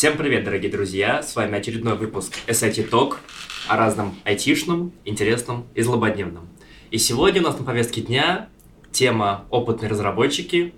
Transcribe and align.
Всем 0.00 0.16
привет, 0.16 0.44
дорогие 0.44 0.72
друзья! 0.72 1.22
С 1.22 1.36
вами 1.36 1.58
очередной 1.58 1.94
выпуск 1.94 2.32
SIT 2.46 2.88
Talk 2.88 3.16
о 3.68 3.76
разном 3.76 4.18
айтишном, 4.24 4.94
интересном 5.04 5.66
и 5.74 5.82
злободневном. 5.82 6.48
И 6.90 6.96
сегодня 6.96 7.42
у 7.42 7.44
нас 7.44 7.58
на 7.58 7.66
повестке 7.66 8.00
дня 8.00 8.48
тема 8.92 9.44
«Опытные 9.50 9.90
разработчики». 9.90 10.72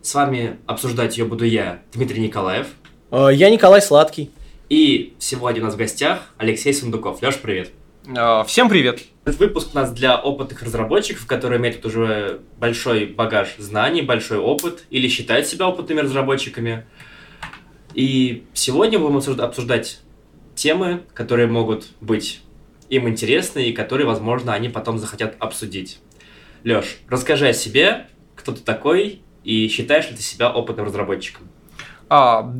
С 0.00 0.14
вами 0.14 0.58
обсуждать 0.66 1.18
ее 1.18 1.24
буду 1.24 1.44
я, 1.44 1.82
Дмитрий 1.92 2.20
Николаев. 2.22 2.68
Э, 3.10 3.30
Я 3.32 3.50
Николай 3.50 3.82
Сладкий. 3.82 4.30
И 4.68 5.16
сегодня 5.18 5.60
у 5.60 5.64
нас 5.64 5.74
в 5.74 5.78
гостях 5.78 6.32
Алексей 6.38 6.72
Сундуков. 6.72 7.20
Леш, 7.20 7.38
привет! 7.38 7.72
А, 8.16 8.44
Всем 8.44 8.68
привет! 8.68 9.00
Этот 9.24 9.40
выпуск 9.40 9.70
у 9.72 9.76
нас 9.76 9.90
для 9.90 10.16
опытных 10.16 10.62
разработчиков, 10.62 11.26
которые 11.26 11.58
имеют 11.58 11.84
уже 11.84 12.42
большой 12.60 13.06
багаж 13.06 13.56
знаний, 13.58 14.02
большой 14.02 14.38
опыт 14.38 14.84
или 14.88 15.08
считают 15.08 15.48
себя 15.48 15.66
опытными 15.66 15.98
разработчиками. 15.98 16.86
И 17.94 18.44
сегодня 18.54 18.98
будем 18.98 19.16
обсужда- 19.16 19.44
обсуждать 19.44 20.00
темы, 20.54 21.02
которые 21.14 21.48
могут 21.48 21.86
быть 22.00 22.42
им 22.88 23.08
интересны 23.08 23.68
и 23.68 23.72
которые, 23.72 24.06
возможно, 24.06 24.52
они 24.52 24.68
потом 24.68 24.98
захотят 24.98 25.36
обсудить. 25.38 25.98
Леш, 26.64 26.98
расскажи 27.08 27.48
о 27.48 27.52
себе, 27.52 28.08
кто 28.36 28.52
ты 28.52 28.60
такой 28.60 29.22
и 29.44 29.68
считаешь 29.68 30.10
ли 30.10 30.16
ты 30.16 30.22
себя 30.22 30.50
опытным 30.50 30.86
разработчиком? 30.86 31.48
А, 32.08 32.54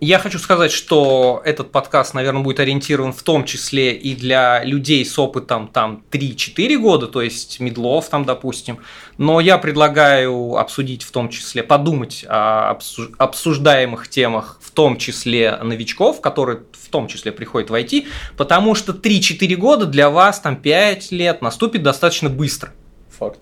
Я 0.00 0.18
хочу 0.18 0.38
сказать, 0.38 0.72
что 0.72 1.40
этот 1.44 1.70
подкаст, 1.70 2.14
наверное, 2.14 2.42
будет 2.42 2.60
ориентирован 2.60 3.12
в 3.12 3.22
том 3.22 3.44
числе 3.44 3.94
и 3.94 4.14
для 4.14 4.62
людей 4.64 5.04
с 5.04 5.18
опытом 5.18 5.68
там 5.68 6.02
3-4 6.10 6.76
года, 6.78 7.06
то 7.06 7.22
есть 7.22 7.60
медлов 7.60 8.08
там, 8.08 8.24
допустим. 8.24 8.80
Но 9.18 9.40
я 9.40 9.56
предлагаю 9.56 10.56
обсудить 10.56 11.04
в 11.04 11.12
том 11.12 11.28
числе, 11.28 11.62
подумать 11.62 12.24
о 12.28 12.74
обсу- 12.74 13.14
обсуждаемых 13.18 14.08
темах, 14.08 14.58
в 14.60 14.72
том 14.72 14.98
числе 14.98 15.56
новичков, 15.62 16.20
которые 16.20 16.64
в 16.72 16.88
том 16.88 17.06
числе 17.06 17.32
приходят 17.32 17.70
в 17.70 17.74
IT, 17.74 18.06
потому 18.36 18.74
что 18.74 18.92
3-4 18.92 19.54
года 19.54 19.86
для 19.86 20.10
вас, 20.10 20.40
там 20.40 20.56
5 20.56 21.12
лет, 21.12 21.40
наступит 21.40 21.82
достаточно 21.82 22.28
быстро. 22.28 22.72
Факт. 23.18 23.40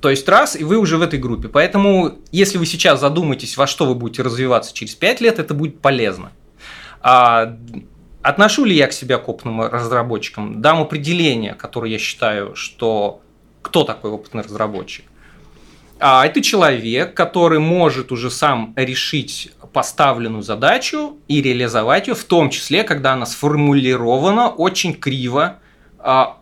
То 0.00 0.08
есть 0.10 0.28
раз, 0.28 0.56
и 0.56 0.64
вы 0.64 0.78
уже 0.78 0.96
в 0.96 1.02
этой 1.02 1.18
группе. 1.18 1.48
Поэтому, 1.48 2.18
если 2.32 2.58
вы 2.58 2.66
сейчас 2.66 3.00
задумаетесь, 3.00 3.56
во 3.56 3.66
что 3.66 3.86
вы 3.86 3.94
будете 3.94 4.22
развиваться 4.22 4.74
через 4.74 4.94
5 4.94 5.20
лет, 5.20 5.38
это 5.38 5.52
будет 5.52 5.80
полезно. 5.80 6.32
А, 7.02 7.56
отношу 8.22 8.64
ли 8.64 8.74
я 8.74 8.86
к 8.86 8.92
себя 8.92 9.18
к 9.18 9.28
опытным 9.28 9.60
разработчикам? 9.62 10.62
Дам 10.62 10.80
определение, 10.80 11.54
которое 11.54 11.92
я 11.92 11.98
считаю, 11.98 12.54
что 12.56 13.20
кто 13.62 13.84
такой 13.84 14.10
опытный 14.10 14.42
разработчик. 14.42 15.04
А, 15.98 16.24
это 16.24 16.40
человек, 16.40 17.14
который 17.14 17.58
может 17.58 18.10
уже 18.10 18.30
сам 18.30 18.72
решить 18.76 19.52
поставленную 19.72 20.42
задачу 20.42 21.18
и 21.28 21.42
реализовать 21.42 22.08
ее, 22.08 22.14
в 22.14 22.24
том 22.24 22.48
числе, 22.48 22.84
когда 22.84 23.12
она 23.12 23.26
сформулирована 23.26 24.48
очень 24.48 24.94
криво, 24.94 25.58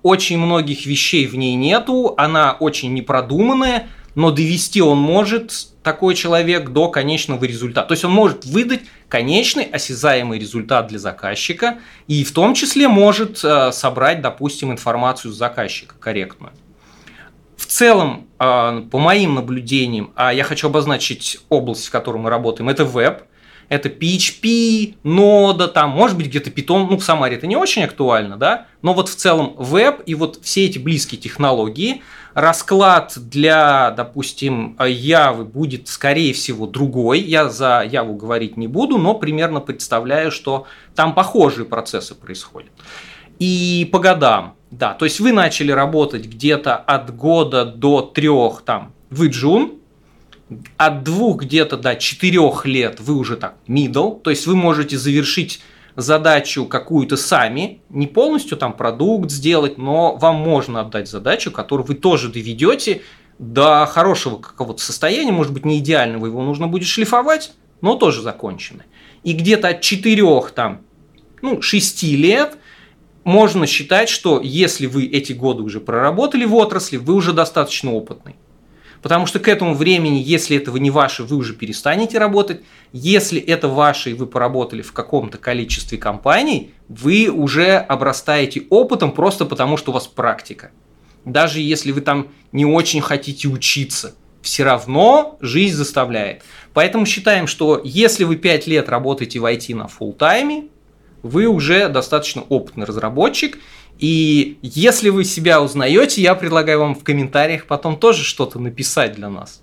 очень 0.03 0.39
многих 0.39 0.87
вещей 0.87 1.27
в 1.27 1.35
ней 1.37 1.55
нету, 1.55 2.15
она 2.17 2.57
очень 2.59 2.95
непродуманная, 2.95 3.89
но 4.15 4.31
довести 4.31 4.81
он 4.81 4.99
может, 4.99 5.53
такой 5.83 6.15
человек, 6.15 6.71
до 6.71 6.89
конечного 6.89 7.45
результата. 7.45 7.87
То 7.87 7.93
есть 7.93 8.05
он 8.05 8.11
может 8.11 8.45
выдать 8.45 8.81
конечный 9.09 9.65
осязаемый 9.65 10.39
результат 10.39 10.89
для 10.89 10.99
заказчика 10.99 11.79
и 12.09 12.25
в 12.25 12.33
том 12.33 12.55
числе 12.55 12.89
может 12.89 13.45
э, 13.45 13.73
собрать, 13.73 14.21
допустим, 14.21 14.73
информацию 14.73 15.33
с 15.33 15.37
заказчика 15.37 15.95
корректную. 15.99 16.53
В 17.57 17.67
целом, 17.67 18.27
э, 18.39 18.83
по 18.91 18.99
моим 18.99 19.37
наблюдениям, 19.37 20.13
а 20.15 20.33
я 20.33 20.45
хочу 20.45 20.69
обозначить 20.69 21.39
область, 21.49 21.87
в 21.87 21.91
которой 21.91 22.19
мы 22.19 22.29
работаем, 22.29 22.69
это 22.69 22.85
веб, 22.85 23.23
это 23.69 23.89
PHP, 23.89 24.97
нода, 25.03 25.69
там, 25.69 25.91
может 25.91 26.17
быть, 26.17 26.27
где-то 26.27 26.51
Python, 26.51 26.87
ну, 26.91 26.99
в 26.99 27.05
Самаре 27.05 27.37
это 27.37 27.47
не 27.47 27.57
очень 27.57 27.85
актуально, 27.85 28.37
да, 28.37 28.67
но 28.83 28.95
вот 28.95 29.09
в 29.09 29.15
целом 29.15 29.55
веб 29.59 30.03
и 30.07 30.15
вот 30.15 30.41
все 30.43 30.67
эти 30.67 30.79
близкие 30.79 31.21
технологии, 31.21 32.03
расклад 32.35 33.13
для, 33.17 33.91
допустим, 33.91 34.77
Явы 34.81 35.45
будет, 35.45 35.89
скорее 35.89 36.33
всего, 36.33 36.67
другой, 36.67 37.21
я 37.21 37.49
за 37.49 37.83
Яву 37.89 38.15
говорить 38.15 38.57
не 38.57 38.69
буду, 38.69 38.97
но 38.99 39.15
примерно 39.15 39.61
представляю, 39.61 40.31
что 40.31 40.67
там 40.95 41.15
похожие 41.15 41.67
процессы 41.67 42.15
происходят. 42.15 42.73
И 43.39 43.89
по 43.93 43.99
годам, 43.99 44.55
да, 44.71 44.95
то 44.95 45.05
есть 45.05 45.21
вы 45.21 45.33
начали 45.33 45.73
работать 45.73 46.27
где-то 46.27 46.77
от 46.77 47.15
года 47.15 47.65
до 47.65 48.01
трех, 48.01 48.63
там, 48.63 48.93
вы 49.11 49.29
джун, 49.29 49.75
от 50.77 51.03
двух 51.05 51.43
где-то 51.43 51.77
до 51.77 51.97
четырех 51.97 52.65
лет 52.67 53.01
вы 53.01 53.15
уже 53.15 53.37
так 53.37 53.57
middle, 53.67 54.21
то 54.21 54.31
есть 54.31 54.47
вы 54.47 54.57
можете 54.57 54.97
завершить 54.97 55.61
задачу 55.97 56.65
какую-то 56.67 57.17
сами, 57.17 57.83
не 57.89 58.07
полностью 58.07 58.57
там 58.57 58.73
продукт 58.73 59.31
сделать, 59.31 59.79
но 59.79 60.17
вам 60.17 60.37
можно 60.37 60.81
отдать 60.81 61.09
задачу, 61.09 61.51
которую 61.51 61.87
вы 61.87 61.95
тоже 61.95 62.29
доведете 62.29 63.03
до 63.39 63.87
хорошего 63.87 64.39
какого-то 64.39 64.83
состояния, 64.83 65.33
может 65.33 65.53
быть 65.53 65.65
не 65.65 65.79
идеального, 65.79 66.27
его 66.27 66.43
нужно 66.43 66.69
будет 66.69 66.89
шлифовать, 66.89 67.53
но 67.81 67.97
тоже 67.97 68.23
законченный. 68.23 68.85
И 69.25 69.33
где-то 69.33 69.69
от 69.69 69.81
четырех 69.81 70.53
там, 70.53 70.83
ну, 71.43 71.61
шести 71.63 72.17
лет 72.17 72.59
можно 73.25 73.67
считать, 73.67 74.09
что 74.09 74.41
если 74.41 74.87
вы 74.87 75.05
эти 75.07 75.33
годы 75.33 75.63
уже 75.63 75.81
проработали 75.81 76.45
в 76.45 76.55
отрасли, 76.55 76.97
вы 76.97 77.15
уже 77.15 77.33
достаточно 77.33 77.93
опытный. 77.93 78.37
Потому 79.03 79.27
что 79.27 79.39
к 79.39 79.49
этому 79.49 79.75
времени, 79.75 80.23
если 80.25 80.57
этого 80.57 80.77
не 80.77 80.91
ваше, 80.91 81.23
вы 81.23 81.37
уже 81.37 81.55
перестанете 81.55 82.19
работать. 82.19 82.63
Если 82.93 83.41
это 83.41 83.69
ваше, 83.69 84.11
и 84.11 84.15
вы 84.15 84.27
поработали 84.27 84.83
в 84.83 84.93
каком-то 84.93 85.39
количестве 85.39 85.99
компаний, 85.99 86.73
вы 86.89 87.29
уже 87.29 87.77
обрастаете 87.77 88.65
опытом 88.71 89.13
просто 89.13 89.45
потому, 89.45 89.77
что 89.77 89.91
у 89.91 89.95
вас 89.95 90.07
практика. 90.07 90.71
Даже 91.25 91.61
если 91.61 91.93
вы 91.93 92.01
там 92.01 92.29
не 92.53 92.65
очень 92.65 93.01
хотите 93.01 93.49
учиться, 93.49 94.15
все 94.41 94.65
равно 94.65 95.37
жизнь 95.41 95.77
заставляет. 95.77 96.43
Поэтому 96.73 97.07
считаем, 97.07 97.47
что 97.47 97.81
если 97.85 98.25
вы 98.25 98.37
5 98.37 98.67
лет 98.67 98.89
работаете 98.89 99.39
в 99.41 99.45
IT 99.45 99.75
на 99.75 99.87
full 99.87 100.15
тайме, 100.15 100.69
вы 101.23 101.47
уже 101.47 101.89
достаточно 101.89 102.43
опытный 102.49 102.87
разработчик, 102.87 103.59
и 103.99 104.59
если 104.63 105.09
вы 105.09 105.25
себя 105.25 105.61
узнаете, 105.61 106.23
я 106.23 106.35
предлагаю 106.35 106.81
вам 106.81 106.95
в 106.95 107.03
комментариях 107.03 107.67
потом 107.67 107.99
тоже 107.99 108.23
что-то 108.25 108.59
написать 108.59 109.15
для 109.15 109.29
нас. 109.29 109.61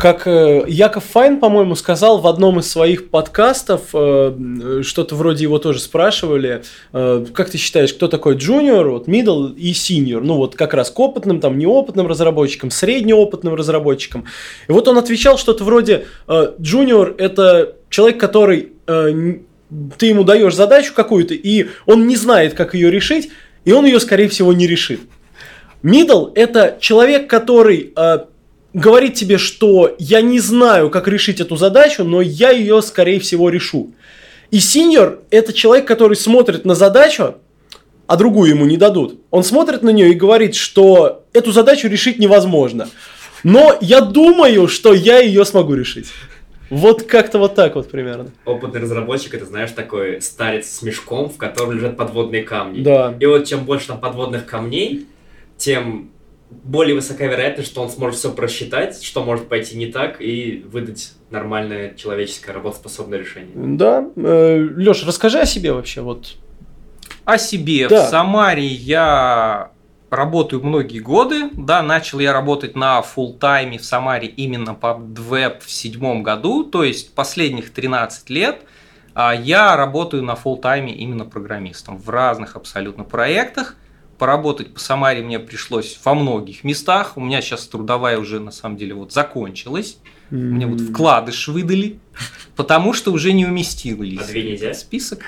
Как 0.00 0.26
э, 0.26 0.64
Яков 0.66 1.04
Файн, 1.04 1.40
по-моему, 1.40 1.74
сказал 1.74 2.20
в 2.20 2.26
одном 2.26 2.58
из 2.58 2.70
своих 2.70 3.10
подкастов, 3.10 3.90
э, 3.92 4.80
что-то 4.82 5.14
вроде 5.14 5.42
его 5.42 5.58
тоже 5.58 5.78
спрашивали, 5.80 6.62
э, 6.94 7.26
как 7.34 7.50
ты 7.50 7.58
считаешь, 7.58 7.92
кто 7.92 8.08
такой 8.08 8.36
джуниор, 8.36 8.88
вот 8.88 9.08
middle 9.08 9.54
и 9.54 9.72
senior, 9.72 10.20
ну 10.20 10.36
вот 10.36 10.56
как 10.56 10.72
раз 10.72 10.90
к 10.90 10.98
опытным, 10.98 11.38
там 11.38 11.58
неопытным 11.58 12.06
разработчикам, 12.06 12.70
среднеопытным 12.70 13.54
разработчикам. 13.54 14.24
И 14.68 14.72
вот 14.72 14.88
он 14.88 14.96
отвечал 14.96 15.36
что-то 15.36 15.64
вроде, 15.64 16.06
джуниор 16.58 17.14
это 17.18 17.76
человек, 17.90 18.18
который 18.18 18.72
э, 18.86 19.40
ты 19.98 20.06
ему 20.06 20.24
даешь 20.24 20.54
задачу 20.54 20.92
какую-то, 20.94 21.34
и 21.34 21.68
он 21.86 22.06
не 22.06 22.16
знает, 22.16 22.54
как 22.54 22.74
ее 22.74 22.90
решить, 22.90 23.30
и 23.64 23.72
он 23.72 23.84
ее, 23.86 24.00
скорее 24.00 24.28
всего, 24.28 24.52
не 24.52 24.66
решит. 24.66 25.00
Middle– 25.82 26.32
это 26.34 26.76
человек, 26.80 27.28
который 27.28 27.92
э, 27.94 28.18
говорит 28.74 29.14
тебе, 29.14 29.38
что 29.38 29.94
я 29.98 30.20
не 30.20 30.40
знаю, 30.40 30.90
как 30.90 31.08
решить 31.08 31.40
эту 31.40 31.56
задачу, 31.56 32.04
но 32.04 32.20
я 32.20 32.50
ее, 32.50 32.82
скорее 32.82 33.20
всего, 33.20 33.48
решу. 33.48 33.92
И 34.50 34.58
senior– 34.58 35.20
это 35.30 35.52
человек, 35.52 35.86
который 35.86 36.16
смотрит 36.16 36.64
на 36.64 36.74
задачу, 36.74 37.36
а 38.06 38.16
другую 38.16 38.50
ему 38.50 38.66
не 38.66 38.76
дадут. 38.76 39.20
Он 39.30 39.44
смотрит 39.44 39.82
на 39.82 39.90
нее 39.90 40.10
и 40.10 40.14
говорит, 40.14 40.56
что 40.56 41.24
эту 41.32 41.52
задачу 41.52 41.86
решить 41.86 42.18
невозможно. 42.18 42.88
Но 43.44 43.78
я 43.80 44.00
думаю, 44.00 44.68
что 44.68 44.92
я 44.92 45.20
ее 45.20 45.44
смогу 45.44 45.74
решить. 45.74 46.08
Вот 46.70 47.02
как-то 47.02 47.38
вот 47.38 47.56
так 47.56 47.74
вот 47.74 47.90
примерно. 47.90 48.30
Опытный 48.44 48.80
разработчик, 48.80 49.34
это, 49.34 49.44
знаешь, 49.44 49.72
такой 49.72 50.22
старец 50.22 50.70
с 50.70 50.82
мешком, 50.82 51.28
в 51.28 51.36
котором 51.36 51.72
лежат 51.72 51.96
подводные 51.96 52.44
камни. 52.44 52.82
Да. 52.82 53.14
И 53.18 53.26
вот 53.26 53.44
чем 53.46 53.64
больше 53.64 53.88
там 53.88 54.00
подводных 54.00 54.46
камней, 54.46 55.06
тем 55.56 56.10
более 56.50 56.94
высока 56.94 57.26
вероятность, 57.26 57.70
что 57.70 57.82
он 57.82 57.90
сможет 57.90 58.18
все 58.18 58.32
просчитать, 58.32 59.02
что 59.02 59.22
может 59.22 59.48
пойти 59.48 59.76
не 59.76 59.86
так, 59.86 60.20
и 60.20 60.64
выдать 60.70 61.12
нормальное 61.30 61.94
человеческое 61.94 62.52
работоспособное 62.52 63.18
решение. 63.18 63.52
Да. 63.54 64.08
Леш, 64.16 65.04
расскажи 65.04 65.40
о 65.40 65.46
себе 65.46 65.72
вообще. 65.72 66.00
Вот. 66.00 66.36
О 67.24 67.38
себе. 67.38 67.88
Да. 67.88 68.06
В 68.06 68.10
Самаре 68.10 68.66
я 68.66 69.70
работаю 70.10 70.62
многие 70.62 70.98
годы. 70.98 71.50
Да, 71.52 71.82
начал 71.82 72.18
я 72.18 72.32
работать 72.32 72.76
на 72.76 73.00
full 73.00 73.38
тайме 73.38 73.78
в 73.78 73.84
Самаре 73.84 74.28
именно 74.28 74.74
по 74.74 74.94
веб 74.94 75.62
в 75.62 75.70
седьмом 75.70 76.22
году, 76.22 76.64
то 76.64 76.84
есть 76.84 77.14
последних 77.14 77.70
13 77.72 78.28
лет 78.30 78.64
а 79.14 79.34
я 79.34 79.76
работаю 79.76 80.22
на 80.22 80.32
full 80.32 80.60
тайме 80.60 80.94
именно 80.94 81.24
программистом 81.24 81.98
в 81.98 82.08
разных 82.08 82.56
абсолютно 82.56 83.04
проектах. 83.04 83.76
поработать 84.18 84.74
по 84.74 84.80
Самаре 84.80 85.22
мне 85.22 85.38
пришлось 85.38 85.98
во 86.04 86.14
многих 86.14 86.62
местах. 86.62 87.16
У 87.16 87.20
меня 87.20 87.40
сейчас 87.40 87.66
трудовая 87.66 88.18
уже 88.18 88.38
на 88.38 88.50
самом 88.50 88.76
деле 88.76 88.94
вот 88.94 89.12
закончилась. 89.12 89.98
Мне 90.30 90.66
вот 90.66 90.80
вкладыш 90.80 91.48
выдали, 91.48 91.98
потому 92.54 92.92
что 92.92 93.12
уже 93.12 93.32
не 93.32 93.46
уместились. 93.46 94.20
А 94.20 94.26
две 94.26 94.44
нельзя? 94.44 94.74
Список. 94.74 95.20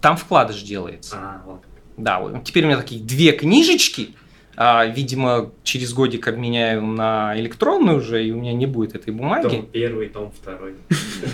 Там 0.00 0.16
вкладыш 0.16 0.62
делается. 0.62 1.16
А, 1.16 1.42
вот. 1.46 1.60
Да, 1.96 2.18
вот 2.18 2.42
теперь 2.44 2.64
у 2.64 2.66
меня 2.66 2.78
такие 2.78 3.02
две 3.02 3.32
книжечки. 3.32 4.14
А, 4.62 4.84
видимо, 4.84 5.52
через 5.64 5.94
годик 5.94 6.28
обменяю 6.28 6.82
на 6.84 7.32
электронную 7.40 7.96
уже, 7.96 8.22
и 8.26 8.30
у 8.30 8.36
меня 8.36 8.52
не 8.52 8.66
будет 8.66 8.94
этой 8.94 9.10
бумаги. 9.10 9.48
Том 9.48 9.66
первый, 9.72 10.10
том 10.10 10.30
второй. 10.38 10.74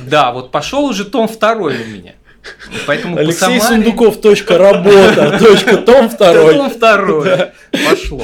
Да, 0.09 0.31
вот 0.31 0.53
пошел 0.53 0.85
уже 0.85 1.05
том 1.05 1.27
второй 1.27 1.75
у 1.75 1.87
меня. 1.87 2.15
Поэтому 2.87 3.17
по 3.17 3.23
Алексей 3.23 3.59
Самаре- 3.59 3.61
Сундуков, 3.61 4.21
точка 4.21 4.59
работа, 4.59 5.39
точка 5.43 5.79
том 5.79 6.09
второй. 6.09 6.55
Том 6.55 6.71
второй. 6.71 7.29
Пошло. 7.73 8.23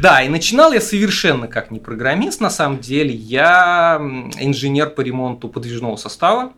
Да, 0.00 0.22
и 0.22 0.30
начинал 0.30 0.72
я 0.72 0.80
совершенно 0.80 1.46
как 1.46 1.70
не 1.70 1.78
программист, 1.78 2.40
на 2.40 2.48
самом 2.48 2.78
деле. 2.78 3.12
Я 3.12 3.98
инженер 4.40 4.88
по 4.88 5.02
ремонту 5.02 5.50
подвижного 5.50 5.96
состава. 5.96 6.54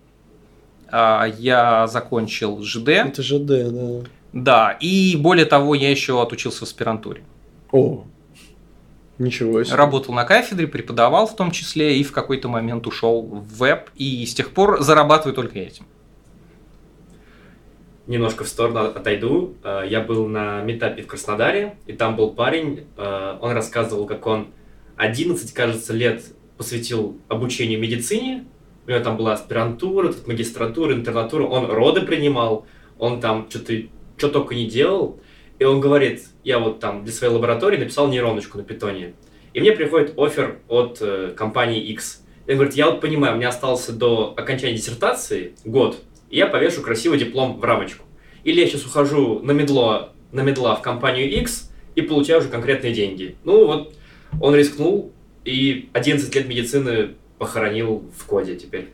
А, 0.88 1.26
Я 1.36 1.88
закончил 1.88 2.62
ЖД. 2.62 2.88
Это 2.90 3.22
ЖД, 3.24 3.46
да. 3.72 4.08
Да, 4.32 4.76
и 4.78 5.16
более 5.16 5.46
того, 5.46 5.74
я 5.74 5.90
еще 5.90 6.22
отучился 6.22 6.60
в 6.60 6.62
аспирантуре. 6.62 7.22
О, 7.72 8.04
ничего 9.18 9.64
себе. 9.64 9.76
Работал 9.76 10.14
на 10.14 10.24
кафедре, 10.24 10.66
преподавал 10.66 11.26
в 11.26 11.34
том 11.34 11.50
числе, 11.50 11.98
и 11.98 12.04
в 12.04 12.12
какой-то 12.12 12.48
момент 12.48 12.86
ушел 12.86 13.22
в 13.22 13.58
веб, 13.58 13.90
и 13.96 14.24
с 14.24 14.34
тех 14.34 14.50
пор 14.50 14.82
зарабатываю 14.82 15.34
только 15.34 15.58
этим. 15.58 15.86
Немножко 18.06 18.44
в 18.44 18.48
сторону 18.48 18.80
отойду. 18.80 19.54
Э, 19.62 19.84
Я 19.88 20.00
был 20.00 20.26
на 20.26 20.60
метапе 20.60 21.02
в 21.02 21.06
Краснодаре, 21.06 21.76
и 21.86 21.92
там 21.92 22.16
был 22.16 22.32
парень, 22.32 22.86
э, 22.96 23.38
он 23.40 23.52
рассказывал, 23.52 24.06
как 24.06 24.26
он 24.26 24.48
11, 24.96 25.52
кажется, 25.52 25.92
лет 25.94 26.22
посвятил 26.58 27.16
обучению 27.28 27.80
медицине. 27.80 28.44
У 28.86 28.90
него 28.90 29.00
там 29.00 29.16
была 29.16 29.34
аспирантура, 29.34 30.12
тут 30.12 30.26
магистратура, 30.26 30.92
интернатура. 30.92 31.44
Он 31.44 31.70
роды 31.70 32.02
принимал, 32.02 32.66
он 32.98 33.20
там 33.20 33.46
что-то 33.48 33.72
что 34.16 34.28
только 34.28 34.54
не 34.54 34.66
делал. 34.66 35.18
И 35.58 35.64
он 35.64 35.80
говорит, 35.80 36.24
я 36.44 36.58
вот 36.58 36.80
там 36.80 37.04
для 37.04 37.12
своей 37.12 37.32
лаборатории 37.32 37.76
написал 37.76 38.08
нейроночку 38.08 38.58
на 38.58 38.64
питоне. 38.64 39.14
И 39.54 39.60
мне 39.60 39.72
приходит 39.72 40.14
офер 40.16 40.58
от 40.68 40.98
э, 41.00 41.32
компании 41.36 41.82
X. 41.92 42.24
И 42.46 42.52
он 42.52 42.56
говорит, 42.56 42.74
я 42.74 42.90
вот 42.90 43.00
понимаю, 43.00 43.34
у 43.34 43.36
меня 43.36 43.50
остался 43.50 43.92
до 43.92 44.34
окончания 44.36 44.74
диссертации 44.74 45.54
год, 45.64 46.02
и 46.30 46.38
я 46.38 46.46
повешу 46.46 46.82
красивый 46.82 47.18
диплом 47.18 47.58
в 47.60 47.64
рамочку. 47.64 48.04
Или 48.44 48.60
я 48.60 48.66
сейчас 48.66 48.84
ухожу 48.84 49.40
на 49.40 49.52
медло, 49.52 50.12
на 50.32 50.40
медла 50.40 50.74
в 50.74 50.82
компанию 50.82 51.30
X 51.30 51.70
и 51.94 52.02
получаю 52.02 52.40
уже 52.40 52.48
конкретные 52.48 52.92
деньги. 52.92 53.36
Ну 53.44 53.66
вот, 53.66 53.94
он 54.40 54.54
рискнул 54.56 55.12
и 55.44 55.90
11 55.92 56.34
лет 56.34 56.48
медицины 56.48 57.14
похоронил 57.38 58.04
в 58.16 58.26
коде 58.26 58.56
теперь. 58.56 58.88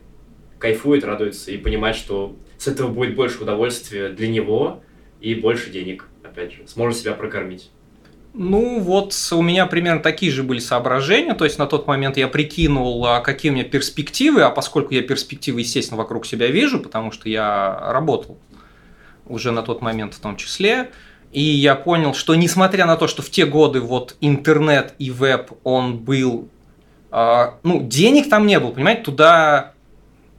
Кайфует, 0.59 1.03
радуется 1.03 1.51
и 1.51 1.57
понимает, 1.57 1.95
что 1.95 2.35
с 2.57 2.67
этого 2.67 2.89
будет 2.89 3.15
больше 3.15 3.41
удовольствия 3.41 4.09
для 4.09 4.27
него 4.27 4.83
и 5.21 5.33
больше 5.35 5.69
денег, 5.69 6.08
опять 6.29 6.53
же. 6.53 6.67
Сможет 6.67 6.99
себя 6.99 7.13
прокормить. 7.13 7.69
Ну, 8.33 8.79
вот 8.79 9.15
у 9.31 9.41
меня 9.41 9.65
примерно 9.65 10.01
такие 10.01 10.31
же 10.31 10.43
были 10.43 10.59
соображения. 10.59 11.33
То 11.33 11.45
есть 11.45 11.57
на 11.57 11.65
тот 11.65 11.87
момент 11.87 12.17
я 12.17 12.27
прикинул, 12.27 13.05
а, 13.05 13.21
какие 13.21 13.51
у 13.51 13.55
меня 13.55 13.63
перспективы, 13.63 14.43
а 14.43 14.49
поскольку 14.49 14.93
я 14.93 15.01
перспективы, 15.01 15.61
естественно, 15.61 15.97
вокруг 15.97 16.25
себя 16.25 16.47
вижу, 16.47 16.79
потому 16.79 17.11
что 17.11 17.27
я 17.27 17.91
работал 17.91 18.37
уже 19.25 19.51
на 19.51 19.63
тот 19.63 19.81
момент 19.81 20.13
в 20.13 20.19
том 20.19 20.37
числе, 20.37 20.91
и 21.31 21.41
я 21.41 21.75
понял, 21.75 22.13
что 22.13 22.35
несмотря 22.35 22.85
на 22.85 22.97
то, 22.97 23.07
что 23.07 23.21
в 23.21 23.29
те 23.29 23.45
годы 23.45 23.79
вот 23.79 24.15
интернет 24.21 24.95
и 24.97 25.11
веб, 25.11 25.51
он 25.63 25.97
был, 25.97 26.49
а, 27.11 27.59
ну, 27.63 27.81
денег 27.81 28.29
там 28.29 28.45
не 28.47 28.59
было, 28.59 28.71
понимаете, 28.71 29.03
туда 29.03 29.73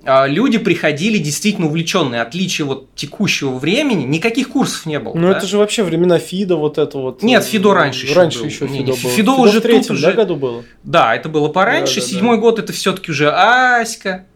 люди 0.05 0.58
приходили 0.58 1.19
действительно 1.19 1.67
увлеченные. 1.67 2.23
Отличие 2.23 2.67
вот 2.67 2.94
текущего 2.94 3.58
времени, 3.58 4.05
никаких 4.05 4.49
курсов 4.50 4.87
не 4.87 4.99
было. 4.99 5.14
Ну 5.14 5.29
да? 5.29 5.37
это 5.38 5.47
же 5.47 5.58
вообще 5.58 5.82
времена 5.82 6.19
Фида, 6.19 6.56
вот 6.56 6.79
это 6.79 6.99
вот. 6.99 7.23
Нет, 7.23 7.43
э, 7.43 7.47
Фидо 7.47 7.75
раньше 7.75 8.06
еще 8.06 8.14
Раньше 8.14 8.38
был. 8.41 8.47
еще 8.47 8.69
Не, 8.69 8.79
Фидо 8.79 8.93
не, 8.93 9.02
был. 9.02 9.11
Фидо 9.11 9.32
уже 9.32 9.58
в 9.58 9.62
третьем, 9.62 9.94
тут 9.94 10.00
да, 10.00 10.08
уже- 10.08 10.17
году 10.17 10.37
было? 10.37 10.64
Да, 10.85 11.14
это 11.14 11.29
было 11.29 11.49
пораньше. 11.49 11.97
Да, 11.97 12.00
да, 12.00 12.06
Седьмой 12.06 12.38
год 12.38 12.58
это 12.58 12.73
все-таки 12.73 13.11
уже 13.11 13.31
Аська. 13.31 14.26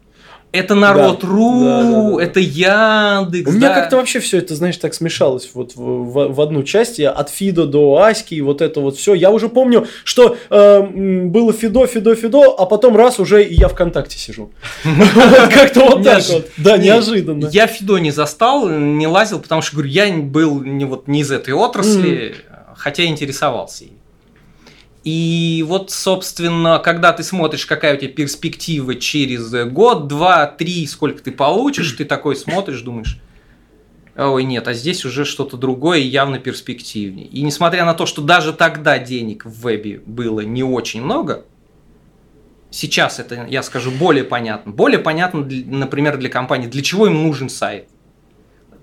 Это 0.55 0.75
народ.ру, 0.77 1.65
Да, 1.65 1.83
да, 1.83 1.91
да, 1.91 2.17
да. 2.17 2.23
это 2.23 2.41
Яндекс. 2.41 3.51
У 3.51 3.53
меня 3.53 3.69
да. 3.71 3.75
как-то 3.75 3.97
вообще 3.97 4.21
все 4.21 4.39
это, 4.39 4.55
знаешь, 4.55 4.77
так 4.77 4.95
смешалось 4.95 5.51
вот 5.53 5.75
в, 5.75 5.81
в- 5.81 6.33
в 6.33 6.41
одну 6.41 6.63
часть. 6.63 6.99
Я 7.01 7.11
от 7.11 7.29
Фидо 7.29 7.67
до 7.67 8.01
Аськи 8.03 8.35
и 8.35 8.41
вот 8.41 8.63
это 8.63 8.81
вот 8.81 8.97
все. 8.97 9.15
Я 9.15 9.31
уже 9.31 9.49
помню, 9.49 9.87
что 10.05 10.37
э, 10.51 10.81
было 10.83 11.53
Фидо, 11.53 11.87
Фидо, 11.87 12.15
Фидо, 12.15 12.55
а 12.57 12.67
потом 12.67 12.97
раз 12.97 13.19
уже 13.19 13.43
и 13.43 13.55
я 13.55 13.69
ВКонтакте 13.69 14.17
сижу. 14.17 14.51
Как-то 15.53 15.81
вот 15.87 16.05
так 16.05 16.23
вот. 16.29 16.47
Да, 16.57 16.77
Не, 16.79 16.85
неожиданно. 16.87 17.49
Я 17.53 17.67
Фидо 17.67 17.99
не 17.99 18.13
застал, 18.13 18.69
не 18.69 19.07
лазил, 19.09 19.41
потому 19.41 19.61
что, 19.61 19.77
говорю, 19.77 19.91
я 19.91 20.13
был 20.13 20.61
не 20.63 21.21
из 21.21 21.31
этой 21.33 21.53
отрасли, 21.55 22.37
хотя 22.77 23.05
интересовался 23.05 23.85
ей. 23.85 23.93
И 25.05 25.63
вот, 25.69 25.91
собственно, 25.91 26.79
когда 26.79 27.13
ты 27.13 27.23
смотришь, 27.23 27.67
какая 27.67 27.95
у 27.95 27.99
тебя 27.99 28.11
перспектива 28.11 28.95
через 28.95 29.53
год, 29.71 30.09
два, 30.09 30.47
три, 30.47 30.87
сколько 30.87 31.23
ты 31.23 31.31
получишь, 31.31 31.93
ты 31.93 32.07
такой 32.07 32.35
смотришь, 32.37 32.81
думаешь, 32.81 33.21
ой, 34.17 34.45
нет, 34.45 34.67
а 34.67 34.73
здесь 34.73 35.05
уже 35.05 35.27
что-то 35.27 35.59
другое 35.59 35.99
явно 35.99 36.39
перспективнее. 36.39 37.27
И 37.27 37.43
несмотря 37.43 37.85
на 37.85 37.93
то, 37.93 38.07
что 38.07 38.23
даже 38.23 38.55
тогда 38.55 38.99
денег 38.99 39.45
в 39.45 39.67
вебе 39.67 40.01
было 40.07 40.41
не 40.41 40.63
очень 40.63 41.03
много, 41.03 41.45
сейчас 42.71 43.19
это, 43.19 43.47
я 43.49 43.63
скажу, 43.63 43.91
более 43.91 44.25
понятно. 44.25 44.73
Более 44.73 45.01
понятно, 45.01 45.47
например, 45.67 46.17
для 46.17 46.31
компании, 46.31 46.67
для 46.67 46.83
чего 46.83 47.09
им 47.09 47.23
нужен 47.23 47.51
сайт. 47.51 47.89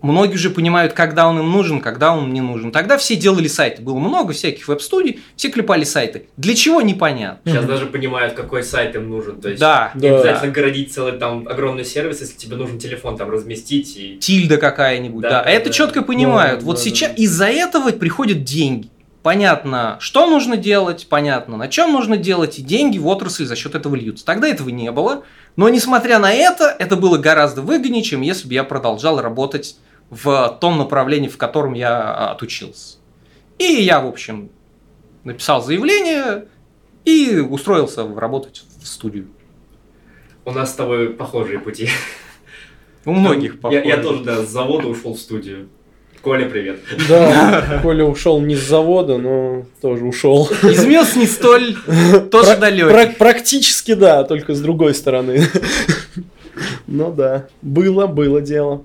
Многие 0.01 0.35
уже 0.35 0.49
понимают, 0.49 0.93
когда 0.93 1.27
он 1.27 1.39
им 1.39 1.51
нужен, 1.51 1.79
когда 1.79 2.13
он 2.15 2.33
не 2.33 2.41
нужен. 2.41 2.71
Тогда 2.71 2.97
все 2.97 3.15
делали 3.15 3.47
сайты. 3.47 3.81
Было 3.81 3.99
много 3.99 4.33
всяких 4.33 4.67
веб-студий, 4.67 5.19
все 5.35 5.49
клепали 5.49 5.83
сайты. 5.83 6.27
Для 6.37 6.55
чего, 6.55 6.81
непонятно. 6.81 7.51
Сейчас 7.51 7.65
даже 7.65 7.85
понимают, 7.85 8.33
какой 8.33 8.63
сайт 8.63 8.95
им 8.95 9.09
нужен. 9.09 9.39
То 9.39 9.49
есть 9.49 9.59
Да, 9.61 9.91
не 9.93 10.09
Да. 10.09 10.15
обязательно 10.15 10.51
городить 10.51 10.93
целый 10.93 11.13
там 11.13 11.47
огромный 11.47 11.85
сервис, 11.85 12.21
если 12.21 12.35
тебе 12.37 12.55
нужен 12.55 12.79
телефон 12.79 13.17
там 13.17 13.29
разместить 13.29 13.95
и 13.97 14.17
тильда 14.17 14.57
какая-нибудь, 14.57 15.21
Да, 15.21 15.29
да. 15.29 15.43
да, 15.43 15.49
это 15.49 15.65
да. 15.69 15.73
четко 15.73 16.01
понимают. 16.01 16.61
Да, 16.61 16.65
вот 16.65 16.77
да, 16.77 16.81
сейчас 16.81 17.11
да. 17.11 17.15
из-за 17.17 17.45
этого 17.47 17.91
приходят 17.91 18.43
деньги. 18.43 18.89
Понятно, 19.23 19.97
что 19.99 20.27
нужно 20.27 20.57
делать, 20.57 21.05
понятно, 21.07 21.55
на 21.55 21.67
чем 21.67 21.91
нужно 21.91 22.17
делать, 22.17 22.57
и 22.57 22.63
деньги 22.63 22.97
в 22.97 23.05
отрасль 23.05 23.45
за 23.45 23.55
счет 23.55 23.75
этого 23.75 23.93
льются. 23.95 24.25
Тогда 24.25 24.47
этого 24.47 24.69
не 24.69 24.91
было, 24.91 25.23
но 25.55 25.69
несмотря 25.69 26.17
на 26.17 26.33
это, 26.33 26.75
это 26.79 26.95
было 26.95 27.19
гораздо 27.19 27.61
выгоднее, 27.61 28.01
чем 28.01 28.21
если 28.21 28.47
бы 28.47 28.55
я 28.55 28.63
продолжал 28.63 29.21
работать 29.21 29.75
в 30.11 30.57
том 30.61 30.77
направлении, 30.77 31.27
в 31.29 31.37
котором 31.37 31.73
я 31.73 31.99
а, 32.01 32.31
отучился. 32.33 32.97
И 33.57 33.63
я, 33.63 34.01
в 34.01 34.07
общем, 34.07 34.49
написал 35.23 35.63
заявление 35.63 36.45
и 37.05 37.37
устроился 37.39 38.03
в- 38.03 38.17
работать 38.19 38.63
в 38.81 38.85
студию. 38.87 39.27
у 40.45 40.51
нас 40.51 40.71
с 40.71 40.75
тобой 40.75 41.09
похожие 41.11 41.59
пути. 41.59 41.89
У 43.05 43.13
многих 43.13 43.55
я, 43.71 43.81
я 43.83 43.97
похоже. 43.97 44.01
тоже, 44.03 44.23
да, 44.23 44.43
с 44.45 44.49
завода 44.49 44.87
ушел 44.87 45.13
в 45.15 45.19
студию. 45.19 45.69
Коля, 46.21 46.47
привет. 46.47 46.81
Да, 47.09 47.79
Коля 47.83 48.03
ушел 48.05 48.39
не 48.41 48.55
с 48.55 48.67
завода, 48.67 49.17
но 49.17 49.65
тоже 49.81 50.03
ушел. 50.05 50.47
Из 50.61 50.85
мест 50.85 51.15
не 51.15 51.25
столь 51.25 51.75
тоже 52.29 52.57
пра- 52.57 53.15
Практически 53.17 53.95
да, 53.95 54.23
только 54.23 54.53
с 54.53 54.61
другой 54.61 54.93
стороны. 54.93 55.41
Ну 56.85 57.11
да, 57.11 57.47
было, 57.61 58.07
было 58.07 58.41
дело. 58.41 58.83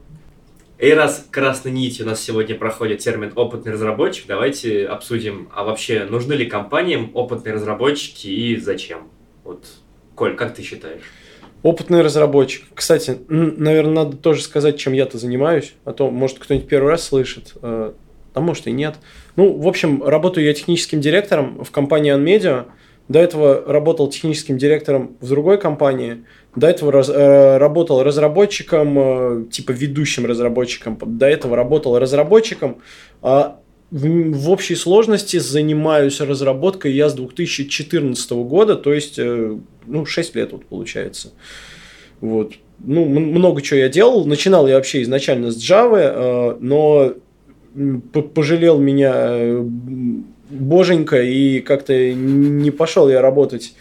И 0.79 0.91
раз 0.91 1.27
красной 1.31 1.73
нитью 1.73 2.05
у 2.05 2.09
нас 2.09 2.21
сегодня 2.21 2.55
проходит 2.55 2.99
термин 2.99 3.33
опытный 3.35 3.73
разработчик, 3.73 4.27
давайте 4.27 4.87
обсудим, 4.87 5.49
а 5.55 5.65
вообще 5.65 6.05
нужны 6.05 6.35
ли 6.35 6.45
компаниям 6.45 7.11
опытные 7.15 7.55
разработчики 7.55 8.27
и 8.27 8.57
зачем? 8.57 9.09
Вот, 9.43 9.65
Коль, 10.15 10.37
как 10.37 10.55
ты 10.55 10.63
считаешь? 10.63 11.03
Опытный 11.63 12.03
разработчик. 12.03 12.65
Кстати, 12.75 13.19
наверное, 13.29 14.05
надо 14.05 14.19
тоже 14.19 14.43
сказать, 14.43 14.77
чем 14.77 14.93
я-то 14.93 15.17
занимаюсь, 15.17 15.73
а 15.87 15.95
то, 15.95 16.11
может, 16.11 16.39
кто-нибудь 16.39 16.69
первый 16.69 16.91
раз 16.91 17.05
слышит, 17.05 17.55
э, 17.63 17.93
а 18.35 18.41
может 18.41 18.67
и 18.67 18.73
нет. 18.73 18.97
Ну, 19.37 19.59
в 19.59 19.67
общем, 19.67 20.05
работаю 20.05 20.47
я 20.47 20.53
техническим 20.53 21.01
директором 21.01 21.65
в 21.65 21.71
компании 21.71 22.15
Unmedia. 22.15 22.67
До 23.09 23.19
этого 23.19 23.65
работал 23.67 24.11
техническим 24.11 24.59
директором 24.59 25.17
в 25.21 25.29
другой 25.29 25.59
компании. 25.59 26.25
До 26.57 26.67
этого 26.67 26.91
раз- 26.91 27.11
э, 27.11 27.59
работал 27.59 28.03
разработчиком, 28.03 28.99
э, 28.99 29.45
типа 29.51 29.73
ведущим 29.73 30.25
разработчиком. 30.27 30.99
До 31.05 31.27
этого 31.27 31.55
работал 31.55 31.99
разработчиком. 31.99 32.79
А 33.23 33.61
в, 33.91 34.33
в 34.33 34.51
общей 34.51 34.75
сложности 34.75 35.39
занимаюсь 35.39 36.21
разработкой 36.21 36.93
я 36.93 37.09
с 37.09 37.15
2014 37.15 38.45
года, 38.45 38.75
то 38.75 38.93
есть, 38.93 39.19
э, 39.19 39.57
ну, 39.87 40.07
6 40.07 40.35
лет 40.35 40.53
вот 40.53 40.65
получается. 40.65 41.33
Вот. 42.21 42.55
Ну, 42.79 43.05
много 43.05 43.63
чего 43.63 43.81
я 43.81 43.89
делал. 43.89 44.25
Начинал 44.25 44.67
я 44.67 44.77
вообще 44.77 45.03
изначально 45.03 45.51
с 45.51 45.59
Java, 45.59 45.99
э, 45.99 46.57
но 46.61 47.13
пожалел 48.35 48.79
меня 48.79 49.13
э, 49.15 49.63
боженька, 50.51 51.23
и 51.23 51.61
как-то 51.61 51.93
не 52.15 52.71
пошел 52.71 53.09
я 53.09 53.21
работать 53.21 53.75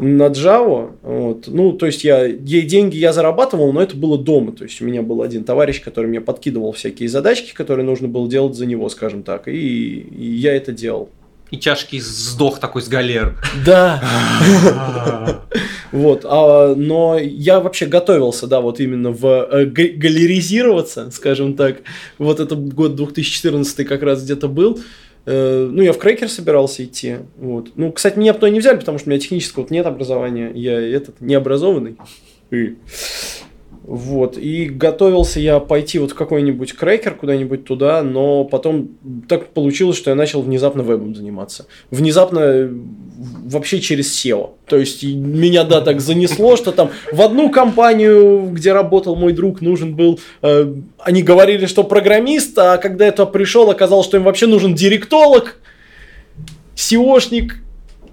на 0.00 0.28
Java. 0.28 0.92
Вот. 1.02 1.46
Ну, 1.46 1.72
то 1.72 1.86
есть 1.86 2.04
я 2.04 2.24
ей 2.24 2.62
деньги 2.62 2.96
я 2.96 3.12
зарабатывал, 3.12 3.72
но 3.72 3.82
это 3.82 3.96
было 3.96 4.18
дома. 4.18 4.52
То 4.52 4.64
есть 4.64 4.80
у 4.80 4.84
меня 4.86 5.02
был 5.02 5.22
один 5.22 5.44
товарищ, 5.44 5.82
который 5.82 6.06
мне 6.06 6.20
подкидывал 6.20 6.72
всякие 6.72 7.08
задачки, 7.08 7.52
которые 7.54 7.84
нужно 7.84 8.08
было 8.08 8.28
делать 8.28 8.56
за 8.56 8.66
него, 8.66 8.88
скажем 8.88 9.22
так. 9.22 9.46
И, 9.46 9.52
и 9.52 10.24
я 10.24 10.56
это 10.56 10.72
делал. 10.72 11.10
И 11.50 11.56
тяжкий 11.58 12.00
сдох 12.00 12.60
такой 12.60 12.80
с 12.82 12.88
галер. 12.88 13.36
Да. 13.64 15.42
Вот, 15.92 16.24
а, 16.24 16.76
но 16.76 17.18
я 17.18 17.58
вообще 17.58 17.86
готовился, 17.86 18.46
да, 18.46 18.60
вот 18.60 18.78
именно 18.78 19.10
в 19.10 19.24
э, 19.26 19.64
га- 19.64 19.92
галеризироваться, 19.96 21.10
скажем 21.10 21.54
так. 21.54 21.78
Вот 22.16 22.38
это 22.38 22.54
год 22.54 22.94
2014 22.94 23.84
как 23.88 24.04
раз 24.04 24.22
где-то 24.22 24.46
был. 24.46 24.78
Э, 25.26 25.68
Ну, 25.70 25.82
я 25.82 25.92
в 25.92 25.98
крекер 25.98 26.28
собирался 26.28 26.84
идти. 26.84 27.16
Вот. 27.36 27.72
Ну, 27.76 27.92
кстати, 27.92 28.18
меня 28.18 28.34
туда 28.34 28.50
не 28.50 28.60
взяли, 28.60 28.78
потому 28.78 28.98
что 28.98 29.08
у 29.08 29.10
меня 29.10 29.20
технического 29.20 29.66
нет 29.70 29.86
образования. 29.86 30.50
Я 30.54 30.80
этот 30.80 31.20
необразованный. 31.20 31.96
Вот. 33.82 34.36
И 34.36 34.66
готовился 34.66 35.40
я 35.40 35.58
пойти 35.58 35.98
вот 35.98 36.12
в 36.12 36.14
какой-нибудь 36.14 36.74
крекер 36.74 37.14
куда-нибудь 37.14 37.64
туда, 37.64 38.02
но 38.02 38.44
потом 38.44 38.90
так 39.28 39.48
получилось, 39.48 39.96
что 39.96 40.10
я 40.10 40.16
начал 40.16 40.42
внезапно 40.42 40.82
вебом 40.82 41.14
заниматься. 41.14 41.66
Внезапно 41.90 42.38
э, 42.40 42.68
вообще 43.46 43.80
через 43.80 44.14
SEO. 44.14 44.50
То 44.66 44.76
есть 44.76 45.02
меня, 45.02 45.64
да, 45.64 45.80
так 45.80 46.00
занесло, 46.00 46.56
что 46.56 46.72
там 46.72 46.90
в 47.10 47.22
одну 47.22 47.50
компанию, 47.50 48.50
где 48.52 48.72
работал 48.72 49.16
мой 49.16 49.32
друг, 49.32 49.62
нужен 49.62 49.96
был... 49.96 50.20
э, 50.42 50.72
они 50.98 51.22
говорили, 51.22 51.66
что 51.66 51.82
программист, 51.82 52.58
а 52.58 52.76
когда 52.76 53.06
я 53.06 53.12
туда 53.12 53.26
пришел, 53.26 53.70
оказалось, 53.70 54.06
что 54.06 54.18
им 54.18 54.24
вообще 54.24 54.46
нужен 54.46 54.74
директолог, 54.74 55.58
SEOшник, 56.76 57.52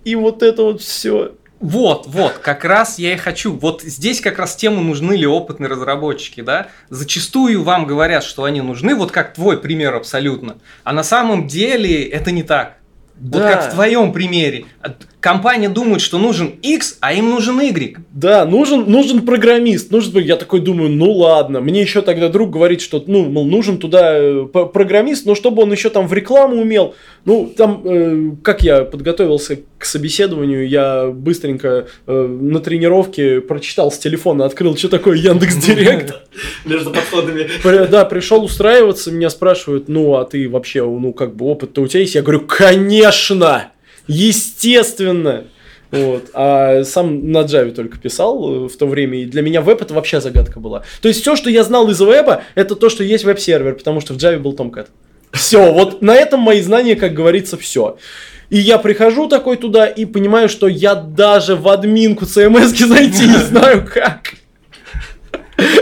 и 0.06 0.16
вот 0.16 0.44
это 0.44 0.64
вот 0.64 0.82
все. 0.82 1.34
Вот, 1.60 2.06
вот, 2.08 2.34
как 2.34 2.64
раз 2.66 3.00
я 3.00 3.14
и 3.14 3.18
хочу. 3.18 3.58
Вот 3.58 3.82
здесь 3.82 4.22
как 4.22 4.38
раз 4.38 4.56
тему 4.56 4.82
нужны 4.82 5.14
ли 5.14 5.26
опытные 5.26 5.70
разработчики, 5.70 6.42
да? 6.42 6.68
Зачастую 6.90 7.64
вам 7.64 7.88
говорят, 7.88 8.24
что 8.24 8.44
они 8.44 8.62
нужны, 8.62 8.94
вот 8.96 9.12
как 9.12 9.34
твой 9.34 9.60
пример 9.60 9.96
абсолютно. 9.96 10.58
А 10.84 10.94
на 10.94 11.04
самом 11.04 11.48
деле 11.48 12.04
это 12.04 12.32
не 12.32 12.44
так. 12.44 12.78
Вот 13.20 13.42
Да. 13.42 13.54
как 13.54 13.70
в 13.70 13.74
твоем 13.74 14.14
примере. 14.14 14.66
Компания 15.20 15.68
думает, 15.68 16.02
что 16.02 16.20
нужен 16.20 16.48
X, 16.62 17.00
а 17.02 17.12
им 17.12 17.32
нужен 17.32 17.60
Y. 17.60 17.98
Да, 18.14 18.46
нужен, 18.46 18.86
нужен 18.88 19.26
программист. 19.26 19.90
Нужен, 19.90 20.16
я 20.20 20.36
такой 20.36 20.60
думаю, 20.60 20.92
ну 20.92 21.12
ладно. 21.12 21.60
Мне 21.60 21.82
еще 21.82 22.04
тогда 22.04 22.30
друг 22.30 22.52
говорит, 22.52 22.82
что 22.82 23.04
ну, 23.08 23.26
мол, 23.26 23.48
нужен 23.48 23.80
туда 23.80 24.16
э, 24.16 24.46
программист, 24.46 25.26
но 25.26 25.34
чтобы 25.34 25.64
он 25.64 25.72
еще 25.72 25.90
там 25.90 26.08
в 26.08 26.14
рекламу 26.14 26.62
умел. 26.62 26.94
Ну, 27.26 27.52
там, 27.58 27.82
э, 27.84 28.32
как 28.44 28.62
я 28.62 28.84
подготовился 28.84 29.60
к 29.80 29.86
собеседованию, 29.86 30.70
я 30.70 31.08
быстренько 31.08 31.88
э, 32.06 32.28
на 32.28 32.60
тренировке 32.60 33.42
прочитал 33.42 33.92
с 33.92 33.98
телефона, 33.98 34.46
открыл, 34.46 34.78
что 34.78 34.88
такое 34.88 35.18
Яндекс 35.18 35.56
Директ. 35.56 36.14
Между 36.66 36.92
подходами. 36.92 37.48
Да, 37.88 38.06
пришел 38.06 38.44
устраиваться, 38.44 39.12
меня 39.12 39.32
спрашивают, 39.32 39.90
ну, 39.90 40.16
а 40.16 40.26
ты 40.26 40.48
вообще, 40.48 40.86
ну, 40.86 41.12
как 41.12 41.36
бы 41.36 41.46
опыт-то 41.48 41.82
у 41.82 41.88
тебя 41.88 42.02
есть? 42.02 42.14
Я 42.14 42.22
говорю, 42.22 42.42
конечно, 42.42 43.72
естественно. 44.08 45.46
Вот. 45.92 46.32
А 46.34 46.84
сам 46.84 47.32
на 47.32 47.44
Java 47.44 47.72
только 47.72 47.98
писал 47.98 48.66
э, 48.66 48.68
в 48.68 48.76
то 48.76 48.88
время, 48.88 49.22
и 49.22 49.26
для 49.26 49.42
меня 49.42 49.62
веб 49.62 49.82
это 49.82 49.94
вообще 49.94 50.20
загадка 50.20 50.60
была. 50.60 50.84
То 51.02 51.08
есть 51.08 51.22
все, 51.22 51.36
что 51.36 51.50
я 51.50 51.64
знал 51.64 51.90
из 51.90 52.00
веба, 52.00 52.44
это 52.56 52.76
то, 52.76 52.90
что 52.90 53.04
есть 53.04 53.24
веб-сервер, 53.24 53.76
потому 53.76 54.02
что 54.02 54.14
в 54.14 54.18
Java 54.18 54.38
был 54.40 54.54
Tomcat. 54.54 54.88
Все, 55.32 55.72
вот 55.72 56.02
на 56.02 56.14
этом 56.16 56.42
мои 56.42 56.62
знания, 56.62 56.96
как 56.96 57.14
говорится, 57.14 57.58
все. 57.58 57.98
И 58.50 58.58
я 58.58 58.78
прихожу 58.78 59.28
такой 59.28 59.58
туда 59.58 59.86
и 59.86 60.06
понимаю, 60.06 60.50
что 60.50 60.68
я 60.68 60.96
даже 60.96 61.56
в 61.56 61.68
админку 61.68 62.26
CMS 62.26 62.86
зайти 62.86 63.28
не 63.28 63.38
знаю 63.46 63.86
как. 63.86 64.34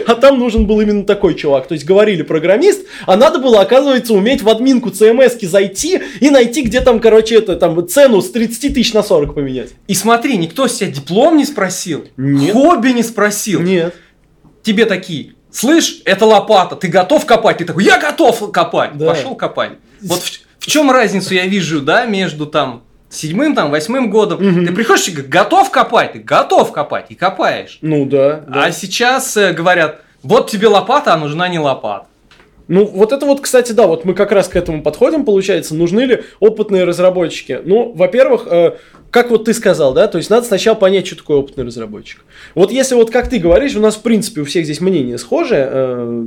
А 0.08 0.15
там 0.15 0.39
нужен 0.39 0.65
был 0.65 0.82
именно 0.82 1.03
такой 1.03 1.36
чувак. 1.36 1.67
То 1.67 1.74
есть 1.74 1.86
говорили 1.86 2.22
программист, 2.22 2.86
а 3.05 3.17
надо 3.17 3.39
было, 3.39 3.62
оказывается, 3.62 4.13
уметь 4.13 4.41
в 4.41 4.50
админку 4.50 4.89
CMS 4.89 5.46
зайти 5.46 6.01
и 6.20 6.29
найти, 6.29 6.62
где 6.62 6.82
там, 6.82 7.00
короче, 7.00 7.36
это 7.36 7.55
там 7.55 7.88
цену 7.88 8.22
с 8.22 8.32
30 8.32 8.74
тысяч 8.74 8.94
на 8.94 9.03
40 9.03 9.36
поменять. 9.36 9.72
И 9.88 9.94
смотри, 9.94 10.38
никто 10.38 10.67
с 10.67 10.77
тебя 10.77 10.91
диплом 10.91 11.38
не 11.38 11.46
спросил, 11.46 12.05
Нет. 12.17 12.53
хобби 12.53 12.89
не 12.89 13.03
спросил. 13.03 13.62
Нет. 13.62 13.96
Тебе 14.63 14.86
такие, 14.86 15.34
слышь, 15.51 16.01
это 16.05 16.25
лопата, 16.25 16.75
ты 16.75 16.88
готов 16.88 17.25
копать? 17.25 17.58
Ты 17.58 17.65
такой, 17.65 17.84
я 17.84 18.00
готов 18.00 18.51
копать. 18.51 18.98
Да. 18.98 19.08
Пошел 19.08 19.36
копать. 19.36 19.74
Вот 20.01 20.20
в, 20.20 20.32
в 20.60 20.67
чем 20.67 20.91
разницу 20.91 21.34
я 21.34 21.46
вижу, 21.46 21.82
да, 21.82 22.05
между 22.05 22.46
там 22.46 22.84
седьмым, 23.15 23.55
там, 23.55 23.72
восьмым 23.72 24.10
годом. 24.10 24.43
Мгм. 24.43 24.67
Ты 24.67 24.74
приходишь 24.74 25.07
и 25.07 25.12
говоришь, 25.12 25.31
готов 25.31 25.72
копать? 25.72 26.13
Ты 26.13 26.19
готов 26.19 26.72
копать 26.72 27.07
и 27.10 27.15
копаешь. 27.15 27.79
Ну 27.81 28.05
да. 28.05 28.43
да. 28.48 28.65
А 28.65 28.72
сейчас 28.72 29.36
э, 29.38 29.53
говорят, 29.53 30.01
вот 30.24 30.50
тебе 30.50 30.67
лопата, 30.67 31.13
а 31.13 31.17
нужна 31.17 31.48
не 31.48 31.60
лопата. 31.60 32.07
Ну, 32.67 32.86
вот 32.86 33.12
это 33.12 33.25
вот, 33.25 33.41
кстати, 33.41 33.74
да, 33.74 33.86
вот 33.86 34.05
мы 34.05 34.15
как 34.15 34.31
раз 34.31 34.48
к 34.48 34.55
этому 34.55 34.81
подходим, 34.81 35.24
получается, 35.24 35.75
нужны 35.75 36.01
ли 36.01 36.24
опытные 36.39 36.84
разработчики? 36.84 37.60
Ну, 37.63 37.93
во-первых, 37.93 38.48
э, 38.50 38.77
как 39.12 39.29
вот 39.29 39.45
ты 39.45 39.53
сказал, 39.53 39.93
да, 39.93 40.07
то 40.07 40.17
есть 40.17 40.29
надо 40.29 40.48
сначала 40.48 40.75
понять, 40.75 41.05
что 41.05 41.17
такое 41.17 41.38
опытный 41.38 41.63
разработчик. 41.63 42.25
Вот 42.55 42.72
если 42.72 42.95
вот 42.95 43.12
как 43.12 43.29
ты 43.29 43.38
говоришь, 43.38 43.75
у 43.75 43.79
нас, 43.79 43.95
в 43.95 44.01
принципе, 44.01 44.41
у 44.41 44.45
всех 44.45 44.65
здесь 44.65 44.81
мнение 44.81 45.17
схожее, 45.17 45.67
э, 45.69 46.25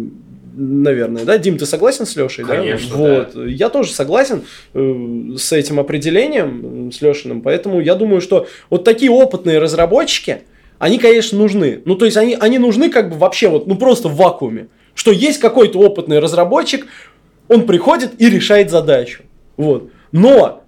наверное, 0.58 1.24
да? 1.24 1.38
Дим, 1.38 1.56
ты 1.56 1.66
согласен 1.66 2.04
с 2.06 2.16
Лешей, 2.16 2.44
да? 2.44 2.56
Конечно, 2.56 2.96
Вот. 2.96 3.36
Я 3.46 3.68
тоже 3.68 3.92
согласен 3.92 4.42
э, 4.74 5.36
с 5.36 5.52
этим 5.52 5.78
определением, 5.78 6.88
э, 6.88 6.92
с 6.92 7.00
Лешиным, 7.00 7.40
поэтому 7.40 7.80
я 7.80 7.94
думаю, 7.94 8.20
что 8.20 8.46
вот 8.68 8.84
такие 8.84 9.10
опытные 9.10 9.58
разработчики, 9.58 10.42
они, 10.78 10.98
конечно, 10.98 11.38
нужны. 11.38 11.82
Ну, 11.84 11.94
то 11.94 12.04
есть 12.04 12.16
они, 12.16 12.36
они 12.38 12.58
нужны 12.58 12.90
как 12.90 13.10
бы 13.10 13.16
вообще 13.16 13.48
вот, 13.48 13.66
ну, 13.66 13.76
просто 13.76 14.08
в 14.08 14.16
вакууме. 14.16 14.68
Что 14.94 15.12
есть 15.12 15.38
какой-то 15.38 15.78
опытный 15.78 16.18
разработчик, 16.18 16.86
он 17.48 17.66
приходит 17.66 18.20
и 18.20 18.28
решает 18.28 18.70
задачу. 18.70 19.22
Вот. 19.56 19.90
Но, 20.12 20.64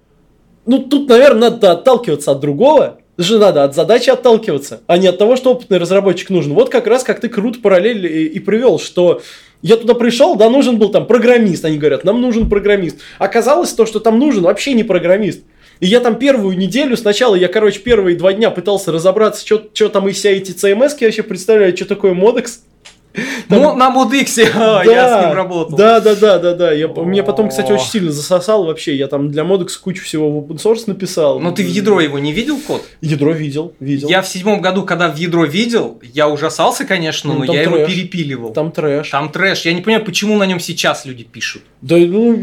ну, 0.65 0.79
тут, 0.79 1.09
наверное, 1.09 1.49
надо 1.49 1.71
отталкиваться 1.71 2.31
от 2.31 2.39
другого. 2.39 2.97
Же 3.17 3.39
надо 3.39 3.65
от 3.65 3.75
задачи 3.75 4.09
отталкиваться, 4.09 4.81
а 4.87 4.97
не 4.97 5.07
от 5.07 5.17
того, 5.17 5.35
что 5.35 5.51
опытный 5.51 5.77
разработчик 5.77 6.29
нужен. 6.29 6.53
Вот 6.53 6.69
как 6.69 6.87
раз 6.87 7.03
как 7.03 7.19
ты 7.19 7.29
круто 7.29 7.59
параллель 7.59 8.07
и, 8.07 8.25
и 8.25 8.39
привел, 8.39 8.79
что 8.79 9.21
я 9.61 9.77
туда 9.77 9.93
пришел, 9.93 10.35
да, 10.35 10.49
нужен 10.49 10.77
был 10.77 10.89
там 10.89 11.05
программист. 11.05 11.65
Они 11.65 11.77
говорят, 11.77 12.03
нам 12.03 12.21
нужен 12.21 12.49
программист. 12.49 12.97
Оказалось 13.19 13.71
то, 13.73 13.85
что 13.85 13.99
там 13.99 14.19
нужен 14.19 14.43
вообще 14.43 14.73
не 14.73 14.83
программист. 14.83 15.41
И 15.79 15.87
я 15.87 15.99
там 15.99 16.15
первую 16.15 16.57
неделю, 16.57 16.95
сначала 16.95 17.35
я, 17.35 17.47
короче, 17.47 17.79
первые 17.79 18.15
два 18.15 18.33
дня 18.33 18.51
пытался 18.51 18.91
разобраться, 18.91 19.45
что 19.45 19.89
там 19.89 20.07
из 20.07 20.19
себя 20.19 20.37
эти 20.37 20.51
CMS 20.51 20.97
вообще 21.01 21.23
представляют, 21.23 21.75
что 21.75 21.85
такое 21.85 22.13
модекс. 22.13 22.63
Там- 23.47 23.61
Ну, 23.61 23.75
на 23.75 23.89
Модиксе 23.89 24.43
я 24.53 24.83
с 25.21 25.25
ним 25.25 25.33
работал. 25.33 25.77
Да, 25.77 25.99
да, 25.99 26.15
да, 26.15 26.39
да, 26.39 26.53
да. 26.53 26.71
Я, 26.71 26.87
меня 26.87 27.23
потом, 27.23 27.49
кстати, 27.49 27.71
очень 27.71 27.87
сильно 27.87 28.11
засосал 28.11 28.65
вообще. 28.65 28.95
Я 28.95 29.07
там 29.07 29.29
для 29.29 29.43
MODX 29.43 29.79
кучу 29.81 30.03
всего 30.03 30.31
в 30.31 30.43
open 30.43 30.57
source 30.57 30.83
написал. 30.87 31.39
Но 31.39 31.51
ты 31.51 31.63
в 31.63 31.67
ядро 31.67 31.99
его 31.99 32.19
не 32.19 32.31
видел 32.31 32.57
код? 32.59 32.83
Ядро 33.01 33.31
видел, 33.31 33.73
видел. 33.79 34.07
Я 34.09 34.21
в 34.21 34.27
седьмом 34.27 34.61
году, 34.61 34.83
когда 34.83 35.09
в 35.09 35.17
ядро 35.17 35.45
видел, 35.45 35.99
я 36.13 36.29
ужасался, 36.29 36.85
конечно, 36.85 37.33
Ну, 37.33 37.43
но 37.45 37.53
я 37.53 37.63
его 37.63 37.77
перепиливал. 37.85 38.53
Там 38.53 38.71
трэш. 38.71 39.09
Там 39.09 39.29
трэш. 39.31 39.65
Я 39.65 39.73
не 39.73 39.81
понимаю, 39.81 40.05
почему 40.05 40.37
на 40.37 40.45
нем 40.45 40.59
сейчас 40.59 41.05
люди 41.05 41.23
пишут. 41.23 41.63
Да, 41.81 41.97
ну, 41.97 42.39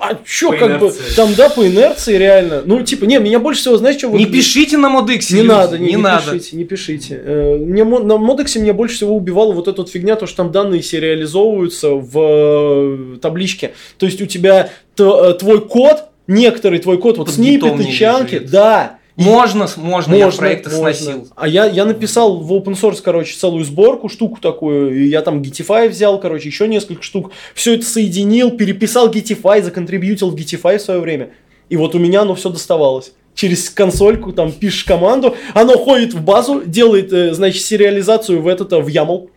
а 0.00 0.18
чё, 0.24 0.52
как 0.52 0.78
бы, 0.78 0.92
там, 1.16 1.34
да, 1.34 1.48
по 1.50 1.66
инерции 1.66 2.16
реально. 2.16 2.62
Ну, 2.64 2.82
типа, 2.82 3.04
не, 3.04 3.18
меня 3.18 3.40
больше 3.40 3.62
всего, 3.62 3.76
знаешь, 3.76 3.96
что... 3.96 4.08
не 4.10 4.26
пишите 4.26 4.76
на 4.76 4.88
Модиксе. 4.88 5.34
Не 5.34 5.40
люди, 5.42 5.50
надо, 5.50 5.78
не, 5.78 5.84
не, 5.86 5.90
не 5.92 5.96
надо. 5.96 6.32
пишите, 6.32 6.56
не 6.56 6.64
пишите. 6.64 7.20
Э, 7.22 7.56
Мне 7.56 7.84
на 7.84 8.16
модексе 8.16 8.60
меня 8.60 8.72
больше 8.72 8.94
всего 8.96 9.16
убивала 9.16 9.52
вот 9.52 9.66
эта 9.68 9.82
вот 9.90 9.92
фигня, 9.92 10.16
то, 10.16 10.26
что 10.26 10.38
там 10.38 10.52
данные 10.52 10.82
сериализовываются 10.82 11.90
в 11.90 12.12
э, 12.16 13.18
табличке. 13.20 13.72
То 13.98 14.06
есть 14.06 14.20
у 14.20 14.26
тебя 14.26 14.70
э, 14.98 15.34
твой 15.38 15.60
код, 15.60 16.04
некоторый 16.26 16.78
твой 16.78 16.98
код, 16.98 17.18
вот 17.18 17.30
снипеты, 17.30 17.84
чанки, 17.92 18.38
да. 18.38 18.98
И 19.16 19.22
Можно, 19.22 19.68
можно, 19.76 20.14
я 20.14 20.30
проекты 20.30 20.70
можно. 20.70 20.94
сносил. 20.94 21.28
А 21.36 21.46
я, 21.46 21.66
я 21.66 21.84
написал 21.84 22.38
в 22.38 22.52
open 22.52 22.74
source, 22.80 23.00
короче, 23.04 23.34
целую 23.34 23.64
сборку, 23.64 24.08
штуку 24.08 24.40
такую, 24.40 24.98
и 24.98 25.08
я 25.08 25.20
там 25.20 25.42
Gitify 25.42 25.90
взял, 25.90 26.18
короче, 26.18 26.48
еще 26.48 26.66
несколько 26.68 27.02
штук, 27.02 27.32
все 27.54 27.74
это 27.74 27.84
соединил, 27.84 28.52
переписал 28.52 29.10
Gitify, 29.10 29.62
законтрибьютил 29.62 30.30
в 30.30 30.36
Gitify 30.36 30.78
в 30.78 30.82
свое 30.82 31.00
время. 31.00 31.30
И 31.68 31.76
вот 31.76 31.94
у 31.94 31.98
меня 31.98 32.22
оно 32.22 32.34
все 32.34 32.48
доставалось. 32.48 33.12
Через 33.34 33.68
консольку, 33.68 34.32
там, 34.32 34.52
пишешь 34.52 34.84
команду, 34.84 35.36
оно 35.54 35.76
ходит 35.76 36.14
в 36.14 36.22
базу, 36.22 36.62
делает, 36.64 37.12
э, 37.12 37.34
значит, 37.34 37.62
сериализацию 37.62 38.40
в 38.40 38.48
этот, 38.48 38.72
в 38.72 38.86
YAML. 38.86 39.28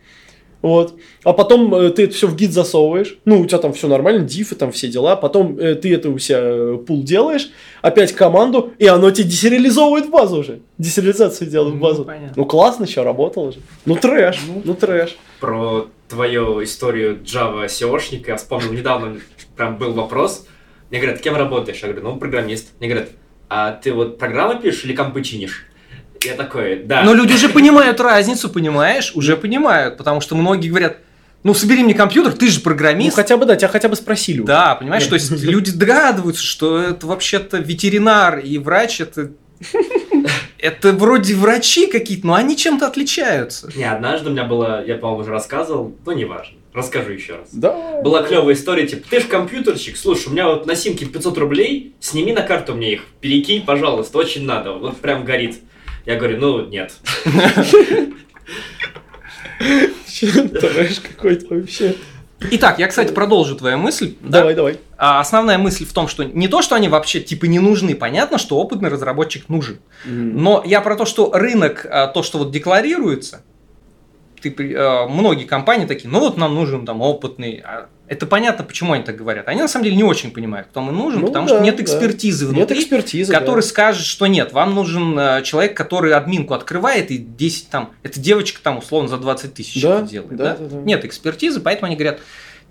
Вот. 0.64 0.94
А 1.24 1.34
потом 1.34 1.74
э, 1.74 1.90
ты 1.90 2.04
это 2.04 2.14
все 2.14 2.26
в 2.26 2.34
гид 2.34 2.52
засовываешь. 2.52 3.18
Ну, 3.26 3.40
у 3.42 3.44
тебя 3.44 3.58
там 3.58 3.74
все 3.74 3.86
нормально, 3.86 4.24
дифы, 4.24 4.54
там 4.54 4.72
все 4.72 4.88
дела. 4.88 5.14
Потом 5.14 5.58
э, 5.58 5.74
ты 5.74 5.92
это 5.94 6.08
у 6.08 6.18
себя 6.18 6.38
э, 6.40 6.78
пул 6.86 7.02
делаешь, 7.02 7.50
опять 7.82 8.12
команду, 8.12 8.72
и 8.78 8.86
оно 8.86 9.10
тебе 9.10 9.28
десериализовывает 9.28 10.08
базу 10.08 10.38
уже. 10.38 10.60
Десериализацию 10.78 11.50
делает 11.50 11.74
Ну, 11.74 11.80
базу. 11.80 12.04
понятно. 12.06 12.32
Ну, 12.34 12.46
классно, 12.46 12.84
еще 12.84 13.02
работало 13.02 13.52
же. 13.52 13.58
Ну, 13.84 13.94
трэш, 13.96 14.40
ну, 14.64 14.72
трэш. 14.74 15.16
Про 15.38 15.88
твою 16.08 16.64
историю 16.64 17.18
Java 17.22 17.66
SEOшника 17.66 18.28
я 18.28 18.36
вспомнил 18.38 18.72
недавно, 18.72 19.18
прям 19.58 19.76
был 19.76 19.92
вопрос. 19.92 20.46
Мне 20.88 20.98
говорят, 20.98 21.20
кем 21.20 21.36
работаешь? 21.36 21.80
Я 21.82 21.88
говорю, 21.88 22.08
ну, 22.08 22.16
программист. 22.16 22.72
Мне 22.80 22.88
говорят, 22.88 23.10
а 23.50 23.72
ты 23.72 23.92
вот 23.92 24.16
программы 24.16 24.58
пишешь 24.62 24.86
или 24.86 24.94
компы 24.96 25.22
чинишь? 25.22 25.66
Я 26.24 26.34
такой, 26.34 26.82
да. 26.84 27.02
Но 27.02 27.14
люди 27.14 27.32
уже 27.34 27.48
понимают 27.48 28.00
разницу, 28.00 28.48
понимаешь? 28.48 29.12
Уже 29.14 29.36
понимают, 29.36 29.96
потому 29.96 30.20
что 30.20 30.34
многие 30.34 30.68
говорят, 30.68 30.98
ну 31.42 31.54
собери 31.54 31.82
мне 31.82 31.94
компьютер, 31.94 32.32
ты 32.32 32.48
же 32.48 32.58
Ну, 32.58 32.64
программист. 32.64 33.16
хотя 33.16 33.36
бы, 33.36 33.44
да, 33.46 33.56
тебя 33.56 33.68
хотя 33.68 33.88
бы 33.88 33.96
спросили. 33.96 34.38
уже. 34.38 34.46
Да, 34.46 34.74
понимаешь, 34.76 35.06
то 35.06 35.14
есть 35.14 35.30
люди 35.42 35.72
догадываются, 35.72 36.42
что 36.42 36.78
это 36.78 37.06
вообще-то 37.06 37.58
ветеринар 37.58 38.38
и 38.38 38.58
врач, 38.58 39.00
это... 39.00 39.30
Это 40.58 40.92
вроде 40.92 41.34
врачи 41.34 41.86
какие-то, 41.86 42.26
но 42.26 42.34
они 42.34 42.56
чем-то 42.56 42.86
отличаются. 42.86 43.70
Не, 43.76 43.84
однажды 43.84 44.30
у 44.30 44.32
меня 44.32 44.44
было, 44.44 44.82
я, 44.84 44.96
по-моему, 44.96 45.22
уже 45.22 45.30
рассказывал, 45.30 45.94
но 46.06 46.12
неважно. 46.12 46.56
Расскажу 46.72 47.12
еще 47.12 47.36
раз. 47.36 47.48
Да. 47.52 48.00
Была 48.02 48.22
клевая 48.22 48.54
история, 48.54 48.86
типа, 48.86 49.06
ты 49.08 49.20
же 49.20 49.26
компьютерщик, 49.26 49.96
слушай, 49.96 50.28
у 50.28 50.30
меня 50.30 50.48
вот 50.48 50.66
на 50.66 50.74
симке 50.74 51.04
500 51.04 51.38
рублей, 51.38 51.94
сними 52.00 52.32
на 52.32 52.40
карту 52.42 52.74
мне 52.74 52.94
их, 52.94 53.02
перекинь, 53.20 53.64
пожалуйста, 53.64 54.16
очень 54.18 54.44
надо, 54.46 54.72
вот 54.72 54.96
прям 54.96 55.24
горит. 55.24 55.58
Я 56.06 56.16
говорю, 56.16 56.38
ну, 56.38 56.66
нет. 56.66 56.92
Трэш 60.60 61.00
какой-то 61.00 61.54
вообще. 61.54 61.96
Итак, 62.50 62.78
я, 62.78 62.88
кстати, 62.88 63.12
продолжу 63.12 63.56
твою 63.56 63.78
мысль. 63.78 64.16
да? 64.20 64.40
Давай, 64.40 64.54
давай. 64.54 64.78
А 64.98 65.20
основная 65.20 65.56
мысль 65.56 65.86
в 65.86 65.92
том, 65.92 66.08
что 66.08 66.24
не 66.24 66.48
то, 66.48 66.60
что 66.62 66.74
они 66.74 66.88
вообще 66.88 67.20
типа 67.20 67.46
не 67.46 67.58
нужны, 67.58 67.94
понятно, 67.94 68.38
что 68.38 68.56
опытный 68.58 68.90
разработчик 68.90 69.48
нужен. 69.48 69.78
Но 70.04 70.62
я 70.66 70.80
про 70.80 70.96
то, 70.96 71.06
что 71.06 71.30
рынок, 71.32 71.86
а, 71.88 72.06
то, 72.08 72.22
что 72.22 72.38
вот 72.38 72.50
декларируется, 72.50 73.42
ты, 74.42 74.54
а, 74.76 75.06
многие 75.08 75.44
компании 75.44 75.86
такие, 75.86 76.10
ну 76.10 76.20
вот 76.20 76.36
нам 76.36 76.54
нужен 76.54 76.84
там 76.84 77.00
опытный. 77.00 77.62
А 77.64 77.88
Это 78.06 78.26
понятно, 78.26 78.64
почему 78.64 78.92
они 78.92 79.02
так 79.02 79.16
говорят. 79.16 79.48
Они 79.48 79.62
на 79.62 79.68
самом 79.68 79.84
деле 79.84 79.96
не 79.96 80.04
очень 80.04 80.30
понимают, 80.30 80.68
кто 80.68 80.82
мы 80.82 80.92
нужен, 80.92 81.20
Ну 81.20 81.28
потому 81.28 81.48
да, 81.48 81.54
что 81.54 81.64
нет 81.64 81.76
да. 81.76 81.82
экспертизы 81.82 82.44
Нет 82.46 82.54
внутри, 82.54 82.80
экспертизы, 82.80 83.32
который 83.32 83.62
да. 83.62 83.66
скажет, 83.66 84.04
что 84.04 84.26
нет, 84.26 84.52
вам 84.52 84.74
нужен 84.74 85.18
э, 85.18 85.42
человек, 85.42 85.74
который 85.74 86.12
админку 86.12 86.52
открывает 86.52 87.10
и 87.10 87.16
10 87.16 87.70
там, 87.70 87.92
эта 88.02 88.20
девочка 88.20 88.60
там 88.62 88.78
условно 88.78 89.08
за 89.08 89.16
20 89.16 89.54
тысяч 89.54 89.82
Да, 89.82 90.00
это 90.00 90.08
делает. 90.08 90.36
да, 90.36 90.44
да? 90.44 90.56
да, 90.58 90.66
да. 90.66 90.76
Нет 90.82 91.04
экспертизы, 91.06 91.60
поэтому 91.60 91.86
они 91.86 91.96
говорят, 91.96 92.20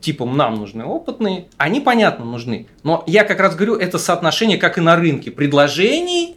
типа, 0.02 0.26
нам 0.26 0.56
нужны 0.56 0.86
опытные, 0.86 1.48
они, 1.58 1.80
понятно, 1.80 2.26
нужны. 2.26 2.68
Но 2.84 3.04
я 3.08 3.24
как 3.24 3.40
раз 3.40 3.56
говорю, 3.56 3.76
это 3.76 3.98
соотношение, 3.98 4.58
как 4.58 4.78
и 4.78 4.82
на 4.82 4.96
рынке, 4.96 5.32
предложений 5.32 6.36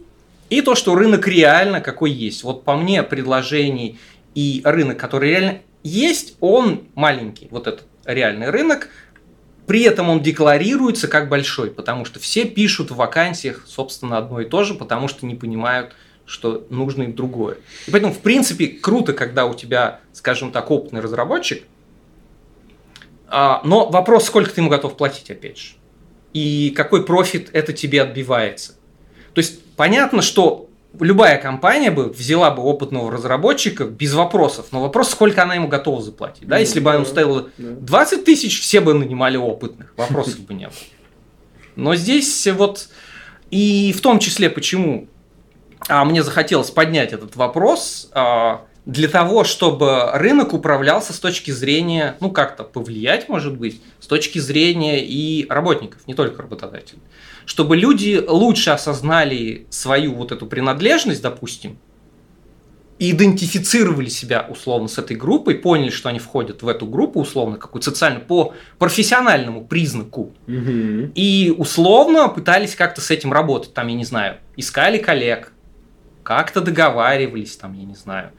и 0.49 0.61
то, 0.61 0.73
что 0.73 0.95
рынок 0.95 1.27
реально 1.27 1.81
какой 1.81 2.09
есть. 2.11 2.43
Вот 2.43 2.63
по 2.63 2.75
мне 2.75 3.03
предложений 3.03 3.99
и 4.33 4.61
рынок, 4.63 4.97
который 4.97 5.29
реально 5.29 5.57
есть, 5.83 6.35
он 6.39 6.83
маленький, 6.95 7.47
вот 7.51 7.67
этот 7.67 7.85
реальный 8.07 8.49
рынок, 8.49 8.89
при 9.67 9.83
этом 9.83 10.09
он 10.09 10.21
декларируется 10.21 11.07
как 11.07 11.27
большой, 11.27 11.69
потому 11.69 12.05
что 12.05 12.19
все 12.19 12.45
пишут 12.45 12.89
в 12.89 12.95
вакансиях, 12.95 13.65
собственно, 13.67 14.17
одно 14.17 14.39
и 14.39 14.45
то 14.45 14.63
же, 14.63 14.73
потому 14.73 15.09
что 15.09 15.25
не 15.25 15.35
понимают, 15.35 15.93
что 16.25 16.65
нужно 16.69 17.03
им 17.03 17.13
другое. 17.13 17.57
И 17.85 17.91
поэтому, 17.91 18.13
в 18.13 18.19
принципе, 18.19 18.67
круто, 18.67 19.13
когда 19.13 19.45
у 19.45 19.53
тебя, 19.53 19.99
скажем 20.13 20.51
так, 20.51 20.71
опытный 20.71 21.01
разработчик, 21.01 21.63
а, 23.27 23.61
но 23.65 23.89
вопрос, 23.89 24.25
сколько 24.25 24.49
ты 24.49 24.61
ему 24.61 24.69
готов 24.69 24.95
платить, 24.95 25.29
опять 25.29 25.57
же. 25.57 25.73
И 26.33 26.73
какой 26.75 27.05
профит 27.05 27.49
это 27.51 27.73
тебе 27.73 28.01
отбивается. 28.01 28.73
То 29.33 29.39
есть, 29.39 29.63
понятно, 29.75 30.21
что 30.21 30.69
любая 30.99 31.41
компания 31.41 31.91
бы 31.91 32.09
взяла 32.09 32.51
бы 32.51 32.63
опытного 32.63 33.11
разработчика 33.11 33.85
без 33.85 34.13
вопросов, 34.13 34.67
но 34.71 34.81
вопрос, 34.81 35.11
сколько 35.11 35.43
она 35.43 35.55
ему 35.55 35.67
готова 35.67 36.01
заплатить. 36.01 36.47
Да, 36.47 36.55
Ну, 36.55 36.61
если 36.61 36.79
бы 36.79 36.91
она 36.91 36.99
да, 36.99 37.05
стоила 37.05 37.49
да. 37.57 37.75
20 37.81 38.25
тысяч, 38.25 38.61
все 38.61 38.81
бы 38.81 38.93
нанимали 38.93 39.37
опытных, 39.37 39.93
вопросов 39.97 40.39
бы 40.41 40.53
не 40.53 40.65
было. 40.65 40.75
Но 41.75 41.95
здесь 41.95 42.47
вот, 42.47 42.89
и 43.51 43.93
в 43.95 44.01
том 44.01 44.19
числе, 44.19 44.49
почему 44.49 45.07
а, 45.87 46.05
мне 46.05 46.23
захотелось 46.23 46.71
поднять 46.71 47.13
этот 47.13 47.35
вопрос, 47.35 48.09
а, 48.13 48.65
для 48.85 49.09
того, 49.09 49.43
чтобы 49.43 50.11
рынок 50.13 50.53
управлялся 50.53 51.13
с 51.13 51.19
точки 51.19 51.51
зрения, 51.51 52.15
ну 52.21 52.31
как-то 52.31 52.63
повлиять, 52.63 53.27
может 53.27 53.57
быть, 53.57 53.81
с 53.99 54.07
точки 54.07 54.39
зрения 54.39 55.03
и 55.05 55.45
работников, 55.49 56.07
не 56.07 56.13
только 56.13 56.41
работодателей. 56.41 57.01
Чтобы 57.47 57.77
люди 57.77 58.21
лучше 58.27 58.71
осознали 58.71 59.67
свою 59.69 60.13
вот 60.15 60.33
эту 60.33 60.45
принадлежность, 60.47 61.21
допустим, 61.21 61.77
и 62.99 63.11
идентифицировали 63.11 64.09
себя 64.09 64.45
условно 64.49 64.89
с 64.89 64.97
этой 64.97 65.15
группой, 65.15 65.55
поняли, 65.55 65.89
что 65.89 66.09
они 66.09 66.19
входят 66.19 66.61
в 66.61 66.67
эту 66.67 66.85
группу 66.85 67.21
условно, 67.21 67.55
какую 67.55 67.81
социальную, 67.81 68.25
по 68.25 68.53
профессиональному 68.79 69.63
признаку, 69.63 70.33
Мгм. 70.45 71.13
и 71.15 71.55
условно 71.57 72.27
пытались 72.27 72.75
как-то 72.75 72.99
с 72.99 73.11
этим 73.11 73.31
работать, 73.31 73.73
там, 73.73 73.87
я 73.87 73.95
не 73.95 74.03
знаю, 74.03 74.39
искали 74.57 74.97
коллег, 74.97 75.53
как-то 76.23 76.59
договаривались, 76.59 77.55
там, 77.55 77.71
я 77.75 77.85
не 77.85 77.95
знаю, 77.95 78.31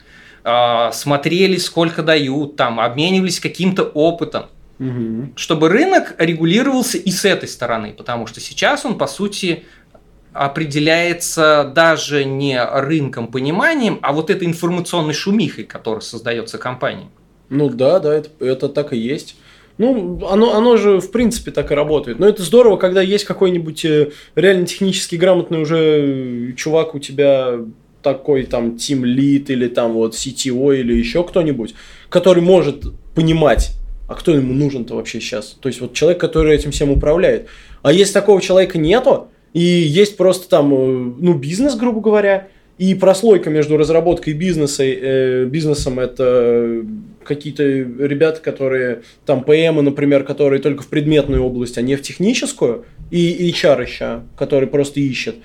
а, 0.45 0.93
смотрели, 0.93 1.57
сколько 1.57 2.03
дают, 2.03 2.57
там, 2.57 2.79
обменивались 2.79 3.41
каким-то 3.41 3.85
опытом, 3.85 4.47
Мгм. 4.79 5.33
чтобы 5.35 5.69
рынок 5.69 6.15
регулировался 6.19 6.99
и 6.99 7.11
с 7.11 7.25
этой 7.25 7.49
стороны, 7.49 7.93
потому 7.97 8.29
что 8.29 8.41
сейчас 8.41 8.85
он, 8.85 8.97
по 8.97 9.09
сути, 9.09 9.65
определяется 10.33 11.73
даже 11.75 12.25
не 12.25 12.63
рынком 12.63 13.29
пониманием, 13.29 13.99
а 14.03 14.13
вот 14.13 14.31
этой 14.31 14.47
информационной 14.47 15.15
шумихой, 15.15 15.65
которая 15.65 16.01
создается 16.01 16.59
компанией. 16.59 17.09
Ну 17.49 17.69
да, 17.71 17.99
да, 17.99 18.15
это, 18.15 18.31
это 18.45 18.69
так 18.69 18.93
и 18.93 18.99
есть. 18.99 19.37
Ну, 19.79 20.27
оно, 20.29 20.55
оно 20.55 20.77
же, 20.77 21.01
в 21.01 21.11
принципе, 21.13 21.51
так 21.53 21.71
и 21.71 21.75
работает. 21.75 22.19
Но 22.19 22.29
это 22.29 22.43
здорово, 22.43 22.77
когда 22.77 23.01
есть 23.01 23.25
какой-нибудь 23.25 23.85
э, 23.85 24.11
реально 24.35 24.67
технически 24.67 25.15
грамотный 25.15 25.63
уже 25.63 26.53
чувак 26.57 26.97
у 26.97 26.99
тебя 26.99 27.61
такой 28.03 28.45
там 28.45 28.75
Team 28.75 29.03
Lead 29.03 29.47
или 29.49 29.69
там 29.69 29.93
вот 29.93 30.15
CTO 30.15 30.77
или 30.77 30.95
еще 30.95 31.23
кто-нибудь, 31.23 31.75
который 32.09 32.43
может 32.43 32.85
понимать, 33.15 33.73
а 34.09 34.15
кто 34.15 34.35
ему 34.35 34.55
нужен-то 34.55 34.97
вообще 34.97 35.21
сейчас. 35.21 35.57
То 35.61 35.69
есть 35.69 35.81
вот 35.81 35.93
человек, 35.93 36.19
который 36.19 36.57
этим 36.57 36.73
всем 36.73 36.91
управляет. 36.91 37.47
А 37.83 37.93
если 37.93 38.15
такого 38.15 38.41
человека 38.41 38.79
нету, 38.79 39.29
и 39.53 39.61
есть 39.61 40.17
просто 40.17 40.49
там, 40.49 40.73
э, 40.75 41.13
ну, 41.19 41.35
бизнес, 41.35 41.77
грубо 41.77 42.01
говоря, 42.01 42.49
и 42.79 42.95
прослойка 42.95 43.51
между 43.51 43.77
разработкой 43.77 44.33
и 44.33 44.37
бизнеса, 44.37 44.83
э, 44.85 45.45
бизнесом 45.45 46.01
это 46.01 46.85
какие-то 47.25 47.63
ребята, 47.63 48.41
которые 48.41 49.03
там 49.27 49.45
ПМы, 49.45 49.83
например, 49.83 50.25
которые 50.25 50.63
только 50.63 50.83
в 50.83 50.89
предметную 50.89 51.45
область, 51.45 51.77
а 51.77 51.83
не 51.83 51.95
в 51.97 52.03
техническую, 52.03 52.87
и 53.11 53.51
HR 53.51 53.83
еще, 53.83 54.21
который 54.37 54.69
просто 54.69 55.01
ищет. 55.01 55.37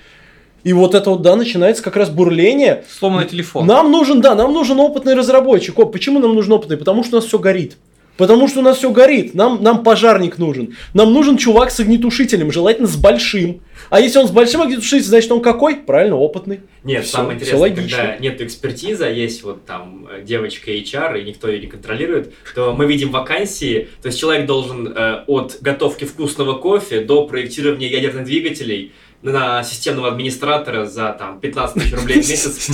И 0.62 0.72
вот 0.72 0.94
это 0.94 1.10
вот, 1.10 1.20
да, 1.20 1.36
начинается 1.36 1.82
как 1.82 1.96
раз 1.96 2.08
бурление. 2.08 2.84
Сломанный 2.88 3.28
телефон. 3.28 3.66
Нам 3.66 3.90
нужен, 3.90 4.22
да, 4.22 4.34
нам 4.34 4.54
нужен 4.54 4.80
опытный 4.80 5.14
разработчик. 5.14 5.78
О, 5.78 5.84
почему 5.84 6.20
нам 6.20 6.34
нужен 6.34 6.52
опытный? 6.52 6.78
Потому 6.78 7.04
что 7.04 7.16
у 7.16 7.20
нас 7.20 7.26
все 7.26 7.38
горит. 7.38 7.76
Потому 8.16 8.46
что 8.48 8.60
у 8.60 8.62
нас 8.62 8.78
все 8.78 8.90
горит. 8.90 9.34
Нам, 9.34 9.62
нам 9.62 9.82
пожарник 9.82 10.38
нужен. 10.38 10.76
Нам 10.94 11.12
нужен 11.12 11.36
чувак 11.36 11.70
с 11.70 11.80
огнетушителем, 11.80 12.52
желательно 12.52 12.86
с 12.86 12.96
большим. 12.96 13.62
А 13.90 14.00
если 14.00 14.18
он 14.20 14.28
с 14.28 14.30
большим 14.30 14.62
огнетушителем, 14.62 15.02
значит 15.04 15.32
он 15.32 15.40
какой? 15.40 15.76
Правильно, 15.76 16.16
опытный. 16.16 16.60
Нет, 16.84 17.04
Всё- 17.04 17.16
самое 17.18 17.36
интересное, 17.36 17.60
логично. 17.60 17.96
когда 17.96 18.16
нет 18.18 18.40
экспертизы, 18.40 19.04
а 19.04 19.08
есть 19.08 19.42
вот 19.42 19.64
там 19.66 20.06
э, 20.10 20.22
девочка 20.22 20.70
HR, 20.70 21.20
и 21.20 21.24
никто 21.24 21.48
ее 21.48 21.60
не 21.60 21.66
контролирует, 21.66 22.32
то 22.54 22.72
мы 22.74 22.86
видим 22.86 23.10
вакансии, 23.10 23.88
то 24.00 24.06
есть 24.06 24.20
человек 24.20 24.46
должен 24.46 24.92
э, 24.94 25.24
от 25.26 25.58
готовки 25.60 26.04
вкусного 26.04 26.58
кофе 26.58 27.00
до 27.00 27.26
проектирования 27.26 27.88
ядерных 27.88 28.24
двигателей 28.24 28.92
на 29.22 29.64
системного 29.64 30.08
администратора 30.08 30.84
за 30.84 31.16
там 31.18 31.40
15 31.40 31.82
тысяч 31.82 31.94
рублей 31.94 32.20
в 32.20 32.28
месяц. 32.28 32.68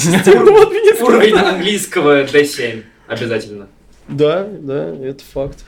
Уровень 1.00 1.34
английского 1.36 2.24
D7 2.24 2.82
обязательно. 3.06 3.68
Да, 4.10 4.44
да, 4.44 4.94
это 5.02 5.22
факт. 5.32 5.64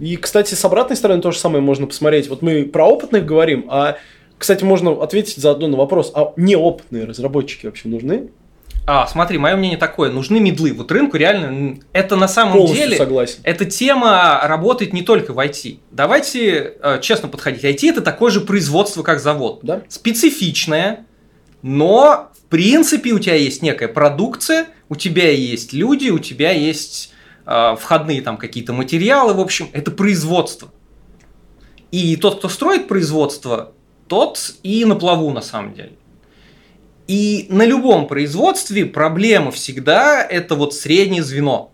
И, 0.00 0.16
кстати, 0.16 0.54
с 0.54 0.64
обратной 0.64 0.96
стороны 0.96 1.22
то 1.22 1.30
же 1.30 1.38
самое 1.38 1.62
можно 1.62 1.86
посмотреть. 1.86 2.28
Вот 2.28 2.42
мы 2.42 2.64
про 2.64 2.84
опытных 2.84 3.24
говорим, 3.24 3.66
а, 3.68 3.96
кстати, 4.38 4.64
можно 4.64 4.92
ответить 5.02 5.36
заодно 5.36 5.68
на 5.68 5.76
вопрос, 5.76 6.12
а 6.14 6.32
неопытные 6.36 7.04
разработчики 7.04 7.66
вообще 7.66 7.88
нужны? 7.88 8.28
А, 8.88 9.06
смотри, 9.08 9.38
мое 9.38 9.56
мнение 9.56 9.78
такое, 9.78 10.10
нужны 10.12 10.38
медлы. 10.38 10.72
Вот 10.72 10.92
рынку 10.92 11.16
реально, 11.16 11.78
это 11.92 12.14
на 12.14 12.28
самом 12.28 12.52
Полностью 12.52 12.84
деле, 12.84 12.96
согласен. 12.96 13.40
эта 13.42 13.64
тема 13.64 14.40
работает 14.44 14.92
не 14.92 15.02
только 15.02 15.32
в 15.32 15.38
IT. 15.38 15.78
Давайте 15.90 16.74
э, 16.80 17.00
честно 17.02 17.28
подходить. 17.28 17.64
IT 17.64 17.90
это 17.90 18.00
такое 18.00 18.30
же 18.30 18.40
производство, 18.40 19.02
как 19.02 19.18
завод. 19.18 19.60
Да? 19.62 19.82
Специфичное, 19.88 21.04
но 21.62 22.30
в 22.32 22.48
принципе 22.48 23.10
у 23.10 23.18
тебя 23.18 23.34
есть 23.34 23.60
некая 23.60 23.88
продукция, 23.88 24.66
у 24.88 24.96
тебя 24.96 25.30
есть 25.30 25.72
люди, 25.72 26.10
у 26.10 26.18
тебя 26.18 26.52
есть 26.52 27.12
э, 27.44 27.76
входные 27.78 28.22
там 28.22 28.36
какие-то 28.36 28.72
материалы, 28.72 29.34
в 29.34 29.40
общем, 29.40 29.68
это 29.72 29.90
производство. 29.90 30.70
И 31.90 32.16
тот, 32.16 32.38
кто 32.38 32.48
строит 32.48 32.88
производство, 32.88 33.72
тот 34.08 34.54
и 34.62 34.84
на 34.84 34.96
плаву 34.96 35.30
на 35.32 35.40
самом 35.40 35.74
деле. 35.74 35.92
И 37.06 37.46
на 37.50 37.64
любом 37.64 38.08
производстве 38.08 38.84
проблема 38.84 39.52
всегда 39.52 40.24
это 40.24 40.56
вот 40.56 40.74
среднее 40.74 41.22
звено. 41.22 41.72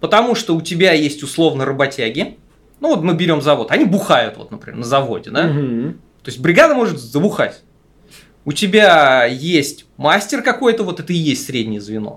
Потому 0.00 0.34
что 0.34 0.56
у 0.56 0.62
тебя 0.62 0.92
есть 0.92 1.22
условно 1.22 1.66
работяги. 1.66 2.38
Ну 2.80 2.88
вот 2.88 3.02
мы 3.02 3.14
берем 3.14 3.42
завод, 3.42 3.70
они 3.70 3.84
бухают, 3.84 4.38
вот, 4.38 4.50
например, 4.50 4.78
на 4.78 4.84
заводе, 4.84 5.30
да? 5.30 5.46
Мгм. 5.46 6.00
То 6.22 6.30
есть 6.30 6.40
бригада 6.40 6.74
может 6.74 6.98
забухать. 6.98 7.62
У 8.46 8.52
тебя 8.52 9.26
есть 9.26 9.84
мастер 10.00 10.40
какой-то, 10.42 10.82
вот 10.82 10.98
это 10.98 11.12
и 11.12 11.16
есть 11.16 11.44
среднее 11.44 11.78
звено, 11.80 12.16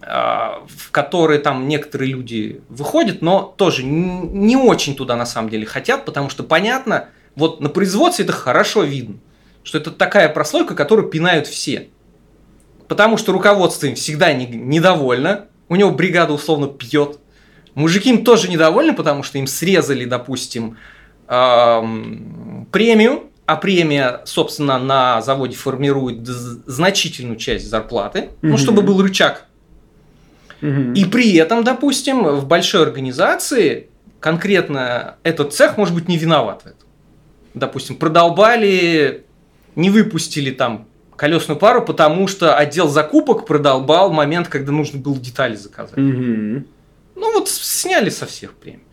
а, 0.00 0.62
в 0.68 0.90
который 0.90 1.38
там 1.38 1.68
некоторые 1.68 2.10
люди 2.12 2.62
выходят, 2.70 3.20
но 3.20 3.42
тоже 3.56 3.84
не 3.84 4.56
очень 4.56 4.96
туда 4.96 5.14
на 5.14 5.26
самом 5.26 5.50
деле 5.50 5.66
хотят, 5.66 6.06
потому 6.06 6.30
что 6.30 6.44
понятно, 6.44 7.08
вот 7.36 7.60
на 7.60 7.68
производстве 7.68 8.24
это 8.24 8.32
хорошо 8.32 8.84
видно, 8.84 9.16
что 9.64 9.76
это 9.76 9.90
такая 9.90 10.30
прослойка, 10.30 10.74
которую 10.74 11.08
пинают 11.10 11.46
все. 11.46 11.88
Потому 12.88 13.18
что 13.18 13.32
руководство 13.32 13.84
им 13.86 13.94
всегда 13.94 14.32
не- 14.32 14.46
недовольно, 14.46 15.44
у 15.68 15.76
него 15.76 15.90
бригада 15.90 16.32
условно 16.32 16.68
пьет. 16.68 17.18
Мужики 17.74 18.08
им 18.08 18.24
тоже 18.24 18.48
недовольны, 18.48 18.94
потому 18.94 19.22
что 19.22 19.36
им 19.36 19.46
срезали, 19.46 20.06
допустим, 20.06 20.78
ам, 21.26 22.66
премию, 22.72 23.24
а 23.48 23.56
премия, 23.56 24.20
собственно, 24.26 24.78
на 24.78 25.22
заводе 25.22 25.56
формирует 25.56 26.26
значительную 26.26 27.38
часть 27.38 27.66
зарплаты, 27.66 28.28
ну, 28.42 28.58
чтобы 28.58 28.82
был 28.82 29.00
рычаг. 29.02 29.46
И 30.60 31.06
при 31.10 31.34
этом, 31.36 31.64
допустим, 31.64 32.24
в 32.24 32.46
большой 32.46 32.82
организации 32.82 33.88
конкретно 34.20 35.16
этот 35.22 35.54
цех 35.54 35.78
может 35.78 35.94
быть 35.94 36.08
не 36.08 36.18
виноват 36.18 36.60
в 36.64 36.66
этом. 36.66 36.86
Допустим, 37.54 37.96
продолбали, 37.96 39.24
не 39.76 39.88
выпустили 39.88 40.50
там 40.50 40.86
колесную 41.16 41.58
пару, 41.58 41.82
потому 41.82 42.28
что 42.28 42.54
отдел 42.54 42.88
закупок 42.88 43.46
продолбал 43.46 44.12
момент, 44.12 44.48
когда 44.48 44.72
нужно 44.72 45.00
было 45.00 45.16
детали 45.16 45.56
заказать. 45.56 45.96
Ну 47.14 47.32
вот 47.32 47.48
сняли 47.48 48.10
со 48.10 48.26
всех 48.26 48.52
премий. 48.52 48.84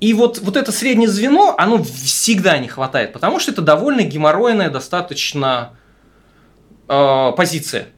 И 0.00 0.14
вот, 0.14 0.38
вот 0.38 0.56
это 0.56 0.72
среднее 0.72 1.08
звено, 1.08 1.54
оно 1.58 1.82
всегда 1.84 2.56
не 2.58 2.68
хватает, 2.68 3.12
потому 3.12 3.38
что 3.38 3.52
это 3.52 3.60
довольно 3.60 4.02
геморройная 4.02 4.70
достаточно 4.70 5.76
э, 6.88 7.32
позиция. 7.36 7.88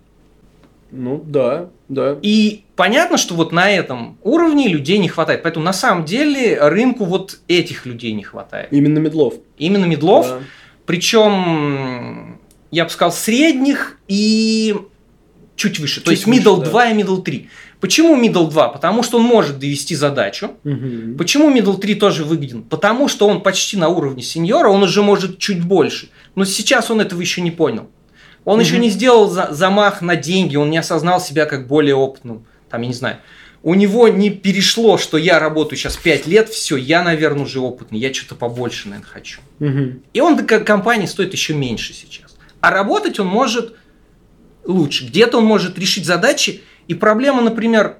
Ну 0.91 1.23
да, 1.25 1.71
да. 1.88 2.19
И 2.21 2.65
понятно, 2.77 3.17
что 3.17 3.35
вот 3.35 3.53
на 3.53 3.71
этом 3.71 4.19
уровне 4.23 4.69
людей 4.69 4.99
не 4.99 5.09
хватает. 5.09 5.43
Поэтому 5.43 5.65
на 5.65 5.73
самом 5.73 6.05
деле 6.05 6.59
рынку 6.61 7.05
вот 7.05 7.38
этих 7.49 7.87
людей 7.87 8.12
не 8.12 8.23
хватает. 8.25 8.69
Именно 8.73 8.99
медлов. 8.99 9.35
Именно 9.57 9.87
медлов, 9.87 10.29
Да. 10.29 10.38
причем, 10.85 12.38
я 12.71 12.85
бы 12.85 12.91
сказал, 12.91 13.12
средних 13.12 13.99
и 14.09 14.77
чуть 15.57 15.79
выше. 15.79 16.01
То 16.01 16.11
Чуть 16.11 16.27
есть 16.27 16.27
выше, 16.27 16.41
middle 16.43 16.61
да. 16.61 16.71
2 16.71 16.87
и 16.91 16.95
middle 17.03 17.23
3. 17.23 17.49
Почему 17.83 18.16
middle 18.16 18.49
2? 18.49 18.68
Потому 18.68 19.03
что 19.03 19.18
он 19.18 19.25
может 19.25 19.59
довести 19.59 19.97
задачу. 19.97 20.53
Мгм. 20.62 21.16
Почему 21.18 21.51
middle 21.51 21.77
3 21.79 21.97
тоже 21.97 22.23
выгоден? 22.25 22.62
Потому 22.62 23.09
что 23.09 23.27
он 23.27 23.42
почти 23.42 23.77
на 23.77 23.88
уровне 23.88 24.23
сеньора, 24.23 24.68
он 24.68 24.85
уже 24.85 25.03
может 25.03 25.38
чуть 25.38 25.62
больше. 25.64 26.09
Но 26.37 26.45
сейчас 26.45 26.92
он 26.92 27.01
этого 27.01 27.21
еще 27.21 27.40
не 27.40 27.51
понял. 27.51 27.88
Он 28.45 28.61
еще 28.61 28.75
Мгм. 28.75 28.83
не 28.83 28.90
сделал 28.90 29.29
за- 29.29 29.49
замах 29.51 30.01
на 30.01 30.14
деньги, 30.14 30.55
он 30.55 30.71
не 30.71 30.79
осознал 30.79 31.21
себя 31.21 31.45
как 31.45 31.66
более 31.66 31.97
опытным. 31.97 32.47
Там, 32.71 32.83
я 32.83 32.88
не 32.88 32.95
знаю. 32.95 33.16
У 33.64 33.75
него 33.75 34.07
не 34.09 34.31
перешло, 34.31 34.97
что 34.97 35.18
я 35.18 35.40
работаю 35.40 35.77
сейчас 35.77 35.97
5 35.97 36.29
лет, 36.29 36.49
все, 36.51 36.77
я, 36.77 37.03
наверное, 37.03 37.42
уже 37.42 37.59
опытный, 37.59 37.99
я 37.99 38.14
что-то 38.14 38.37
побольше, 38.37 38.88
наверное, 38.90 39.11
хочу. 39.11 39.40
Мгм. 39.59 40.03
И 40.12 40.21
он 40.21 40.47
как 40.47 40.64
компания 40.64 41.09
стоит 41.09 41.33
еще 41.33 41.53
меньше 41.55 41.92
сейчас. 41.95 42.37
А 42.61 42.71
работать 42.71 43.18
он 43.18 43.27
может 43.27 43.75
лучше. 44.64 45.07
Где-то 45.07 45.38
он 45.38 45.45
может 45.47 45.77
решить 45.81 46.07
задачи. 46.07 46.62
И 46.88 46.95
проблема, 46.95 47.42
например, 47.42 47.99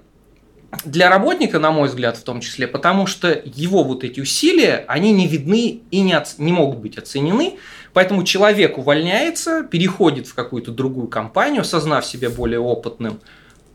для 0.85 1.11
работника, 1.11 1.59
на 1.59 1.71
мой 1.71 1.89
взгляд, 1.89 2.17
в 2.17 2.23
том 2.23 2.41
числе, 2.41 2.67
потому 2.67 3.07
что 3.07 3.29
его 3.45 3.85
вот 3.85 4.05
эти 4.05 4.21
усилия, 4.21 4.85
они 4.89 5.13
не 5.13 5.27
видны 5.27 5.83
и 5.91 6.01
не, 6.01 6.15
оц- 6.15 6.37
не 6.39 6.53
могут 6.53 6.79
быть 6.79 6.97
оценены. 6.97 7.59
Поэтому 7.93 8.25
человек 8.25 8.79
увольняется, 8.79 9.65
переходит 9.65 10.27
в 10.27 10.35
какую-то 10.35 10.73
другую 10.73 11.09
компанию, 11.09 11.61
осознав 11.61 12.07
себя 12.07 12.31
более 12.31 12.61
опытным, 12.61 13.21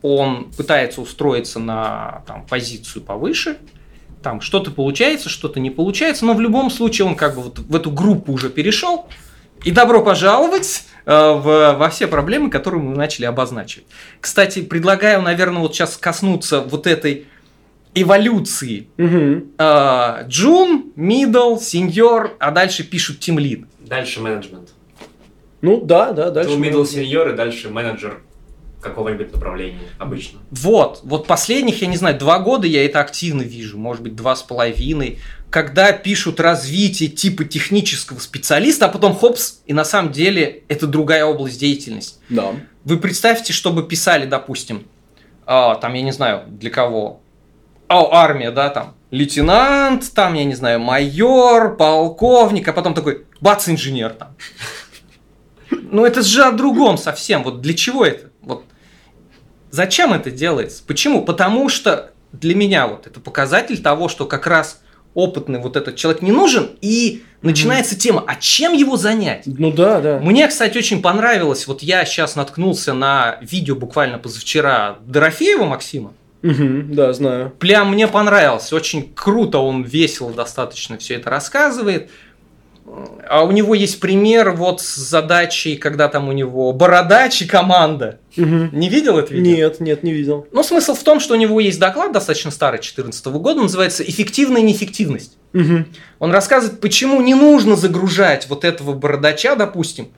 он 0.01 0.51
пытается 0.55 1.01
устроиться 1.01 1.59
на 1.59 2.23
там, 2.27 2.45
позицию 2.45 3.03
повыше, 3.03 3.57
там 4.23 4.41
что-то 4.41 4.71
получается, 4.71 5.29
что-то 5.29 5.59
не 5.59 5.69
получается, 5.69 6.25
но 6.25 6.33
в 6.33 6.41
любом 6.41 6.69
случае 6.69 7.07
он 7.07 7.15
как 7.15 7.35
бы 7.35 7.43
вот 7.43 7.59
в 7.59 7.75
эту 7.75 7.91
группу 7.91 8.33
уже 8.33 8.49
перешел. 8.49 9.07
И 9.63 9.71
добро 9.71 10.03
пожаловать 10.03 10.85
в, 11.13 11.75
во 11.77 11.89
все 11.89 12.05
проблемы, 12.07 12.49
которые 12.49 12.81
мы 12.81 12.95
начали 12.95 13.25
обозначивать. 13.25 13.87
Кстати, 14.19 14.61
предлагаю, 14.61 15.21
наверное, 15.21 15.61
вот 15.61 15.73
сейчас 15.73 15.95
коснуться 15.97 16.59
вот 16.61 16.85
этой 16.85 17.25
эволюции. 17.95 18.89
Э, 18.97 20.25
Джун, 20.27 20.91
middle, 20.97 21.59
сеньор, 21.59 22.35
а 22.39 22.51
дальше 22.51 22.83
пишут 22.83 23.19
Team 23.19 23.37
Lead. 23.37 23.65
Дальше 23.79 24.19
менеджмент. 24.19 24.69
Ну 25.61 25.81
да, 25.81 26.11
да, 26.11 26.29
дальше. 26.29 26.51
Middle 26.55 26.83
мы- 26.83 26.83
senior 26.83 27.33
и 27.33 27.35
дальше 27.35 27.69
менеджер 27.69 28.21
какого-нибудь 28.81 29.33
направления 29.33 29.79
обычно. 29.97 30.39
Вот, 30.51 31.01
вот 31.03 31.27
последних, 31.27 31.81
я 31.81 31.87
не 31.87 31.97
знаю, 31.97 32.17
два 32.17 32.39
года 32.39 32.67
я 32.67 32.85
это 32.85 32.99
активно 32.99 33.41
вижу, 33.41 33.77
может 33.77 34.03
быть, 34.03 34.15
два 34.15 34.35
с 34.35 34.43
половиной, 34.43 35.19
когда 35.49 35.91
пишут 35.93 36.39
развитие 36.39 37.09
типа 37.09 37.45
технического 37.45 38.19
специалиста, 38.19 38.85
а 38.85 38.89
потом 38.89 39.15
хопс, 39.15 39.61
и 39.65 39.73
на 39.73 39.85
самом 39.85 40.11
деле 40.11 40.63
это 40.67 40.87
другая 40.87 41.25
область 41.25 41.59
деятельности. 41.59 42.19
Да. 42.29 42.51
Вы 42.83 42.97
представьте, 42.97 43.53
чтобы 43.53 43.83
писали, 43.83 44.25
допустим, 44.25 44.85
а, 45.45 45.75
там, 45.75 45.93
я 45.93 46.01
не 46.01 46.11
знаю, 46.11 46.43
для 46.47 46.69
кого, 46.69 47.21
а, 47.87 48.05
армия, 48.11 48.51
да, 48.51 48.69
там, 48.69 48.95
лейтенант, 49.11 50.13
там, 50.13 50.33
я 50.33 50.43
не 50.43 50.55
знаю, 50.55 50.79
майор, 50.79 51.77
полковник, 51.77 52.67
а 52.67 52.73
потом 52.73 52.93
такой, 52.93 53.25
бац, 53.39 53.69
инженер 53.69 54.11
там. 54.11 54.35
Ну, 55.69 56.05
это 56.05 56.21
же 56.21 56.43
о 56.43 56.51
другом 56.51 56.97
совсем. 56.97 57.43
Вот 57.43 57.61
для 57.61 57.73
чего 57.73 58.05
это? 58.05 58.29
Зачем 59.71 60.13
это 60.13 60.31
делается? 60.31 60.83
Почему? 60.85 61.23
Потому 61.23 61.69
что 61.69 62.11
для 62.31 62.55
меня 62.55 62.87
вот 62.87 63.07
это 63.07 63.19
показатель 63.19 63.81
того, 63.81 64.09
что 64.09 64.25
как 64.25 64.47
раз 64.47 64.81
опытный 65.13 65.59
вот 65.59 65.75
этот 65.75 65.95
человек 65.95 66.21
не 66.21 66.31
нужен, 66.31 66.69
и 66.81 67.23
начинается 67.41 67.97
тема, 67.97 68.23
а 68.27 68.35
чем 68.35 68.73
его 68.73 68.97
занять? 68.97 69.43
Ну 69.45 69.71
да, 69.71 69.99
да. 69.99 70.19
Мне, 70.19 70.47
кстати, 70.47 70.77
очень 70.77 71.01
понравилось, 71.01 71.65
вот 71.65 71.81
я 71.81 72.05
сейчас 72.05 72.35
наткнулся 72.35 72.93
на 72.93 73.39
видео 73.41 73.75
буквально 73.75 74.19
позавчера 74.19 74.97
Дорофеева 75.07 75.65
Максима. 75.65 76.13
Мгм, 76.43 76.93
Да, 76.93 77.13
знаю. 77.13 77.51
Прям 77.57 77.91
мне 77.91 78.07
понравилось, 78.07 78.71
очень 78.71 79.11
круто, 79.15 79.57
он 79.57 79.81
весело 79.83 80.31
достаточно 80.31 80.97
все 80.99 81.15
это 81.15 81.31
рассказывает. 81.31 82.11
А 83.29 83.43
у 83.43 83.51
него 83.51 83.75
есть 83.75 83.99
пример 83.99 84.51
вот 84.51 84.81
с 84.81 84.95
задачей, 84.95 85.75
когда 85.75 86.07
там 86.07 86.29
у 86.29 86.31
него 86.31 86.71
бородач 86.71 87.41
и 87.41 87.45
команда. 87.45 88.19
Мгм. 88.37 88.69
Не 88.71 88.89
видел 88.89 89.17
это 89.17 89.33
видео? 89.33 89.55
Нет, 89.55 89.79
нет, 89.79 90.03
не 90.03 90.13
видел. 90.13 90.47
Ну, 90.51 90.63
смысл 90.63 90.93
в 90.93 91.03
том, 91.03 91.19
что 91.19 91.33
у 91.33 91.37
него 91.37 91.59
есть 91.59 91.79
доклад 91.79 92.13
достаточно 92.13 92.49
старый, 92.49 92.77
2014 92.77 93.25
года, 93.27 93.61
называется 93.61 94.03
«Эффективная 94.03 94.61
неэффективность». 94.61 95.37
Мгм. 95.51 95.87
Он 96.19 96.31
рассказывает, 96.31 96.79
почему 96.79 97.21
не 97.21 97.33
нужно 97.33 97.75
загружать 97.75 98.47
вот 98.47 98.63
этого 98.63 98.93
бородача, 98.93 99.55
допустим. 99.55 100.09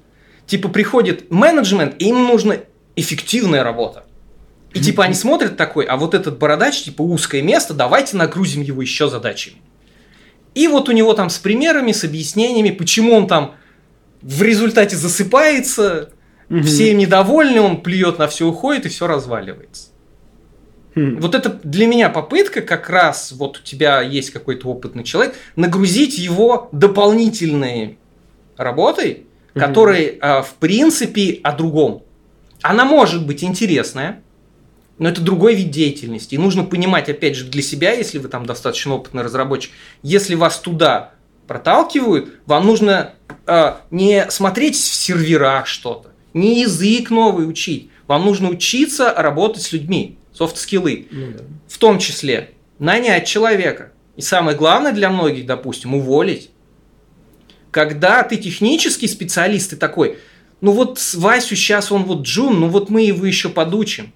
Типа 0.46 0.70
приходит 0.70 1.32
менеджмент, 1.32 1.96
и 2.00 2.10
им 2.10 2.28
нужна 2.28 2.58
эффективная 2.96 3.64
работа. 3.64 4.04
И 4.74 4.80
типа 4.80 5.06
они 5.06 5.16
смотрят 5.16 5.58
такой, 5.58 5.86
а 5.86 5.98
вот 5.98 6.14
этот 6.14 6.38
бородач, 6.38 6.84
типа 6.84 7.02
узкое 7.02 7.42
место, 7.42 7.74
давайте 7.74 8.16
нагрузим 8.18 8.62
его 8.62 8.82
еще 8.82 9.10
задачами. 9.10 9.58
И 10.56 10.68
вот 10.68 10.90
у 10.90 10.92
него 10.92 11.14
там 11.14 11.30
с 11.30 11.38
примерами, 11.38 11.92
с 11.92 12.04
объяснениями, 12.04 12.72
почему 12.72 13.14
он 13.16 13.28
там 13.28 13.56
в 14.22 14.42
результате 14.42 14.96
засыпается, 14.96 16.10
Мгм. 16.50 16.64
все 16.64 16.92
им 16.92 16.98
недовольны, 16.98 17.62
он 17.62 17.82
плюет 17.82 18.18
на 18.18 18.28
все, 18.28 18.48
уходит 18.48 18.86
и 18.88 18.90
все 18.90 19.06
разваливается. 19.08 19.90
Хм. 20.96 21.20
Вот 21.22 21.36
это 21.36 21.60
для 21.64 21.86
меня 21.86 22.10
попытка 22.10 22.62
как 22.62 22.90
раз, 22.90 23.32
вот 23.32 23.60
у 23.60 23.62
тебя 23.64 24.02
есть 24.02 24.32
какой-то 24.32 24.68
опытный 24.70 25.04
человек, 25.04 25.36
нагрузить 25.56 26.18
его 26.18 26.68
дополнительной 26.72 28.00
работой, 28.58 29.26
Мгм. 29.54 29.64
которой, 29.66 30.18
а, 30.22 30.42
в 30.42 30.56
принципе, 30.56 31.40
о 31.44 31.52
другом. 31.54 32.04
Она 32.62 32.84
может 32.86 33.26
быть 33.26 33.44
интересная, 33.44 34.22
но 35.00 35.10
это 35.10 35.22
другой 35.22 35.56
вид 35.56 35.72
деятельности. 35.72 36.36
И 36.36 36.38
нужно 36.38 36.64
понимать, 36.64 37.10
опять 37.10 37.36
же, 37.36 37.46
для 37.46 37.62
себя, 37.62 37.94
если 37.94 38.20
вы 38.20 38.28
там 38.28 38.46
достаточно 38.46 38.94
опытный 38.94 39.24
разработчик, 39.24 39.72
если 40.04 40.36
вас 40.36 40.60
туда 40.60 41.14
проталкивают, 41.48 42.34
вам 42.46 42.68
нужно 42.68 43.14
а, 43.48 43.82
не 43.90 44.30
смотреть 44.30 44.76
в 44.76 44.94
серверах 44.94 45.66
что-то, 45.66 46.12
не 46.34 46.62
язык 46.62 47.10
новый 47.10 47.50
учить. 47.50 47.90
Вам 48.08 48.26
нужно 48.26 48.50
учиться 48.50 49.14
работать 49.16 49.64
с 49.64 49.72
людьми, 49.72 50.18
софт-скиллы. 50.34 51.08
Ну 51.10 51.28
да. 51.32 51.44
В 51.68 51.78
том 51.78 51.98
числе 51.98 52.52
нанять 52.78 53.26
человека. 53.26 53.92
И 54.16 54.22
самое 54.22 54.58
главное 54.58 54.92
для 54.92 55.10
многих, 55.10 55.46
допустим, 55.46 55.96
уволить. 55.96 56.52
Когда 57.72 58.24
ты 58.24 58.36
технический 58.36 59.08
специалист, 59.08 59.70
ты 59.70 59.76
такой, 59.78 60.18
ну 60.60 60.72
вот 60.72 61.00
Васю 61.14 61.56
сейчас 61.56 61.92
он 61.92 62.04
вот 62.04 62.24
Джун, 62.24 62.60
ну 62.60 62.68
вот 62.68 62.90
мы 62.90 63.04
его 63.04 63.26
еще 63.26 63.50
подучим. 63.50 64.12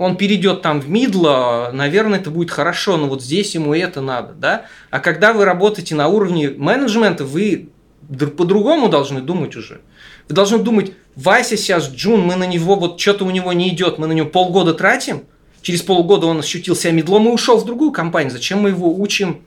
Он 0.00 0.16
перейдет 0.16 0.62
там 0.62 0.80
в 0.80 0.88
мидло, 0.88 1.72
наверное, 1.74 2.18
это 2.18 2.30
будет 2.30 2.50
хорошо, 2.50 2.96
но 2.96 3.06
вот 3.06 3.22
здесь 3.22 3.54
ему 3.54 3.74
это 3.74 4.00
надо, 4.00 4.32
да? 4.32 4.64
А 4.88 4.98
когда 4.98 5.34
вы 5.34 5.44
работаете 5.44 5.94
на 5.94 6.08
уровне 6.08 6.48
менеджмента, 6.48 7.26
вы 7.26 7.68
др- 8.08 8.30
по-другому 8.30 8.88
должны 8.88 9.20
думать 9.20 9.56
уже. 9.56 9.82
Вы 10.26 10.34
должны 10.34 10.56
думать, 10.56 10.94
Вася 11.16 11.58
сейчас 11.58 11.92
Джун, 11.92 12.22
мы 12.22 12.36
на 12.36 12.46
него, 12.46 12.76
вот 12.76 12.98
что-то 12.98 13.26
у 13.26 13.30
него 13.30 13.52
не 13.52 13.68
идет, 13.68 13.98
мы 13.98 14.06
на 14.06 14.12
него 14.12 14.30
полгода 14.30 14.72
тратим, 14.72 15.24
через 15.60 15.82
полгода 15.82 16.28
он 16.28 16.38
ощутил 16.38 16.74
себя 16.74 16.92
медлом 16.92 17.28
и 17.28 17.32
ушел 17.32 17.58
в 17.58 17.66
другую 17.66 17.92
компанию. 17.92 18.32
Зачем 18.32 18.60
мы 18.60 18.70
его 18.70 18.90
учим 18.98 19.42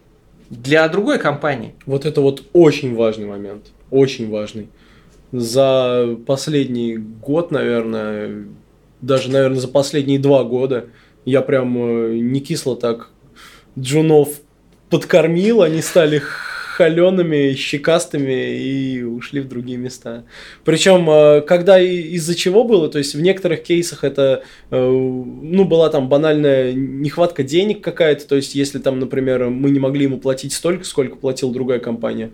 для 0.51 0.87
другой 0.87 1.17
компании? 1.17 1.73
Вот 1.87 2.05
это 2.05 2.21
вот 2.21 2.43
очень 2.53 2.95
важный 2.95 3.25
момент. 3.25 3.71
Очень 3.89 4.29
важный. 4.29 4.69
За 5.31 6.15
последний 6.27 6.97
год, 6.97 7.49
наверное, 7.49 8.45
даже, 9.03 9.29
наверное, 9.29 9.59
за 9.59 9.67
последние 9.67 10.17
два 10.17 10.43
года 10.43 10.85
я 11.25 11.41
прям 11.41 11.77
э, 11.77 12.17
не 12.19 12.39
кисло 12.39 12.75
так 12.75 13.09
джунов 13.77 14.29
подкормил, 14.89 15.61
они 15.61 15.81
стали 15.81 16.21
холеными, 16.73 17.53
щекастыми 17.53 18.57
и 18.57 19.03
ушли 19.03 19.41
в 19.41 19.47
другие 19.47 19.77
места. 19.77 20.23
Причем, 20.63 21.07
э, 21.09 21.41
когда 21.41 21.79
из-за 21.79 22.33
чего 22.33 22.63
было, 22.63 22.89
то 22.89 22.97
есть 22.97 23.13
в 23.13 23.21
некоторых 23.21 23.63
кейсах 23.63 24.03
это, 24.03 24.43
э, 24.71 24.89
ну, 24.89 25.65
была 25.65 25.89
там 25.89 26.09
банальная 26.09 26.73
нехватка 26.73 27.43
денег 27.43 27.83
какая-то, 27.83 28.25
то 28.25 28.35
есть 28.35 28.55
если 28.55 28.79
там, 28.79 28.99
например, 28.99 29.49
мы 29.49 29.69
не 29.69 29.79
могли 29.79 30.03
ему 30.05 30.17
платить 30.17 30.53
столько, 30.53 30.85
сколько 30.85 31.17
платила 31.17 31.51
другая 31.51 31.79
компания, 31.79 32.31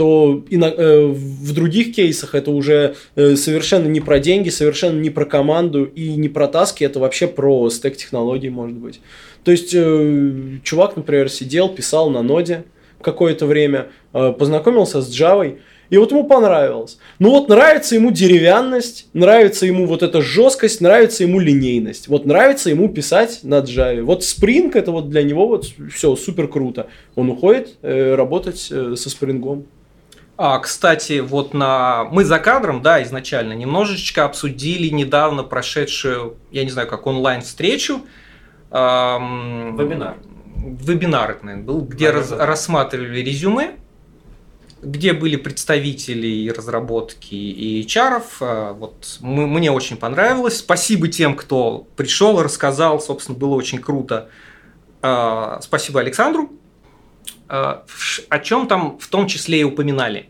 то 0.00 0.42
и 0.48 0.56
на- 0.56 0.72
э, 0.74 1.06
в 1.08 1.52
других 1.52 1.94
кейсах 1.94 2.34
это 2.34 2.50
уже 2.52 2.94
э, 3.16 3.36
совершенно 3.36 3.86
не 3.86 4.00
про 4.00 4.18
деньги, 4.18 4.48
совершенно 4.48 4.98
не 4.98 5.10
про 5.10 5.26
команду 5.26 5.84
и 5.84 6.14
не 6.14 6.30
про 6.30 6.48
таски, 6.48 6.84
это 6.84 6.98
вообще 7.00 7.26
про 7.26 7.68
стек 7.68 7.98
технологий, 7.98 8.48
может 8.48 8.78
быть. 8.78 9.02
То 9.44 9.50
есть 9.50 9.74
э, 9.74 10.32
чувак, 10.64 10.96
например, 10.96 11.28
сидел, 11.28 11.68
писал 11.68 12.08
на 12.08 12.22
ноде 12.22 12.64
какое-то 13.02 13.44
время, 13.44 13.88
э, 14.14 14.32
познакомился 14.32 15.02
с 15.02 15.10
Java, 15.10 15.58
и 15.90 15.98
вот 15.98 16.12
ему 16.12 16.24
понравилось. 16.24 16.96
Ну 17.18 17.28
вот 17.28 17.50
нравится 17.50 17.94
ему 17.94 18.10
деревянность, 18.10 19.08
нравится 19.12 19.66
ему 19.66 19.84
вот 19.84 20.02
эта 20.02 20.22
жесткость, 20.22 20.80
нравится 20.80 21.24
ему 21.24 21.40
линейность. 21.40 22.08
Вот 22.08 22.24
нравится 22.24 22.70
ему 22.70 22.88
писать 22.88 23.40
на 23.42 23.58
Java. 23.58 24.00
Вот 24.00 24.22
Spring 24.22 24.70
это 24.72 24.92
вот 24.92 25.10
для 25.10 25.22
него 25.24 25.46
вот 25.46 25.66
все 25.92 26.16
супер 26.16 26.48
круто. 26.48 26.86
Он 27.16 27.28
уходит 27.28 27.76
э, 27.82 28.14
работать 28.14 28.68
э, 28.70 28.94
со 28.96 29.10
Спрингом. 29.10 29.66
А, 30.42 30.58
кстати, 30.58 31.20
вот 31.20 31.52
на 31.52 32.04
мы 32.04 32.24
за 32.24 32.38
кадром, 32.38 32.80
да, 32.80 33.02
изначально 33.02 33.52
немножечко 33.52 34.24
обсудили 34.24 34.88
недавно 34.88 35.42
прошедшую, 35.42 36.38
я 36.50 36.64
не 36.64 36.70
знаю, 36.70 36.88
как 36.88 37.06
онлайн 37.06 37.42
встречу. 37.42 38.06
эм, 38.70 39.76
Вебинар. 39.76 40.16
Вебинар 40.56 41.32
это, 41.32 41.44
наверное, 41.44 41.66
был, 41.66 41.80
где 41.82 42.08
раз- 42.10 42.32
рассматривали 42.32 43.20
резюме, 43.20 43.72
где 44.80 45.12
были 45.12 45.36
представители 45.36 46.26
и 46.26 46.50
разработки 46.50 47.34
и 47.34 47.82
HR. 47.82 48.22
-ов. 48.40 48.72
Вот 48.78 49.18
мы- 49.20 49.46
мне 49.46 49.70
очень 49.70 49.98
понравилось. 49.98 50.56
Спасибо 50.56 51.08
тем, 51.08 51.36
кто 51.36 51.86
пришел, 51.96 52.42
рассказал. 52.42 52.98
Собственно, 52.98 53.36
было 53.36 53.56
очень 53.56 53.78
круто. 53.78 54.30
А, 55.02 55.58
Спасибо 55.60 56.00
Александру. 56.00 56.50
В- 57.86 58.20
О 58.28 58.38
чем 58.38 58.68
там 58.68 58.98
в 58.98 59.08
том 59.08 59.26
числе 59.26 59.60
и 59.60 59.64
упоминали. 59.64 60.28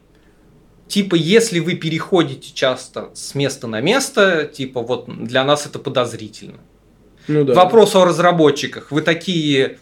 Типа, 0.89 1.15
если 1.15 1.61
вы 1.61 1.75
переходите 1.75 2.53
часто 2.53 3.11
с 3.15 3.35
места 3.35 3.67
на 3.69 3.81
место, 3.81 4.45
типа, 4.45 4.81
вот 4.83 5.07
для 5.09 5.45
нас 5.45 5.67
это 5.67 5.79
подозрительно. 5.79 6.59
Ну 7.29 7.45
да. 7.45 7.55
Вопрос 7.55 7.95
о 7.95 8.05
разработчиках. 8.05 8.91
Вы 8.91 9.03
такие, 9.03 9.79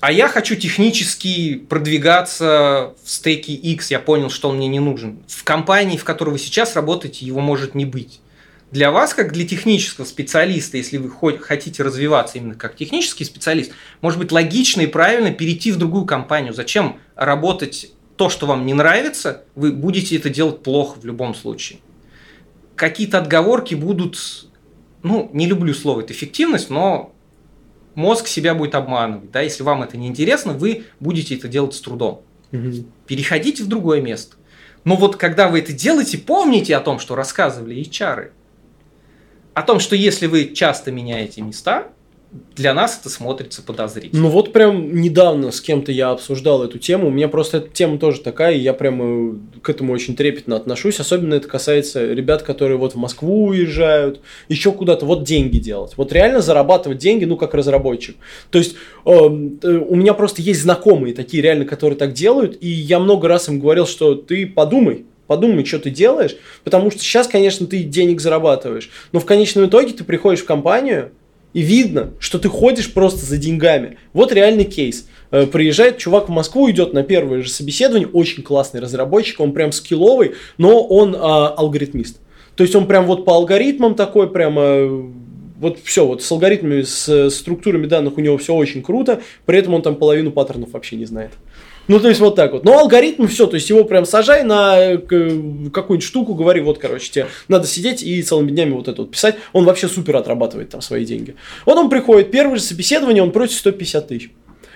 а 0.00 0.12
я 0.12 0.28
хочу 0.28 0.56
технически 0.56 1.54
продвигаться 1.54 2.94
в 3.02 3.08
стеке 3.10 3.52
X, 3.54 3.90
я 3.90 3.98
понял, 3.98 4.28
что 4.28 4.48
он 4.50 4.56
мне 4.56 4.68
не 4.68 4.80
нужен. 4.80 5.20
В 5.26 5.44
компании, 5.44 5.96
в 5.96 6.04
которой 6.04 6.30
вы 6.30 6.38
сейчас 6.38 6.74
работаете, 6.76 7.24
его 7.24 7.40
может 7.40 7.74
не 7.74 7.84
быть. 7.86 8.19
Для 8.70 8.92
вас, 8.92 9.14
как 9.14 9.32
для 9.32 9.46
технического 9.46 10.04
специалиста, 10.04 10.76
если 10.76 10.96
вы 10.96 11.10
хо- 11.10 11.38
хотите 11.38 11.82
развиваться 11.82 12.38
именно 12.38 12.54
как 12.54 12.76
технический 12.76 13.24
специалист, 13.24 13.72
может 14.00 14.18
быть 14.18 14.30
логично 14.30 14.82
и 14.82 14.86
правильно 14.86 15.32
перейти 15.32 15.72
в 15.72 15.76
другую 15.76 16.04
компанию. 16.04 16.54
Зачем 16.54 16.98
работать 17.16 17.92
то, 18.16 18.28
что 18.28 18.46
вам 18.46 18.66
не 18.66 18.74
нравится, 18.74 19.44
вы 19.54 19.72
будете 19.72 20.16
это 20.16 20.30
делать 20.30 20.62
плохо 20.62 21.00
в 21.00 21.04
любом 21.04 21.34
случае. 21.34 21.80
Какие-то 22.76 23.18
отговорки 23.18 23.74
будут 23.74 24.16
ну, 25.02 25.30
не 25.32 25.46
люблю 25.46 25.74
слово 25.74 26.02
это 26.02 26.12
эффективность, 26.12 26.70
но 26.70 27.12
мозг 27.94 28.26
себя 28.26 28.54
будет 28.54 28.74
обманывать. 28.74 29.30
Да? 29.30 29.40
Если 29.40 29.62
вам 29.62 29.82
это 29.82 29.96
не 29.96 30.08
интересно, 30.08 30.52
вы 30.52 30.84
будете 31.00 31.34
это 31.34 31.48
делать 31.48 31.74
с 31.74 31.80
трудом. 31.80 32.22
Мгм. 32.52 32.86
Переходите 33.06 33.62
в 33.62 33.68
другое 33.68 34.00
место. 34.00 34.36
Но 34.84 34.96
вот 34.96 35.16
когда 35.16 35.48
вы 35.48 35.60
это 35.60 35.72
делаете, 35.72 36.18
помните 36.18 36.76
о 36.76 36.80
том, 36.80 36.98
что 36.98 37.14
рассказывали 37.14 37.76
HR. 37.76 38.30
О 39.60 39.62
том, 39.62 39.78
что 39.78 39.94
если 39.94 40.26
вы 40.26 40.54
часто 40.54 40.90
меняете 40.90 41.42
места, 41.42 41.88
для 42.56 42.72
нас 42.72 42.98
это 42.98 43.10
смотрится 43.10 43.60
подозрительно. 43.60 44.22
Ну 44.22 44.28
вот 44.30 44.54
прям 44.54 44.98
недавно 44.98 45.50
с 45.50 45.60
кем-то 45.60 45.92
я 45.92 46.12
обсуждал 46.12 46.64
эту 46.64 46.78
тему. 46.78 47.08
У 47.08 47.10
меня 47.10 47.28
просто 47.28 47.58
эта 47.58 47.68
тема 47.68 47.98
тоже 47.98 48.22
такая, 48.22 48.54
и 48.54 48.58
я 48.58 48.72
прям 48.72 49.34
э, 49.34 49.34
к 49.60 49.68
этому 49.68 49.92
очень 49.92 50.16
трепетно 50.16 50.56
отношусь. 50.56 50.98
Особенно 50.98 51.34
это 51.34 51.46
касается 51.46 52.10
ребят, 52.10 52.42
которые 52.42 52.78
вот 52.78 52.94
в 52.94 52.96
Москву 52.96 53.48
уезжают, 53.48 54.22
еще 54.48 54.72
куда-то. 54.72 55.04
Вот 55.04 55.24
деньги 55.24 55.58
делать. 55.58 55.92
Вот 55.98 56.10
реально 56.10 56.40
зарабатывать 56.40 56.96
деньги, 56.96 57.26
ну 57.26 57.36
как 57.36 57.52
разработчик. 57.52 58.16
То 58.50 58.56
есть 58.56 58.76
эм, 59.04 59.60
э, 59.62 59.76
у 59.76 59.94
меня 59.94 60.14
просто 60.14 60.40
есть 60.40 60.62
знакомые 60.62 61.12
такие 61.12 61.42
реально, 61.42 61.66
которые 61.66 61.98
так 61.98 62.14
делают, 62.14 62.56
и 62.62 62.68
я 62.68 62.98
много 62.98 63.28
раз 63.28 63.50
им 63.50 63.60
говорил, 63.60 63.86
что 63.86 64.14
ты 64.14 64.46
подумай, 64.46 65.04
подумай, 65.30 65.64
что 65.64 65.78
ты 65.78 65.90
делаешь, 65.90 66.34
потому 66.64 66.90
что 66.90 66.98
сейчас, 66.98 67.28
конечно, 67.28 67.64
ты 67.64 67.84
денег 67.84 68.20
зарабатываешь, 68.20 68.90
но 69.12 69.20
в 69.20 69.24
конечном 69.24 69.66
итоге 69.66 69.92
ты 69.92 70.02
приходишь 70.02 70.40
в 70.40 70.44
компанию, 70.44 71.12
и 71.52 71.60
видно, 71.60 72.10
что 72.18 72.40
ты 72.40 72.48
ходишь 72.48 72.92
просто 72.92 73.24
за 73.24 73.36
деньгами. 73.36 73.96
Вот 74.12 74.32
реальный 74.32 74.64
кейс. 74.64 75.06
Э, 75.30 75.46
Приезжает 75.46 75.98
чувак 75.98 76.28
в 76.28 76.32
Москву, 76.32 76.68
идет 76.68 76.94
на 76.94 77.04
первое 77.04 77.42
же 77.42 77.48
собеседование, 77.48 78.08
очень 78.08 78.42
классный 78.42 78.80
разработчик, 78.80 79.38
он 79.38 79.52
прям 79.52 79.70
скилловый, 79.70 80.32
но 80.58 80.82
он 80.84 81.14
а, 81.16 81.48
алгоритмист. 81.50 82.18
То 82.56 82.64
есть 82.64 82.74
он 82.74 82.88
прям 82.88 83.06
вот 83.06 83.24
по 83.24 83.34
алгоритмам 83.34 83.94
такой, 83.94 84.28
прямо 84.28 84.62
э, 84.62 85.02
вот 85.60 85.78
все, 85.84 86.06
вот 86.06 86.22
с 86.22 86.32
алгоритмами, 86.32 86.82
с 86.82 87.08
э, 87.08 87.30
структурами 87.30 87.86
данных 87.86 88.16
у 88.16 88.20
него 88.20 88.36
все 88.38 88.52
очень 88.52 88.82
круто, 88.82 89.22
при 89.46 89.58
этом 89.58 89.74
он 89.74 89.82
там 89.82 89.94
половину 89.94 90.32
паттернов 90.32 90.72
вообще 90.72 90.96
не 90.96 91.04
знает. 91.04 91.30
Ну, 91.90 91.98
то 91.98 92.08
есть 92.08 92.20
вот 92.20 92.36
так 92.36 92.52
вот. 92.52 92.64
Но 92.64 92.78
алгоритм 92.78 93.26
все, 93.26 93.48
то 93.48 93.56
есть 93.56 93.68
его 93.68 93.82
прям 93.82 94.04
сажай 94.04 94.44
на 94.44 94.78
э, 94.78 94.98
какую-нибудь 94.98 96.04
штуку, 96.04 96.34
говори, 96.34 96.60
вот, 96.60 96.78
короче, 96.78 97.10
тебе 97.10 97.26
надо 97.48 97.66
сидеть 97.66 98.00
и 98.04 98.22
целыми 98.22 98.52
днями 98.52 98.74
вот 98.74 98.86
это 98.86 99.02
вот 99.02 99.10
писать. 99.10 99.34
Он 99.52 99.64
вообще 99.64 99.88
супер 99.88 100.14
отрабатывает 100.14 100.70
там 100.70 100.82
свои 100.82 101.04
деньги. 101.04 101.34
Вот 101.66 101.76
он 101.76 101.90
приходит, 101.90 102.30
первое 102.30 102.58
же 102.58 102.62
собеседование, 102.62 103.24
он 103.24 103.32
просит 103.32 103.54
150 103.54 104.06
тысяч. 104.06 104.30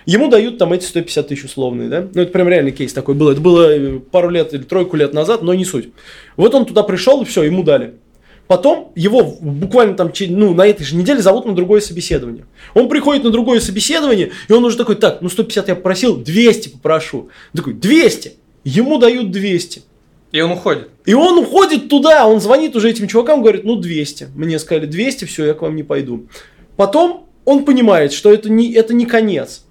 Ему 0.06 0.26
дают 0.26 0.58
там 0.58 0.72
эти 0.72 0.86
150 0.86 1.28
тысяч 1.28 1.44
условные, 1.44 1.88
да? 1.88 2.08
Ну, 2.12 2.22
это 2.22 2.32
прям 2.32 2.48
реальный 2.48 2.72
кейс 2.72 2.92
такой 2.92 3.14
был. 3.14 3.28
Это 3.28 3.40
было 3.40 3.72
э, 3.72 4.00
пару 4.00 4.28
лет 4.28 4.52
или 4.52 4.62
тройку 4.62 4.96
лет 4.96 5.14
назад, 5.14 5.42
но 5.42 5.54
не 5.54 5.64
суть. 5.64 5.90
Вот 6.36 6.52
он 6.56 6.66
туда 6.66 6.82
пришел, 6.82 7.22
и 7.22 7.24
все, 7.24 7.44
ему 7.44 7.62
дали. 7.62 7.94
Потом 8.46 8.92
его 8.94 9.22
буквально 9.22 9.94
там, 9.94 10.12
ну, 10.28 10.54
на 10.54 10.66
этой 10.66 10.84
же 10.84 10.96
неделе 10.96 11.22
зовут 11.22 11.46
на 11.46 11.54
другое 11.54 11.80
собеседование. 11.80 12.44
Он 12.74 12.88
приходит 12.88 13.24
на 13.24 13.30
другое 13.30 13.60
собеседование, 13.60 14.32
и 14.48 14.52
он 14.52 14.64
уже 14.64 14.76
такой, 14.76 14.96
так, 14.96 15.22
ну 15.22 15.30
150 15.30 15.68
я 15.68 15.74
попросил, 15.74 16.16
200 16.16 16.68
попрошу. 16.70 17.30
Он 17.52 17.56
такой, 17.56 17.72
200! 17.72 18.34
Ему 18.64 18.98
дают 18.98 19.30
200. 19.30 19.82
И 20.32 20.40
он 20.40 20.52
уходит. 20.52 20.88
И 21.06 21.14
он 21.14 21.38
уходит 21.38 21.88
туда, 21.88 22.26
он 22.26 22.40
звонит 22.40 22.74
уже 22.76 22.90
этим 22.90 23.08
чувакам, 23.08 23.40
говорит, 23.40 23.64
ну 23.64 23.76
200. 23.76 24.28
Мне 24.34 24.58
сказали 24.58 24.86
200, 24.86 25.24
все, 25.26 25.46
я 25.46 25.54
к 25.54 25.62
вам 25.62 25.76
не 25.76 25.82
пойду. 25.82 26.26
Потом 26.76 27.26
он 27.44 27.64
понимает, 27.64 28.12
что 28.12 28.32
это 28.32 28.50
не, 28.50 28.72
это 28.72 28.94
не 28.94 29.06
конец. 29.06 29.64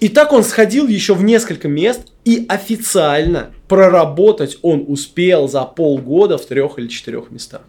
И 0.00 0.08
так 0.08 0.32
он 0.32 0.42
сходил 0.42 0.86
еще 0.86 1.14
в 1.14 1.22
несколько 1.24 1.68
мест, 1.68 2.00
и 2.24 2.44
официально 2.48 3.52
проработать 3.68 4.58
он 4.62 4.84
успел 4.86 5.48
за 5.48 5.62
полгода 5.62 6.38
в 6.38 6.46
трех 6.46 6.78
или 6.78 6.88
четырех 6.88 7.30
местах. 7.30 7.62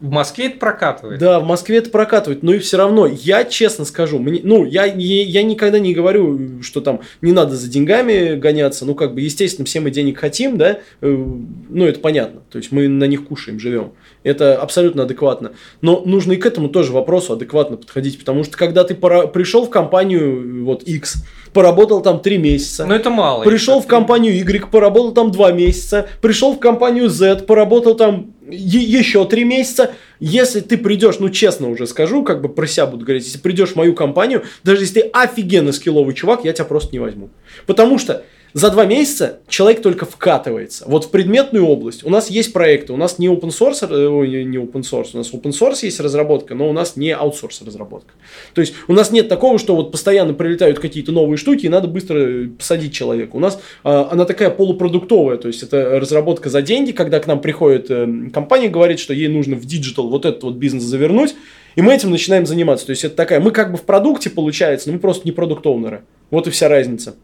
В 0.00 0.10
Москве 0.10 0.46
это 0.46 0.58
прокатывает. 0.58 1.20
Да, 1.20 1.40
в 1.40 1.46
Москве 1.46 1.76
это 1.76 1.90
прокатывает, 1.90 2.42
но 2.42 2.54
и 2.54 2.58
все 2.58 2.78
равно, 2.78 3.06
я 3.06 3.44
честно 3.44 3.84
скажу, 3.84 4.18
мне, 4.18 4.40
ну, 4.42 4.64
я, 4.64 4.86
я, 4.86 5.24
я 5.24 5.42
никогда 5.42 5.78
не 5.78 5.92
говорю, 5.92 6.62
что 6.62 6.80
там 6.80 7.00
не 7.20 7.32
надо 7.32 7.54
за 7.56 7.68
деньгами 7.68 8.36
гоняться, 8.36 8.86
ну, 8.86 8.94
как 8.94 9.14
бы, 9.14 9.20
естественно, 9.20 9.66
все 9.66 9.80
мы 9.80 9.90
денег 9.90 10.18
хотим, 10.18 10.56
да, 10.56 10.78
э, 11.02 11.26
ну, 11.68 11.84
это 11.84 12.00
понятно, 12.00 12.40
то 12.50 12.56
есть 12.56 12.72
мы 12.72 12.88
на 12.88 13.04
них 13.04 13.26
кушаем, 13.26 13.60
живем, 13.60 13.92
это 14.22 14.56
абсолютно 14.56 15.02
адекватно, 15.02 15.52
но 15.82 16.02
нужно 16.06 16.32
и 16.32 16.36
к 16.36 16.46
этому 16.46 16.70
тоже 16.70 16.92
вопросу 16.92 17.34
адекватно 17.34 17.76
подходить, 17.76 18.18
потому 18.18 18.44
что 18.44 18.56
когда 18.56 18.84
ты 18.84 18.94
пора, 18.94 19.26
пришел 19.26 19.66
в 19.66 19.70
компанию, 19.70 20.64
вот, 20.64 20.82
X, 20.82 21.24
поработал 21.52 22.00
там 22.02 22.20
3 22.20 22.38
месяца. 22.38 22.86
Но 22.86 22.94
это 22.94 23.10
мало. 23.10 23.44
Пришел 23.44 23.80
в 23.80 23.86
компанию 23.86 24.34
Y, 24.34 24.70
поработал 24.70 25.12
там 25.12 25.30
2 25.30 25.52
месяца. 25.52 26.08
Пришел 26.20 26.54
в 26.54 26.58
компанию 26.58 27.08
Z, 27.08 27.44
поработал 27.46 27.94
там 27.94 28.34
еще 28.50 29.24
3 29.24 29.44
месяца. 29.44 29.92
Если 30.18 30.60
ты 30.60 30.76
придешь, 30.76 31.18
ну 31.18 31.30
честно 31.30 31.68
уже 31.68 31.86
скажу, 31.86 32.22
как 32.22 32.40
бы 32.40 32.48
про 32.48 32.66
себя 32.66 32.86
буду 32.86 33.04
говорить, 33.04 33.24
если 33.24 33.38
придешь 33.38 33.70
в 33.70 33.76
мою 33.76 33.94
компанию, 33.94 34.44
даже 34.64 34.82
если 34.82 35.00
ты 35.00 35.10
офигенно 35.12 35.72
скилловый 35.72 36.14
чувак, 36.14 36.44
я 36.44 36.52
тебя 36.52 36.64
просто 36.64 36.90
не 36.92 36.98
возьму. 36.98 37.30
Потому 37.66 37.98
что 37.98 38.24
за 38.52 38.70
два 38.70 38.84
месяца 38.84 39.40
человек 39.48 39.82
только 39.82 40.06
вкатывается. 40.06 40.84
Вот 40.86 41.04
в 41.04 41.10
предметную 41.10 41.66
область 41.66 42.04
у 42.04 42.10
нас 42.10 42.30
есть 42.30 42.52
проекты, 42.52 42.92
у 42.92 42.96
нас 42.96 43.18
не 43.18 43.28
open 43.28 43.50
source, 43.50 43.86
э, 43.88 44.26
не 44.44 44.58
open 44.58 44.82
source, 44.82 45.10
у 45.14 45.18
нас 45.18 45.32
open 45.32 45.50
source 45.50 45.78
есть 45.82 46.00
разработка, 46.00 46.54
но 46.54 46.68
у 46.68 46.72
нас 46.72 46.96
не 46.96 47.12
аутсорс 47.12 47.62
разработка. 47.62 48.12
То 48.54 48.60
есть 48.60 48.74
у 48.88 48.92
нас 48.92 49.10
нет 49.10 49.28
такого, 49.28 49.58
что 49.58 49.76
вот 49.76 49.92
постоянно 49.92 50.34
прилетают 50.34 50.78
какие-то 50.78 51.12
новые 51.12 51.36
штуки 51.36 51.66
и 51.66 51.68
надо 51.68 51.88
быстро 51.88 52.48
посадить 52.58 52.92
человека. 52.92 53.36
У 53.36 53.40
нас 53.40 53.60
а, 53.84 54.08
она 54.10 54.24
такая 54.24 54.50
полупродуктовая, 54.50 55.36
то 55.36 55.48
есть 55.48 55.62
это 55.62 56.00
разработка 56.00 56.50
за 56.50 56.62
деньги, 56.62 56.92
когда 56.92 57.20
к 57.20 57.26
нам 57.26 57.40
приходит 57.40 57.90
э, 57.90 58.06
компания, 58.32 58.68
говорит, 58.68 58.98
что 58.98 59.14
ей 59.14 59.28
нужно 59.28 59.56
в 59.56 59.64
digital 59.64 60.08
вот 60.08 60.24
этот 60.24 60.42
вот 60.42 60.54
бизнес 60.54 60.82
завернуть, 60.82 61.34
и 61.76 61.82
мы 61.82 61.94
этим 61.94 62.10
начинаем 62.10 62.46
заниматься. 62.46 62.86
То 62.86 62.90
есть 62.90 63.04
это 63.04 63.14
такая, 63.14 63.40
мы 63.40 63.52
как 63.52 63.70
бы 63.70 63.78
в 63.78 63.82
продукте 63.82 64.30
получается, 64.30 64.88
но 64.88 64.94
мы 64.94 65.00
просто 65.00 65.22
не 65.24 65.32
product 65.32 65.67
owner 65.67 65.92
ы. 65.92 66.02
Вот 66.30 66.46
и 66.46 66.50
вся 66.50 66.68
разница. 66.68 67.14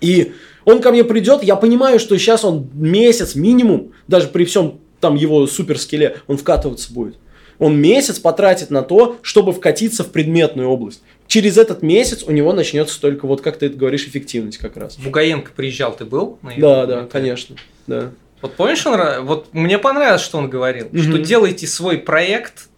И 0.00 0.32
он 0.64 0.82
ко 0.82 0.90
мне 0.90 1.02
придет, 1.04 1.42
я 1.42 1.56
понимаю, 1.56 1.98
что 1.98 2.16
сейчас 2.18 2.44
он 2.44 2.68
месяц 2.74 3.34
минимум, 3.34 3.92
даже 4.06 4.28
при 4.28 4.44
всем 4.44 4.80
там 5.00 5.14
его 5.14 5.46
суперскилле, 5.46 6.18
он 6.26 6.36
вкатываться 6.36 6.92
будет. 6.92 7.16
Он 7.58 7.80
месяц 7.80 8.18
потратит 8.18 8.70
на 8.70 8.82
то, 8.82 9.18
чтобы 9.22 9.52
вкатиться 9.52 10.04
в 10.04 10.12
предметную 10.12 10.68
область. 10.68 11.02
Через 11.26 11.58
этот 11.58 11.82
месяц 11.82 12.22
у 12.22 12.30
него 12.30 12.52
начнется 12.52 13.00
только, 13.00 13.26
вот 13.26 13.40
как 13.40 13.58
ты 13.58 13.66
это 13.66 13.76
говоришь, 13.76 14.06
эффективность 14.06 14.58
как 14.58 14.76
раз. 14.76 14.96
Бугаенко 14.98 15.52
приезжал, 15.54 15.96
ты 15.96 16.04
был? 16.04 16.38
На 16.42 16.54
да, 16.56 16.86
да, 16.86 17.06
конечно. 17.06 17.56
Да. 17.86 18.12
Вот 18.40 18.54
помнишь, 18.54 18.86
он, 18.86 19.24
вот 19.24 19.48
мне 19.52 19.78
понравилось, 19.78 20.22
что 20.22 20.38
он 20.38 20.48
говорил, 20.48 20.86
mm-hmm. 20.86 21.02
что 21.02 21.18
делайте 21.18 21.66
свой 21.66 21.98
проект 21.98 22.68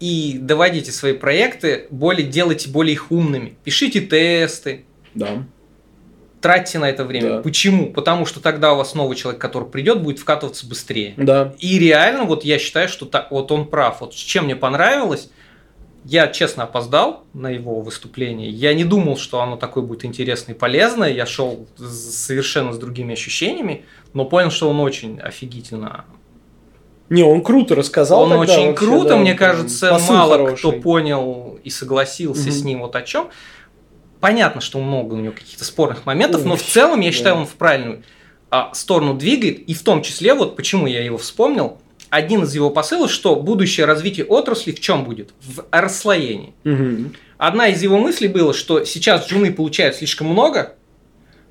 и 0.00 0.38
доводите 0.40 0.92
свои 0.92 1.14
проекты, 1.14 1.86
более, 1.90 2.26
делайте 2.26 2.68
более 2.68 2.92
их 2.92 3.10
умными. 3.10 3.54
Пишите 3.64 4.00
тесты. 4.00 4.84
Да 5.14 5.44
тратьте 6.40 6.78
на 6.78 6.88
это 6.88 7.04
время. 7.04 7.36
Да. 7.36 7.42
Почему? 7.42 7.92
Потому 7.92 8.26
что 8.26 8.40
тогда 8.40 8.72
у 8.72 8.76
вас 8.76 8.94
новый 8.94 9.16
человек, 9.16 9.40
который 9.40 9.68
придет, 9.68 10.02
будет 10.02 10.18
вкатываться 10.18 10.66
быстрее. 10.66 11.14
Да. 11.16 11.54
И 11.58 11.78
реально, 11.78 12.24
вот 12.24 12.44
я 12.44 12.58
считаю, 12.58 12.88
что 12.88 13.06
так, 13.06 13.30
вот 13.30 13.50
он 13.52 13.66
прав. 13.66 14.00
Вот 14.00 14.14
чем 14.14 14.44
мне 14.44 14.56
понравилось, 14.56 15.30
я 16.04 16.28
честно 16.28 16.64
опоздал 16.64 17.24
на 17.34 17.48
его 17.48 17.80
выступление. 17.80 18.48
Я 18.50 18.72
не 18.74 18.84
думал, 18.84 19.16
что 19.16 19.40
оно 19.40 19.56
такое 19.56 19.82
будет 19.82 20.04
интересное 20.04 20.54
и 20.54 20.58
полезное. 20.58 21.12
Я 21.12 21.26
шел 21.26 21.66
совершенно 21.76 22.72
с 22.72 22.78
другими 22.78 23.12
ощущениями, 23.12 23.84
но 24.14 24.24
понял, 24.24 24.50
что 24.50 24.70
он 24.70 24.80
очень 24.80 25.20
офигительно 25.20 26.04
не, 27.10 27.22
он 27.22 27.42
круто 27.42 27.74
рассказал. 27.74 28.22
Он 28.22 28.32
очень 28.32 28.68
вообще, 28.68 28.72
круто, 28.74 29.08
да, 29.10 29.16
мне 29.16 29.34
кажется, 29.34 29.98
мало 30.08 30.36
хороший. 30.36 30.56
кто 30.58 30.72
понял 30.72 31.58
и 31.64 31.70
согласился 31.70 32.48
угу. 32.48 32.50
с 32.50 32.64
ним 32.64 32.80
вот 32.80 32.96
о 32.96 33.02
чем 33.02 33.30
понятно, 34.20 34.60
что 34.60 34.80
много 34.80 35.14
у 35.14 35.18
него 35.18 35.32
каких-то 35.32 35.64
спорных 35.64 36.06
моментов, 36.06 36.44
но 36.44 36.56
в 36.56 36.62
целом 36.62 37.00
я 37.00 37.12
считаю, 37.12 37.36
он 37.36 37.46
в 37.46 37.54
правильную 37.54 38.02
а, 38.50 38.72
сторону 38.74 39.14
двигает, 39.14 39.60
и 39.60 39.74
в 39.74 39.82
том 39.82 40.02
числе, 40.02 40.34
вот 40.34 40.56
почему 40.56 40.86
я 40.86 41.04
его 41.04 41.18
вспомнил, 41.18 41.78
один 42.10 42.44
из 42.44 42.54
его 42.54 42.70
посылов, 42.70 43.10
что 43.10 43.36
будущее 43.36 43.86
развитие 43.86 44.24
отрасли 44.26 44.72
в 44.72 44.80
чем 44.80 45.04
будет? 45.04 45.30
В 45.42 45.64
расслоении. 45.70 46.54
Угу. 46.64 47.12
Одна 47.36 47.68
из 47.68 47.82
его 47.82 47.98
мыслей 47.98 48.28
была, 48.28 48.54
что 48.54 48.84
сейчас 48.84 49.28
джуны 49.28 49.52
получают 49.52 49.96
слишком 49.96 50.28
много, 50.28 50.74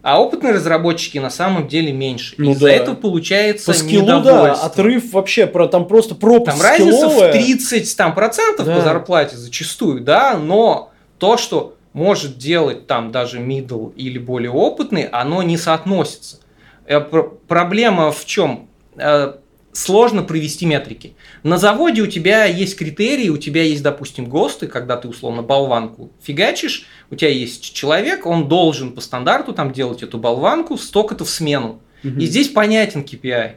а 0.01 0.21
опытные 0.21 0.53
разработчики 0.53 1.17
на 1.17 1.29
самом 1.29 1.67
деле 1.67 1.91
меньше. 1.91 2.35
Ну, 2.37 2.51
Из-за 2.51 2.67
да. 2.67 2.71
этого 2.71 2.95
получается 2.95 3.67
По 3.67 3.73
скиллу, 3.73 4.21
да, 4.21 4.53
отрыв 4.53 5.11
вообще, 5.13 5.47
про, 5.47 5.67
там 5.67 5.87
просто 5.87 6.15
пропасть 6.15 6.57
Там 6.57 6.65
разница 6.65 7.09
в 7.09 7.31
30 7.31 7.97
там, 7.97 8.15
процентов 8.15 8.65
да. 8.65 8.75
по 8.75 8.81
зарплате 8.81 9.37
зачастую, 9.37 10.01
да, 10.01 10.37
но 10.37 10.91
то, 11.19 11.37
что 11.37 11.76
может 11.97 12.37
делать 12.37 12.85
там 12.85 13.11
даже 13.11 13.39
middle 13.39 13.91
или 13.95 14.19
более 14.19 14.51
опытный, 14.51 15.05
оно 15.05 15.41
не 15.41 15.57
соотносится. 15.57 16.39
Э, 16.85 17.01
проблема 17.01 18.11
в 18.11 18.23
чем? 18.23 18.69
Э, 18.97 19.33
сложно 19.73 20.21
провести 20.21 20.67
метрики. 20.67 21.15
На 21.41 21.57
заводе 21.57 22.03
у 22.03 22.07
тебя 22.07 22.45
есть 22.45 22.77
критерии, 22.77 23.29
у 23.29 23.37
тебя 23.37 23.63
есть, 23.63 23.81
допустим, 23.81 24.25
ГОСТы, 24.29 24.67
когда 24.67 24.95
ты 24.95 25.07
условно 25.07 25.41
болванку 25.41 26.11
фигачишь, 26.21 26.85
у 27.09 27.15
тебя 27.15 27.31
есть 27.31 27.73
человек, 27.73 28.27
он 28.27 28.47
должен 28.47 28.91
по 28.91 29.01
стандарту 29.01 29.53
там 29.53 29.73
делать 29.73 30.03
эту 30.03 30.19
болванку 30.19 30.77
столько-то 30.77 31.25
в 31.25 31.29
смену. 31.31 31.81
Угу. 32.03 32.19
И 32.19 32.27
здесь 32.27 32.49
понятен 32.49 33.01
KPI. 33.01 33.53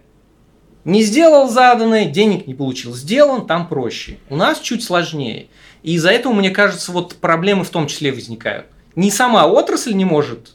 Не 0.84 1.02
сделал 1.02 1.46
заданное, 1.46 2.06
денег 2.06 2.46
не 2.46 2.54
получил. 2.54 2.94
Сделан, 2.94 3.46
там 3.46 3.68
проще. 3.68 4.16
У 4.30 4.36
нас 4.36 4.60
чуть 4.60 4.82
сложнее. 4.82 5.48
И 5.82 5.94
из-за 5.94 6.10
этого, 6.10 6.32
мне 6.32 6.50
кажется, 6.50 6.92
вот 6.92 7.16
проблемы 7.16 7.64
в 7.64 7.70
том 7.70 7.86
числе 7.86 8.12
возникают. 8.12 8.66
Не 8.96 9.10
сама 9.10 9.46
отрасль 9.46 9.94
не 9.94 10.04
может 10.04 10.54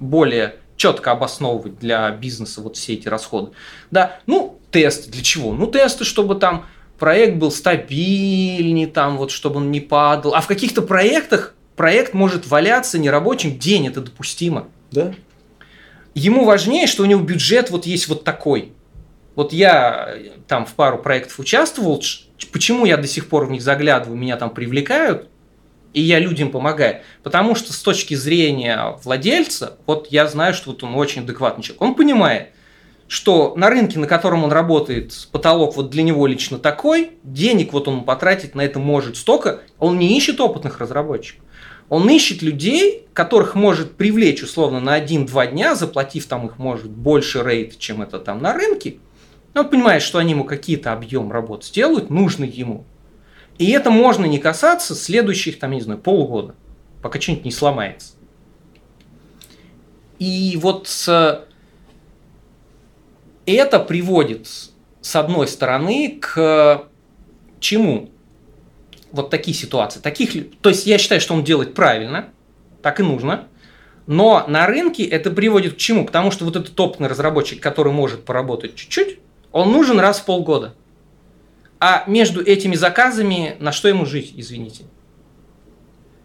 более 0.00 0.56
четко 0.76 1.12
обосновывать 1.12 1.78
для 1.78 2.10
бизнеса 2.10 2.60
вот 2.60 2.76
все 2.76 2.94
эти 2.94 3.08
расходы. 3.08 3.52
Да, 3.90 4.20
ну, 4.26 4.58
тесты 4.70 5.10
для 5.10 5.22
чего? 5.22 5.52
Ну, 5.52 5.66
тесты, 5.66 6.04
чтобы 6.04 6.34
там 6.34 6.66
проект 6.98 7.36
был 7.36 7.50
стабильнее, 7.50 8.86
там 8.86 9.16
вот, 9.16 9.30
чтобы 9.30 9.56
он 9.56 9.70
не 9.70 9.80
падал. 9.80 10.34
А 10.34 10.40
в 10.40 10.46
каких-то 10.46 10.82
проектах 10.82 11.54
проект 11.76 12.14
может 12.14 12.46
валяться 12.46 12.98
нерабочим 12.98 13.58
день, 13.58 13.86
это 13.86 14.00
допустимо. 14.00 14.68
Да. 14.90 15.14
Ему 16.14 16.44
важнее, 16.44 16.86
что 16.86 17.02
у 17.02 17.06
него 17.06 17.22
бюджет 17.22 17.70
вот 17.70 17.86
есть 17.86 18.08
вот 18.08 18.24
такой. 18.24 18.72
Вот 19.34 19.52
я 19.52 20.14
э, 20.16 20.30
там 20.48 20.64
в 20.64 20.72
пару 20.72 20.98
проектов 20.98 21.38
участвовал, 21.38 22.02
Почему 22.52 22.84
я 22.84 22.96
до 22.96 23.06
сих 23.06 23.28
пор 23.28 23.46
в 23.46 23.50
них 23.50 23.62
заглядываю, 23.62 24.18
меня 24.18 24.36
там 24.36 24.50
привлекают, 24.50 25.28
и 25.92 26.00
я 26.00 26.18
людям 26.18 26.50
помогаю? 26.50 27.00
Потому 27.22 27.54
что 27.54 27.72
с 27.72 27.78
точки 27.80 28.14
зрения 28.14 28.96
владельца, 29.02 29.78
вот 29.86 30.08
я 30.10 30.26
знаю, 30.26 30.54
что 30.54 30.70
вот 30.70 30.82
он 30.82 30.94
очень 30.94 31.22
адекватный 31.22 31.64
человек. 31.64 31.82
Он 31.82 31.94
понимает, 31.94 32.48
что 33.08 33.54
на 33.56 33.70
рынке, 33.70 33.98
на 33.98 34.06
котором 34.06 34.44
он 34.44 34.52
работает, 34.52 35.28
потолок 35.32 35.76
вот 35.76 35.90
для 35.90 36.02
него 36.02 36.26
лично 36.26 36.58
такой, 36.58 37.12
денег 37.22 37.72
вот 37.72 37.88
он 37.88 38.04
потратить 38.04 38.54
на 38.54 38.62
это 38.62 38.78
может 38.78 39.16
столько, 39.16 39.60
он 39.78 39.98
не 39.98 40.16
ищет 40.16 40.40
опытных 40.40 40.80
разработчиков. 40.80 41.44
Он 41.88 42.08
ищет 42.10 42.42
людей, 42.42 43.06
которых 43.12 43.54
может 43.54 43.96
привлечь 43.96 44.42
условно 44.42 44.80
на 44.80 44.98
1-2 44.98 45.52
дня, 45.52 45.76
заплатив 45.76 46.26
там 46.26 46.46
их 46.46 46.58
может 46.58 46.90
больше 46.90 47.44
рейд, 47.44 47.78
чем 47.78 48.02
это 48.02 48.18
там 48.18 48.42
на 48.42 48.52
рынке, 48.52 48.96
он 49.60 49.68
понимает, 49.68 50.02
что 50.02 50.18
они 50.18 50.32
ему 50.32 50.44
какие-то 50.44 50.92
объем 50.92 51.32
работ 51.32 51.64
сделают, 51.64 52.10
нужный 52.10 52.48
ему. 52.48 52.84
И 53.58 53.70
это 53.70 53.90
можно 53.90 54.26
не 54.26 54.38
касаться 54.38 54.94
следующих, 54.94 55.58
там, 55.58 55.70
не 55.72 55.80
знаю, 55.80 55.98
полгода, 55.98 56.54
пока 57.02 57.20
что-нибудь 57.20 57.44
не 57.44 57.52
сломается. 57.52 58.14
И 60.18 60.58
вот 60.60 60.88
это 63.46 63.80
приводит, 63.80 64.48
с 65.00 65.16
одной 65.16 65.46
стороны, 65.48 66.18
к 66.20 66.88
чему? 67.60 68.10
Вот 69.12 69.30
такие 69.30 69.56
ситуации. 69.56 70.00
Таких, 70.00 70.58
то 70.60 70.68
есть 70.68 70.86
я 70.86 70.98
считаю, 70.98 71.20
что 71.20 71.32
он 71.32 71.44
делает 71.44 71.74
правильно, 71.74 72.30
так 72.82 73.00
и 73.00 73.02
нужно. 73.02 73.48
Но 74.06 74.44
на 74.46 74.66
рынке 74.66 75.04
это 75.04 75.30
приводит 75.30 75.74
к 75.74 75.78
чему? 75.78 76.04
К 76.04 76.10
тому, 76.10 76.30
что 76.30 76.44
вот 76.44 76.56
этот 76.56 76.78
опытный 76.78 77.08
разработчик, 77.08 77.60
который 77.62 77.92
может 77.92 78.24
поработать 78.24 78.74
чуть-чуть, 78.74 79.18
он 79.56 79.72
нужен 79.72 79.98
раз 79.98 80.20
в 80.20 80.26
полгода. 80.26 80.74
А 81.80 82.04
между 82.06 82.42
этими 82.42 82.74
заказами 82.74 83.56
на 83.58 83.72
что 83.72 83.88
ему 83.88 84.04
жить, 84.04 84.34
извините? 84.36 84.84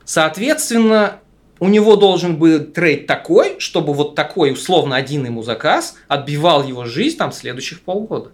Соответственно, 0.04 1.20
у 1.60 1.70
него 1.70 1.96
должен 1.96 2.36
быть 2.36 2.74
трейд 2.74 3.08
такой, 3.08 3.58
чтобы 3.60 3.94
вот 3.94 4.15
такой 4.15 4.52
условно 4.52 4.98
один 4.98 5.26
ему 5.26 5.44
заказ 5.44 5.96
отбивал 6.10 6.67
его 6.67 6.84
жизнь 6.84 7.17
там 7.17 7.32
следующих 7.32 7.82
полгода. 7.82 8.32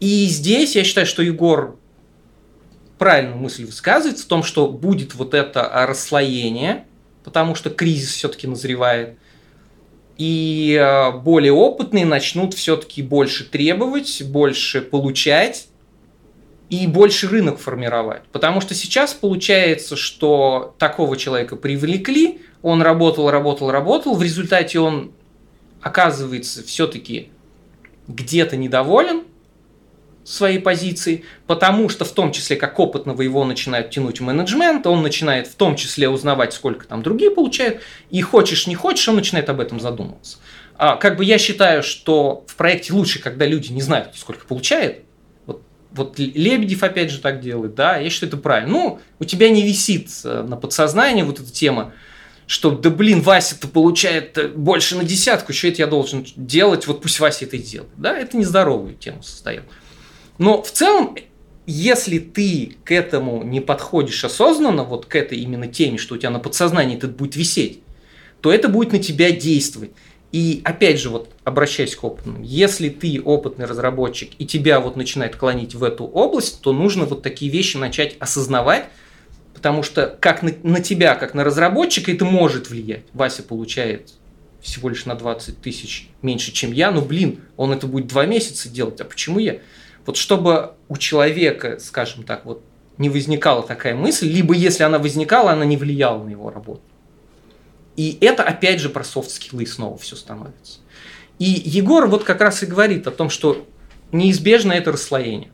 И 0.00 0.26
здесь 0.26 0.76
я 0.76 0.84
считаю, 0.84 1.06
что 1.06 1.22
Егор 1.22 1.78
правильную 2.98 3.38
мысль 3.38 3.64
высказывает 3.64 4.18
в 4.18 4.26
том, 4.26 4.42
что 4.42 4.68
будет 4.68 5.14
вот 5.14 5.32
это 5.32 5.62
расслоение, 5.88 6.84
потому 7.24 7.54
что 7.54 7.70
кризис 7.70 8.10
все-таки 8.12 8.46
назревает– 8.46 9.16
и 10.20 10.78
э, 10.78 11.12
более 11.12 11.54
опытные 11.54 12.04
начнут 12.04 12.52
все-таки 12.52 13.00
больше 13.00 13.48
требовать, 13.48 14.22
больше 14.22 14.82
получать, 14.82 15.68
и 16.68 16.86
больше 16.86 17.26
рынок 17.26 17.58
формировать. 17.58 18.24
Потому 18.30 18.60
что 18.60 18.74
сейчас 18.74 19.14
получается, 19.14 19.96
что 19.96 20.74
такого 20.76 21.16
человека 21.16 21.56
привлекли, 21.56 22.42
он 22.60 22.82
работал, 22.82 23.30
работал, 23.30 23.70
работал, 23.70 24.14
в 24.14 24.22
результате 24.22 24.78
он 24.78 25.12
оказывается 25.80 26.62
все-таки 26.64 27.30
где-то 28.06 28.58
недоволен 28.58 29.22
своей 30.24 30.58
позиции, 30.58 31.24
потому 31.46 31.88
что 31.88 32.04
в 32.04 32.12
том 32.12 32.32
числе 32.32 32.56
как 32.56 32.78
опытного 32.78 33.22
его 33.22 33.44
начинают 33.44 33.90
тянуть 33.90 34.20
менеджмент, 34.20 34.86
он 34.86 35.02
начинает 35.02 35.46
в 35.46 35.54
том 35.54 35.76
числе 35.76 36.08
узнавать, 36.08 36.52
сколько 36.52 36.86
там 36.86 37.02
другие 37.02 37.30
получают, 37.30 37.80
и 38.10 38.20
хочешь 38.20 38.66
не 38.66 38.74
хочешь, 38.74 39.08
он 39.08 39.16
начинает 39.16 39.48
об 39.48 39.60
этом 39.60 39.80
задумываться. 39.80 40.38
А, 40.76 40.96
как 40.96 41.16
бы 41.16 41.24
я 41.24 41.38
считаю, 41.38 41.82
что 41.82 42.44
в 42.46 42.56
проекте 42.56 42.92
лучше, 42.92 43.18
когда 43.18 43.44
люди 43.44 43.72
не 43.72 43.82
знают, 43.82 44.14
сколько 44.16 44.46
получает. 44.46 45.00
Вот, 45.46 45.62
вот 45.90 46.18
Лебедев 46.18 46.82
опять 46.82 47.10
же 47.10 47.18
так 47.18 47.40
делает, 47.40 47.74
да, 47.74 47.96
я 47.96 48.08
считаю, 48.08 48.28
это 48.28 48.38
правильно. 48.38 48.70
Ну, 48.70 49.00
у 49.18 49.24
тебя 49.24 49.50
не 49.50 49.62
висит 49.62 50.08
э, 50.24 50.42
на 50.42 50.56
подсознании 50.56 51.22
вот 51.22 51.38
эта 51.38 51.50
тема, 51.50 51.92
что, 52.46 52.70
да 52.70 52.88
блин, 52.90 53.20
Вася-то 53.20 53.68
получает 53.68 54.38
э, 54.38 54.48
больше 54.48 54.96
на 54.96 55.04
десятку, 55.04 55.52
что 55.52 55.68
это 55.68 55.82
я 55.82 55.86
должен 55.86 56.26
делать, 56.34 56.86
вот 56.86 57.02
пусть 57.02 57.20
Вася 57.20 57.44
это 57.44 57.56
и 57.56 57.62
делает. 57.62 57.92
Да, 57.96 58.16
это 58.16 58.36
нездоровую 58.36 58.94
тему 58.94 59.22
создает. 59.22 59.64
Но 60.40 60.62
в 60.62 60.72
целом, 60.72 61.16
если 61.66 62.18
ты 62.18 62.78
к 62.82 62.92
этому 62.92 63.44
не 63.44 63.60
подходишь 63.60 64.24
осознанно, 64.24 64.84
вот 64.84 65.04
к 65.04 65.14
этой 65.14 65.38
именно 65.38 65.68
теме, 65.68 65.98
что 65.98 66.14
у 66.14 66.18
тебя 66.18 66.30
на 66.30 66.38
подсознании 66.38 66.96
это 66.96 67.08
будет 67.08 67.36
висеть, 67.36 67.80
то 68.40 68.50
это 68.50 68.68
будет 68.68 68.92
на 68.92 68.98
тебя 68.98 69.32
действовать. 69.32 69.90
И 70.32 70.62
опять 70.64 70.98
же, 70.98 71.10
вот 71.10 71.28
обращаясь 71.44 71.94
к 71.94 72.02
опытным, 72.02 72.42
если 72.42 72.88
ты 72.88 73.20
опытный 73.22 73.66
разработчик 73.66 74.30
и 74.38 74.46
тебя 74.46 74.80
вот 74.80 74.96
начинает 74.96 75.36
клонить 75.36 75.74
в 75.74 75.84
эту 75.84 76.04
область, 76.04 76.62
то 76.62 76.72
нужно 76.72 77.04
вот 77.04 77.22
такие 77.22 77.52
вещи 77.52 77.76
начать 77.76 78.16
осознавать, 78.18 78.86
Потому 79.52 79.82
что 79.82 80.16
как 80.20 80.42
на, 80.42 80.54
на 80.62 80.80
тебя, 80.80 81.14
как 81.16 81.34
на 81.34 81.44
разработчика, 81.44 82.10
это 82.10 82.24
может 82.24 82.70
влиять. 82.70 83.02
Вася 83.12 83.42
получает 83.42 84.14
всего 84.62 84.88
лишь 84.88 85.04
на 85.04 85.14
20 85.14 85.60
тысяч 85.60 86.08
меньше, 86.22 86.50
чем 86.50 86.72
я, 86.72 86.90
но, 86.90 87.02
блин, 87.02 87.40
он 87.58 87.72
это 87.72 87.86
будет 87.86 88.06
два 88.06 88.24
месяца 88.24 88.70
делать, 88.70 89.02
а 89.02 89.04
почему 89.04 89.38
я? 89.38 89.58
Вот 90.06 90.16
чтобы 90.16 90.74
у 90.88 90.96
человека, 90.96 91.78
скажем 91.78 92.24
так, 92.24 92.44
вот 92.44 92.62
не 92.98 93.08
возникала 93.08 93.62
такая 93.62 93.94
мысль, 93.94 94.28
либо 94.28 94.54
если 94.54 94.82
она 94.82 94.98
возникала, 94.98 95.52
она 95.52 95.64
не 95.64 95.76
влияла 95.76 96.22
на 96.22 96.30
его 96.30 96.50
работу. 96.50 96.82
И 97.96 98.18
это 98.20 98.42
опять 98.42 98.80
же 98.80 98.88
про 98.88 99.04
софт-скиллы 99.04 99.66
снова 99.66 99.98
все 99.98 100.16
становится. 100.16 100.80
И 101.38 101.44
Егор 101.44 102.06
вот 102.06 102.24
как 102.24 102.40
раз 102.40 102.62
и 102.62 102.66
говорит 102.66 103.06
о 103.06 103.10
том, 103.10 103.30
что 103.30 103.66
неизбежно 104.12 104.72
это 104.72 104.92
расслоение. 104.92 105.52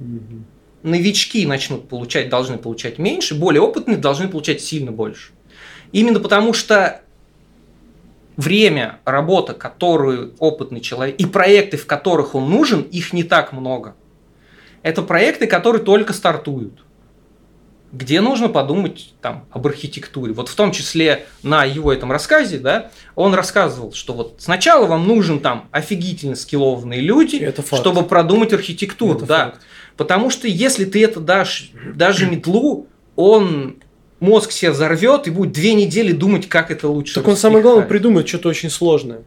Mm-hmm 0.00 0.42
новички 0.82 1.46
начнут 1.46 1.88
получать, 1.88 2.28
должны 2.28 2.58
получать 2.58 2.98
меньше, 2.98 3.34
более 3.34 3.60
опытные 3.60 3.96
должны 3.96 4.28
получать 4.28 4.60
сильно 4.60 4.92
больше. 4.92 5.32
Именно 5.92 6.20
потому 6.20 6.52
что 6.52 7.02
время, 8.36 9.00
работа, 9.04 9.54
которую 9.54 10.34
опытный 10.38 10.80
человек, 10.80 11.16
и 11.16 11.26
проекты, 11.26 11.76
в 11.76 11.86
которых 11.86 12.34
он 12.34 12.50
нужен, 12.50 12.82
их 12.82 13.12
не 13.12 13.24
так 13.24 13.52
много. 13.52 13.94
Это 14.82 15.02
проекты, 15.02 15.46
которые 15.46 15.82
только 15.82 16.12
стартуют 16.12 16.82
где 17.92 18.22
нужно 18.22 18.48
подумать 18.48 19.12
там, 19.20 19.44
об 19.50 19.66
архитектуре. 19.66 20.32
Вот 20.32 20.48
в 20.48 20.54
том 20.54 20.72
числе 20.72 21.26
на 21.42 21.64
его 21.64 21.92
этом 21.92 22.10
рассказе, 22.10 22.58
да, 22.58 22.90
он 23.14 23.34
рассказывал, 23.34 23.92
что 23.92 24.14
вот 24.14 24.36
сначала 24.38 24.86
вам 24.86 25.06
нужен 25.06 25.40
там 25.40 25.68
офигительно 25.70 26.34
скиллованные 26.34 27.00
люди, 27.00 27.36
это 27.36 27.62
чтобы 27.62 28.02
продумать 28.04 28.54
архитектуру. 28.54 29.18
Это 29.18 29.26
да. 29.26 29.44
Факт. 29.44 29.60
Потому 29.98 30.30
что 30.30 30.48
если 30.48 30.86
ты 30.86 31.04
это 31.04 31.20
дашь 31.20 31.70
даже 31.94 32.26
метлу, 32.26 32.86
он 33.14 33.76
мозг 34.22 34.52
себе 34.52 34.70
взорвет 34.70 35.26
и 35.26 35.30
будет 35.30 35.52
две 35.52 35.74
недели 35.74 36.12
думать, 36.12 36.48
как 36.48 36.70
это 36.70 36.88
лучше. 36.88 37.14
Так 37.14 37.28
он 37.28 37.36
самое 37.36 37.62
главное 37.62 37.84
придумает 37.84 38.28
что-то 38.28 38.48
очень 38.48 38.70
сложное. 38.70 39.22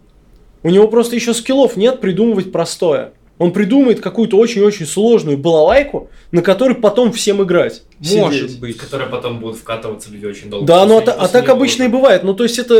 У 0.63 0.69
него 0.69 0.87
просто 0.87 1.15
еще 1.15 1.33
скиллов 1.33 1.75
нет 1.75 2.01
придумывать 2.01 2.51
простое. 2.51 3.11
Он 3.37 3.51
придумает 3.51 3.99
какую-то 3.99 4.37
очень-очень 4.37 4.85
сложную 4.85 5.37
балалайку, 5.37 6.09
на 6.31 6.41
которой 6.41 6.75
потом 6.75 7.11
всем 7.11 7.43
играть. 7.43 7.83
Может 7.99 8.49
сидеть. 8.49 8.59
быть. 8.61 8.77
Которая 8.77 9.09
потом 9.09 9.39
будет 9.39 9.57
вкатываться 9.57 10.09
люди 10.09 10.25
очень 10.25 10.49
долго. 10.49 10.65
Да, 10.65 10.85
ну 10.85 10.97
а, 10.99 11.01
а 11.01 11.27
так 11.27 11.49
обычно 11.49 11.83
и 11.83 11.87
бывает. 11.89 12.23
Ну, 12.23 12.33
то 12.33 12.43
есть 12.43 12.57
это 12.57 12.77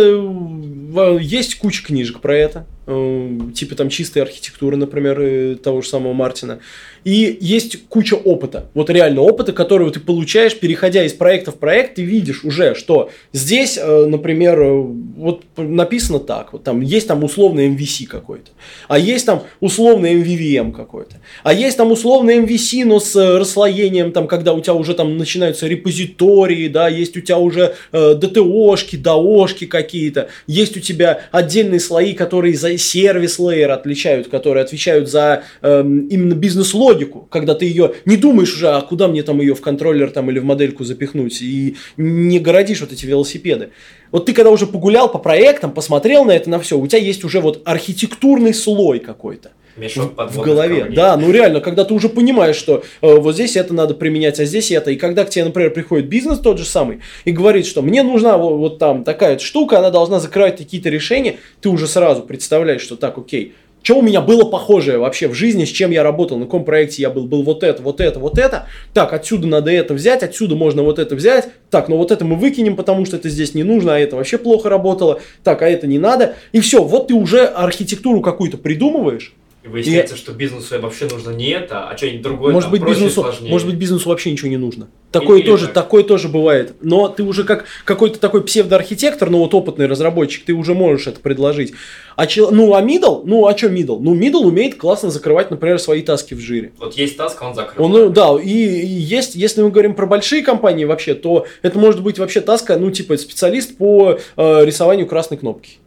есть 1.20 1.57
куча 1.57 1.84
книжек 1.84 2.22
про 2.22 2.38
это. 2.38 2.66
Э, 2.88 3.39
типа 3.53 3.76
там 3.76 3.89
чистой 3.89 4.20
архитектуры, 4.20 4.78
например, 4.78 5.20
э, 5.20 5.55
того 5.55 5.82
же 5.82 5.89
самого 5.89 6.13
Мартина. 6.13 6.59
И 7.06 7.38
есть 7.39 7.88
куча 7.88 8.16
опыта. 8.16 8.66
Вот 8.74 8.89
реально 8.89 9.22
опыта, 9.22 9.53
который 9.53 9.89
ты 9.91 9.99
получаешь, 9.99 10.58
переходя 10.58 11.03
из 11.03 11.14
проекта 11.14 11.51
в 11.51 11.56
проект, 11.56 11.95
ты 11.95 12.01
видишь 12.01 12.43
уже, 12.43 12.74
что 12.74 13.12
здесь, 13.32 13.78
э, 13.80 14.06
например, 14.08 14.60
вот 14.64 15.43
написано 15.56 16.20
так, 16.20 16.51
вот 16.53 16.64
там 16.64 16.82
есть 16.82 17.08
там 17.08 17.24
условный 17.24 17.70
MVC 17.70 18.08
какой-то, 18.08 18.49
а 18.88 18.97
есть 18.97 19.28
там 19.28 19.43
условный 19.60 20.16
MVVM 20.16 20.72
какой-то, 20.72 21.18
а 21.43 21.53
есть 21.53 21.78
там 21.78 21.91
условный 21.91 22.39
MVC, 22.39 22.86
но 22.86 22.99
с 22.99 23.16
расслоением, 23.38 24.12
там, 24.12 24.28
когда 24.28 24.53
у 24.53 24.60
тебя 24.60 24.74
уже 24.74 24.95
там 24.95 25.18
начинаются 25.18 25.68
репозитории, 25.68 26.68
да, 26.70 26.88
есть 26.88 27.16
у 27.16 27.22
тебя 27.22 27.38
уже 27.38 27.76
э, 27.91 28.16
DTO-шки, 28.20 29.68
какие-то, 29.68 30.30
есть 30.47 30.76
у 30.76 30.80
тебя 30.80 31.22
отдельные 31.32 31.80
слои, 31.80 32.14
которые 32.14 32.56
за 32.56 32.76
сервис-лейер 32.80 33.70
отличают, 33.70 34.28
которые 34.28 34.64
отвечают 34.64 35.08
за 35.08 35.43
э, 35.62 35.82
именно 35.82 36.34
бизнес-логику, 36.34 36.95
логику, 36.96 37.28
когда 37.30 37.54
ты 37.56 37.66
ее 37.66 37.93
не 38.06 38.18
думаешь 38.18 38.54
уже, 38.54 38.70
а 38.70 38.82
куда 38.82 39.08
мне 39.08 39.24
там 39.24 39.41
ее 39.41 39.54
в 39.54 39.62
контроллер 39.62 40.12
там 40.12 40.30
или 40.32 40.39
в 40.39 40.46
модельку 40.46 40.84
запихнуть, 40.84 41.41
и 41.41 41.76
не 41.98 42.39
городишь 42.39 42.82
вот 42.82 42.91
эти 42.91 43.06
велосипеды. 43.06 43.70
Вот 44.12 44.26
ты 44.26 44.34
когда 44.34 44.52
уже 44.52 44.66
погулял 44.66 45.12
по 45.12 45.20
проектам, 45.20 45.72
посмотрел 45.72 46.26
на 46.26 46.32
это, 46.32 46.50
на 46.50 46.60
все, 46.60 46.78
у 46.78 46.88
тебя 46.88 47.00
есть 47.00 47.24
уже 47.24 47.41
вот 47.41 47.62
архитектурный 47.66 48.54
слой 48.54 49.00
какой-то. 49.00 49.52
Мешок 49.78 50.14
в 50.18 50.41
голове. 50.41 50.86
Да, 50.86 51.18
ну 51.18 51.32
реально, 51.32 51.60
когда 51.60 51.84
ты 51.84 51.93
уже 51.93 52.08
понимаешь, 52.08 52.56
что 52.56 52.86
э, 53.02 53.16
вот 53.16 53.34
здесь 53.34 53.58
это 53.58 53.74
надо 53.74 53.93
применять, 53.93 54.39
а 54.39 54.46
здесь 54.46 54.72
это. 54.72 54.91
И 54.91 54.96
когда 54.96 55.26
к 55.26 55.30
тебе, 55.30 55.43
например, 55.43 55.72
приходит 55.72 56.08
бизнес 56.08 56.39
тот 56.39 56.58
же 56.58 56.64
самый 56.64 57.02
и 57.26 57.32
говорит, 57.34 57.66
что 57.66 57.82
мне 57.82 58.02
нужна 58.02 58.38
вот, 58.38 58.56
вот 58.56 58.80
там 58.80 59.04
такая 59.04 59.38
штука, 59.38 59.80
она 59.80 59.89
должна 59.89 60.22
закрывать 60.22 60.58
какие-то 60.58 60.88
решения, 60.88 61.39
ты 61.60 61.68
уже 61.68 61.88
сразу 61.88 62.22
представляешь, 62.22 62.82
что 62.82 62.96
так, 62.96 63.18
окей, 63.18 63.54
что 63.86 64.00
у 64.00 64.02
меня 64.02 64.20
было 64.20 64.46
похожее 64.46 64.98
вообще 64.98 65.28
в 65.28 65.36
жизни, 65.36 65.64
с 65.64 65.70
чем 65.70 65.92
я 65.92 66.02
работал, 66.02 66.40
на 66.40 66.46
каком 66.46 66.66
проекте 66.66 67.04
я 67.04 67.12
был, 67.12 67.28
был 67.28 67.44
вот 67.44 67.62
это, 67.62 67.84
вот 67.84 68.02
это, 68.02 68.20
вот 68.20 68.40
это. 68.40 68.66
Так, 68.96 69.14
отсюда 69.14 69.46
надо 69.46 69.70
это 69.70 69.94
взять, 69.94 70.24
отсюда 70.24 70.56
можно 70.56 70.82
вот 70.82 70.98
это 70.98 71.16
взять. 71.16 71.50
Так, 71.70 71.88
но 71.88 71.96
вот 71.96 72.10
это 72.10 72.26
мы 72.26 72.36
выкинем, 72.36 72.78
потому 72.78 73.06
что 73.06 73.18
это 73.18 73.30
здесь 73.30 73.54
не 73.54 73.64
нужно, 73.64 73.94
а 73.94 74.00
это 74.00 74.16
вообще 74.16 74.40
плохо 74.40 74.70
работало. 74.70 75.22
Так, 75.44 75.62
а 75.62 75.70
это 75.70 75.86
не 75.86 76.00
надо. 76.00 76.34
И 76.52 76.62
все, 76.62 76.84
вот 76.84 77.10
ты 77.10 77.14
уже 77.14 77.46
архитектуру 77.46 78.22
какую-то 78.22 78.58
придумываешь. 78.58 79.36
И 79.66 79.68
выясняется, 79.68 80.13
и... 80.13 80.18
что 80.18 80.32
бизнесу 80.32 80.80
вообще 80.80 81.05
нужно 81.05 81.32
не 81.32 81.49
это, 81.49 81.89
а 81.89 81.97
что-нибудь 81.97 82.22
другое. 82.22 82.53
Может, 82.53 82.70
быть, 82.70 82.84
бизнесу, 82.84 83.26
может 83.41 83.68
быть, 83.68 83.78
бизнесу 83.78 84.09
вообще 84.09 84.32
ничего 84.32 84.47
не 84.47 84.57
нужно. 84.57 84.89
Такое 85.09 85.39
Или 85.39 85.45
тоже, 85.47 85.66
так. 85.66 85.74
такое 85.86 86.03
тоже 86.03 86.30
бывает. 86.30 86.76
Но 86.82 87.07
ты 87.07 87.24
уже 87.24 87.45
как 87.45 87.66
какой-то 87.84 88.20
такой 88.20 88.43
псевдоархитектор, 88.43 89.32
ну 89.32 89.39
вот 89.39 89.55
опытный 89.55 89.88
разработчик, 89.88 90.45
ты 90.45 90.53
уже 90.53 90.76
можешь 90.76 91.07
это 91.07 91.20
предложить. 91.20 91.74
А 92.16 92.28
че, 92.28 92.51
ну 92.51 92.76
а 92.76 92.84
middle, 92.84 93.24
ну 93.26 93.47
а 93.47 93.57
что 93.57 93.68
middle? 93.68 93.97
Ну 93.99 94.16
middle 94.16 94.45
умеет 94.45 94.76
классно 94.76 95.09
закрывать, 95.09 95.49
например, 95.49 95.80
свои 95.80 96.03
таски 96.03 96.36
в 96.36 96.39
жире. 96.39 96.74
Вот 96.78 96.93
есть 96.93 97.18
таск, 97.18 97.41
он 97.41 97.55
закрыл. 97.55 97.86
Он, 97.86 97.91
ну, 97.91 98.09
да, 98.09 98.36
и, 98.39 98.47
и 98.47 98.86
есть, 98.86 99.34
если 99.34 99.63
мы 99.63 99.72
говорим 99.72 99.95
про 99.95 100.05
большие 100.05 100.43
компании 100.43 100.86
вообще, 100.86 101.16
то 101.16 101.47
это 101.63 101.80
может 101.80 102.03
быть 102.03 102.20
вообще 102.20 102.41
таска, 102.41 102.78
ну 102.78 102.91
типа 102.91 103.18
специалист 103.18 103.78
по 103.78 104.20
э, 104.38 104.66
рисованию 104.66 105.07
красной 105.07 105.38
кнопки. 105.38 105.80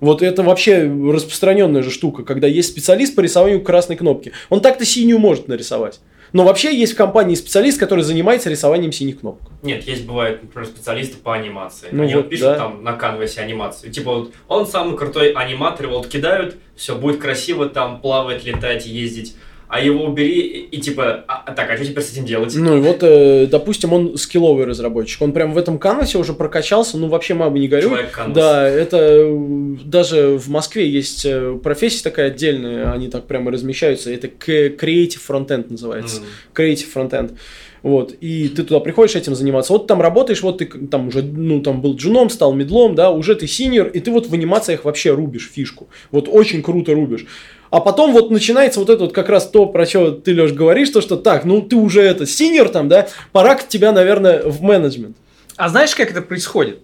Вот 0.00 0.22
это 0.22 0.42
вообще 0.42 0.82
распространенная 0.82 1.82
же 1.82 1.90
штука, 1.90 2.22
когда 2.22 2.46
есть 2.46 2.70
специалист 2.70 3.14
по 3.14 3.20
рисованию 3.20 3.62
красной 3.62 3.96
кнопки. 3.96 4.32
Он 4.50 4.60
так-то 4.60 4.84
синюю 4.84 5.18
может 5.18 5.48
нарисовать. 5.48 6.00
Но 6.32 6.44
вообще 6.44 6.76
есть 6.76 6.92
в 6.92 6.96
компании 6.96 7.34
специалист, 7.34 7.78
который 7.78 8.02
занимается 8.02 8.50
рисованием 8.50 8.92
синих 8.92 9.20
кнопок. 9.20 9.48
Нет, 9.62 9.84
есть 9.84 10.04
бывают, 10.06 10.42
например, 10.42 10.68
специалисты 10.68 11.16
по 11.16 11.34
анимации. 11.34 11.88
Ну 11.92 12.02
Они 12.02 12.14
вот, 12.14 12.28
пишут 12.28 12.48
да. 12.48 12.56
там 12.56 12.84
на 12.84 12.92
canvas 12.92 13.33
е 13.33 13.40
анимацию. 13.40 13.92
Типа 13.92 14.12
вот 14.12 14.32
он 14.48 14.66
самый 14.66 14.96
крутой 14.96 15.30
аниматор, 15.30 15.86
его 15.86 15.98
вот 15.98 16.08
кидают, 16.08 16.56
все 16.74 16.96
будет 16.96 17.20
красиво, 17.20 17.68
там 17.68 18.00
плавать, 18.00 18.44
летать, 18.44 18.86
ездить 18.86 19.34
а 19.68 19.80
его 19.80 20.04
убери 20.04 20.68
и, 20.70 20.80
типа, 20.80 21.24
а, 21.26 21.42
а, 21.46 21.52
так, 21.52 21.70
а 21.70 21.76
что 21.76 21.84
теперь 21.84 22.02
с 22.02 22.12
этим 22.12 22.24
делать? 22.24 22.54
Ну 22.54 22.76
и 22.76 22.80
вот, 22.80 22.98
э, 23.02 23.46
допустим, 23.46 23.92
он 23.92 24.16
скилловый 24.16 24.64
разработчик, 24.64 25.22
он 25.22 25.32
прям 25.32 25.52
в 25.52 25.58
этом 25.58 25.78
canvas 25.78 26.12
е 26.12 26.18
уже 26.18 26.34
прокачался, 26.34 26.98
ну 26.98 27.08
вообще 27.08 27.34
мама 27.34 27.58
не 27.58 27.68
горюй. 27.68 27.96
Да, 28.28 28.68
это 28.68 28.98
э, 29.00 29.76
даже 29.84 30.38
в 30.38 30.48
Москве 30.48 30.88
есть 30.88 31.24
э, 31.24 31.58
профессия 31.62 32.04
такая 32.04 32.28
отдельная, 32.28 32.92
они 32.92 33.08
так 33.08 33.26
прямо 33.26 33.50
размещаются, 33.50 34.12
это 34.12 34.28
Creative 34.28 35.20
Frontend 35.26 35.66
называется, 35.70 36.20
mm. 36.20 36.24
Creative 36.54 36.86
Frontend. 36.94 37.36
Вот, 37.82 38.16
и 38.20 38.48
ты 38.48 38.64
туда 38.64 38.80
приходишь 38.80 39.14
этим 39.14 39.36
заниматься. 39.36 39.72
Вот 39.72 39.86
там 39.86 40.00
работаешь, 40.00 40.42
вот 40.42 40.58
ты 40.58 40.66
там 40.66 41.06
уже, 41.06 41.22
ну, 41.22 41.62
там 41.62 41.80
был 41.80 41.94
джуном, 41.94 42.30
стал 42.30 42.52
медлом, 42.52 42.96
да, 42.96 43.12
уже 43.12 43.36
ты 43.36 43.46
синьор, 43.46 43.86
и 43.86 44.00
ты 44.00 44.10
вот 44.10 44.26
в 44.26 44.34
анимациях 44.34 44.84
вообще 44.84 45.12
рубишь 45.12 45.48
фишку. 45.52 45.88
Вот 46.10 46.28
очень 46.28 46.64
круто 46.64 46.94
рубишь. 46.94 47.26
А 47.70 47.80
потом 47.80 48.12
вот 48.12 48.30
начинается 48.30 48.80
вот 48.80 48.90
это 48.90 49.04
вот 49.04 49.12
как 49.12 49.28
раз 49.28 49.46
то, 49.48 49.66
про 49.66 49.86
что 49.86 50.12
ты, 50.12 50.32
Леш, 50.34 50.52
говоришь, 50.52 50.90
то, 50.90 51.00
что 51.00 51.16
так, 51.16 51.44
ну 51.44 51.60
ты 51.62 51.76
уже 51.76 52.02
это 52.02 52.26
синьор 52.26 52.68
там, 52.68 52.88
да, 52.88 53.08
пора 53.32 53.56
к 53.56 53.66
тебя, 53.68 53.92
наверное, 53.92 54.42
в 54.42 54.62
менеджмент. 54.62 55.16
А 55.56 55.68
знаешь, 55.68 55.94
как 55.94 56.10
это 56.10 56.22
происходит? 56.22 56.78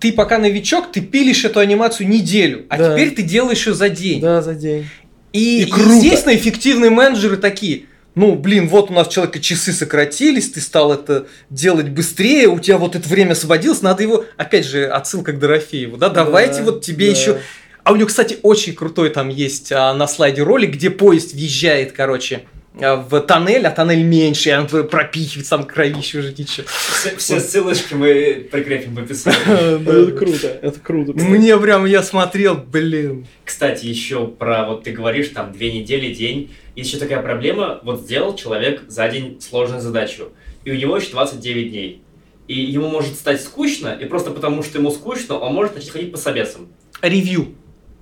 Ты 0.00 0.12
пока 0.12 0.38
новичок, 0.38 0.92
ты 0.92 1.00
пилишь 1.00 1.44
эту 1.44 1.60
анимацию 1.60 2.08
неделю, 2.08 2.64
а 2.68 2.76
Да. 2.78 2.92
теперь 2.94 3.14
ты 3.14 3.22
делаешь 3.22 3.66
ее 3.66 3.74
за 3.74 3.88
день. 3.88 4.20
Да, 4.20 4.42
за 4.42 4.54
день. 4.54 4.86
И, 5.32 5.62
И 5.62 5.66
круто. 5.66 5.90
естественно, 5.94 6.34
эффективные 6.36 6.90
менеджеры 6.90 7.36
такие. 7.36 7.84
Ну, 8.14 8.36
блин, 8.36 8.68
вот 8.68 8.90
у 8.90 8.94
нас 8.94 9.08
человека 9.08 9.40
часы 9.40 9.72
сократились, 9.72 10.48
ты 10.50 10.60
стал 10.60 10.92
это 10.92 11.26
делать 11.50 11.88
быстрее, 11.88 12.46
у 12.46 12.60
тебя 12.60 12.78
вот 12.78 12.94
это 12.94 13.08
время 13.08 13.32
освободилось, 13.32 13.82
надо 13.82 14.04
его, 14.04 14.24
опять 14.36 14.64
же, 14.66 14.86
отсылка 14.86 15.32
к 15.32 15.38
Дорофееву, 15.40 15.96
да, 15.96 16.08
давайте 16.10 16.58
Да, 16.58 16.64
вот 16.70 16.82
тебе 16.82 17.06
да. 17.06 17.10
еще... 17.18 17.38
А 17.84 17.92
у 17.92 17.96
него, 17.96 18.08
кстати, 18.08 18.38
очень 18.42 18.74
крутой 18.74 19.10
там 19.10 19.28
есть 19.28 19.70
а, 19.70 19.92
на 19.92 20.08
слайде 20.08 20.42
ролик, 20.42 20.72
где 20.72 20.88
поезд 20.88 21.34
въезжает, 21.34 21.92
короче, 21.92 22.46
а, 22.80 22.96
в 22.96 23.20
тоннель, 23.20 23.66
а 23.66 23.70
тоннель 23.70 24.02
меньше, 24.02 24.48
и 24.48 24.54
он 24.54 24.66
пропихивает 24.66 25.46
там 25.46 25.64
кровище 25.64 26.20
уже 26.20 26.30
ничего. 26.30 26.66
Все, 26.66 27.14
все 27.16 27.40
ссылочки 27.40 27.92
мы 27.92 28.48
прикрепим 28.50 28.94
в 28.94 29.00
описании. 29.00 29.38
Ну, 29.84 29.90
это 29.90 30.12
круто, 30.12 30.46
это 30.62 30.80
круто. 30.80 31.12
Мне 31.12 31.58
прям, 31.58 31.84
я 31.84 32.02
смотрел, 32.02 32.56
блин. 32.56 33.26
Кстати, 33.44 33.84
еще 33.84 34.28
про, 34.28 34.66
вот 34.66 34.84
ты 34.84 34.92
говоришь, 34.92 35.28
там, 35.28 35.52
две 35.52 35.70
недели, 35.70 36.14
день. 36.14 36.54
Есть 36.74 36.90
еще 36.90 36.98
такая 36.98 37.22
проблема, 37.22 37.80
вот 37.84 38.00
сделал 38.00 38.34
человек 38.34 38.82
за 38.88 39.08
день 39.08 39.42
сложную 39.42 39.82
задачу, 39.82 40.30
и 40.64 40.70
у 40.70 40.74
него 40.74 40.96
еще 40.96 41.10
29 41.10 41.70
дней. 41.70 42.02
И 42.48 42.60
ему 42.60 42.88
может 42.88 43.14
стать 43.14 43.42
скучно, 43.42 43.96
и 44.00 44.06
просто 44.06 44.30
потому, 44.30 44.62
что 44.62 44.78
ему 44.78 44.90
скучно, 44.90 45.36
он 45.36 45.54
может 45.54 45.74
начать 45.74 45.90
ходить 45.90 46.12
по 46.12 46.18
собесам. 46.18 46.68
Ревью. 47.02 47.54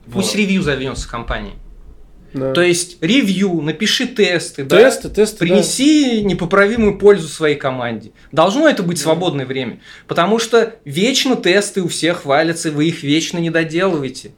Вот. 0.07 0.23
Пусть 0.23 0.35
ревью 0.35 0.63
зовется 0.63 1.09
компанией. 1.09 1.55
Да. 2.35 2.53
То 2.55 2.63
есть 2.63 2.97
ревью, 3.03 3.61
напиши 3.61 4.07
тесты, 4.07 4.65
да? 4.65 4.79
Тесты, 4.79 5.11
тесты, 5.11 5.39
да. 5.41 5.55
Принеси 5.55 6.23
непоправимую 6.23 6.99
пользу 6.99 7.29
своей 7.29 7.57
команде. 7.57 8.13
Должно 8.33 8.69
это 8.69 8.83
быть 8.83 8.99
свободное 8.99 9.45
время. 9.45 9.81
Потому 10.07 10.39
что 10.39 10.77
вечно 10.85 11.37
тесты 11.37 11.83
у 11.83 11.89
всех 11.89 12.25
валятся, 12.25 12.71
вы 12.71 12.89
их 12.89 13.03
вечно 13.03 13.39
не 13.39 13.51
доделываете. 13.51 14.33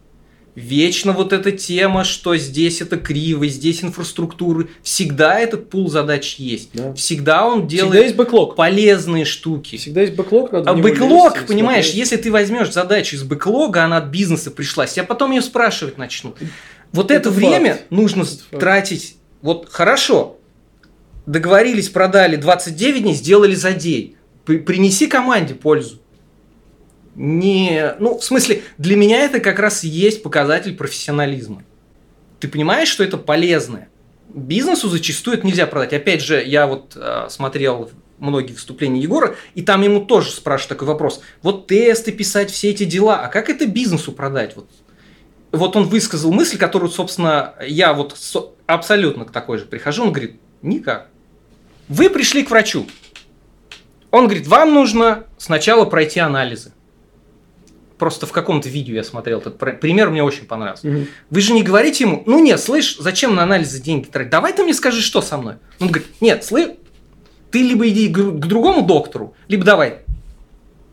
Вечно 0.55 1.13
вот 1.13 1.33
эта 1.33 1.51
тема, 1.51 2.05
что 2.05 2.37
здесь 2.37 2.81
это 2.81 2.97
криво, 2.97 3.47
здесь 3.49 3.83
инфраструктуры. 3.83 4.69
Всегда 4.85 5.41
этот 5.41 5.69
пул 5.69 5.89
задач 5.91 6.37
есть. 6.37 6.71
Да. 6.75 6.95
Всегда 6.95 7.45
он 7.47 7.67
Всегда 7.69 7.83
делает 7.87 8.03
есть 8.05 8.17
бэклог. 8.17 8.55
полезные 8.55 9.25
штуки. 9.25 9.77
Всегда 9.77 10.03
есть 10.03 10.15
бэклог, 10.15 10.53
надо 10.53 10.71
А 10.71 10.75
бэклог, 10.75 11.35
лезть 11.37 11.47
понимаешь, 11.49 11.87
смотреть. 11.87 11.99
если 11.99 12.17
ты 12.19 12.31
возьмешь 12.31 12.73
задачу 12.73 13.17
из 13.17 13.25
бэклога, 13.25 13.83
она 13.85 13.97
от 13.97 14.07
бизнеса 14.11 14.53
пришла, 14.53 14.87
я 14.95 15.03
потом 15.03 15.33
ее 15.33 15.43
спрашивать 15.43 15.99
начну. 15.99 16.35
Вот 16.93 17.11
это, 17.11 17.29
Это 17.29 17.31
время 17.31 17.73
факт. 17.73 17.91
нужно 17.91 18.23
Это 18.23 18.31
факт. 18.31 18.61
тратить. 18.61 19.17
Вот 19.43 19.69
хорошо, 19.69 20.39
договорились, 21.27 21.89
продали 21.89 22.37
29 22.37 23.03
дней, 23.03 23.15
сделали 23.15 23.55
за 23.57 23.73
день. 23.73 24.17
При- 24.45 24.59
принеси 24.59 25.07
команде 25.09 25.55
пользу. 25.55 26.01
Не, 27.15 27.95
ну, 28.01 28.19
в 28.19 28.25
смысле, 28.25 28.63
для 28.77 28.97
меня 28.97 29.21
это 29.21 29.41
как 29.41 29.59
раз 29.59 29.85
есть 29.85 30.23
показатель 30.23 30.75
профессионализма. 30.77 31.63
Ты 32.41 32.49
понимаешь, 32.49 32.89
что 32.89 33.05
это 33.05 33.17
полезное? 33.17 33.89
Бизнесу 34.29 34.89
зачастую 34.89 35.39
это 35.39 35.47
нельзя 35.47 35.67
продать. 35.67 35.93
Опять 35.93 36.23
же, 36.23 36.43
я 36.43 36.67
вот 36.67 36.97
э, 36.97 37.27
смотрел 37.31 37.91
многие 38.19 38.53
выступления 38.53 39.01
Егора, 39.01 39.37
и 39.55 39.63
там 39.63 39.83
ему 39.83 40.05
тоже 40.05 40.31
спрашивают 40.31 40.71
такой 40.71 40.89
вопрос. 40.89 41.21
Вот 41.43 41.69
тесты 41.69 42.11
писать, 42.11 42.51
все 42.51 42.71
эти 42.71 42.85
дела, 42.85 43.21
а 43.21 43.29
как 43.29 43.49
это 43.49 43.67
бизнесу 43.67 44.13
продать? 44.13 44.57
Вот, 44.57 44.69
вот 45.53 45.77
он 45.77 45.85
высказал 45.85 46.33
мысль, 46.33 46.59
которую, 46.59 46.91
собственно, 46.91 47.55
я 47.65 47.93
вот 47.93 48.17
со- 48.17 48.51
абсолютно 48.67 49.25
к 49.25 49.31
такой 49.31 49.59
же 49.59 49.67
прихожу, 49.67 50.03
он 50.05 50.13
говорит, 50.13 50.41
никак. 50.63 51.09
Вы 51.89 52.11
пришли 52.11 52.43
к 52.43 52.51
врачу. 52.51 52.87
Он 54.11 54.25
говорит, 54.25 54.47
вам 54.47 54.75
нужно 54.75 55.25
сначала 55.39 55.85
пройти 55.85 56.19
анализы. 56.19 56.73
Просто 57.99 58.27
в 58.27 58.33
каком-то 58.33 58.69
видео 58.69 58.95
я 58.97 59.05
смотрел 59.05 59.39
этот 59.39 59.57
пр- 59.59 59.79
пример, 59.79 60.11
мне 60.11 60.23
очень 60.23 60.47
понравился. 60.47 60.87
Мгм. 60.89 61.07
Вы 61.31 61.41
же 61.41 61.53
не 61.53 61.63
говорите 61.63 62.05
ему, 62.05 62.23
ну 62.27 62.41
нет, 62.43 62.59
слышь, 62.61 62.97
зачем 62.99 63.35
на 63.37 63.45
анализы 63.45 63.81
деньги 63.81 64.07
тратить? 64.07 64.31
Давай 64.31 64.53
ты 64.53 64.65
мне 64.65 64.75
скажи, 64.75 65.01
что 65.01 65.23
со 65.23 65.37
мной. 65.37 65.55
Он 65.81 65.89
говорит, 65.89 66.09
нет, 66.21 66.43
слышь, 66.45 66.71
ты 67.53 67.63
либо 67.63 67.89
иди 67.89 68.09
к 68.09 68.19
другому 68.47 68.83
доктору, 68.83 69.35
либо 69.47 69.65
давай 69.65 70.01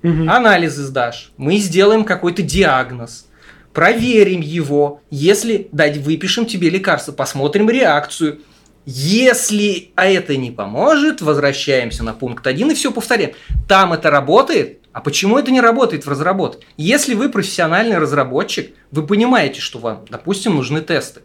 Мгм. 0.04 0.30
анализы 0.30 0.84
сдашь, 0.84 1.32
мы 1.38 1.58
сделаем 1.58 2.04
какой-то 2.06 2.44
диагноз, 2.44 3.26
проверим 3.74 4.42
его, 4.42 5.02
если 5.10 5.70
дать, 5.72 5.98
выпишем 5.98 6.46
тебе 6.46 6.70
лекарство, 6.70 7.12
посмотрим 7.14 7.70
реакцию. 7.70 8.42
Если 8.86 9.92
а 9.96 10.08
это 10.08 10.36
не 10.38 10.52
поможет, 10.52 11.22
возвращаемся 11.22 12.04
на 12.04 12.14
пункт 12.14 12.46
1 12.46 12.72
и 12.72 12.74
все 12.74 12.92
повторяем. 12.92 13.32
Там 13.68 13.94
это 13.94 14.10
работает, 14.10 14.81
а 14.94 15.00
почему 15.00 15.38
это 15.38 15.52
не 15.52 15.62
работает 15.62 16.06
в 16.06 16.10
разработке? 16.10 16.66
Если 16.76 17.14
вы 17.14 17.30
профессиональный 17.30 17.98
разработчик, 17.98 18.74
вы 18.92 19.06
понимаете, 19.06 19.62
что 19.62 19.80
вам, 19.80 20.06
допустим, 20.10 20.56
нужны 20.56 20.82
тесты. 20.82 21.22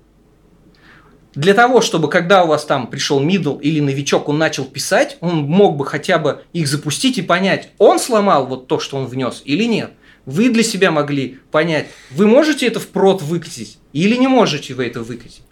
Для 1.34 1.52
того, 1.52 1.82
чтобы 1.82 2.08
когда 2.08 2.44
у 2.44 2.46
вас 2.46 2.64
там 2.64 2.86
пришел 2.86 3.22
middle 3.22 3.60
или 3.60 3.80
новичок, 3.80 4.28
он 4.28 4.38
начал 4.38 4.64
писать, 4.64 5.18
он 5.20 5.42
мог 5.42 5.76
бы 5.76 5.84
хотя 5.84 6.18
бы 6.18 6.42
их 6.52 6.66
запустить 6.66 7.18
и 7.18 7.22
понять, 7.22 7.70
он 7.78 7.98
сломал 7.98 8.46
вот 8.46 8.68
то, 8.68 8.78
что 8.78 8.96
он 8.96 9.06
внес 9.06 9.42
или 9.44 9.64
нет. 9.64 9.90
Вы 10.24 10.48
для 10.48 10.62
себя 10.62 10.90
могли 10.90 11.38
понять, 11.50 11.88
вы 12.10 12.26
можете 12.26 12.66
это 12.66 12.80
в 12.80 12.88
прод 12.88 13.20
выкатить 13.20 13.78
или 13.92 14.16
не 14.16 14.28
можете 14.28 14.74
вы 14.74 14.86
это 14.86 15.02
выкатить. 15.02 15.42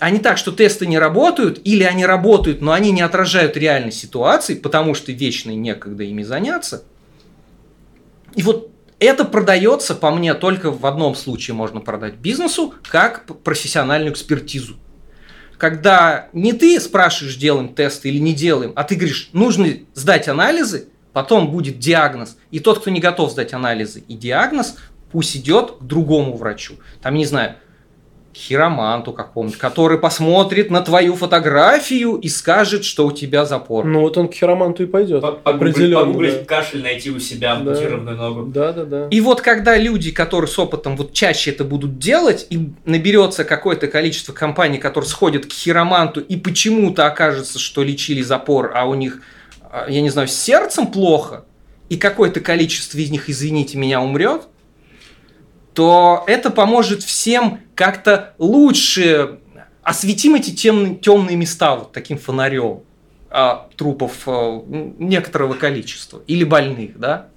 А 0.00 0.10
не 0.10 0.18
так, 0.18 0.36
что 0.36 0.50
тесты 0.50 0.86
не 0.86 0.98
работают, 0.98 1.60
или 1.62 1.84
они 1.84 2.04
работают, 2.04 2.60
но 2.60 2.72
они 2.72 2.90
не 2.90 3.02
отражают 3.02 3.56
реальной 3.56 3.92
ситуации, 3.92 4.56
потому 4.56 4.94
что 4.94 5.12
вечно 5.12 5.52
некогда 5.52 6.02
ими 6.02 6.24
заняться. 6.24 6.82
И 8.34 8.42
вот 8.42 8.70
это 8.98 9.24
продается, 9.24 9.94
по 9.94 10.10
мне, 10.10 10.34
только 10.34 10.70
в 10.70 10.86
одном 10.86 11.14
случае 11.14 11.54
можно 11.54 11.80
продать 11.80 12.14
бизнесу, 12.14 12.74
как 12.88 13.26
профессиональную 13.42 14.12
экспертизу. 14.12 14.76
Когда 15.58 16.28
не 16.32 16.52
ты 16.52 16.80
спрашиваешь, 16.80 17.36
делаем 17.36 17.74
тесты 17.74 18.08
или 18.08 18.18
не 18.18 18.32
делаем, 18.32 18.72
а 18.76 18.84
ты 18.84 18.96
говоришь, 18.96 19.30
нужно 19.32 19.68
сдать 19.94 20.28
анализы, 20.28 20.88
потом 21.12 21.50
будет 21.50 21.78
диагноз. 21.78 22.36
И 22.50 22.58
тот, 22.58 22.80
кто 22.80 22.90
не 22.90 23.00
готов 23.00 23.32
сдать 23.32 23.52
анализы 23.54 24.04
и 24.08 24.14
диагноз, 24.14 24.76
пусть 25.10 25.36
идет 25.36 25.78
к 25.78 25.82
другому 25.82 26.36
врачу. 26.36 26.74
Там, 27.00 27.14
не 27.14 27.26
знаю, 27.26 27.56
хироманту 28.36 29.12
какому-то, 29.12 29.58
который 29.58 29.98
посмотрит 29.98 30.70
на 30.70 30.80
твою 30.80 31.14
фотографию 31.14 32.16
и 32.16 32.28
скажет, 32.28 32.84
что 32.84 33.06
у 33.06 33.12
тебя 33.12 33.44
запор. 33.44 33.84
Ну 33.84 34.00
вот 34.00 34.16
он 34.16 34.28
к 34.28 34.34
хироманту 34.34 34.84
и 34.84 34.86
пойдет. 34.86 35.22
Определенно, 35.22 36.06
погуглить 36.06 36.38
да. 36.40 36.44
кашель, 36.44 36.82
найти 36.82 37.10
у 37.10 37.18
себя 37.18 37.56
Да. 37.56 37.72
ампутированную 37.72 38.16
ногу. 38.16 38.46
Да, 38.46 38.72
да, 38.72 38.84
да. 38.84 39.08
И 39.10 39.20
вот 39.20 39.40
когда 39.40 39.76
люди, 39.76 40.10
которые 40.10 40.48
с 40.48 40.58
опытом 40.58 40.96
вот 40.96 41.12
чаще 41.12 41.50
это 41.50 41.64
будут 41.64 41.98
делать, 41.98 42.46
и 42.50 42.70
наберется 42.84 43.44
какое-то 43.44 43.86
количество 43.88 44.32
компаний, 44.32 44.78
которые 44.78 45.08
сходят 45.08 45.46
к 45.46 45.52
хироманту, 45.52 46.20
и 46.20 46.36
почему-то 46.36 47.06
окажется, 47.06 47.58
что 47.58 47.82
лечили 47.82 48.22
запор, 48.22 48.72
а 48.74 48.86
у 48.86 48.94
них, 48.94 49.20
а, 49.70 49.86
я 49.88 50.00
не 50.00 50.10
знаю, 50.10 50.28
с 50.28 50.34
сердцем 50.34 50.86
плохо, 50.86 51.44
и 51.88 51.96
какое-то 51.96 52.40
количество 52.40 52.98
из 52.98 53.10
них, 53.10 53.28
извините 53.28 53.76
меня, 53.76 54.00
умрет, 54.00 54.42
то 55.74 56.24
это 56.26 56.50
поможет 56.50 57.02
всем 57.02 57.60
как-то 57.74 58.34
лучше 58.38 59.38
осветим 59.82 60.34
эти 60.34 60.50
темные, 60.50 60.96
темные 60.96 61.36
места 61.36 61.76
вот 61.76 61.92
таким 61.92 62.18
фонарем 62.18 62.80
а, 63.30 63.68
трупов 63.76 64.22
а, 64.26 64.62
некоторого 64.66 65.54
количества 65.54 66.22
или 66.26 66.44
больных, 66.44 66.98
да? 66.98 67.28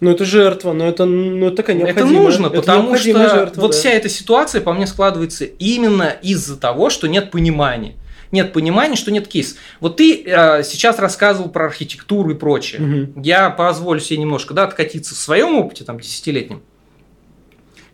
Ну 0.00 0.10
это 0.10 0.24
жертва, 0.24 0.72
но 0.72 0.88
это, 0.88 1.04
ну, 1.04 1.46
это 1.46 1.56
такая 1.58 1.76
Это 1.76 1.86
необходимая. 1.86 2.24
нужно, 2.24 2.46
это 2.48 2.56
потому 2.56 2.96
что 2.96 3.28
жертва, 3.28 3.60
вот 3.60 3.70
да. 3.70 3.76
вся 3.76 3.90
эта 3.90 4.08
ситуация 4.08 4.60
по 4.60 4.72
мне 4.72 4.88
складывается 4.88 5.44
именно 5.44 6.08
из-за 6.22 6.56
того, 6.56 6.90
что 6.90 7.06
нет 7.06 7.30
понимания. 7.30 7.94
Нет 8.32 8.52
понимания, 8.52 8.96
что 8.96 9.12
нет 9.12 9.28
кейса. 9.28 9.56
Вот 9.78 9.98
ты 9.98 10.24
э, 10.24 10.64
сейчас 10.64 10.98
рассказывал 10.98 11.50
про 11.50 11.66
архитектуру 11.66 12.30
и 12.30 12.34
прочее. 12.34 12.80
Мгм. 12.80 13.22
Я 13.22 13.50
позволю 13.50 14.00
себе 14.00 14.18
немножко 14.18 14.54
да, 14.54 14.64
откатиться 14.64 15.14
в 15.14 15.18
своем 15.18 15.54
опыте, 15.54 15.84
там, 15.84 16.00
десятилетнем. 16.00 16.62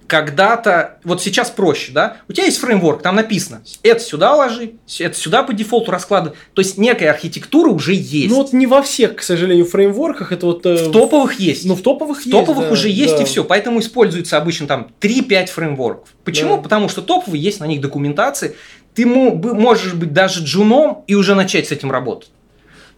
Когда-то, 0.08 0.98
вот 1.04 1.22
сейчас 1.22 1.50
проще, 1.50 1.92
да, 1.92 2.16
у 2.28 2.32
тебя 2.32 2.46
есть 2.46 2.58
фреймворк, 2.58 3.02
там 3.02 3.14
написано, 3.14 3.62
это 3.82 4.00
сюда 4.00 4.34
ложи, 4.34 4.72
это 4.98 5.14
сюда 5.14 5.42
по 5.42 5.52
дефолту 5.52 5.92
раскладывай. 5.92 6.36
То 6.54 6.62
есть 6.62 6.78
некая 6.78 7.10
архитектура 7.10 7.68
уже 7.68 7.92
есть. 7.94 8.30
Ну 8.30 8.36
вот 8.36 8.52
не 8.54 8.66
во 8.66 8.80
всех, 8.82 9.16
к 9.16 9.22
сожалению, 9.22 9.66
фреймворках 9.66 10.32
это 10.32 10.46
вот... 10.46 10.64
э, 10.64 10.88
в 10.88 10.92
топовых 10.92 11.38
есть. 11.38 11.66
Ну 11.66 11.74
в 11.76 11.82
топовых 11.82 12.22
В 12.22 12.26
есть, 12.26 12.30
топовых 12.30 12.68
да, 12.68 12.72
уже 12.72 12.88
есть 12.88 13.16
да. 13.16 13.22
и 13.22 13.26
все, 13.26 13.44
поэтому 13.44 13.80
используется 13.80 14.38
обычно 14.38 14.66
там 14.66 14.88
3-5 15.00 15.46
фреймворков. 15.48 16.08
Почему? 16.24 16.56
Да. 16.56 16.62
Потому 16.62 16.88
что 16.88 17.02
топовые 17.02 17.42
есть 17.42 17.60
на 17.60 17.66
них 17.66 17.80
документации. 17.82 18.56
Ты 18.94 19.04
можешь 19.06 19.92
быть 19.92 20.14
даже 20.14 20.42
джуном 20.42 21.04
и 21.06 21.14
уже 21.14 21.34
начать 21.34 21.68
с 21.68 21.70
этим 21.70 21.90
работать. 21.92 22.30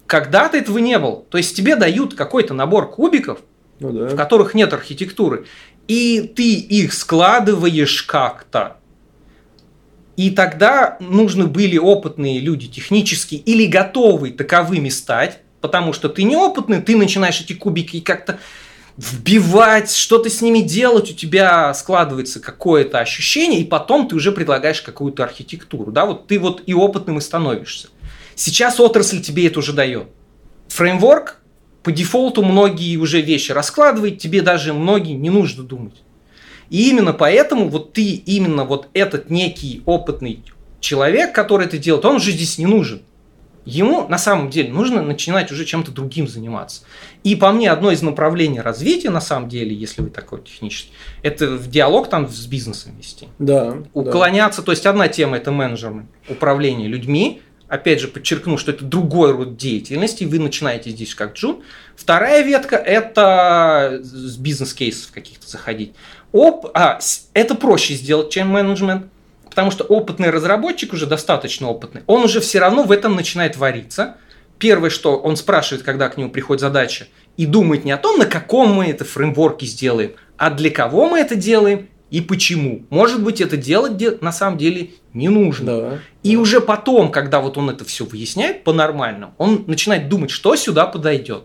когда-то 0.06 0.56
этого 0.56 0.78
не 0.78 0.98
было. 0.98 1.24
То 1.28 1.38
есть 1.38 1.56
тебе 1.56 1.76
дают 1.76 2.14
какой-то 2.14 2.54
набор 2.54 2.90
кубиков, 2.90 3.40
Ну 3.80 3.92
да. 3.92 4.06
в 4.06 4.16
которых 4.16 4.54
нет 4.54 4.72
архитектуры, 4.72 5.44
и 5.90 6.20
ты 6.20 6.54
их 6.54 6.94
складываешь 6.94 8.04
как-то. 8.04 8.76
И 10.16 10.30
тогда 10.30 10.96
нужны 11.00 11.46
были 11.48 11.78
опытные 11.78 12.38
люди 12.38 12.68
технические 12.68 13.40
или 13.40 13.66
готовые 13.66 14.32
таковыми 14.32 14.88
стать, 14.88 15.40
потому 15.60 15.92
что 15.92 16.08
ты 16.08 16.22
неопытный, 16.22 16.80
ты 16.80 16.96
начинаешь 16.96 17.40
эти 17.40 17.54
кубики 17.54 17.98
как-то 17.98 18.38
вбивать, 18.96 19.90
что-то 19.92 20.30
с 20.30 20.40
ними 20.40 20.60
делать, 20.60 21.10
у 21.10 21.14
тебя 21.14 21.74
складывается 21.74 22.38
какое-то 22.38 23.00
ощущение, 23.00 23.60
и 23.60 23.64
потом 23.64 24.06
ты 24.06 24.14
уже 24.14 24.30
предлагаешь 24.30 24.82
какую-то 24.82 25.24
архитектуру. 25.24 25.90
Да, 25.90 26.06
вот 26.06 26.28
ты 26.28 26.38
вот 26.38 26.62
и 26.66 26.72
опытным 26.72 27.18
и 27.18 27.20
становишься. 27.20 27.88
Сейчас 28.36 28.78
отрасль 28.78 29.20
тебе 29.20 29.48
это 29.48 29.58
уже 29.58 29.72
дает. 29.72 30.06
Фреймворк 30.68 31.39
по 31.82 31.92
дефолту 31.92 32.42
многие 32.42 32.96
уже 32.96 33.20
вещи 33.20 33.52
раскладывает, 33.52 34.18
тебе 34.18 34.42
даже 34.42 34.72
многие 34.72 35.14
не 35.14 35.30
нужно 35.30 35.62
думать. 35.62 36.02
И 36.68 36.88
именно 36.90 37.12
поэтому 37.12 37.68
вот 37.68 37.92
ты, 37.92 38.04
именно 38.04 38.64
вот 38.64 38.88
этот 38.94 39.30
некий 39.30 39.82
опытный 39.86 40.42
человек, 40.80 41.34
который 41.34 41.66
это 41.66 41.78
делает, 41.78 42.04
он 42.04 42.16
уже 42.16 42.30
здесь 42.30 42.58
не 42.58 42.66
нужен. 42.66 43.02
Ему 43.66 44.08
на 44.08 44.18
самом 44.18 44.48
деле 44.48 44.72
нужно 44.72 45.02
начинать 45.02 45.52
уже 45.52 45.64
чем-то 45.64 45.92
другим 45.92 46.26
заниматься. 46.26 46.82
И 47.24 47.36
по 47.36 47.52
мне 47.52 47.70
одно 47.70 47.90
из 47.90 48.00
направлений 48.00 48.60
развития, 48.60 49.10
на 49.10 49.20
самом 49.20 49.48
деле, 49.48 49.74
если 49.74 50.00
вы 50.00 50.08
такой 50.08 50.42
технический, 50.42 50.92
это 51.22 51.46
в 51.56 51.68
диалог 51.68 52.08
там 52.08 52.28
с 52.28 52.46
бизнесом 52.46 52.96
вести. 52.96 53.28
Да. 53.38 53.72
да. 53.72 53.82
Уклоняться, 53.92 54.62
то 54.62 54.72
есть 54.72 54.86
одна 54.86 55.08
тема 55.08 55.36
это 55.36 55.52
менеджеры, 55.52 56.06
управление 56.28 56.88
людьми, 56.88 57.42
опять 57.70 58.00
же 58.00 58.08
подчеркну, 58.08 58.58
что 58.58 58.72
это 58.72 58.84
другой 58.84 59.32
род 59.32 59.56
деятельности, 59.56 60.24
вы 60.24 60.38
начинаете 60.38 60.90
здесь 60.90 61.14
как 61.14 61.34
джун. 61.34 61.62
Вторая 61.96 62.42
ветка 62.42 62.76
это 62.76 64.00
с 64.02 64.36
бизнес-кейсов 64.36 65.12
каких-то 65.12 65.48
заходить. 65.48 65.94
Оп, 66.32 66.70
а, 66.74 66.98
это 67.32 67.54
проще 67.54 67.94
сделать, 67.94 68.30
чем 68.30 68.48
менеджмент, 68.48 69.06
потому 69.48 69.70
что 69.70 69.84
опытный 69.84 70.30
разработчик 70.30 70.92
уже 70.92 71.06
достаточно 71.06 71.68
опытный, 71.68 72.02
он 72.06 72.24
уже 72.24 72.40
все 72.40 72.58
равно 72.58 72.82
в 72.82 72.92
этом 72.92 73.14
начинает 73.14 73.56
вариться. 73.56 74.16
Первое, 74.58 74.90
что 74.90 75.16
он 75.16 75.36
спрашивает, 75.36 75.84
когда 75.84 76.08
к 76.08 76.18
нему 76.18 76.30
приходит 76.30 76.60
задача, 76.60 77.06
и 77.36 77.46
думает 77.46 77.84
не 77.84 77.92
о 77.92 77.96
том, 77.96 78.18
на 78.18 78.26
каком 78.26 78.74
мы 78.74 78.86
это 78.86 79.04
фреймворке 79.04 79.64
сделаем, 79.64 80.12
а 80.36 80.50
для 80.50 80.70
кого 80.70 81.08
мы 81.08 81.20
это 81.20 81.36
делаем 81.36 81.88
и 82.10 82.20
почему. 82.20 82.82
Может 82.90 83.22
быть, 83.22 83.40
это 83.40 83.56
делать 83.56 84.20
на 84.20 84.32
самом 84.32 84.58
деле 84.58 84.90
не 85.14 85.28
нужно. 85.28 85.66
Да. 85.66 85.98
И 86.22 86.36
уже 86.36 86.60
потом, 86.60 87.10
когда 87.10 87.40
вот 87.40 87.56
он 87.56 87.70
это 87.70 87.84
все 87.84 88.04
выясняет 88.04 88.64
по-нормальному, 88.64 89.34
он 89.38 89.64
начинает 89.66 90.08
думать, 90.08 90.30
что 90.30 90.56
сюда 90.56 90.86
подойдет. 90.86 91.44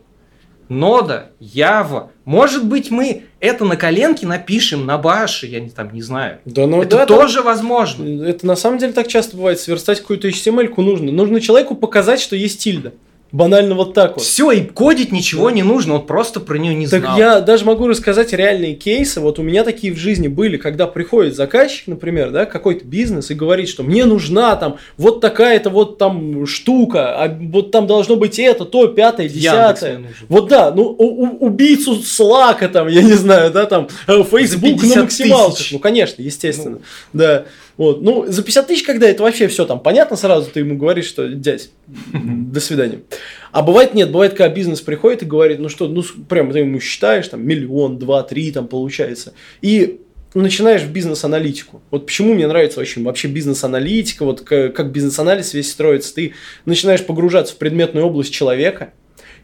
Нода, 0.68 1.32
Ява. 1.40 2.12
Может 2.26 2.66
быть, 2.66 2.90
мы 2.90 3.26
это 3.40 3.66
на 3.66 3.78
коленке 3.78 4.26
напишем 4.26 4.88
на 4.88 4.98
баше, 4.98 5.46
я 5.46 5.60
не, 5.60 5.70
там 5.70 5.94
не 5.94 6.02
знаю. 6.02 6.40
Да, 6.46 6.66
ну, 6.66 6.82
это 6.82 6.98
да, 6.98 7.06
тоже 7.06 7.38
да. 7.38 7.44
возможно. 7.44 8.24
Это 8.24 8.48
на 8.48 8.56
самом 8.56 8.80
деле 8.80 8.92
так 8.92 9.08
часто 9.08 9.38
бывает. 9.38 9.60
Сверстать 9.60 10.02
какую-то 10.02 10.28
HTML-ку 10.28 10.82
нужно. 10.82 11.12
Нужно 11.12 11.40
человеку 11.40 11.76
показать, 11.76 12.20
что 12.20 12.36
есть 12.36 12.60
тильда. 12.60 12.94
Банально 13.36 13.76
вот 13.76 13.94
так 13.94 14.16
вот. 14.16 14.24
Все, 14.24 14.50
и 14.52 14.62
кодить 14.62 15.12
ничего 15.12 15.50
не 15.50 15.62
нужно, 15.62 15.96
он 15.96 16.06
просто 16.06 16.40
про 16.40 16.58
нее 16.58 16.74
не 16.74 16.88
так 16.88 17.02
знал. 17.02 17.18
Так 17.18 17.20
я 17.20 17.42
даже 17.42 17.66
могу 17.66 17.86
рассказать 17.86 18.32
реальные 18.32 18.76
кейсы. 18.76 19.20
Вот 19.20 19.40
у 19.40 19.44
меня 19.44 19.66
такие 19.66 19.92
в 19.92 19.98
жизни 19.98 20.30
были, 20.30 20.56
когда 20.56 20.88
приходит 20.88 21.36
заказчик, 21.36 21.88
например, 21.88 22.32
да, 22.32 22.46
какой-то 22.46 22.86
бизнес 22.86 23.32
и 23.32 23.34
говорит, 23.34 23.68
что 23.68 23.84
мне 23.84 24.06
нужна 24.06 24.56
там 24.56 24.78
вот 24.96 25.20
такая-то 25.20 25.70
вот 25.70 25.98
там 25.98 26.48
штука, 26.48 27.22
а 27.22 27.28
вот 27.28 27.72
там 27.72 27.88
должно 27.88 28.16
быть 28.16 28.40
это, 28.40 28.64
то, 28.64 28.88
пятое, 28.88 29.28
десятое. 29.28 30.14
Вот 30.30 30.48
да, 30.48 30.72
ну 30.72 30.84
у, 30.84 31.26
у, 31.26 31.46
убийцу 31.46 31.96
Слака 31.96 32.70
там, 32.70 32.88
я 32.88 33.02
не 33.02 33.16
знаю, 33.16 33.52
да, 33.52 33.66
там 33.66 33.90
Facebook 34.08 34.82
на 34.82 35.02
максималках. 35.02 35.66
Ну, 35.74 35.80
конечно, 35.80 36.22
естественно, 36.22 36.78
ну. 37.12 37.20
да. 37.20 37.46
Вот. 37.78 38.02
Ну, 38.02 38.26
за 38.28 38.42
50 38.42 38.68
тысяч, 38.68 38.84
когда 38.84 39.08
это 39.08 39.24
вообще 39.24 39.48
все 39.48 39.66
там 39.66 39.80
понятно 39.80 40.16
сразу, 40.16 40.50
ты 40.50 40.62
ему 40.62 40.78
говоришь, 40.78 41.06
что 41.06 41.28
дядь, 41.28 41.70
до 42.14 42.60
свидания. 42.60 43.02
А 43.52 43.62
бывает 43.62 43.94
нет, 43.94 44.12
бывает, 44.12 44.34
когда 44.34 44.50
бизнес 44.50 44.82
приходит 44.82 45.24
и 45.24 45.26
говорит, 45.26 45.60
ну 45.60 45.70
что, 45.70 45.88
ну 45.88 46.04
прям 46.30 46.52
ты 46.52 46.60
ему 46.60 46.80
считаешь, 46.80 47.28
там 47.28 47.46
миллион, 47.46 48.00
два, 48.00 48.24
три 48.24 48.52
там 48.52 48.68
получается. 48.68 49.34
И 49.62 50.00
начинаешь 50.34 50.82
в 50.82 50.92
бизнес-аналитику. 50.92 51.82
Вот 51.92 52.06
почему 52.06 52.34
мне 52.34 52.48
нравится 52.48 52.80
очень 52.80 53.04
вообще 53.04 53.28
бизнес-аналитика, 53.28 54.26
вот 54.26 54.42
как 54.42 54.92
бизнес-анализ 54.92 55.54
весь 55.54 55.72
строится. 55.72 56.14
Ты 56.14 56.34
начинаешь 56.66 57.06
погружаться 57.06 57.54
в 57.54 57.58
предметную 57.58 58.06
область 58.06 58.34
человека 58.34 58.92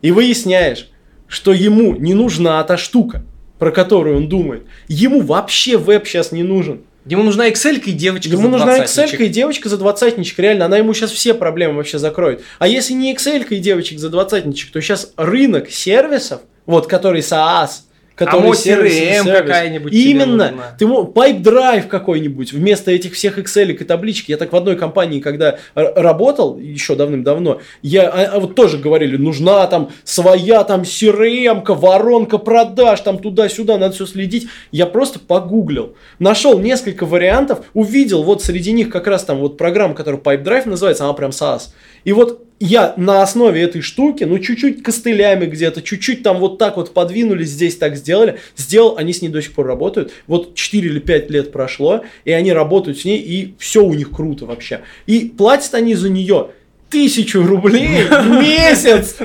и 0.01 0.11
выясняешь, 0.11 0.89
что 1.27 1.53
ему 1.53 1.95
не 1.95 2.13
нужна 2.13 2.61
та 2.63 2.77
штука, 2.77 3.23
про 3.57 3.71
которую 3.71 4.17
он 4.17 4.29
думает. 4.29 4.63
Ему 4.87 5.21
вообще 5.21 5.77
веб 5.77 6.05
сейчас 6.05 6.31
не 6.31 6.43
нужен. 6.43 6.81
Ему 7.05 7.23
нужна 7.23 7.49
Excel 7.49 7.79
и 7.79 7.91
девочка 7.93 8.29
ему 8.29 8.43
за 8.43 8.49
нужна 8.49 8.79
Excel 8.79 9.15
и 9.15 9.27
девочка 9.27 9.69
за 9.69 9.77
двадцатничек, 9.77 10.37
реально, 10.37 10.65
она 10.65 10.77
ему 10.77 10.93
сейчас 10.93 11.11
все 11.11 11.33
проблемы 11.33 11.75
вообще 11.75 11.97
закроет. 11.97 12.43
А 12.59 12.67
если 12.67 12.93
не 12.93 13.13
Excel 13.13 13.43
и 13.47 13.57
девочек 13.57 13.99
за 13.99 14.09
двадцатничек, 14.09 14.71
то 14.71 14.79
сейчас 14.81 15.11
рынок 15.17 15.71
сервисов, 15.71 16.41
вот 16.65 16.87
который 16.87 17.21
SaaS, 17.21 17.69
который 18.15 18.49
а 18.49 18.53
CRM 18.53 19.23
какая-нибудь 19.23 19.93
Именно. 19.93 20.75
Ты 20.77 20.87
мог, 20.87 21.15
Pipe 21.15 21.41
Drive 21.41 21.87
какой-нибудь 21.87 22.53
вместо 22.53 22.91
этих 22.91 23.13
всех 23.13 23.39
Excel 23.39 23.71
и 23.71 23.83
табличек. 23.83 24.29
Я 24.29 24.37
так 24.37 24.51
в 24.51 24.55
одной 24.55 24.75
компании, 24.75 25.19
когда 25.19 25.57
работал, 25.75 26.57
еще 26.57 26.95
давным-давно, 26.95 27.61
я 27.81 28.09
а, 28.09 28.35
а 28.35 28.39
вот 28.39 28.55
тоже 28.55 28.77
говорили, 28.77 29.17
нужна 29.17 29.65
там 29.67 29.91
своя 30.03 30.63
там 30.63 30.81
CRM, 30.81 31.63
воронка 31.67 32.37
продаж, 32.37 33.01
там 33.01 33.19
туда-сюда, 33.19 33.77
надо 33.77 33.95
все 33.95 34.05
следить. 34.05 34.47
Я 34.71 34.85
просто 34.85 35.19
погуглил, 35.19 35.95
нашел 36.19 36.59
несколько 36.59 37.05
вариантов, 37.05 37.65
увидел 37.73 38.23
вот 38.23 38.43
среди 38.43 38.71
них 38.71 38.89
как 38.89 39.07
раз 39.07 39.23
там 39.23 39.39
вот 39.39 39.57
программа, 39.57 39.93
которая 39.93 40.21
Pipe 40.21 40.43
Drive 40.43 40.69
называется, 40.69 41.05
она 41.05 41.13
прям 41.13 41.31
SaaS. 41.31 41.69
И 42.03 42.13
вот 42.13 42.45
я 42.61 42.93
на 42.95 43.23
основе 43.23 43.59
этой 43.61 43.81
штуки, 43.81 44.23
ну, 44.23 44.37
чуть-чуть 44.37 44.83
костылями 44.83 45.47
где-то, 45.47 45.81
чуть-чуть 45.81 46.21
там 46.21 46.37
вот 46.37 46.59
так 46.59 46.77
вот 46.77 46.93
подвинули, 46.93 47.43
здесь 47.43 47.75
так 47.75 47.95
сделали, 47.95 48.37
сделал, 48.55 48.97
они 48.97 49.13
с 49.13 49.21
ней 49.23 49.29
до 49.29 49.41
сих 49.41 49.53
пор 49.53 49.65
работают. 49.65 50.11
Вот 50.27 50.53
4 50.53 50.87
или 50.87 50.99
5 50.99 51.31
лет 51.31 51.51
прошло, 51.51 52.03
и 52.23 52.31
они 52.31 52.53
работают 52.53 52.99
с 52.99 53.05
ней, 53.05 53.17
и 53.17 53.55
все 53.57 53.83
у 53.83 53.93
них 53.95 54.11
круто 54.11 54.45
вообще. 54.45 54.81
И 55.07 55.33
платят 55.35 55.73
они 55.73 55.95
за 55.95 56.09
нее 56.09 56.49
тысячу 56.91 57.41
рублей 57.43 58.03
в 58.03 58.29
месяц. 58.41 59.15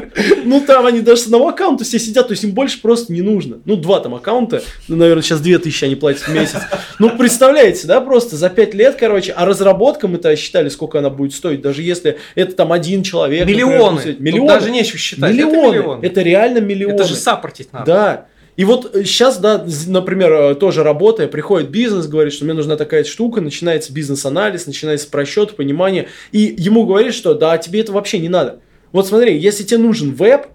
Ну, 0.44 0.60
там 0.60 0.86
они 0.86 1.00
даже 1.00 1.22
с 1.22 1.24
одного 1.26 1.48
аккаунта 1.48 1.84
все 1.84 1.98
сидят, 1.98 2.28
то 2.28 2.32
есть 2.32 2.44
им 2.44 2.52
больше 2.52 2.80
просто 2.80 3.12
не 3.12 3.22
нужно. 3.22 3.58
Ну, 3.64 3.76
два 3.76 4.00
там 4.00 4.14
аккаунта, 4.14 4.62
ну, 4.88 4.96
наверное, 4.96 5.22
сейчас 5.22 5.40
две 5.40 5.58
тысячи 5.58 5.84
они 5.84 5.96
платят 5.96 6.22
в 6.22 6.32
месяц. 6.32 6.60
Ну, 6.98 7.10
представляете, 7.16 7.86
да, 7.86 8.00
просто 8.00 8.36
за 8.36 8.48
пять 8.48 8.72
лет, 8.74 8.96
короче, 8.98 9.32
а 9.32 9.44
разработка 9.44 10.08
мы-то 10.08 10.34
считали, 10.36 10.68
сколько 10.68 11.00
она 11.00 11.10
будет 11.10 11.34
стоить, 11.34 11.60
даже 11.60 11.82
если 11.82 12.18
это 12.34 12.54
там 12.54 12.72
один 12.72 13.02
человек. 13.02 13.46
Миллионы. 13.46 13.96
Например, 13.96 14.16
миллионы. 14.20 14.48
даже 14.48 14.70
нечего 14.70 14.98
считать. 14.98 15.32
Миллионы. 15.32 15.56
Это, 15.56 15.78
миллионы. 15.78 16.06
это 16.06 16.22
реально 16.22 16.58
миллионы. 16.58 16.94
Это 16.94 17.04
же 17.04 17.16
саппортить 17.16 17.72
надо. 17.72 17.86
Да. 17.86 18.26
И 18.56 18.64
вот 18.64 18.90
сейчас, 18.94 19.38
да, 19.38 19.66
например, 19.86 20.54
тоже 20.54 20.82
работая, 20.82 21.28
приходит 21.28 21.70
бизнес, 21.70 22.06
говорит, 22.06 22.32
что 22.32 22.44
мне 22.44 22.54
нужна 22.54 22.76
такая 22.76 23.04
штука, 23.04 23.40
начинается 23.40 23.92
бизнес-анализ, 23.92 24.66
начинается 24.66 25.08
просчет, 25.10 25.56
понимание, 25.56 26.08
и 26.32 26.54
ему 26.56 26.86
говорит, 26.86 27.14
что 27.14 27.34
да, 27.34 27.58
тебе 27.58 27.80
это 27.80 27.92
вообще 27.92 28.18
не 28.18 28.30
надо. 28.30 28.60
Вот 28.92 29.06
смотри, 29.06 29.36
если 29.36 29.62
тебе 29.62 29.78
нужен 29.78 30.14
веб, 30.14 30.46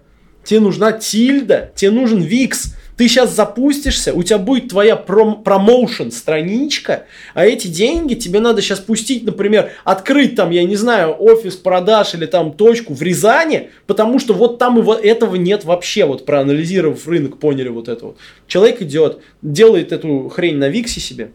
тебе 0.42 0.58
нужна 0.58 0.92
тильда, 0.92 1.70
тебе 1.76 1.92
нужен 1.92 2.20
викс, 2.20 2.74
ты 2.96 3.08
сейчас 3.08 3.34
запустишься, 3.34 4.12
у 4.12 4.22
тебя 4.22 4.38
будет 4.38 4.68
твоя 4.68 4.96
пром- 4.96 5.42
промоушен 5.42 6.12
страничка, 6.12 7.06
а 7.34 7.46
эти 7.46 7.68
деньги 7.68 8.14
тебе 8.14 8.40
надо 8.40 8.60
сейчас 8.60 8.80
пустить, 8.80 9.24
например, 9.24 9.70
открыть 9.84 10.36
там, 10.36 10.50
я 10.50 10.64
не 10.64 10.76
знаю, 10.76 11.16
офис 11.18 11.56
продаж 11.56 12.14
или 12.14 12.26
там 12.26 12.52
точку 12.52 12.94
в 12.94 13.02
Рязани, 13.02 13.70
потому 13.86 14.18
что 14.18 14.34
вот 14.34 14.58
там 14.58 14.78
его, 14.78 14.94
этого 14.94 15.36
нет 15.36 15.64
вообще, 15.64 16.04
вот 16.04 16.26
проанализировав 16.26 17.06
рынок, 17.08 17.38
поняли 17.38 17.68
вот 17.68 17.88
это 17.88 18.06
вот. 18.06 18.18
Человек 18.46 18.82
идет, 18.82 19.20
делает 19.40 19.92
эту 19.92 20.28
хрень 20.28 20.56
на 20.56 20.68
Виксе 20.68 21.00
себе, 21.00 21.30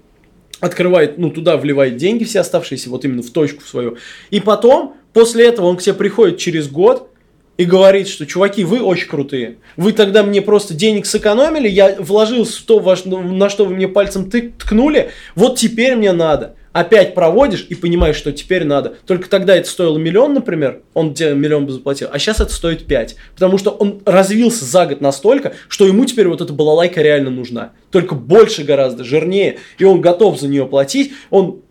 открывает, 0.59 1.17
ну, 1.17 1.29
туда 1.29 1.57
вливает 1.57 1.97
деньги 1.97 2.23
все 2.23 2.39
оставшиеся, 2.39 2.89
вот 2.89 3.05
именно 3.05 3.23
в 3.23 3.29
точку 3.29 3.63
свою. 3.63 3.97
И 4.29 4.39
потом, 4.39 4.95
после 5.13 5.47
этого 5.47 5.67
он 5.67 5.77
к 5.77 5.81
тебе 5.81 5.93
приходит 5.93 6.37
через 6.37 6.69
год, 6.69 7.09
и 7.57 7.65
говорит, 7.65 8.07
что, 8.07 8.25
чуваки, 8.25 8.63
вы 8.63 8.81
очень 8.81 9.07
крутые. 9.07 9.57
Вы 9.75 9.91
тогда 9.93 10.23
мне 10.23 10.41
просто 10.41 10.73
денег 10.73 11.05
сэкономили, 11.05 11.67
я 11.67 11.95
вложился 11.99 12.61
в 12.61 12.65
то, 12.65 12.79
на 13.05 13.49
что 13.49 13.65
вы 13.65 13.75
мне 13.75 13.87
пальцем 13.87 14.29
ткнули, 14.29 15.09
вот 15.35 15.57
теперь 15.57 15.95
мне 15.95 16.13
надо. 16.13 16.55
Опять 16.73 17.15
проводишь 17.15 17.65
и 17.69 17.73
понимаешь, 17.73 18.17
что 18.17 18.31
теперь 18.31 18.63
надо. 18.63 18.97
Только 19.07 19.27
тогда 19.27 19.55
это 19.55 19.67
стоило 19.67 19.97
миллион, 19.97 20.35
например, 20.35 20.83
он 20.93 21.15
тебе 21.15 21.33
миллион 21.33 21.65
бы 21.65 21.71
заплатил, 21.71 22.09
а 22.11 22.19
сейчас 22.19 22.39
это 22.39 22.53
стоит 22.53 22.85
5. 22.85 23.15
Потому 23.33 23.57
что 23.57 23.71
он 23.71 24.01
развился 24.05 24.63
за 24.63 24.85
год 24.85 25.01
настолько, 25.01 25.53
что 25.69 25.87
ему 25.87 26.05
теперь 26.05 26.27
вот 26.27 26.41
эта 26.41 26.53
балалайка 26.53 27.01
реально 27.01 27.31
нужна. 27.31 27.71
Только 27.89 28.13
больше 28.13 28.63
гораздо, 28.63 29.03
жирнее. 29.03 29.57
И 29.79 29.85
он 29.85 30.01
готов 30.01 30.39
за 30.39 30.47
нее 30.47 30.67
платить. 30.67 31.13
Он 31.31 31.61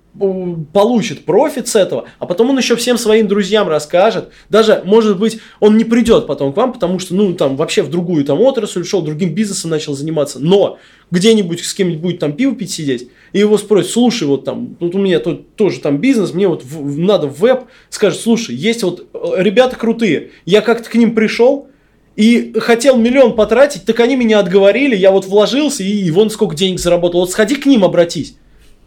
получит 0.72 1.24
профит 1.24 1.68
с 1.68 1.76
этого, 1.76 2.06
а 2.18 2.26
потом 2.26 2.50
он 2.50 2.58
еще 2.58 2.76
всем 2.76 2.98
своим 2.98 3.28
друзьям 3.28 3.68
расскажет. 3.68 4.30
Даже, 4.48 4.82
может 4.84 5.18
быть, 5.18 5.38
он 5.60 5.76
не 5.76 5.84
придет 5.84 6.26
потом 6.26 6.52
к 6.52 6.56
вам, 6.56 6.72
потому 6.72 6.98
что, 6.98 7.14
ну, 7.14 7.34
там, 7.34 7.56
вообще 7.56 7.82
в 7.82 7.90
другую 7.90 8.24
там 8.24 8.40
отрасль 8.40 8.82
ушел, 8.82 9.02
другим 9.02 9.34
бизнесом 9.34 9.70
начал 9.70 9.94
заниматься. 9.94 10.38
Но 10.38 10.78
где-нибудь 11.10 11.64
с 11.64 11.74
кем-нибудь 11.74 12.00
будет 12.00 12.18
там 12.18 12.32
пиво 12.32 12.54
пить 12.54 12.70
сидеть, 12.70 13.08
и 13.32 13.38
его 13.38 13.58
спросят, 13.58 13.92
слушай, 13.92 14.26
вот 14.26 14.44
там, 14.44 14.76
вот 14.80 14.94
у 14.94 14.98
меня 14.98 15.20
тут 15.20 15.54
тоже 15.54 15.80
там 15.80 15.98
бизнес, 15.98 16.32
мне 16.32 16.48
вот 16.48 16.64
в, 16.64 16.98
надо 16.98 17.26
в 17.28 17.38
веб, 17.40 17.64
скажет, 17.90 18.20
слушай, 18.20 18.54
есть 18.54 18.82
вот 18.82 19.06
э, 19.12 19.18
ребята 19.38 19.76
крутые, 19.76 20.30
я 20.44 20.60
как-то 20.62 20.90
к 20.90 20.94
ним 20.94 21.14
пришел, 21.14 21.68
и 22.16 22.54
хотел 22.58 22.96
миллион 22.96 23.36
потратить, 23.36 23.84
так 23.84 24.00
они 24.00 24.16
меня 24.16 24.38
отговорили, 24.38 24.96
я 24.96 25.10
вот 25.10 25.26
вложился 25.26 25.82
и, 25.82 26.04
и 26.04 26.10
вон 26.10 26.30
сколько 26.30 26.56
денег 26.56 26.80
заработал. 26.80 27.20
Вот 27.20 27.30
сходи 27.30 27.56
к 27.56 27.66
ним, 27.66 27.84
обратись. 27.84 28.36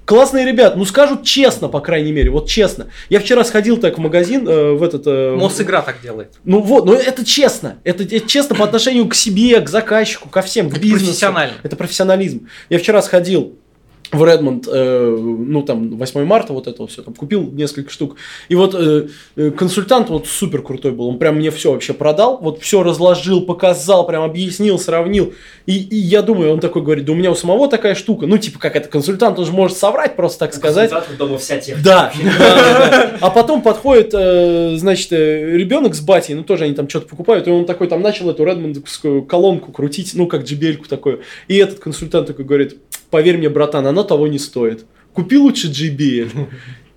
Классные 0.09 0.43
ребята, 0.43 0.75
ну 0.75 0.85
скажут 0.85 1.23
честно, 1.23 1.67
по 1.67 1.81
крайней 1.81 2.11
мере, 2.11 2.31
вот 2.31 2.49
честно. 2.49 2.87
Я 3.09 3.19
вчера 3.19 3.43
сходил 3.43 3.77
так 3.77 3.99
в 3.99 4.01
магазин, 4.01 4.47
э, 4.49 4.71
в 4.71 4.81
этот... 4.81 5.03
Э, 5.05 5.35
Мосигра 5.35 5.83
так 5.83 6.01
делает. 6.01 6.33
Ну 6.43 6.61
вот, 6.61 6.87
но 6.87 6.95
это 6.95 7.23
честно. 7.23 7.77
Это, 7.83 8.01
это 8.01 8.27
честно 8.27 8.55
по 8.55 8.63
отношению 8.63 9.07
к 9.07 9.13
себе, 9.13 9.61
к 9.61 9.69
заказчику, 9.69 10.27
ко 10.27 10.41
всем, 10.41 10.71
к 10.71 10.73
Это 10.73 10.81
бизнесу. 10.81 11.05
профессионально. 11.05 11.53
Это 11.61 11.75
профессионализм. 11.75 12.47
Я 12.71 12.79
вчера 12.79 13.03
сходил 13.03 13.59
в 14.11 14.25
Редмонд, 14.25 14.67
э, 14.67 15.17
ну 15.19 15.61
там 15.61 15.97
8 15.97 16.25
марта 16.25 16.53
вот 16.53 16.67
это 16.67 16.85
все, 16.87 17.03
там 17.03 17.13
купил 17.13 17.43
несколько 17.51 17.91
штук. 17.91 18.15
И 18.47 18.55
вот 18.55 18.73
э, 18.73 19.07
э, 19.35 19.51
консультант 19.51 20.09
вот 20.09 20.27
супер 20.27 20.63
крутой 20.63 20.91
был, 20.91 21.07
он 21.07 21.19
прям 21.19 21.35
мне 21.35 21.51
все 21.51 21.71
вообще 21.71 21.93
продал, 21.93 22.39
вот 22.41 22.61
все 22.61 22.81
разложил, 22.81 23.41
показал, 23.41 24.07
прям 24.07 24.23
объяснил, 24.23 24.79
сравнил. 24.79 25.33
И, 25.67 25.77
и 25.77 25.95
я 25.95 26.23
думаю, 26.23 26.51
он 26.53 26.59
такой 26.59 26.81
говорит, 26.81 27.05
да 27.05 27.11
у 27.11 27.15
меня 27.15 27.29
у 27.29 27.35
самого 27.35 27.69
такая 27.69 27.93
штука, 27.93 28.25
ну 28.25 28.37
типа 28.37 28.57
как 28.57 28.75
это, 28.75 28.89
консультант, 28.89 29.37
он 29.37 29.45
же 29.45 29.51
может 29.51 29.77
соврать, 29.77 30.15
просто 30.15 30.39
так 30.39 30.55
сказать. 30.55 30.89
Консультант 30.89 31.19
дома 31.19 31.37
вся 31.37 31.57
техника. 31.57 31.83
Да. 31.83 32.13
А 33.21 33.29
потом 33.31 33.61
подходит, 33.61 34.11
э, 34.13 34.75
значит, 34.77 35.11
э, 35.11 35.57
ребенок 35.57 35.93
с 35.93 35.99
батей, 35.99 36.35
ну 36.35 36.43
тоже 36.43 36.65
они 36.65 36.73
там 36.73 36.87
что-то 36.89 37.07
покупают, 37.07 37.47
и 37.47 37.51
он 37.51 37.65
такой 37.65 37.87
там 37.87 38.01
начал 38.01 38.29
эту 38.29 38.43
редмондовскую 38.43 39.23
колонку 39.23 39.71
крутить, 39.71 40.11
ну 40.15 40.25
как 40.27 40.43
JBL-ку 40.43 40.85
такую. 40.87 41.21
И 41.47 41.57
этот 41.57 41.79
консультант 41.79 42.27
такой 42.27 42.45
говорит, 42.45 42.77
поверь 43.09 43.37
мне, 43.37 43.49
братан, 43.49 43.87
оно 43.87 44.03
того 44.03 44.27
не 44.27 44.39
стоит. 44.39 44.85
Купи 45.13 45.37
лучше 45.37 45.67
JBL. 45.67 46.47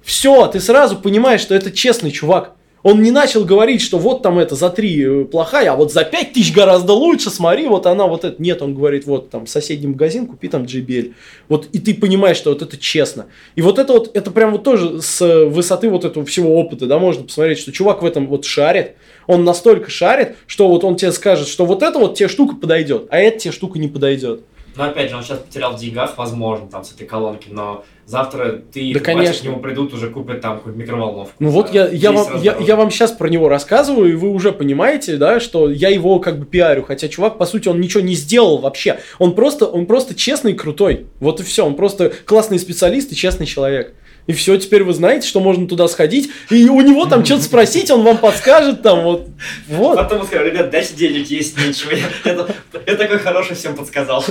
Все, 0.02 0.46
ты 0.48 0.60
сразу 0.60 0.96
понимаешь, 0.96 1.40
что 1.40 1.54
это 1.54 1.70
честный 1.70 2.10
чувак. 2.10 2.54
Он 2.82 3.00
не 3.00 3.12
начал 3.12 3.44
говорить, 3.44 3.80
что 3.80 3.96
вот 3.96 4.22
там 4.22 4.40
это 4.40 4.56
за 4.56 4.68
3 4.68 5.26
плохая, 5.26 5.72
а 5.72 5.76
вот 5.76 5.92
за 5.92 6.02
5 6.02 6.32
тысяч 6.32 6.52
гораздо 6.52 6.94
лучше, 6.94 7.30
смотри, 7.30 7.68
вот 7.68 7.86
она 7.86 8.08
вот 8.08 8.24
это. 8.24 8.42
Нет, 8.42 8.60
он 8.60 8.74
говорит, 8.74 9.06
вот 9.06 9.30
там 9.30 9.46
соседний 9.46 9.86
магазин, 9.86 10.26
купи 10.26 10.48
там 10.48 10.64
JBL. 10.64 11.14
Вот 11.48 11.68
и 11.70 11.78
ты 11.78 11.94
понимаешь, 11.94 12.36
что 12.36 12.50
вот 12.50 12.60
это 12.60 12.76
честно. 12.76 13.26
И 13.54 13.62
вот 13.62 13.78
это 13.78 13.92
вот, 13.92 14.10
это 14.16 14.32
прям 14.32 14.50
вот 14.50 14.64
тоже 14.64 15.00
с 15.00 15.24
высоты 15.46 15.90
вот 15.90 16.04
этого 16.04 16.26
всего 16.26 16.58
опыта, 16.58 16.86
да, 16.86 16.98
можно 16.98 17.22
посмотреть, 17.22 17.60
что 17.60 17.70
чувак 17.70 18.02
в 18.02 18.04
этом 18.04 18.26
вот 18.26 18.44
шарит. 18.44 18.96
Он 19.28 19.44
настолько 19.44 19.88
шарит, 19.88 20.34
что 20.48 20.66
вот 20.66 20.82
он 20.82 20.96
тебе 20.96 21.12
скажет, 21.12 21.46
что 21.46 21.64
вот 21.64 21.84
это 21.84 22.00
вот 22.00 22.16
тебе 22.16 22.28
штука 22.28 22.56
подойдет, 22.56 23.06
а 23.10 23.18
эта 23.18 23.38
тебе 23.38 23.52
штука 23.52 23.78
не 23.78 23.86
подойдет. 23.86 24.42
Но 24.76 24.84
опять 24.84 25.10
же, 25.10 25.16
он 25.16 25.22
сейчас 25.22 25.38
потерял 25.38 25.76
в 25.76 25.80
деньгах, 25.80 26.16
возможно, 26.16 26.66
там, 26.68 26.84
с 26.84 26.92
этой 26.92 27.06
колонки, 27.06 27.48
но 27.50 27.84
завтра 28.06 28.60
ты 28.72 28.92
Да, 28.94 29.00
конечно. 29.00 29.40
к 29.40 29.44
нему 29.44 29.60
придут, 29.60 29.92
уже 29.94 30.08
купят 30.08 30.40
там 30.40 30.58
какую-нибудь 30.58 30.86
микроволновку. 30.86 31.34
Ну 31.38 31.50
вот 31.50 31.72
я, 31.72 31.88
я, 31.88 32.12
вам, 32.12 32.40
я, 32.40 32.56
я 32.58 32.76
вам 32.76 32.90
сейчас 32.90 33.12
про 33.12 33.28
него 33.28 33.48
рассказываю, 33.48 34.10
и 34.10 34.14
вы 34.14 34.30
уже 34.30 34.52
понимаете, 34.52 35.16
да, 35.16 35.40
что 35.40 35.70
я 35.70 35.88
его 35.88 36.18
как 36.18 36.38
бы 36.38 36.46
пиарю, 36.46 36.84
хотя 36.84 37.08
чувак, 37.08 37.38
по 37.38 37.46
сути, 37.46 37.68
он 37.68 37.80
ничего 37.80 38.02
не 38.02 38.14
сделал 38.14 38.58
вообще. 38.58 38.98
Он 39.18 39.34
просто, 39.34 39.66
он 39.66 39.86
просто 39.86 40.14
честный 40.14 40.52
и 40.52 40.54
крутой. 40.54 41.06
Вот 41.20 41.40
и 41.40 41.42
все, 41.42 41.66
он 41.66 41.74
просто 41.74 42.12
классный 42.24 42.58
специалист 42.58 43.12
и 43.12 43.16
честный 43.16 43.46
человек. 43.46 43.94
И 44.26 44.32
все, 44.32 44.56
теперь 44.56 44.84
вы 44.84 44.92
знаете, 44.92 45.26
что 45.26 45.40
можно 45.40 45.66
туда 45.66 45.88
сходить, 45.88 46.30
и 46.50 46.68
у 46.68 46.80
него 46.80 47.06
там 47.06 47.24
что-то 47.24 47.42
спросить, 47.42 47.90
он 47.90 48.02
вам 48.02 48.18
подскажет 48.18 48.80
там, 48.82 49.00
вот. 49.02 49.28
Вот. 49.68 49.96
Потом 49.96 50.20
он 50.20 50.26
сказал, 50.26 50.46
ребят, 50.46 50.70
дайте 50.70 50.94
денег, 50.94 51.26
есть 51.28 51.58
нечего. 51.58 51.90
Я, 51.92 52.06
я- 52.32 52.46
я 52.86 52.94
такой 52.96 53.18
хороший 53.18 53.56
всем 53.56 53.74
подсказал. 53.74 54.24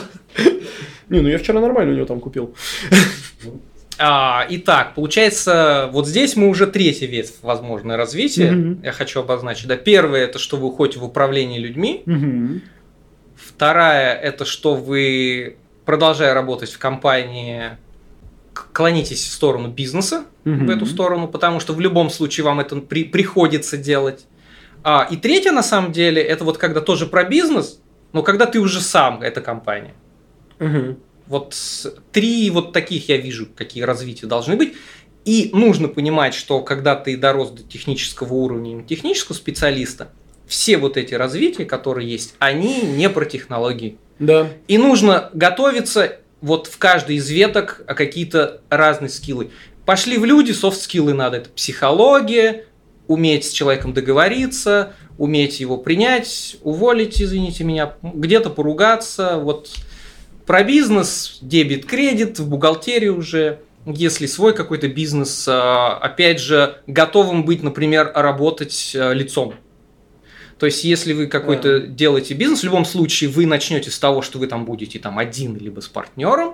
Не, 1.09 1.19
ну 1.19 1.27
я 1.27 1.37
вчера 1.37 1.59
нормально 1.59 1.91
у 1.91 1.95
него 1.95 2.05
там 2.05 2.21
купил. 2.21 2.55
А, 4.03 4.47
итак, 4.49 4.95
получается, 4.95 5.89
вот 5.91 6.07
здесь 6.07 6.35
мы 6.35 6.47
уже 6.47 6.65
третий 6.65 7.05
ветвь 7.05 7.33
возможное 7.43 7.97
развитие. 7.97 8.51
Мгм. 8.51 8.81
Я 8.83 8.93
хочу 8.93 9.19
обозначить. 9.19 9.67
Да, 9.67 9.75
первое 9.75 10.23
это 10.23 10.39
что 10.39 10.57
вы 10.57 10.67
уходите 10.69 10.99
в 10.99 11.03
управление 11.03 11.59
людьми. 11.59 12.01
Мгм. 12.05 12.61
Вторая 13.35 14.15
это 14.15 14.45
что 14.45 14.73
вы, 14.75 15.57
продолжая 15.85 16.33
работать 16.33 16.71
в 16.71 16.79
компании, 16.79 17.71
клонитесь 18.71 19.23
в 19.23 19.31
сторону 19.31 19.69
бизнеса, 19.69 20.25
Мгм. 20.43 20.65
в 20.67 20.69
эту 20.69 20.85
сторону, 20.85 21.27
потому 21.27 21.59
что 21.59 21.73
в 21.73 21.79
любом 21.79 22.09
случае 22.09 22.43
вам 22.45 22.59
это 22.59 22.75
при- 22.77 23.03
приходится 23.03 23.77
делать. 23.77 24.25
А, 24.83 25.07
и 25.09 25.15
третье, 25.17 25.51
на 25.51 25.63
самом 25.63 25.91
деле, 25.91 26.21
это 26.21 26.43
вот 26.43 26.57
когда 26.57 26.81
тоже 26.81 27.05
про 27.05 27.23
бизнес, 27.23 27.79
но 28.13 28.23
когда 28.23 28.45
ты 28.45 28.59
уже 28.59 28.81
сам 28.81 29.21
эта 29.21 29.41
компания. 29.41 29.93
Мгм. 30.59 30.97
Вот 31.27 31.55
три 32.11 32.49
вот 32.49 32.73
таких 32.73 33.07
я 33.09 33.17
вижу, 33.17 33.47
какие 33.55 33.83
развития 33.83 34.27
должны 34.27 34.55
быть. 34.57 34.73
И 35.23 35.51
нужно 35.53 35.87
понимать, 35.87 36.33
что 36.33 36.61
когда 36.61 36.95
ты 36.95 37.15
дорос 37.15 37.51
до 37.51 37.61
технического 37.63 38.33
уровня, 38.33 38.83
технического 38.83 39.35
специалиста, 39.35 40.09
все 40.47 40.77
вот 40.77 40.97
эти 40.97 41.13
развития, 41.13 41.65
которые 41.65 42.09
есть, 42.11 42.33
они 42.39 42.81
не 42.81 43.07
про 43.09 43.25
технологии. 43.25 43.97
Да. 44.19 44.49
И 44.67 44.77
нужно 44.79 45.29
готовиться 45.33 46.17
вот 46.41 46.67
в 46.67 46.77
каждой 46.77 47.17
из 47.17 47.29
веток 47.29 47.81
а 47.87 47.93
какие-то 47.93 48.61
разные 48.69 49.09
скиллы. 49.09 49.51
Пошли 49.85 50.17
в 50.17 50.25
люди, 50.25 50.51
софт-скиллы 50.51 51.13
надо. 51.13 51.37
Это 51.37 51.49
психология, 51.49 52.65
уметь 53.07 53.45
с 53.45 53.51
человеком 53.51 53.93
договориться, 53.93 54.93
уметь 55.17 55.59
его 55.59 55.77
принять, 55.77 56.57
уволить, 56.63 57.21
извините 57.21 57.63
меня, 57.63 57.93
где-то 58.01 58.49
поругаться. 58.49 59.37
Вот 59.37 59.69
про 60.45 60.63
бизнес, 60.63 61.39
дебет, 61.41 61.85
кредит, 61.85 62.39
в 62.39 62.49
бухгалтерии 62.49 63.09
уже. 63.09 63.59
Если 63.85 64.27
свой 64.27 64.53
какой-то 64.53 64.87
бизнес, 64.87 65.47
а, 65.47 65.97
опять 65.97 66.39
же, 66.39 66.77
готовым 66.85 67.45
быть, 67.45 67.63
например, 67.63 68.11
работать 68.13 68.95
а, 68.95 69.11
лицом. 69.11 69.55
То 70.61 70.67
есть, 70.67 70.83
если 70.83 71.13
вы 71.13 71.25
какой-то 71.25 71.79
делаете 71.79 72.35
бизнес, 72.35 72.59
в 72.59 72.65
любом 72.65 72.85
случае 72.85 73.31
вы 73.31 73.47
начнете 73.47 73.89
с 73.89 73.97
того, 73.97 74.21
что 74.21 74.37
вы 74.37 74.45
там 74.45 74.63
будете 74.63 74.99
там 74.99 75.17
один 75.17 75.57
либо 75.57 75.79
с 75.79 75.87
партнером, 75.87 76.53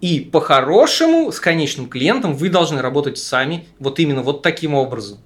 и 0.00 0.20
по-хорошему 0.20 1.30
с 1.30 1.38
конечным 1.38 1.90
клиентом 1.90 2.32
вы 2.32 2.48
должны 2.48 2.80
работать 2.80 3.18
сами 3.18 3.68
вот 3.80 3.98
именно 3.98 4.22
вот 4.22 4.40
таким 4.40 4.72
образом. 4.72 5.18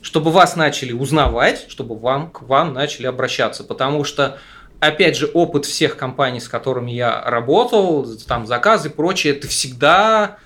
Чтобы 0.00 0.30
вас 0.30 0.56
начали 0.56 0.92
узнавать, 0.92 1.66
чтобы 1.68 1.94
вам, 1.94 2.30
к 2.30 2.40
вам 2.40 2.72
начали 2.72 3.06
обращаться. 3.06 3.64
Потому 3.64 4.04
что, 4.04 4.38
опять 4.80 5.18
же, 5.18 5.26
опыт 5.26 5.66
всех 5.66 5.98
компаний, 5.98 6.40
с 6.40 6.48
которыми 6.48 6.90
я 6.90 7.22
работал, 7.22 8.06
там 8.26 8.46
заказы 8.46 8.88
и 8.88 8.90
прочее, 8.90 9.34
это 9.34 9.46
всегда 9.46 10.38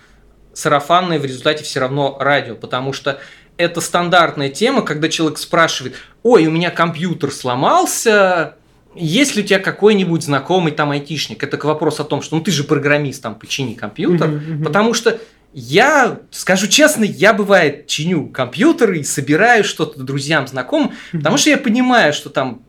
сарафанное 0.55 1.21
в 1.21 1.25
результате 1.25 1.63
все 1.63 1.79
равно 1.79 2.17
радио. 2.19 2.57
Потому 2.57 2.93
что 2.93 3.21
это 3.59 3.81
стандартная 3.81 4.49
тема, 4.49 4.83
когда 4.83 5.09
человек 5.09 5.39
спрашивает, 5.39 5.97
ой, 6.23 6.47
у 6.47 6.51
меня 6.51 6.71
компьютер 6.71 7.31
сломался, 7.31 8.55
есть 8.95 9.37
ли 9.37 9.43
у 9.43 9.47
тебя 9.47 9.59
какой-нибудь 9.59 10.23
знакомый 10.23 10.73
там 10.73 10.93
айтишник? 10.93 11.43
Это 11.43 11.59
к 11.59 11.65
вопросу 11.65 12.03
о 12.03 12.07
том, 12.07 12.23
что 12.23 12.37
ну 12.37 12.43
ты 12.43 12.51
же 12.51 12.65
программист, 12.65 13.23
там 13.23 13.35
почини 13.35 13.75
компьютер. 13.75 14.29
Мгм, 14.29 14.55
мгм. 14.55 14.65
Потому 14.65 14.95
что 14.95 15.21
я, 15.53 16.21
скажу 16.31 16.69
честно, 16.69 17.05
я 17.05 17.33
бывает 17.33 17.87
чиню 17.87 18.29
компьютер 18.29 18.93
и 18.93 19.03
собираю 19.03 19.65
что-то 19.65 20.03
друзьям, 20.03 20.47
знакомым, 20.47 20.93
потому 21.13 21.37
что 21.37 21.51
я 21.51 21.59
понимаю, 21.59 22.13
что 22.13 22.31
там 22.31 22.63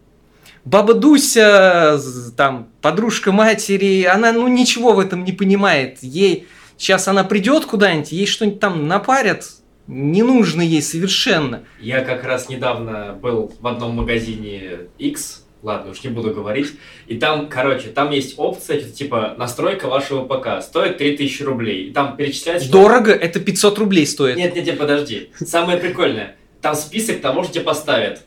баба 0.65 0.93
Дуся, 0.93 1.99
там 2.35 2.67
подружка 2.81 3.31
матери, 3.31 4.03
она 4.03 4.31
ну 4.31 4.47
ничего 4.47 4.93
в 4.93 4.99
этом 4.99 5.23
не 5.23 5.33
понимает. 5.33 5.99
Ей 6.01 6.47
сейчас 6.77 7.07
она 7.07 7.23
придет 7.23 7.65
куда-нибудь, 7.65 8.11
ей 8.11 8.25
что-нибудь 8.25 8.59
там 8.59 8.87
напарят, 8.87 9.45
не 9.89 10.21
нужно 10.23 10.61
ей 10.61 10.81
совершенно. 10.81 11.63
Я 11.81 12.01
как 12.01 12.23
раз 12.23 12.47
недавно 12.47 13.17
был 13.19 13.51
в 13.59 13.65
одном 13.67 13.95
магазине 13.95 14.81
X, 14.99 15.43
ладно, 15.63 15.91
уж 15.91 16.03
не 16.03 16.09
буду 16.11 16.31
говорить, 16.31 16.67
и 17.07 17.17
там, 17.17 17.49
короче, 17.49 17.87
там 17.87 18.11
есть 18.11 18.35
опция, 18.37 18.79
что-то 18.79 18.93
типа 18.95 19.35
настройка 19.37 19.87
вашего 19.87 20.23
ПК, 20.25 20.61
стоит 20.63 20.97
3000 20.99 21.41
рублей, 21.43 21.87
и 21.87 21.91
там 21.91 22.15
перечисляется... 22.15 22.67
что- 22.69 22.77
Дорого, 22.77 23.11
это 23.11 23.39
500 23.39 23.79
рублей 23.79 24.05
стоит. 24.05 24.37
Нет, 24.37 24.55
нет, 24.55 24.65
нет, 24.67 24.77
подожди. 24.77 25.31
Самое 25.39 25.79
прикольное, 25.79 26.35
там 26.61 26.75
список 26.75 27.19
того, 27.21 27.43
что 27.43 27.53
тебе 27.55 27.63
поставят. 27.63 28.21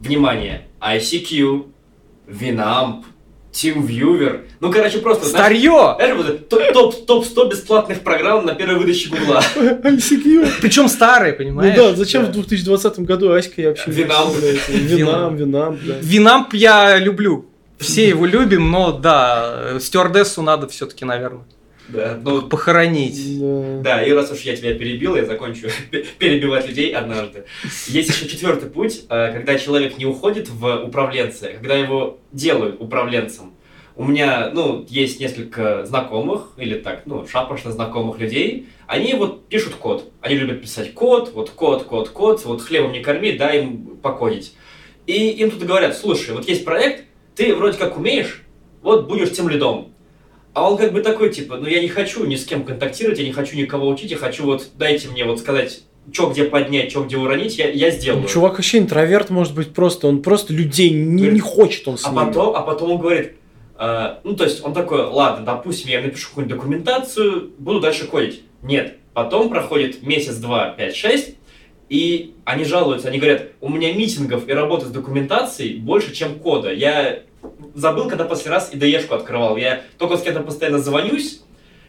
Внимание, 0.00 0.68
ICQ, 0.80 1.66
Winamp, 2.28 3.04
TeamViewer, 3.62 4.42
ну, 4.60 4.70
короче, 4.70 4.98
просто... 4.98 5.26
Старье! 5.26 5.94
знаешь, 5.96 6.16
вот 6.16 6.48
топ- 6.48 6.72
топ- 6.72 7.06
топ-100 7.06 7.50
бесплатных 7.50 8.00
программ 8.00 8.46
на 8.46 8.54
первой 8.54 8.76
выдаче 8.78 9.08
Гугла. 9.10 9.42
ICQ. 9.56 10.52
Причем 10.60 10.88
старые, 10.88 11.32
Ну 11.32 11.38
понимаешь? 11.38 11.76
да, 11.76 11.94
зачем 11.94 12.26
в 12.26 12.30
2020 12.32 13.00
году 13.00 13.32
Аська 13.32 13.60
я 13.62 13.68
вообще 13.68 13.90
не 13.90 13.96
Винам. 13.96 14.28
Винам, 14.68 15.36
винам, 15.36 15.78
да. 15.86 15.94
Винамп 16.00 16.54
я 16.54 16.98
люблю. 16.98 17.46
Все 17.78 18.08
его 18.08 18.26
любим, 18.26 18.70
но 18.70 18.92
да, 18.92 19.78
стюардессу 19.80 20.42
надо 20.42 20.66
все-таки, 20.68 21.04
наверное. 21.04 21.44
Да, 21.88 22.18
ну, 22.22 22.42
Похоронить. 22.42 23.40
Да. 23.40 23.80
Да, 23.82 24.02
и 24.04 24.12
раз 24.12 24.30
уж 24.30 24.40
я 24.40 24.54
тебя 24.54 24.74
перебил, 24.74 25.16
я 25.16 25.24
закончу 25.24 25.68
перебивать 26.18 26.68
людей 26.68 26.94
однажды. 26.94 27.44
Есть 27.86 28.10
еще 28.10 28.28
четвертый 28.28 28.68
путь, 28.68 29.04
э, 29.08 29.32
когда 29.32 29.58
человек 29.58 29.96
не 29.98 30.04
уходит 30.04 30.48
в 30.48 30.84
управленцы, 30.84 31.44
а 31.44 31.54
когда 31.54 31.76
его 31.76 32.18
делают 32.32 32.80
управленцем. 32.80 33.54
У 33.96 34.04
меня, 34.04 34.50
ну, 34.54 34.86
есть 34.88 35.18
несколько 35.18 35.84
знакомых, 35.84 36.52
или 36.56 36.78
так, 36.78 37.02
ну, 37.06 37.26
шапошно 37.26 37.72
знакомых 37.72 38.20
людей, 38.20 38.68
они 38.86 39.14
вот 39.14 39.48
пишут 39.48 39.74
код. 39.74 40.12
Они 40.20 40.36
любят 40.36 40.62
писать 40.62 40.94
код, 40.94 41.32
вот 41.34 41.50
код, 41.50 41.82
код, 41.82 42.10
код, 42.10 42.44
вот 42.44 42.62
хлебом 42.62 42.92
не 42.92 43.00
корми, 43.00 43.32
дай 43.32 43.62
им 43.62 43.96
покодить. 43.96 44.54
И 45.06 45.30
им 45.30 45.50
тут 45.50 45.64
говорят, 45.64 45.96
слушай, 45.96 46.32
вот 46.34 46.46
есть 46.46 46.64
проект, 46.64 47.06
ты 47.34 47.54
вроде 47.56 47.76
как 47.76 47.96
умеешь, 47.96 48.42
вот 48.82 49.08
будешь 49.08 49.32
тем 49.32 49.48
лидом. 49.48 49.92
А 50.58 50.68
он 50.68 50.76
как 50.76 50.92
бы 50.92 51.02
такой, 51.02 51.30
типа, 51.30 51.56
ну 51.56 51.68
я 51.68 51.80
не 51.80 51.86
хочу 51.88 52.24
ни 52.26 52.34
с 52.34 52.44
кем 52.44 52.64
контактировать, 52.64 53.18
я 53.20 53.24
не 53.24 53.32
хочу 53.32 53.56
никого 53.56 53.86
учить, 53.88 54.10
я 54.10 54.16
хочу 54.16 54.44
вот, 54.44 54.70
дайте 54.76 55.06
мне 55.08 55.24
вот 55.24 55.38
сказать, 55.38 55.82
что 56.12 56.30
где 56.30 56.44
поднять, 56.44 56.90
что 56.90 57.04
где 57.04 57.16
уронить, 57.16 57.58
я, 57.58 57.70
я 57.70 57.90
сделаю. 57.90 58.22
Ну, 58.22 58.28
Чувак 58.28 58.54
вообще 58.54 58.78
интроверт, 58.78 59.30
может 59.30 59.54
быть, 59.54 59.72
просто. 59.72 60.08
Он 60.08 60.20
просто 60.20 60.52
людей 60.52 60.90
не, 60.90 61.28
не 61.28 61.38
хочет 61.38 61.86
он 61.86 61.96
с 61.96 62.04
А 62.04 62.10
ними. 62.10 62.24
потом, 62.24 62.56
а 62.56 62.62
потом 62.62 62.90
он 62.90 62.98
говорит, 62.98 63.34
э, 63.78 64.14
ну 64.24 64.34
то 64.34 64.42
есть 64.42 64.64
он 64.64 64.74
такой, 64.74 65.04
ладно, 65.04 65.46
допустим, 65.46 65.90
я 65.90 66.00
напишу 66.00 66.28
какую-нибудь 66.30 66.56
документацию, 66.58 67.50
буду 67.58 67.78
дальше 67.78 68.06
кодить. 68.08 68.42
Нет, 68.62 68.96
потом 69.14 69.50
проходит 69.50 70.02
месяц, 70.02 70.36
два, 70.38 70.70
пять, 70.70 70.96
шесть, 70.96 71.36
и 71.88 72.34
они 72.44 72.64
жалуются, 72.64 73.08
они 73.08 73.18
говорят, 73.18 73.50
у 73.60 73.68
меня 73.68 73.92
митингов 73.92 74.48
и 74.48 74.52
работы 74.52 74.86
с 74.86 74.90
документацией 74.90 75.78
больше, 75.78 76.12
чем 76.12 76.34
кода. 76.40 76.72
Я 76.72 77.20
забыл, 77.74 78.08
когда 78.08 78.24
последний 78.24 78.52
раз 78.54 78.70
IDE-шку 78.72 79.14
открывал. 79.14 79.56
Я 79.56 79.82
только 79.98 80.16
с 80.16 80.22
кем-то 80.22 80.40
постоянно 80.40 80.78
звонюсь, 80.78 81.40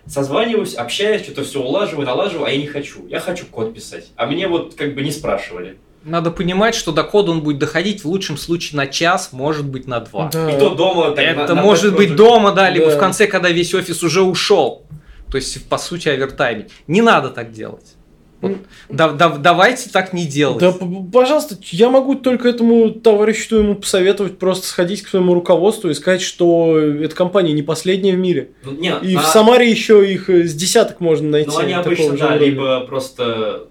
созваниваюсь, 0.05 0.73
общаюсь, 0.75 1.23
что-то 1.23 1.43
все 1.43 1.61
улаживаю, 1.61 2.05
налаживаю, 2.05 2.45
а 2.47 2.49
я 2.51 2.57
не 2.57 2.67
хочу. 2.67 3.07
Я 3.07 3.19
хочу 3.19 3.45
код 3.45 3.73
писать. 3.73 4.07
А 4.15 4.25
мне 4.25 4.47
вот 4.47 4.75
как 4.75 4.95
бы 4.95 5.01
не 5.01 5.11
спрашивали. 5.11 5.77
Надо 6.03 6.31
понимать, 6.31 6.75
что 6.75 6.91
до 6.93 7.03
кода 7.03 7.31
он 7.31 7.41
будет 7.41 7.59
доходить 7.59 8.03
в 8.03 8.07
лучшем 8.07 8.37
случае 8.37 8.77
на 8.77 8.87
час, 8.87 9.29
может 9.33 9.67
быть 9.67 9.85
на 9.85 9.99
два. 9.99 10.29
Да. 10.31 10.49
И 10.49 10.57
то 10.57 10.69
дома... 10.73 11.11
так 11.11 11.25
Это 11.25 11.47
на- 11.49 11.55
на 11.55 11.61
может 11.61 11.93
быть 11.95 12.15
тоже- 12.15 12.17
дома, 12.17 12.51
да, 12.53 12.69
либо 12.69 12.89
Да. 12.89 12.95
в 12.95 12.99
конце, 12.99 13.27
когда 13.27 13.49
весь 13.49 13.73
офис 13.73 14.01
уже 14.01 14.21
ушел. 14.21 14.83
То 15.29 15.35
есть, 15.35 15.67
по 15.67 15.77
сути, 15.77 16.07
овертаймить. 16.09 16.71
Не 16.87 17.01
надо 17.01 17.29
так 17.29 17.51
делать. 17.51 17.95
Вот. 18.41 18.57
Да- 18.87 19.11
да- 19.11 19.37
давайте 19.37 19.89
так 19.89 20.13
не 20.13 20.25
делать. 20.25 20.59
Да, 20.59 20.73
пожалуйста, 21.11 21.57
я 21.71 21.89
могу 21.89 22.15
только 22.15 22.47
этому 22.47 22.89
товарищу 22.91 23.57
ему 23.57 23.75
посоветовать 23.75 24.37
просто 24.37 24.67
сходить 24.67 25.01
к 25.01 25.09
своему 25.09 25.33
руководству 25.33 25.89
и 25.89 25.93
сказать, 25.93 26.21
что 26.21 26.77
эта 26.79 27.13
компания 27.15 27.51
не 27.53 27.63
последняя 27.63 28.13
в 28.13 28.19
мире. 28.19 28.51
Ну, 28.63 28.71
не, 28.71 28.93
И 29.01 29.15
а- 29.15 29.19
в 29.19 29.25
Самаре 29.25 29.69
еще 29.69 30.09
их 30.09 30.29
э, 30.29 30.45
с 30.45 30.53
десяток 30.53 30.99
можно 31.01 31.29
найти. 31.29 31.49
Ну, 31.51 31.57
они 31.59 31.73
обычно, 31.73 32.17
да, 32.17 32.27
уровня. 32.27 32.37
либо 32.45 32.79
просто 32.81 33.67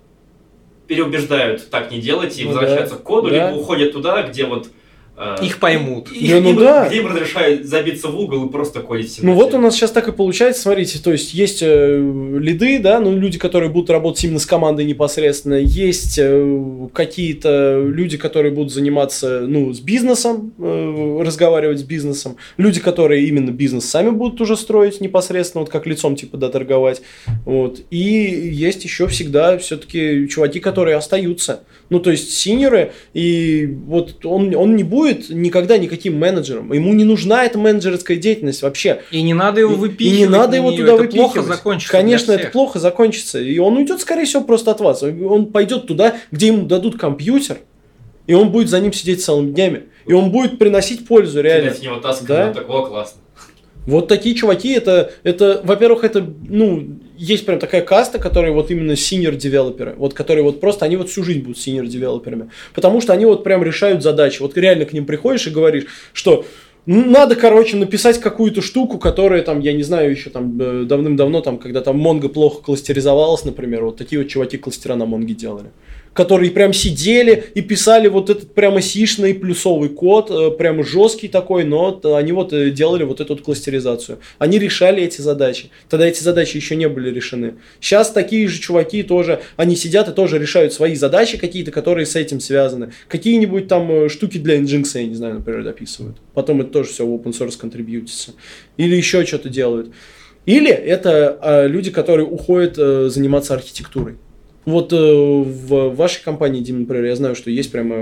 переубеждают 0.87 1.69
так 1.71 1.91
не 1.91 1.99
делать 2.01 2.39
и 2.39 2.45
Ну 2.45 2.51
возвращаются 2.51 2.95
да, 2.97 3.01
к 3.01 3.05
коду, 3.05 3.31
да. 3.31 3.49
либо 3.51 3.59
уходят 3.61 3.93
туда, 3.93 4.23
где 4.23 4.45
вот... 4.45 4.69
э, 5.19 5.45
Их 5.45 5.59
поймут. 5.59 6.11
и- 6.13 6.29
Да, 6.29 6.41
ну 6.41 6.51
им- 6.51 6.57
да. 6.59 6.89
Где 6.89 6.99
им 6.99 7.07
разрешают 7.09 7.67
забиться 7.67 8.09
в 8.09 8.19
угол 8.19 8.47
и 8.47 8.51
просто 8.51 8.81
кодить 8.81 9.19
Ну 9.23 9.35
вот 9.35 9.55
у 9.55 9.59
нас 9.59 9.75
сейчас 9.75 9.91
так 9.91 10.09
и 10.09 10.13
получается, 10.13 10.63
смотрите, 10.63 10.99
то 11.03 11.11
есть 11.13 11.35
есть 11.35 11.59
э, 11.63 11.99
лиды, 12.39 12.79
да, 12.79 13.01
ну 13.01 13.17
люди, 13.17 13.39
которые 13.39 13.71
будут 13.71 13.91
работать 13.91 14.23
именно 14.25 14.39
с 14.39 14.47
командой 14.47 14.85
непосредственно, 14.85 15.55
есть 15.55 16.19
э, 16.21 16.89
какие-то 16.93 17.83
люди, 17.85 18.17
которые 18.17 18.53
будут 18.53 18.73
заниматься, 18.73 19.41
ну, 19.47 19.73
с 19.73 19.81
бизнесом, 19.81 20.53
э, 20.59 21.21
разговаривать 21.25 21.81
с 21.81 21.83
бизнесом, 21.83 22.37
люди, 22.57 22.81
которые 22.81 23.27
именно 23.27 23.51
бизнес 23.51 23.85
сами 23.87 24.11
будут 24.11 24.41
уже 24.41 24.57
строить 24.57 25.01
непосредственно, 25.01 25.63
вот 25.63 25.71
как 25.71 25.87
лицом 25.87 26.17
типа, 26.17 26.37
да, 26.37 26.49
торговать, 26.49 27.03
вот, 27.45 27.81
и 27.91 27.99
есть 27.99 28.85
еще 28.85 29.07
всегда 29.09 29.59
все-таки 29.59 30.29
чуваки, 30.29 30.61
которые 30.61 30.97
остаются, 30.97 31.63
ну, 31.91 32.01
то 32.01 32.11
есть 32.11 32.31
синеры, 32.37 32.93
и 33.15 33.67
вот 33.87 34.25
он, 34.25 34.55
он 34.55 34.77
не 34.77 34.85
будет 34.85 35.08
никогда 35.31 35.79
никаким 35.79 36.19
менеджером, 36.19 36.73
ему 36.73 36.93
не 36.95 37.05
нужна 37.05 37.45
эта 37.45 37.59
менеджерская 37.59 38.17
деятельность 38.17 38.63
вообще, 38.63 39.03
И 39.11 39.23
не 39.23 39.35
надо 39.35 39.61
его 39.61 39.75
выпихивать. 39.75 40.19
И 40.19 40.21
не 40.21 40.27
надо 40.27 40.53
на 40.53 40.55
его 40.57 40.71
неё. 40.71 40.79
туда 40.81 40.93
это 40.95 41.03
выпихивать. 41.03 41.33
плохо 41.33 41.49
закончится. 41.49 41.93
Конечно, 41.93 42.35
для 42.35 42.43
это 42.45 42.53
плохо 42.53 42.79
закончится. 42.79 43.41
И 43.41 43.59
он 43.59 43.77
уйдет, 43.77 44.01
скорее 44.01 44.25
всего, 44.25 44.43
просто 44.43 44.71
от 44.71 44.81
вас. 44.81 45.03
Он 45.03 45.47
пойдет 45.47 45.87
туда, 45.87 46.17
где 46.31 46.49
ему 46.49 46.67
дадут 46.67 46.99
компьютер, 46.99 47.59
и 48.27 48.35
он 48.35 48.51
будет 48.51 48.69
за 48.69 48.81
ним 48.81 48.93
сидеть 48.93 49.25
целыми 49.25 49.53
днями. 49.53 49.85
И 50.07 50.13
он 50.13 50.31
будет 50.31 50.59
приносить 50.59 51.07
пользу, 51.07 51.41
реально. 51.43 51.73
В 51.73 51.83
него 51.83 51.97
таскать, 51.97 52.27
Да. 52.29 52.47
ну, 52.49 52.55
так, 52.55 52.71
о, 52.71 52.87
классно. 52.87 53.21
Вот 53.87 54.07
такие 54.09 54.35
чуваки, 54.35 54.71
это, 54.73 55.13
это 55.23 55.63
во-первых, 55.65 56.05
это, 56.05 56.27
ну, 56.49 56.99
есть 57.19 57.45
прям 57.45 57.59
такая 57.59 57.83
каста, 57.83 58.19
которые 58.19 58.53
вот 58.53 58.71
именно 58.71 58.93
senior 58.93 59.35
девелоперы, 59.35 59.95
вот 59.97 60.15
которые 60.15 60.45
вот 60.45 60.61
просто, 60.61 60.85
они 60.85 60.97
вот 60.97 61.11
всю 61.11 61.25
жизнь 61.25 61.41
будут 61.41 61.59
senior 61.59 61.87
девелоперами, 61.87 62.51
потому 62.75 63.01
что 63.01 63.13
они 63.13 63.27
вот 63.27 63.45
прям 63.45 63.63
решают 63.63 64.03
задачи, 64.03 64.41
вот 64.41 64.57
реально 64.57 64.85
к 64.85 64.93
ним 64.93 65.05
приходишь 65.05 65.47
и 65.47 65.51
говоришь, 65.51 65.87
что 66.13 66.45
ну, 66.87 67.05
надо, 67.05 67.35
короче, 67.35 67.77
написать 67.77 68.19
какую-то 68.19 68.63
штуку, 68.63 68.99
которая 68.99 69.43
там, 69.43 69.61
я 69.61 69.75
не 69.75 69.83
знаю, 69.83 70.11
еще 70.11 70.31
там 70.31 70.59
э, 70.59 70.85
давным-давно, 70.85 71.43
там, 71.43 71.59
когда 71.59 71.83
там 71.83 71.99
Монго 71.99 72.31
плохо 72.31 72.63
кластеризовалась, 72.63 73.45
например, 73.45 73.85
вот 73.85 73.99
такие 73.99 74.23
вот 74.23 74.29
чуваки 74.31 74.57
кластера 74.57 74.95
на 74.95 75.05
Монге 75.05 75.35
делали 75.35 75.71
которые 76.13 76.51
прям 76.51 76.73
сидели 76.73 77.45
и 77.55 77.61
писали 77.61 78.09
вот 78.09 78.31
этот 78.31 78.55
прямо 78.55 78.81
сишный 78.81 79.35
плюсовый 79.35 79.89
код, 79.89 80.31
э, 80.31 80.51
прямо 80.51 80.85
жесткий 80.85 81.29
такой, 81.29 81.65
но 81.65 82.01
они 82.15 82.33
вот 82.33 82.53
э, 82.53 82.71
делали 82.71 83.05
вот 83.05 83.21
эту 83.21 83.35
вот 83.35 83.43
кластеризацию. 83.43 84.19
Они 84.39 84.59
решали 84.59 85.03
эти 85.03 85.21
задачи. 85.21 85.71
Тогда 85.89 86.07
эти 86.07 86.23
задачи 86.23 86.57
еще 86.57 86.77
не 86.77 86.89
были 86.89 87.11
решены. 87.11 87.55
Сейчас 87.81 88.11
такие 88.11 88.49
же 88.49 88.61
чуваки 88.61 89.03
тоже, 89.03 89.41
они 89.57 89.77
сидят 89.77 90.09
и 90.09 90.13
тоже 90.13 90.39
решают 90.39 90.73
свои 90.73 90.95
задачи 90.95 91.39
какие-то, 91.39 91.71
которые 91.71 92.07
с 92.07 92.17
этим 92.17 92.41
связаны. 92.41 92.93
Какие-нибудь 93.09 93.69
там 93.69 93.91
э, 93.91 94.09
штуки 94.09 94.39
для 94.39 94.59
Nginx, 94.59 94.91
я 94.95 95.05
не 95.05 95.15
знаю, 95.15 95.35
например, 95.37 95.65
дописывают. 95.65 96.17
Потом 96.35 96.61
это 96.61 96.71
тоже 96.71 96.91
все 96.91 97.07
в 97.07 97.11
open 97.15 97.33
source 97.33 97.59
контрибьютится. 97.59 98.33
Или 98.77 98.97
еще 98.97 99.25
что-то 99.25 99.49
делают. 99.49 99.93
Или 100.47 100.71
это 100.71 101.39
э, 101.43 101.69
люди, 101.69 101.91
которые 101.91 102.27
уходят 102.27 102.79
э, 102.79 103.09
заниматься 103.11 103.55
архитектурой. 103.55 104.17
Вот 104.69 104.93
э, 104.93 104.97
в 104.97 105.95
вашей 105.95 106.23
компании, 106.23 106.61
Дим, 106.61 106.81
например, 106.81 107.07
я 107.07 107.17
знаю, 107.17 107.35
что 107.35 107.51
есть 107.51 107.73
прямо 107.73 107.97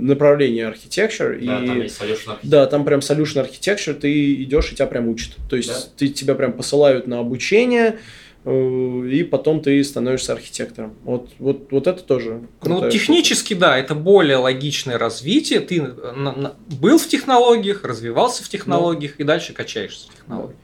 направление 0.00 0.70
architecture. 0.70 1.36
Да, 1.44 1.64
и... 1.64 1.66
там 1.66 1.82
есть 1.82 2.00
solution 2.00 2.28
architect. 2.28 2.38
Да, 2.44 2.66
там 2.66 2.84
прям 2.84 3.00
solution 3.00 3.44
architecture, 3.44 3.92
ты 3.92 4.34
идешь 4.44 4.70
и 4.70 4.76
тебя 4.76 4.86
прям 4.86 5.08
учат. 5.08 5.32
То 5.50 5.56
есть 5.56 5.68
Да. 5.68 5.90
ты, 5.96 6.06
тебя 6.06 6.36
прям 6.36 6.52
посылают 6.52 7.08
на 7.08 7.18
обучение, 7.18 7.98
э, 8.44 9.08
и 9.10 9.24
потом 9.24 9.60
ты 9.60 9.82
становишься 9.82 10.32
архитектором. 10.34 10.94
Вот, 11.02 11.30
вот, 11.40 11.72
вот 11.72 11.88
это 11.88 12.00
тоже. 12.04 12.42
Ну, 12.62 12.88
технически, 12.88 13.54
да, 13.54 13.76
это 13.76 13.96
более 13.96 14.36
логичное 14.36 14.98
развитие. 14.98 15.58
Ты 15.58 15.82
на- 15.82 16.32
на- 16.36 16.54
был 16.80 16.98
в 16.98 17.08
технологиях, 17.08 17.82
развивался 17.82 18.44
в 18.44 18.48
технологиях 18.48 19.18
и 19.18 19.24
дальше 19.24 19.54
качаешься 19.54 20.08
в 20.12 20.14
технологиях. 20.14 20.60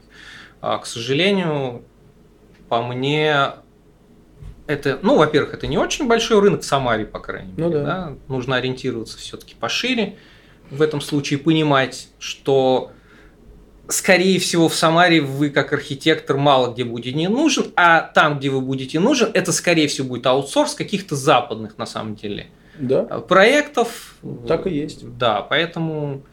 А, 0.61 0.77
к 0.77 0.85
сожалению, 0.85 1.81
по 2.69 2.81
мне, 2.81 3.35
это, 4.67 4.99
ну, 5.01 5.17
во-первых, 5.17 5.53
это 5.53 5.67
не 5.67 5.77
очень 5.77 6.07
большой 6.07 6.39
рынок 6.39 6.61
в 6.61 6.65
Самаре, 6.65 7.05
по 7.05 7.19
крайней 7.19 7.53
Ну 7.57 7.69
мере. 7.69 7.81
да. 7.81 7.85
да. 7.85 8.13
Нужно 8.27 8.55
ориентироваться 8.55 9.17
все-таки 9.17 9.55
пошире. 9.59 10.15
В 10.71 10.81
этом 10.81 11.01
случае 11.01 11.39
понимать, 11.39 12.07
что 12.19 12.91
скорее 13.89 14.39
всего, 14.39 14.69
в 14.69 14.75
Самаре 14.75 15.21
вы 15.21 15.49
как 15.49 15.73
архитектор 15.73 16.37
мало 16.37 16.73
где 16.73 16.83
будете 16.85 17.13
не 17.15 17.27
нужен, 17.27 17.65
а 17.75 18.01
там, 18.01 18.39
где 18.39 18.49
вы 18.49 18.61
будете 18.61 18.99
нужен, 18.99 19.29
это, 19.33 19.51
скорее 19.51 19.87
всего, 19.87 20.07
будет 20.07 20.25
аутсорс 20.25 20.73
каких-то 20.73 21.15
западных, 21.15 21.77
на 21.77 21.85
самом 21.85 22.15
деле, 22.15 22.47
Да, 22.79 23.03
проектов. 23.03 24.15
так 24.47 24.67
и 24.67 24.73
есть. 24.73 25.17
Да, 25.17 25.41
поэтому... 25.41 26.23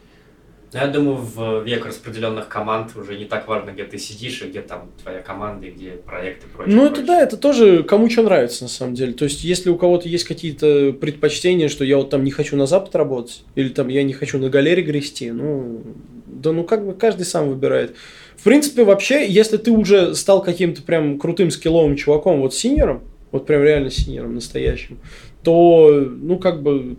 Я 0.73 0.87
думаю, 0.87 1.17
в 1.17 1.63
век 1.63 1.85
распределенных 1.85 2.47
команд 2.47 2.95
уже 2.95 3.17
не 3.17 3.25
так 3.25 3.45
важно, 3.47 3.71
где 3.71 3.83
ты 3.83 3.97
сидишь 3.97 4.41
и 4.41 4.45
где 4.47 4.61
там 4.61 4.89
твоя 5.01 5.19
команда, 5.19 5.67
и 5.67 5.71
где 5.71 5.91
проекты 5.91 6.47
и 6.47 6.49
прочее. 6.49 6.75
Ну, 6.75 6.83
это 6.83 6.95
прочее. 6.95 7.07
да, 7.07 7.21
это 7.21 7.35
тоже 7.35 7.83
кому 7.83 8.09
что 8.09 8.23
нравится, 8.23 8.63
на 8.63 8.69
самом 8.69 8.93
деле. 8.95 9.11
То 9.11 9.25
есть, 9.25 9.43
если 9.43 9.69
у 9.69 9.75
кого-то 9.75 10.07
есть 10.07 10.23
какие-то 10.23 10.93
предпочтения, 10.93 11.67
что 11.67 11.83
я 11.83 11.97
вот 11.97 12.09
там 12.09 12.23
не 12.23 12.31
хочу 12.31 12.55
на 12.55 12.67
Запад 12.67 12.95
работать, 12.95 13.43
или 13.55 13.67
там 13.67 13.89
я 13.89 14.03
не 14.03 14.13
хочу 14.13 14.37
на 14.37 14.49
галере 14.49 14.81
грести, 14.81 15.31
ну, 15.31 15.81
да 16.25 16.53
ну 16.53 16.63
как 16.63 16.85
бы 16.85 16.93
каждый 16.93 17.25
сам 17.25 17.49
выбирает. 17.49 17.93
В 18.37 18.43
принципе, 18.43 18.85
вообще, 18.85 19.27
если 19.27 19.57
ты 19.57 19.71
уже 19.71 20.15
стал 20.15 20.41
каким-то 20.41 20.81
прям 20.83 21.19
крутым 21.19 21.51
skill 21.51 21.77
овым 21.77 21.97
чуваком, 21.97 22.39
вот 22.39 22.55
senior 22.55 22.86
ом, 22.86 23.01
вот 23.31 23.45
прям 23.45 23.61
реально 23.61 23.91
senior 23.91 24.24
ом 24.24 24.35
настоящим, 24.35 24.99
то, 25.43 26.07
ну, 26.09 26.39
как 26.39 26.63
бы, 26.63 26.95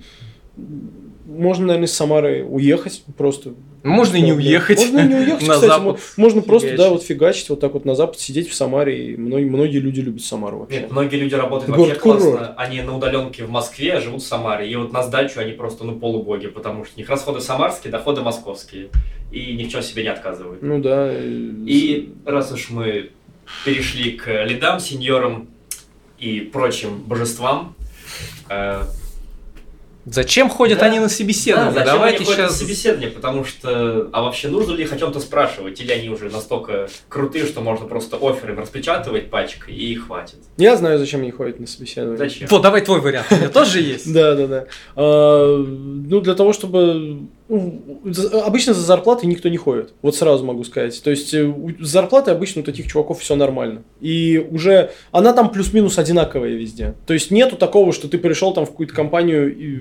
можно, 1.38 1.66
наверное, 1.66 1.86
из 1.88 1.92
Самары 1.92 2.44
уехать 2.44 3.02
просто. 3.16 3.54
Можно 3.82 4.16
и 4.16 4.20
не 4.22 4.32
уехать. 4.32 4.78
Можно 4.78 4.98
и 5.00 5.08
не 5.08 5.14
уехать, 5.14 5.42
на 5.48 5.54
кстати. 5.54 5.70
Запад 5.70 5.84
мо- 5.84 5.98
Можно 6.16 6.42
просто, 6.42 6.68
фигачить. 6.68 6.84
да, 6.84 6.90
вот 6.90 7.02
фигачить 7.02 7.48
вот 7.50 7.60
так 7.60 7.72
вот 7.74 7.84
на 7.84 7.94
Запад, 7.94 8.20
сидеть 8.20 8.48
в 8.48 8.54
Самаре. 8.54 9.12
И 9.12 9.16
многие, 9.16 9.48
многие 9.48 9.78
люди 9.78 10.00
любят 10.00 10.22
Самару 10.22 10.58
вообще. 10.60 10.80
Нет, 10.80 10.92
многие 10.92 11.16
люди 11.16 11.34
работают 11.34 11.74
Город 11.76 11.88
вообще 11.88 12.00
курорт. 12.00 12.22
классно. 12.22 12.54
Они 12.56 12.80
на 12.82 12.96
удаленке 12.96 13.44
в 13.44 13.50
Москве, 13.50 13.94
а 13.94 14.00
живут 14.00 14.22
в 14.22 14.26
Самаре. 14.26 14.70
И 14.70 14.76
вот 14.76 14.92
на 14.92 15.02
сдачу 15.02 15.40
они 15.40 15.52
просто 15.52 15.84
ну 15.84 15.96
полубоги, 15.98 16.46
потому 16.46 16.84
что 16.84 16.94
у 16.96 16.98
них 17.00 17.08
расходы 17.08 17.40
самарские, 17.40 17.90
доходы 17.90 18.20
московские. 18.22 18.88
И 19.32 19.54
ни 19.54 19.64
в 19.64 19.68
чем 19.70 19.82
себе 19.82 20.02
не 20.02 20.10
отказывают. 20.10 20.62
Ну 20.62 20.78
да. 20.80 21.12
И 21.12 22.10
раз 22.26 22.52
уж 22.52 22.70
мы 22.70 23.10
перешли 23.64 24.12
к 24.12 24.44
лидам, 24.44 24.78
сеньорам 24.78 25.48
и 26.18 26.40
прочим 26.40 26.98
божествам. 27.02 27.74
Э, 28.48 28.82
Зачем 30.04 30.48
ходят 30.48 30.80
Да. 30.80 30.86
они 30.86 30.98
на 30.98 31.08
собеседование? 31.08 31.72
Да, 31.72 31.80
зачем 31.80 31.94
Давайте 31.94 32.16
они 32.18 32.24
ходят 32.26 32.40
на 32.40 32.48
сейчас... 32.48 32.58
собеседование, 32.58 33.10
потому 33.10 33.44
что, 33.44 34.08
а 34.12 34.22
вообще 34.22 34.48
нужно 34.48 34.72
ли 34.72 34.82
их 34.82 34.92
о 34.92 34.98
чем-то 34.98 35.20
спрашивать, 35.20 35.80
или 35.80 35.92
они 35.92 36.08
уже 36.08 36.28
настолько 36.28 36.88
крутые, 37.08 37.46
что 37.46 37.60
можно 37.60 37.86
просто 37.86 38.16
оферы 38.16 38.56
распечатывать 38.56 39.30
пачкой 39.30 39.74
и 39.74 39.94
хватит. 39.94 40.38
Я 40.56 40.76
знаю, 40.76 40.98
зачем 40.98 41.20
они 41.20 41.30
ходят 41.30 41.60
на 41.60 41.66
собеседование. 41.66 42.18
Зачем? 42.18 42.48
Вот, 42.48 42.62
давай 42.62 42.80
твой 42.80 43.00
вариант. 43.00 43.26
У 43.30 43.34
меня 43.36 43.48
тоже 43.48 43.80
есть. 43.80 44.12
Да, 44.12 44.34
да, 44.34 44.46
да. 44.46 44.66
А, 44.96 45.56
ну, 45.56 46.20
для 46.20 46.34
того, 46.34 46.52
чтобы... 46.52 47.28
ну, 47.52 47.82
обычно 48.44 48.72
за 48.72 48.80
зарплатой 48.80 49.28
никто 49.28 49.50
не 49.50 49.58
ходит. 49.58 49.92
Вот 50.00 50.16
сразу 50.16 50.42
могу 50.42 50.64
сказать. 50.64 51.02
То 51.02 51.10
есть, 51.10 51.34
э, 51.34 51.52
с 51.80 51.86
зарплатой 51.86 52.32
обычно 52.32 52.62
у 52.62 52.64
таких 52.64 52.86
чуваков 52.86 53.20
все 53.20 53.36
нормально. 53.36 53.82
И 54.00 54.44
уже... 54.50 54.92
Она 55.10 55.34
там 55.34 55.50
плюс-минус 55.50 55.98
одинаковая 55.98 56.52
везде. 56.52 56.94
То 57.06 57.12
есть, 57.12 57.30
нету 57.30 57.56
такого, 57.56 57.92
что 57.92 58.08
ты 58.08 58.16
пришел 58.16 58.54
там 58.54 58.64
в 58.64 58.70
какую-то 58.70 58.94
компанию 58.94 59.54
и, 59.54 59.78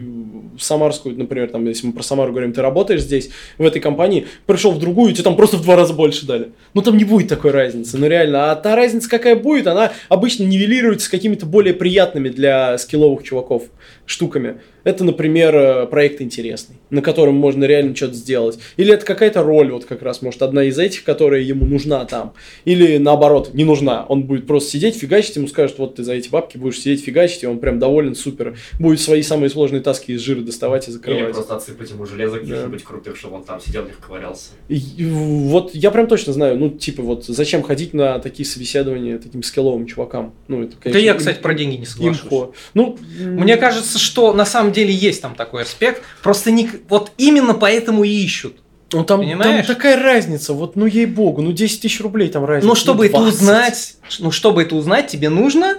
в 0.57 0.61
самарскую, 0.61 1.17
например, 1.17 1.49
там, 1.49 1.65
если 1.65 1.87
мы 1.87 1.93
про 1.93 2.03
Самару 2.03 2.31
говорим, 2.31 2.51
ты 2.51 2.61
работаешь 2.61 3.03
здесь, 3.03 3.29
в 3.57 3.65
этой 3.65 3.79
компании, 3.79 4.27
пришел 4.45 4.71
в 4.71 4.79
другую, 4.79 5.11
и 5.11 5.13
тебе 5.13 5.23
там 5.23 5.37
просто 5.37 5.55
в 5.55 5.61
два 5.61 5.77
раза 5.77 5.93
больше 5.93 6.25
дали. 6.25 6.51
Ну, 6.73 6.81
там 6.81 6.97
не 6.97 7.05
будет 7.05 7.29
такой 7.29 7.51
разницы, 7.51 7.97
ну, 7.97 8.07
реально. 8.07 8.51
А 8.51 8.55
та 8.57 8.75
разница, 8.75 9.09
какая 9.09 9.37
будет, 9.37 9.67
она 9.67 9.93
обычно 10.09 10.43
нивелируется 10.43 11.09
какими-то 11.09 11.45
более 11.45 11.73
приятными 11.73 12.27
для 12.27 12.77
скилловых 12.77 13.23
чуваков 13.23 13.63
штуками. 14.11 14.61
Это, 14.83 15.03
например, 15.03 15.55
э, 15.55 15.85
проект 15.87 16.21
интересный, 16.21 16.75
на 16.89 17.01
котором 17.01 17.35
можно 17.35 17.63
реально 17.65 17.95
что-то 17.95 18.13
сделать. 18.15 18.59
Или 18.77 18.93
это 18.93 19.05
какая-то 19.05 19.43
роль, 19.43 19.71
вот 19.71 19.85
как 19.85 20.01
раз, 20.01 20.21
может, 20.21 20.41
одна 20.41 20.63
из 20.63 20.77
этих, 20.79 21.03
которая 21.03 21.41
ему 21.41 21.65
нужна 21.65 22.03
там. 22.05 22.33
Или 22.65 22.97
наоборот, 22.97 23.51
не 23.53 23.63
нужна. 23.63 24.05
Он 24.07 24.23
будет 24.23 24.47
просто 24.47 24.71
сидеть, 24.71 24.95
фигачить, 24.95 25.35
ему 25.35 25.47
скажут, 25.47 25.77
вот 25.79 25.95
ты 25.95 26.03
за 26.03 26.13
эти 26.13 26.29
бабки 26.29 26.57
будешь 26.57 26.79
сидеть, 26.79 27.03
фигачить, 27.03 27.43
и 27.43 27.47
он 27.47 27.59
прям 27.59 27.79
доволен, 27.79 28.15
супер. 28.15 28.57
Будет 28.79 28.99
свои 28.99 29.21
самые 29.21 29.49
сложные 29.49 29.81
таски 29.81 30.11
из 30.11 30.21
жира 30.21 30.41
доставать 30.41 30.87
и 30.87 30.91
Или 30.91 30.97
закрывать. 30.97 31.33
просто 31.33 31.55
отсыпать 31.55 31.89
ему 31.91 32.05
железо 32.05 32.35
Да. 32.35 32.39
каких-нибудь 32.41 32.83
крутых, 32.83 33.15
чтобы 33.15 33.35
он 33.37 33.43
там 33.43 33.59
сидел, 33.61 33.83
в 33.83 33.85
них 33.85 33.99
ковырялся. 33.99 34.49
И- 34.67 34.75
и 34.97 35.05
Вот 35.51 35.73
я 35.75 35.91
прям 35.91 36.07
точно 36.07 36.33
знаю, 36.33 36.57
ну, 36.57 36.69
типа, 36.69 37.01
вот 37.03 37.25
зачем 37.25 37.61
ходить 37.63 37.93
на 37.93 38.19
такие 38.19 38.45
собеседования 38.47 39.17
таким 39.19 39.43
скилловым 39.43 39.85
чувакам? 39.85 40.33
Ну, 40.47 40.63
это, 40.63 40.71
Да 40.73 40.77
конечно, 40.83 40.99
я, 41.05 41.11
им- 41.11 41.17
кстати, 41.17 41.39
про 41.41 41.53
деньги 41.53 41.75
не 41.77 41.85
соглашусь. 41.85 42.23
имхо. 42.23 42.53
Ну, 42.73 42.97
Мне 43.19 43.57
кажется, 43.57 43.99
что 44.01 44.33
на 44.33 44.45
самом 44.45 44.71
деле 44.71 44.93
есть 44.93 45.21
там 45.21 45.35
такой 45.35 45.63
аспект. 45.63 46.03
Просто 46.21 46.51
не... 46.51 46.69
вот 46.89 47.11
именно 47.17 47.53
поэтому 47.53 48.03
и 48.03 48.09
ищут. 48.09 48.57
Ну 48.93 49.05
там, 49.05 49.21
там 49.39 49.63
такая 49.63 49.97
разница, 50.01 50.51
вот 50.53 50.75
ну 50.75 50.85
ей-богу, 50.85 51.41
ну 51.41 51.53
10 51.53 51.81
тысяч 51.81 52.01
рублей 52.01 52.27
там 52.27 52.43
разница. 52.43 52.67
Но 52.67 52.75
чтобы 52.75 53.05
ну, 53.05 53.09
это 53.09 53.17
20. 53.19 53.33
узнать, 53.41 53.95
ну 54.19 54.31
чтобы 54.31 54.63
это 54.63 54.75
узнать, 54.75 55.07
тебе 55.07 55.29
нужно 55.29 55.77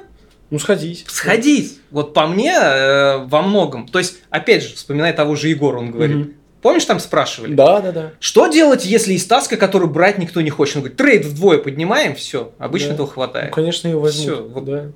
Ну 0.50 0.58
сходить. 0.58 1.04
сходить. 1.08 1.78
Вот 1.90 2.14
по 2.14 2.26
мне 2.26 2.54
э, 2.58 3.18
во 3.26 3.42
многом. 3.42 3.86
То 3.86 3.98
есть, 3.98 4.16
опять 4.30 4.62
же, 4.62 4.74
вспоминая 4.76 5.12
того 5.12 5.34
же 5.36 5.48
Егора, 5.48 5.78
он 5.78 5.90
говорит. 5.90 6.16
Мгм. 6.16 6.32
Помнишь, 6.62 6.84
там 6.84 7.00
спрашивали? 7.00 7.54
Да, 7.54 7.80
да, 7.80 7.92
да. 7.92 8.12
Что 8.20 8.46
делать, 8.46 8.86
если 8.86 9.12
есть 9.14 9.26
task 9.26 9.46
а, 9.46 9.56
которую 9.56 9.90
брать 9.90 10.16
никто 10.18 10.40
не 10.40 10.48
хочет? 10.50 10.76
Он 10.76 10.82
говорит, 10.82 10.96
rate 10.96 11.24
вдвое 11.26 11.58
поднимаем, 11.58 12.14
все, 12.14 12.52
обычно 12.58 12.88
Да. 12.90 12.94
этого 12.94 13.06
Ну, 13.08 13.12
хватает. 13.12 13.52
конечно, 13.52 13.88
ее 13.88 13.98
возьмут. 13.98 14.40
Вот. 14.52 14.64
да. 14.64 14.86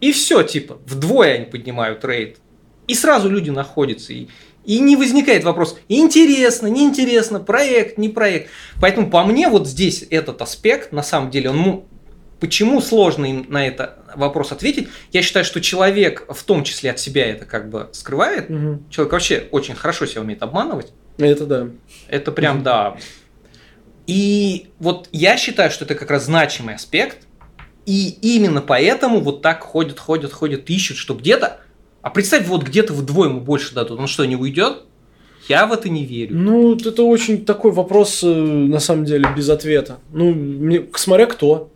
И 0.00 0.10
все, 0.12 0.42
типа, 0.42 0.78
вдвое 0.84 1.34
они 1.36 1.44
поднимают 1.46 2.00
rate. 2.00 2.38
И 2.88 2.94
сразу 2.94 3.28
люди 3.30 3.50
находятся. 3.50 4.12
И, 4.12 4.28
и 4.64 4.78
не 4.80 4.96
возникает 4.96 5.44
вопрос, 5.44 5.78
интересно, 5.88 6.66
неинтересно, 6.66 7.40
проект, 7.40 7.98
не 7.98 8.08
проект. 8.08 8.50
Поэтому 8.80 9.10
по 9.10 9.24
мне 9.24 9.48
вот 9.48 9.66
здесь 9.68 10.04
этот 10.10 10.42
аспект, 10.42 10.92
на 10.92 11.02
самом 11.02 11.30
деле, 11.30 11.50
он 11.50 11.56
му- 11.58 11.84
Почему 12.40 12.80
сложно 12.80 13.24
им 13.26 13.46
на 13.50 13.64
это 13.64 13.98
вопрос 14.16 14.50
ответить? 14.50 14.88
Я 15.12 15.22
считаю, 15.22 15.44
что 15.44 15.60
человек 15.60 16.24
в 16.28 16.42
том 16.42 16.64
числе 16.64 16.90
от 16.90 16.98
себя 16.98 17.24
это 17.30 17.44
как 17.44 17.70
бы 17.70 17.88
скрывает. 17.92 18.50
Мгм. 18.50 18.84
Человек 18.90 19.12
вообще 19.12 19.46
очень 19.52 19.76
хорошо 19.76 20.06
себя 20.06 20.22
умеет 20.22 20.42
обманывать. 20.42 20.92
Это 21.18 21.46
да. 21.46 21.68
Это 22.08 22.32
прям, 22.32 22.56
Мгм. 22.56 22.64
да. 22.64 22.96
И 24.06 24.68
вот 24.80 25.08
я 25.12 25.36
считаю, 25.36 25.70
что 25.70 25.84
это 25.84 25.94
как 25.94 26.10
раз 26.10 26.24
значимый 26.24 26.74
аспект. 26.74 27.26
И 27.86 28.16
именно 28.22 28.60
поэтому 28.60 29.20
вот 29.20 29.42
так 29.42 29.62
ходят, 29.62 29.98
ходят, 29.98 30.32
ходят, 30.32 30.68
ищут, 30.70 30.96
что 30.96 31.14
где-то... 31.14 31.60
А 32.02 32.10
представь, 32.10 32.46
вот 32.46 32.64
где-то 32.64 32.92
вдвое 32.92 33.28
ему 33.28 33.40
больше 33.40 33.74
дадут. 33.74 33.98
Он 34.00 34.06
что, 34.08 34.24
не 34.24 34.36
уйдет? 34.36 34.82
Я 35.48 35.66
в 35.66 35.72
это 35.72 35.88
не 35.88 36.04
верю. 36.04 36.36
Ну, 36.36 36.74
это 36.76 37.02
очень 37.02 37.44
такой 37.44 37.72
вопрос, 37.72 38.20
э, 38.22 38.26
на 38.28 38.78
самом 38.80 39.04
деле, 39.04 39.26
без 39.36 39.48
ответа. 39.48 39.98
Ну, 40.12 40.32
мне, 40.32 40.84
смотря 40.94 41.26
кто. 41.26 41.70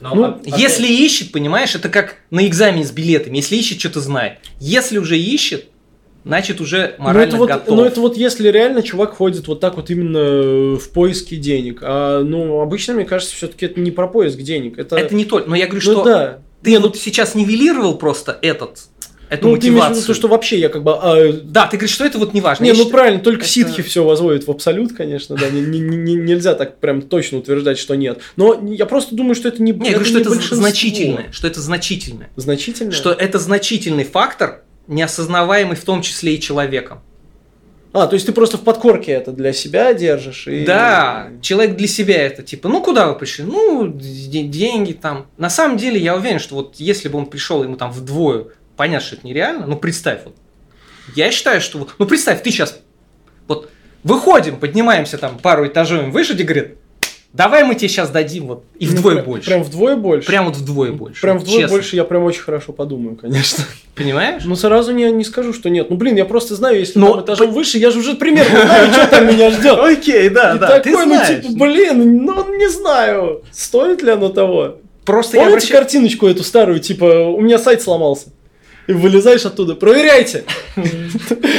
Но, 0.00 0.14
Ну, 0.14 0.24
а- 0.24 0.28
опять- 0.28 0.58
Если 0.58 0.86
ищет, 0.86 1.30
понимаешь, 1.32 1.74
это 1.74 1.88
как 1.90 2.16
на 2.30 2.46
экзамене 2.46 2.84
с 2.84 2.90
билетами. 2.90 3.36
Если 3.36 3.56
ищет, 3.56 3.78
что-то 3.80 4.00
знает. 4.00 4.38
Если 4.58 4.96
уже 4.96 5.18
ищет, 5.18 5.66
значит 6.24 6.60
уже 6.62 6.94
Ну, 6.98 7.04
морально 7.04 7.28
это 7.28 7.36
вот, 7.36 7.48
готов. 7.48 7.76
ну, 7.76 7.84
это 7.84 8.00
вот 8.00 8.16
если 8.16 8.48
реально 8.48 8.82
чувак 8.82 9.14
ходит 9.14 9.46
вот 9.48 9.60
так 9.60 9.76
вот 9.76 9.90
именно 9.90 10.16
э, 10.18 10.76
в 10.76 10.88
поиске 10.90 11.36
денег. 11.36 11.80
А, 11.82 12.22
ну, 12.22 12.60
обычно, 12.60 12.94
мне 12.94 13.04
кажется, 13.04 13.34
все-таки 13.36 13.66
это 13.66 13.78
не 13.80 13.90
про 13.90 14.08
поиск 14.08 14.38
денег. 14.38 14.78
Это, 14.78 14.96
Это 14.96 15.14
не 15.14 15.26
то. 15.26 15.42
Но 15.46 15.54
я 15.54 15.66
говорю, 15.66 15.82
ну, 15.86 15.92
что 15.92 16.04
да. 16.04 16.38
ты 16.62 16.70
Не, 16.70 16.78
ну, 16.78 16.86
вот 16.86 16.96
сейчас 16.96 17.34
нивелировал 17.34 17.96
просто 17.98 18.38
этот, 18.40 18.88
эту 19.30 19.48
ну, 19.48 19.56
ты 19.56 19.68
имеешь 19.68 19.70
в 19.70 19.74
мотивацию. 19.76 19.96
виду 19.96 20.06
то, 20.08 20.14
что 20.14 20.28
вообще 20.28 20.58
я 20.58 20.68
как 20.68 20.82
бы... 20.82 20.92
а, 20.92 21.32
Да, 21.44 21.66
ты 21.66 21.76
говоришь, 21.76 21.94
что 21.94 22.04
это 22.04 22.18
вот 22.18 22.34
не 22.34 22.40
важно. 22.40 22.64
Не, 22.64 22.68
Я 22.70 22.74
ну 22.74 22.80
считаю- 22.80 22.92
правильно, 22.92 23.20
только 23.20 23.42
это- 23.42 23.48
ситхи 23.50 23.82
все 23.82 24.04
возводят 24.04 24.46
в 24.46 24.50
абсолют, 24.50 24.92
конечно, 24.94 25.36
да, 25.36 25.48
не- 25.48 25.60
не- 25.60 25.78
не- 25.80 26.14
нельзя 26.14 26.54
так 26.54 26.78
прям 26.78 27.00
точно 27.02 27.38
утверждать, 27.38 27.78
что 27.78 27.94
нет. 27.94 28.20
Но 28.36 28.60
я 28.68 28.86
просто 28.86 29.14
думаю, 29.14 29.34
что 29.34 29.48
это 29.48 29.62
не 29.62 29.72
Не, 29.72 29.86
я 29.86 29.92
говорю, 29.94 30.04
что 30.10 30.18
это 30.18 30.28
большинство. 30.30 30.56
значительное, 30.56 31.28
что 31.32 31.46
это 31.46 31.60
значительное. 31.60 32.30
Значительно? 32.36 32.92
Что 32.92 33.12
это 33.12 33.38
значительный 33.38 34.04
фактор, 34.04 34.62
неосознаваемый 34.88 35.76
в 35.76 35.84
том 35.84 36.02
числе 36.02 36.34
и 36.34 36.40
человеком. 36.40 37.00
А, 37.92 38.06
то 38.06 38.14
есть 38.14 38.24
ты 38.26 38.32
просто 38.32 38.56
в 38.56 38.60
подкорке 38.60 39.10
это 39.12 39.32
для 39.32 39.52
себя 39.52 39.92
держишь 39.94 40.46
и... 40.46 40.64
Да, 40.64 41.30
человек 41.42 41.76
для 41.76 41.88
себя 41.88 42.22
это 42.22 42.42
типа, 42.44 42.68
ну 42.68 42.80
куда 42.82 43.08
вы 43.08 43.18
пришли? 43.18 43.44
Ну, 43.44 43.88
де- 43.88 44.44
деньги 44.44 44.92
там. 44.92 45.26
На 45.38 45.50
самом 45.50 45.76
деле, 45.76 45.98
я 45.98 46.14
уверен, 46.16 46.38
что 46.38 46.54
вот 46.54 46.76
если 46.78 47.08
бы 47.08 47.18
он 47.18 47.26
пришел 47.26 47.64
ему 47.64 47.74
там 47.76 47.90
вдвое, 47.90 48.44
понятно, 48.80 49.06
что 49.06 49.16
это 49.16 49.26
нереально, 49.26 49.66
ну 49.66 49.76
представь 49.76 50.20
вот. 50.24 50.34
Я 51.14 51.30
считаю, 51.32 51.60
что 51.60 51.76
вот, 51.76 51.90
ну 51.98 52.06
представь, 52.06 52.42
ты 52.42 52.50
сейчас 52.50 52.80
вот 53.46 53.68
выходим, 54.04 54.56
поднимаемся 54.56 55.18
там 55.18 55.36
пару 55.38 55.66
этажей 55.66 56.08
выше, 56.08 56.32
и 56.32 56.42
говорит, 56.42 56.78
давай 57.34 57.62
мы 57.64 57.74
тебе 57.74 57.88
сейчас 57.90 58.08
дадим 58.08 58.46
вот 58.46 58.64
и 58.78 58.86
Ну, 58.86 58.92
вдвое 58.92 59.14
прям- 59.16 59.26
больше. 59.26 59.46
Прям 59.48 59.62
вдвое 59.64 59.96
больше? 59.96 60.26
Прям 60.26 60.46
вот 60.46 60.56
вдвое 60.56 60.92
больше. 60.92 61.20
Прям 61.20 61.38
вдвое 61.38 61.60
честно. 61.60 61.76
больше 61.76 61.96
я 61.96 62.04
прям 62.04 62.22
очень 62.22 62.40
хорошо 62.40 62.72
подумаю, 62.72 63.16
конечно. 63.16 63.64
Понимаешь? 63.94 64.44
Ну, 64.46 64.56
сразу 64.56 64.92
не, 64.92 65.10
не 65.12 65.24
скажу, 65.24 65.52
что 65.52 65.68
нет. 65.68 65.90
Ну, 65.90 65.96
блин, 65.96 66.16
я 66.16 66.24
просто 66.24 66.54
знаю, 66.54 66.78
если 66.78 66.98
Но- 66.98 67.16
там 67.16 67.24
этажом 67.26 67.50
выше, 67.52 67.76
я 67.76 67.90
же 67.90 67.98
уже 67.98 68.14
примерно 68.14 68.62
знаю, 68.62 68.92
что 68.94 69.06
там 69.08 69.26
меня 69.26 69.50
ждет. 69.50 69.78
Окей, 69.78 70.30
да, 70.30 70.56
И 70.56 70.58
такой, 70.58 71.04
ну, 71.04 71.18
типа, 71.26 71.48
блин, 71.66 72.24
ну, 72.24 72.56
не 72.56 72.70
знаю, 72.70 73.42
стоит 73.52 74.02
ли 74.02 74.10
оно 74.10 74.30
того. 74.30 74.76
Просто 75.04 75.36
я 75.36 75.42
Помните 75.42 75.66
обращаю... 75.66 75.80
картиночку 75.82 76.26
эту 76.28 76.44
старую, 76.44 76.80
типа, 76.80 77.04
у 77.04 77.40
меня 77.42 77.58
сайт 77.58 77.82
сломался? 77.82 78.28
И 78.90 78.92
вылезаешь 78.92 79.46
оттуда, 79.46 79.74
проверяйте. 79.74 80.44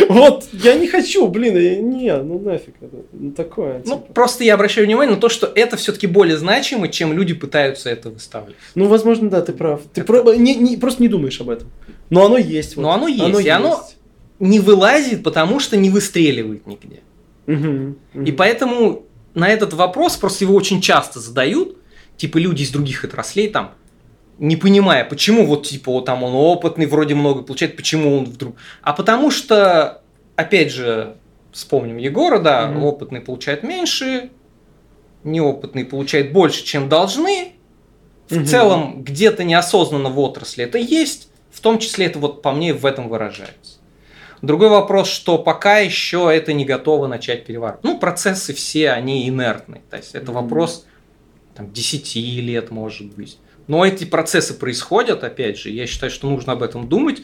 Вот, 0.10 0.46
я 0.52 0.76
не 0.76 0.88
хочу, 0.88 1.28
блин, 1.28 1.90
не, 1.90 2.16
ну 2.18 2.40
нафиг 2.40 2.76
это, 2.82 2.98
ну 3.14 3.32
такое. 3.32 3.82
Ну, 3.86 3.96
типа. 3.96 4.14
просто 4.14 4.44
я 4.44 4.56
обращаю 4.56 4.86
внимание 4.86 5.16
на 5.16 5.22
то, 5.22 5.30
что 5.30 5.50
это 5.56 5.78
все-таки 5.78 6.06
более 6.06 6.38
значимо, 6.38 6.90
чем 6.90 7.14
люди 7.14 7.34
пытаются 7.34 7.90
это 7.90 8.10
выставлять. 8.10 8.58
Ну, 8.76 8.88
возможно, 8.88 9.30
да, 9.30 9.42
ты 9.42 9.54
прав. 9.54 9.82
Ты 9.94 10.04
просто 10.04 10.38
не 11.02 11.08
думаешь 11.08 11.40
об 11.40 11.50
этом. 11.50 11.70
Но 12.10 12.26
оно 12.26 12.38
есть. 12.38 12.76
Но 12.76 12.92
оно 12.92 13.08
есть, 13.08 13.46
и 13.46 13.50
оно- 13.50 13.82
Не 14.40 14.60
вылазит, 14.60 15.24
потому 15.24 15.60
что 15.60 15.78
не 15.78 15.90
выстреливает 15.90 16.68
нигде. 16.68 17.00
И 17.48 18.32
поэтому 18.32 19.06
на 19.34 19.48
этот 19.50 19.74
вопрос 19.74 20.18
просто 20.18 20.44
его 20.44 20.56
очень 20.56 20.82
часто 20.82 21.20
задают, 21.20 21.78
типа 22.18 22.38
люди 22.38 22.64
из 22.64 22.72
других 22.72 23.06
отраслей 23.06 23.48
там, 23.50 23.72
не 24.40 24.56
понимая, 24.56 25.06
почему 25.06 25.46
вот 25.46 25.68
типа 25.68 25.92
вот 25.92 26.06
там 26.06 26.24
он 26.24 26.34
опытный, 26.34 26.86
вроде 26.86 27.16
много 27.16 27.44
получает, 27.44 27.76
почему 27.76 28.18
он 28.18 28.26
вдруг... 28.26 28.56
А 28.82 28.94
потому 28.94 29.30
что, 29.32 30.02
опять 30.36 30.72
же, 30.72 31.16
вспомним 31.52 31.98
Егора, 31.98 32.40
да, 32.40 32.68
Мгм. 32.68 32.84
опытный 32.84 33.22
получает 33.22 33.64
меньше, 33.64 34.30
неопытный 35.24 35.86
получает 35.86 36.32
больше, 36.34 36.64
чем 36.64 36.90
должны. 36.90 37.54
В 38.30 38.38
Мгм. 38.38 38.46
целом, 38.46 39.04
где-то 39.04 39.44
неосознанно 39.44 40.10
в 40.10 40.18
отрасли 40.20 40.64
это 40.64 40.78
есть, 40.78 41.30
в 41.52 41.60
том 41.60 41.80
числе 41.80 42.06
это 42.06 42.18
вот 42.18 42.42
по 42.42 42.52
мне 42.52 42.74
в 42.74 42.86
этом 42.86 43.10
выражается. 43.10 43.80
Другой 44.42 44.70
вопрос, 44.70 45.08
что 45.10 45.38
пока 45.38 45.78
еще 45.80 46.32
это 46.34 46.54
не 46.54 46.66
готово 46.66 47.06
начать 47.08 47.46
переворот. 47.46 47.82
Ну, 47.84 48.00
процессы 48.00 48.54
все, 48.56 48.90
они 48.92 49.28
инертны. 49.28 49.82
То 49.92 49.98
есть 49.98 50.16
это 50.16 50.32
Мгм. 50.32 50.42
вопрос 50.44 50.88
там, 51.54 51.72
10 51.72 52.40
лет, 52.42 52.72
может 52.72 53.14
быть. 53.14 53.38
Но 53.72 53.86
эти 53.86 54.04
процессы 54.04 54.54
происходят, 54.54 55.24
опять 55.24 55.58
же, 55.58 55.70
я 55.70 55.88
считаю, 55.88 56.12
что 56.12 56.30
нужно 56.30 56.52
об 56.52 56.62
этом 56.62 56.90
думать 56.90 57.22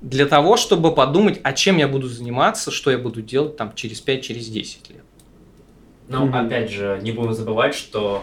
для 0.00 0.26
того, 0.26 0.56
чтобы 0.56 0.94
подумать, 0.94 1.40
а 1.42 1.52
чем 1.52 1.76
я 1.76 1.88
буду 1.88 2.06
заниматься, 2.06 2.70
что 2.70 2.92
я 2.92 2.98
буду 2.98 3.20
делать 3.20 3.56
там 3.56 3.74
через 3.74 4.00
5-10 4.00 4.90
лет. 4.90 5.02
Но 6.06 6.24
Мгм. 6.24 6.46
опять 6.46 6.70
же, 6.70 7.00
не 7.02 7.10
будем 7.10 7.32
забывать, 7.32 7.74
что 7.74 8.22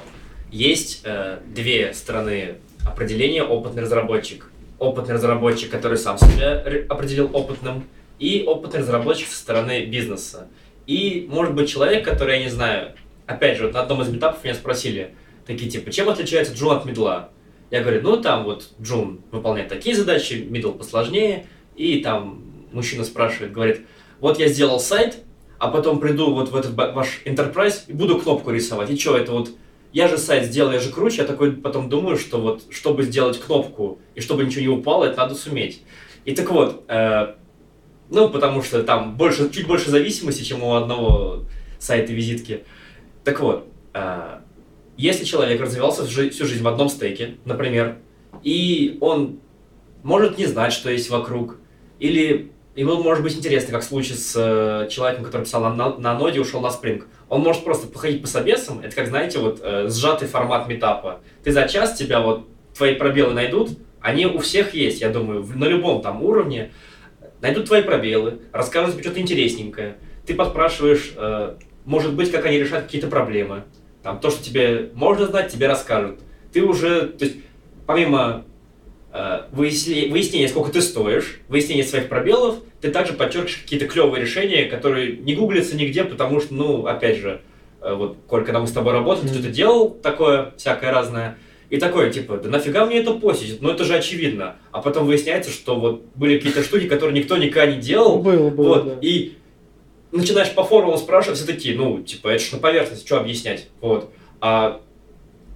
есть 0.53 1.01
э, 1.03 1.39
две 1.53 1.93
стороны 1.93 2.59
определения 2.85 3.43
опытный 3.43 3.81
разработчик. 3.81 4.49
Опытный 4.79 5.15
разработчик, 5.15 5.69
который 5.69 5.97
сам 5.97 6.17
себя 6.17 6.63
определил 6.87 7.29
опытным, 7.33 7.83
и 8.19 8.45
опытный 8.47 8.79
разработчик 8.79 9.27
со 9.27 9.37
стороны 9.37 9.83
бизнеса. 9.83 10.47
И, 10.87 11.27
может 11.29 11.53
быть, 11.53 11.69
человек, 11.69 12.05
который, 12.05 12.37
я 12.37 12.43
не 12.45 12.49
знаю, 12.49 12.93
опять 13.25 13.57
же, 13.57 13.65
вот 13.65 13.73
на 13.73 13.81
одном 13.81 14.01
из 14.01 14.07
метапов 14.07 14.45
меня 14.45 14.53
спросили, 14.55 15.13
такие 15.45 15.69
типа, 15.69 15.91
чем 15.91 16.07
отличается 16.07 16.53
джун 16.53 16.77
от 16.77 16.85
медла? 16.85 17.31
Я 17.71 17.81
говорю, 17.81 18.01
ну 18.01 18.17
там 18.21 18.43
вот 18.43 18.69
джун 18.81 19.21
выполняет 19.31 19.69
такие 19.69 19.95
задачи, 19.95 20.45
мидл 20.47 20.71
посложнее, 20.71 21.47
и 21.75 21.99
там 21.99 22.43
мужчина 22.71 23.03
спрашивает, 23.03 23.51
говорит, 23.51 23.81
вот 24.19 24.39
я 24.39 24.47
сделал 24.47 24.79
сайт, 24.79 25.17
а 25.57 25.69
потом 25.69 25.99
приду 25.99 26.33
вот 26.33 26.49
в 26.49 26.55
этот 26.55 26.73
ваш 26.73 27.21
enterprise 27.25 27.83
и 27.87 27.93
буду 27.93 28.19
кнопку 28.19 28.51
рисовать. 28.51 28.89
И 28.89 28.97
что, 28.97 29.17
это 29.17 29.31
вот 29.31 29.49
я 29.93 30.07
же 30.07 30.17
сайт 30.17 30.45
сделал, 30.45 30.71
я 30.71 30.79
же 30.79 30.91
круче, 30.91 31.21
я 31.21 31.27
такой 31.27 31.53
потом 31.53 31.89
думаю, 31.89 32.17
что 32.17 32.39
вот 32.39 32.63
чтобы 32.69 33.03
сделать 33.03 33.39
кнопку 33.39 33.99
и 34.13 34.19
чтобы 34.19 34.43
ничего 34.43 34.61
не 34.61 34.67
упало, 34.67 35.05
это 35.05 35.17
надо 35.17 35.35
суметь. 35.35 35.81
И 36.25 36.35
так 36.35 36.51
вот, 36.51 36.83
э, 36.87 37.35
ну, 38.09 38.29
потому 38.29 38.61
что 38.61 38.83
там 38.83 39.15
больше, 39.15 39.49
чуть 39.49 39.67
больше 39.67 39.89
зависимости, 39.89 40.43
чем 40.43 40.63
у 40.63 40.73
одного 40.73 41.43
сайта 41.79 42.11
визитки. 42.11 42.63
Так 43.23 43.39
вот, 43.39 43.67
э, 43.93 44.39
если 44.97 45.25
человек 45.25 45.61
развивался 45.61 46.05
всю 46.05 46.45
жизнь 46.45 46.63
в 46.63 46.67
одном 46.67 46.89
стеке, 46.89 47.35
например, 47.45 47.97
и 48.43 48.97
он 49.01 49.39
может 50.03 50.37
не 50.37 50.45
знать, 50.45 50.73
что 50.73 50.89
есть 50.89 51.09
вокруг, 51.09 51.57
или 51.99 52.51
ему 52.75 53.01
может 53.01 53.23
быть 53.23 53.35
интересно, 53.35 53.73
как 53.73 53.81
в 53.81 53.85
случае 53.85 54.17
с 54.17 54.33
э, 54.35 54.87
человеком, 54.89 55.25
который 55.25 55.43
писал 55.43 55.61
на, 55.61 55.95
на, 55.97 56.17
ноде 56.17 56.39
ушел 56.39 56.61
на 56.61 56.69
спринг. 56.69 57.07
Он 57.29 57.41
может 57.41 57.63
просто 57.63 57.87
походить 57.87 58.21
по 58.21 58.27
собесам, 58.27 58.81
это 58.81 58.95
как, 58.95 59.07
знаете, 59.07 59.39
вот 59.39 59.59
э, 59.63 59.87
сжатый 59.89 60.27
формат 60.27 60.67
метапа. 60.67 61.21
Ты 61.43 61.51
за 61.51 61.67
час 61.67 61.97
тебя 61.97 62.19
вот, 62.19 62.47
твои 62.75 62.95
пробелы 62.95 63.33
найдут, 63.33 63.71
они 64.01 64.27
у 64.27 64.37
всех 64.37 64.75
есть, 64.75 65.01
я 65.01 65.09
думаю, 65.09 65.43
на 65.55 65.65
любом 65.65 66.01
там 66.01 66.21
уровне. 66.21 66.71
Найдут 67.41 67.65
твои 67.65 67.81
пробелы, 67.81 68.39
расскажут 68.51 68.93
тебе 68.93 69.03
что-то 69.03 69.19
интересненькое. 69.19 69.97
Ты 70.27 70.35
подспрашиваешь, 70.35 71.13
э, 71.15 71.55
может 71.85 72.13
быть, 72.13 72.31
как 72.31 72.45
они 72.45 72.59
решают 72.59 72.85
какие-то 72.85 73.07
проблемы. 73.07 73.63
Там, 74.05 74.21
то, 74.21 74.29
что 74.29 74.41
тебе 74.41 74.91
можно 74.93 75.25
знать, 75.25 75.51
тебе 75.51 75.67
расскажут. 75.67 76.19
Ты 76.53 76.63
уже, 76.63 77.07
то 77.07 77.25
есть, 77.25 77.35
помимо 77.85 78.45
Э, 79.17 79.43
выяснение, 79.53 80.49
сколько 80.49 80.73
ты 80.73 80.81
стоишь, 80.81 81.39
выяснение 81.47 81.85
своих 81.85 82.09
пробелов, 82.09 82.57
ты 82.81 82.91
также 82.91 83.13
подчеркиваешь 83.13 83.61
какие-то 83.61 83.87
клевые 83.87 84.21
решения, 84.21 84.65
которые 84.65 85.15
не 85.15 85.35
гуглятся 85.35 85.77
нигде, 85.77 86.03
потому 86.03 86.41
что, 86.41 86.53
ну, 86.53 86.85
опять 86.85 87.19
же, 87.19 87.39
э, 87.79 87.93
вот, 87.93 88.17
Коль, 88.27 88.43
когда 88.43 88.59
мы 88.59 88.67
с 88.67 88.73
тобой 88.73 88.91
работали, 88.91 89.27
mm-hmm. 89.27 89.29
ты 89.29 89.33
что-то 89.35 89.49
делал 89.51 89.89
такое, 89.89 90.51
всякое 90.57 90.91
разное, 90.91 91.37
и 91.69 91.77
такое, 91.77 92.11
типа, 92.11 92.39
да 92.43 92.49
нафига 92.49 92.85
мне 92.85 92.97
это 92.97 93.13
постить? 93.13 93.61
Ну, 93.61 93.69
это 93.69 93.85
же 93.85 93.95
очевидно. 93.95 94.57
А 94.73 94.81
потом 94.81 95.05
выясняется, 95.05 95.49
что 95.49 95.79
вот 95.79 96.03
были 96.15 96.35
какие-то 96.35 96.61
штуки, 96.61 96.89
которые 96.89 97.17
никто 97.17 97.37
никогда 97.37 97.71
не 97.71 97.79
делал. 97.79 98.19
Было, 98.19 98.49
было, 98.49 98.67
вот, 98.67 98.85
да. 98.85 98.97
И 99.01 99.35
начинаешь 100.15 100.53
по 100.53 100.63
форумам 100.63 100.97
спрашивать, 100.97 101.37
все 101.37 101.47
такие, 101.47 101.75
ну, 101.75 102.01
типа, 102.01 102.29
это 102.29 102.43
же 102.43 102.55
на 102.55 102.61
поверхности, 102.61 103.05
что 103.05 103.19
объяснять? 103.19 103.67
Вот. 103.81 104.11
А 104.41 104.81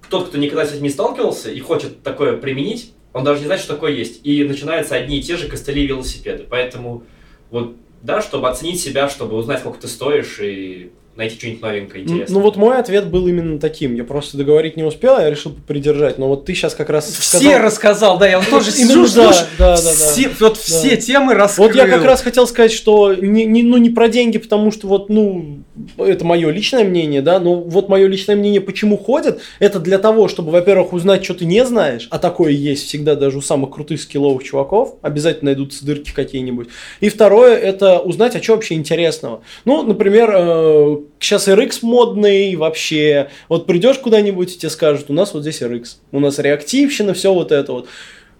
тот, 0.08 0.28
кто 0.28 0.38
никогда 0.38 0.66
с 0.66 0.72
этим 0.72 0.82
не 0.82 0.90
сталкивался 0.90 1.50
и 1.50 1.60
хочет 1.60 2.02
такое 2.02 2.36
применить, 2.36 2.92
он 3.12 3.24
даже 3.24 3.40
не 3.40 3.46
знает, 3.46 3.60
что 3.60 3.74
такое 3.74 3.92
есть. 3.92 4.20
И 4.24 4.44
начинаются 4.44 4.94
одни 4.94 5.18
и 5.18 5.22
те 5.22 5.36
же 5.36 5.48
костыли 5.48 5.86
велосипеды. 5.86 6.46
Поэтому 6.48 7.04
вот, 7.50 7.74
да, 8.02 8.22
чтобы 8.22 8.48
оценить 8.48 8.80
себя, 8.80 9.08
чтобы 9.08 9.36
узнать, 9.36 9.60
сколько 9.60 9.80
ты 9.80 9.88
стоишь 9.88 10.38
и 10.40 10.92
найти 11.16 11.36
что-нибудь 11.36 11.62
новенькое, 11.62 12.04
интересное. 12.04 12.34
Ну 12.34 12.40
вот 12.40 12.56
мой 12.56 12.78
ответ 12.78 13.08
был 13.08 13.26
именно 13.26 13.58
таким. 13.58 13.94
Я 13.94 14.04
просто 14.04 14.38
договорить 14.38 14.76
не 14.76 14.84
успел, 14.84 15.18
я 15.18 15.28
решил 15.28 15.52
придержать. 15.66 16.18
Но 16.18 16.28
вот 16.28 16.44
ты 16.44 16.54
сейчас 16.54 16.74
как 16.74 16.88
раз 16.88 17.06
Все 17.10 17.38
сказал... 17.38 17.62
рассказал, 17.62 18.18
да, 18.18 18.28
я 18.28 18.40
тоже 18.50 18.70
сижу, 18.70 19.06
да, 19.14 19.32
да, 19.58 19.76
да, 19.76 19.76
все, 19.76 20.28
да. 20.28 20.34
Вот 20.40 20.54
да. 20.54 20.60
все 20.60 20.96
темы 20.96 21.34
раскрыл. 21.34 21.66
Вот 21.66 21.76
я 21.76 21.86
как 21.86 22.04
раз 22.04 22.22
хотел 22.22 22.46
сказать, 22.46 22.72
что 22.72 23.14
не, 23.14 23.44
не, 23.44 23.62
ну, 23.62 23.76
не 23.76 23.90
про 23.90 24.08
деньги, 24.08 24.38
потому 24.38 24.70
что 24.70 24.86
вот, 24.86 25.08
ну, 25.08 25.60
это 25.98 26.24
мое 26.24 26.50
личное 26.50 26.84
мнение, 26.84 27.22
да, 27.22 27.40
но 27.40 27.56
вот 27.56 27.88
мое 27.88 28.06
личное 28.06 28.36
мнение, 28.36 28.60
почему 28.60 28.96
ходят, 28.96 29.40
это 29.58 29.78
для 29.78 29.98
того, 29.98 30.28
чтобы, 30.28 30.52
во-первых, 30.52 30.92
узнать, 30.92 31.24
что 31.24 31.34
ты 31.34 31.44
не 31.44 31.64
знаешь, 31.64 32.06
а 32.10 32.18
такое 32.18 32.52
есть 32.52 32.86
всегда 32.86 33.14
даже 33.14 33.38
у 33.38 33.42
самых 33.42 33.70
крутых 33.70 34.00
скилловых 34.00 34.42
чуваков, 34.42 34.94
обязательно 35.02 35.50
найдутся 35.50 35.84
дырки 35.84 36.12
какие-нибудь. 36.12 36.68
И 37.00 37.08
второе, 37.08 37.56
это 37.56 37.98
узнать, 37.98 38.36
а 38.36 38.42
что 38.42 38.54
вообще 38.54 38.74
интересного. 38.74 39.42
Ну, 39.64 39.82
например, 39.82 40.30
э, 40.32 40.96
сейчас 41.18 41.48
RX 41.48 41.78
модный 41.82 42.54
вообще. 42.56 43.30
Вот 43.48 43.66
придешь 43.66 43.98
куда-нибудь, 43.98 44.54
и 44.54 44.58
тебе 44.58 44.70
скажут, 44.70 45.06
у 45.08 45.12
нас 45.12 45.34
вот 45.34 45.42
здесь 45.42 45.62
RX, 45.62 45.96
у 46.12 46.20
нас 46.20 46.38
реактивщина, 46.38 47.14
все 47.14 47.32
вот 47.32 47.52
это 47.52 47.72
вот. 47.72 47.88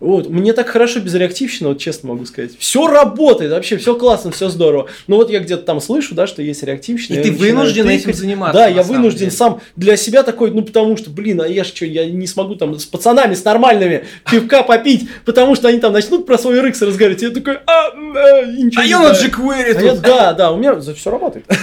Вот, 0.01 0.31
мне 0.31 0.55
так 0.55 0.69
хорошо 0.69 1.01
без 1.01 1.15
реактивщины, 1.15 1.69
вот 1.69 1.79
честно 1.79 2.09
могу 2.09 2.25
сказать. 2.25 2.53
Все 2.59 2.87
работает, 2.87 3.53
вообще 3.53 3.77
все 3.77 3.95
классно, 3.95 4.31
все 4.31 4.49
здорово. 4.49 4.89
Но 5.07 5.17
вот 5.17 5.31
я 5.31 5.41
где-то 5.41 5.63
там 5.63 5.79
слышу, 5.79 6.15
да, 6.15 6.27
что 6.27 6.41
есть 6.41 6.63
реактивщина. 6.63 7.19
И 7.19 7.23
ты 7.23 7.31
вынужден 7.31 7.85
тыкать. 7.85 8.01
этим 8.01 8.15
заниматься. 8.15 8.59
Да, 8.59 8.67
я 8.67 8.83
вынужден 8.83 9.19
деле. 9.19 9.31
сам 9.31 9.61
для 9.77 9.99
себя 9.99 10.23
такой, 10.23 10.53
ну 10.53 10.63
потому 10.63 10.97
что, 10.97 11.11
блин, 11.11 11.43
а 11.43 11.47
я 11.47 11.65
что, 11.65 11.85
я 11.85 12.07
не 12.07 12.27
смогу 12.27 12.55
там 12.55 12.79
с 12.79 12.87
пацанами, 12.87 13.35
с 13.35 13.45
нормальными 13.45 14.07
пивка 14.31 14.63
попить, 14.63 15.07
потому 15.27 15.55
что 15.55 15.69
они 15.69 15.79
там 15.81 15.93
начнут 15.93 16.25
про 16.25 16.39
свой 16.39 16.59
RX 16.61 16.87
разговаривать. 16.87 17.23
И 17.23 17.27
я 17.27 17.33
такой, 17.33 17.59
а, 17.67 17.89
а 17.89 18.47
ничего 18.47 18.83
а 18.83 18.87
я 18.87 19.01
на 19.01 19.13
jQuery 19.13 19.77
а 19.77 19.83
я, 19.83 19.95
Да, 19.97 20.33
да, 20.33 20.51
у 20.53 20.57
меня 20.57 20.81
все 20.81 21.11
работает. 21.11 21.45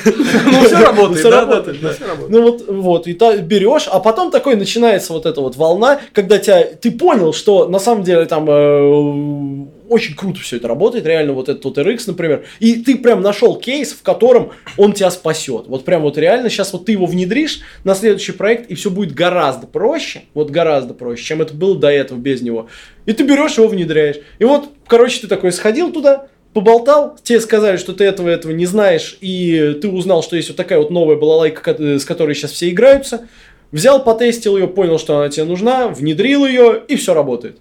Ну 0.46 0.64
все 0.64 0.80
работает, 0.86 1.20
все 1.20 1.32
работает. 1.32 1.82
Ну 2.30 2.42
вот, 2.44 2.66
вот, 2.68 3.08
и 3.08 3.14
берешь, 3.14 3.88
а 3.92 4.00
потом 4.00 4.30
такой 4.30 4.56
начинается 4.56 5.14
вот 5.14 5.26
эта 5.26 5.42
вот 5.42 5.56
волна, 5.56 6.00
когда 6.14 6.38
тебя, 6.38 6.64
ты 6.64 6.92
понял, 6.92 7.34
что 7.34 7.68
на 7.68 7.80
самом 7.80 8.04
деле 8.04 8.27
там 8.28 8.46
э, 8.50 9.66
очень 9.90 10.16
круто 10.16 10.40
все 10.40 10.58
это 10.58 10.68
работает, 10.68 11.06
реально 11.06 11.34
вот 11.34 11.50
этот 11.50 11.64
вот 11.66 11.78
RX, 11.78 12.04
например, 12.08 12.46
и 12.60 12.76
ты 12.76 12.98
прям 12.98 13.22
нашел 13.22 13.58
кейс, 13.58 13.94
в 13.94 14.02
котором 14.04 14.52
он 14.78 14.94
тебя 14.94 15.10
спасет. 15.12 15.68
Вот 15.68 15.86
прям 15.86 16.02
вот 16.02 16.18
реально 16.18 16.50
сейчас 16.50 16.74
вот 16.74 16.86
ты 16.86 16.92
его 16.94 17.06
внедришь 17.06 17.62
на 17.84 17.96
следующий 17.96 18.34
проект, 18.34 18.70
и 18.70 18.76
все 18.76 18.90
будет 18.90 19.14
гораздо 19.14 19.68
проще, 19.68 20.24
вот 20.34 20.52
гораздо 20.52 20.94
проще, 20.94 21.24
чем 21.24 21.42
это 21.42 21.54
было 21.54 21.78
до 21.78 21.90
этого 21.90 22.18
без 22.18 22.42
него. 22.42 22.68
И 23.06 23.14
ты 23.14 23.24
берешь 23.24 23.58
его, 23.58 23.68
внедряешь. 23.68 24.18
И 24.40 24.44
вот, 24.44 24.70
короче, 24.86 25.22
ты 25.22 25.28
такой 25.28 25.52
сходил 25.52 25.92
туда, 25.92 26.28
поболтал, 26.54 27.18
тебе 27.22 27.40
сказали, 27.40 27.78
что 27.78 27.94
ты 27.94 28.04
этого 28.04 28.30
этого 28.30 28.52
не 28.52 28.66
знаешь, 28.66 29.18
и 29.22 29.78
ты 29.82 29.88
узнал, 29.90 30.24
что 30.24 30.36
есть 30.36 30.50
вот 30.50 30.58
такая 30.58 30.80
вот 30.80 30.90
новая 30.90 31.16
балалайка, 31.16 31.76
с 32.00 32.06
которой 32.06 32.36
сейчас 32.36 32.52
все 32.52 32.70
играются, 32.70 33.28
взял, 33.72 34.04
потестил 34.04 34.58
ее, 34.58 34.68
понял, 34.68 34.98
что 35.00 35.18
она 35.18 35.30
тебе 35.30 35.46
нужна, 35.46 35.88
внедрил 35.88 36.46
ее, 36.46 36.82
и 36.88 36.96
все 36.96 37.14
работает. 37.14 37.60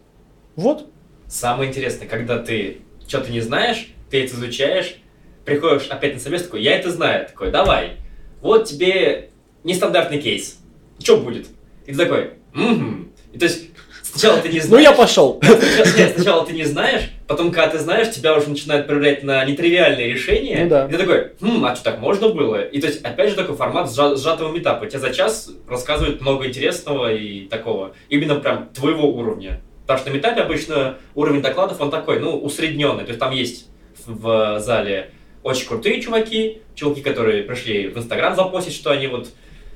Вот. 0.56 0.90
Самое 1.28 1.70
интересное, 1.70 2.08
когда 2.08 2.38
ты 2.38 2.78
что-то 3.06 3.30
не 3.30 3.40
знаешь, 3.40 3.88
ты 4.10 4.24
это 4.24 4.34
изучаешь, 4.34 4.96
приходишь 5.44 5.86
опять 5.88 6.14
на 6.14 6.20
собес, 6.20 6.42
такой, 6.42 6.62
я 6.62 6.76
это 6.78 6.90
знаю, 6.90 7.26
такой, 7.26 7.50
давай, 7.50 7.98
вот 8.40 8.64
тебе 8.64 9.30
нестандартный 9.64 10.20
кейс, 10.20 10.58
что 10.98 11.18
будет? 11.18 11.46
И 11.86 11.92
ты 11.92 11.98
такой, 11.98 12.30
угу. 12.54 13.06
И 13.32 13.38
то 13.38 13.44
есть 13.44 13.66
сначала 14.02 14.40
ты 14.40 14.48
не 14.48 14.60
знаешь. 14.60 14.70
Ну 14.70 14.90
я 14.90 14.92
пошел. 14.92 15.40
Нет, 15.96 16.14
сначала 16.14 16.46
ты 16.46 16.52
не 16.54 16.64
знаешь, 16.64 17.10
потом, 17.26 17.52
когда 17.52 17.68
ты 17.68 17.78
знаешь, 17.78 18.10
тебя 18.10 18.34
уже 18.34 18.48
начинают 18.48 18.86
проверять 18.86 19.22
на 19.22 19.44
нетривиальные 19.44 20.08
решения. 20.08 20.64
Ну, 20.64 20.70
да. 20.70 20.86
И 20.86 20.90
ты 20.90 20.98
такой, 20.98 21.32
хм, 21.40 21.64
а 21.64 21.74
что 21.74 21.84
так 21.84 21.98
можно 21.98 22.30
было? 22.30 22.62
И 22.62 22.80
то 22.80 22.86
есть, 22.86 23.02
опять 23.02 23.30
же, 23.30 23.36
такой 23.36 23.56
формат 23.56 23.92
сжатого 23.92 24.52
метапа. 24.52 24.86
Тебе 24.86 25.00
за 25.00 25.12
час 25.12 25.50
рассказывают 25.68 26.22
много 26.22 26.46
интересного 26.46 27.12
и 27.12 27.46
такого, 27.46 27.94
именно 28.08 28.36
прям 28.36 28.68
твоего 28.74 29.08
уровня. 29.08 29.60
Потому 29.86 30.00
что 30.00 30.10
на 30.10 30.14
метапе 30.14 30.40
обычно 30.40 30.96
уровень 31.14 31.42
докладов, 31.42 31.80
он 31.80 31.90
такой, 31.90 32.18
ну, 32.18 32.36
усредненный. 32.36 33.04
То 33.04 33.10
есть 33.10 33.20
там 33.20 33.32
есть 33.32 33.68
в 34.04 34.58
зале 34.58 35.10
очень 35.42 35.68
крутые 35.68 36.02
чуваки, 36.02 36.62
чуваки, 36.74 37.02
которые 37.02 37.44
пришли 37.44 37.88
в 37.88 37.96
Инстаграм 37.96 38.34
запостить, 38.34 38.74
что 38.74 38.90
они 38.90 39.06
вот 39.06 39.28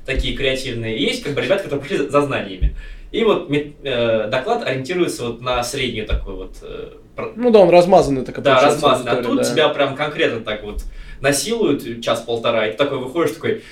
такие 0.05 0.37
креативные. 0.37 0.99
И 0.99 1.03
есть 1.05 1.23
как 1.23 1.35
бы 1.35 1.41
ребята, 1.41 1.65
которые 1.65 1.85
пришли 1.87 2.09
за 2.09 2.23
знаниями. 2.23 2.77
И 3.13 3.23
вот 3.23 3.49
э, 3.51 4.29
доклад 4.29 4.67
ориентируется 4.67 5.27
вот 5.27 5.41
на 5.41 5.63
среднюю 5.63 6.07
такую 6.07 6.37
вот... 6.37 6.57
Э, 6.63 6.91
ну 7.37 7.51
да, 7.51 7.61
он 7.61 7.71
размазанный 7.71 8.25
такой. 8.25 8.43
Да, 8.43 8.61
размазанный. 8.61 9.13
А 9.13 9.23
тут 9.23 9.37
да. 9.39 9.45
тебя 9.45 9.69
прям 9.69 9.95
конкретно 9.95 10.41
так 10.41 10.63
вот 10.65 10.83
насилуют 11.21 12.03
час-полтора, 12.03 12.67
и 12.67 12.73
ты 12.73 12.79
такой 12.79 12.99
выходишь, 12.99 13.35
такой, 13.35 13.63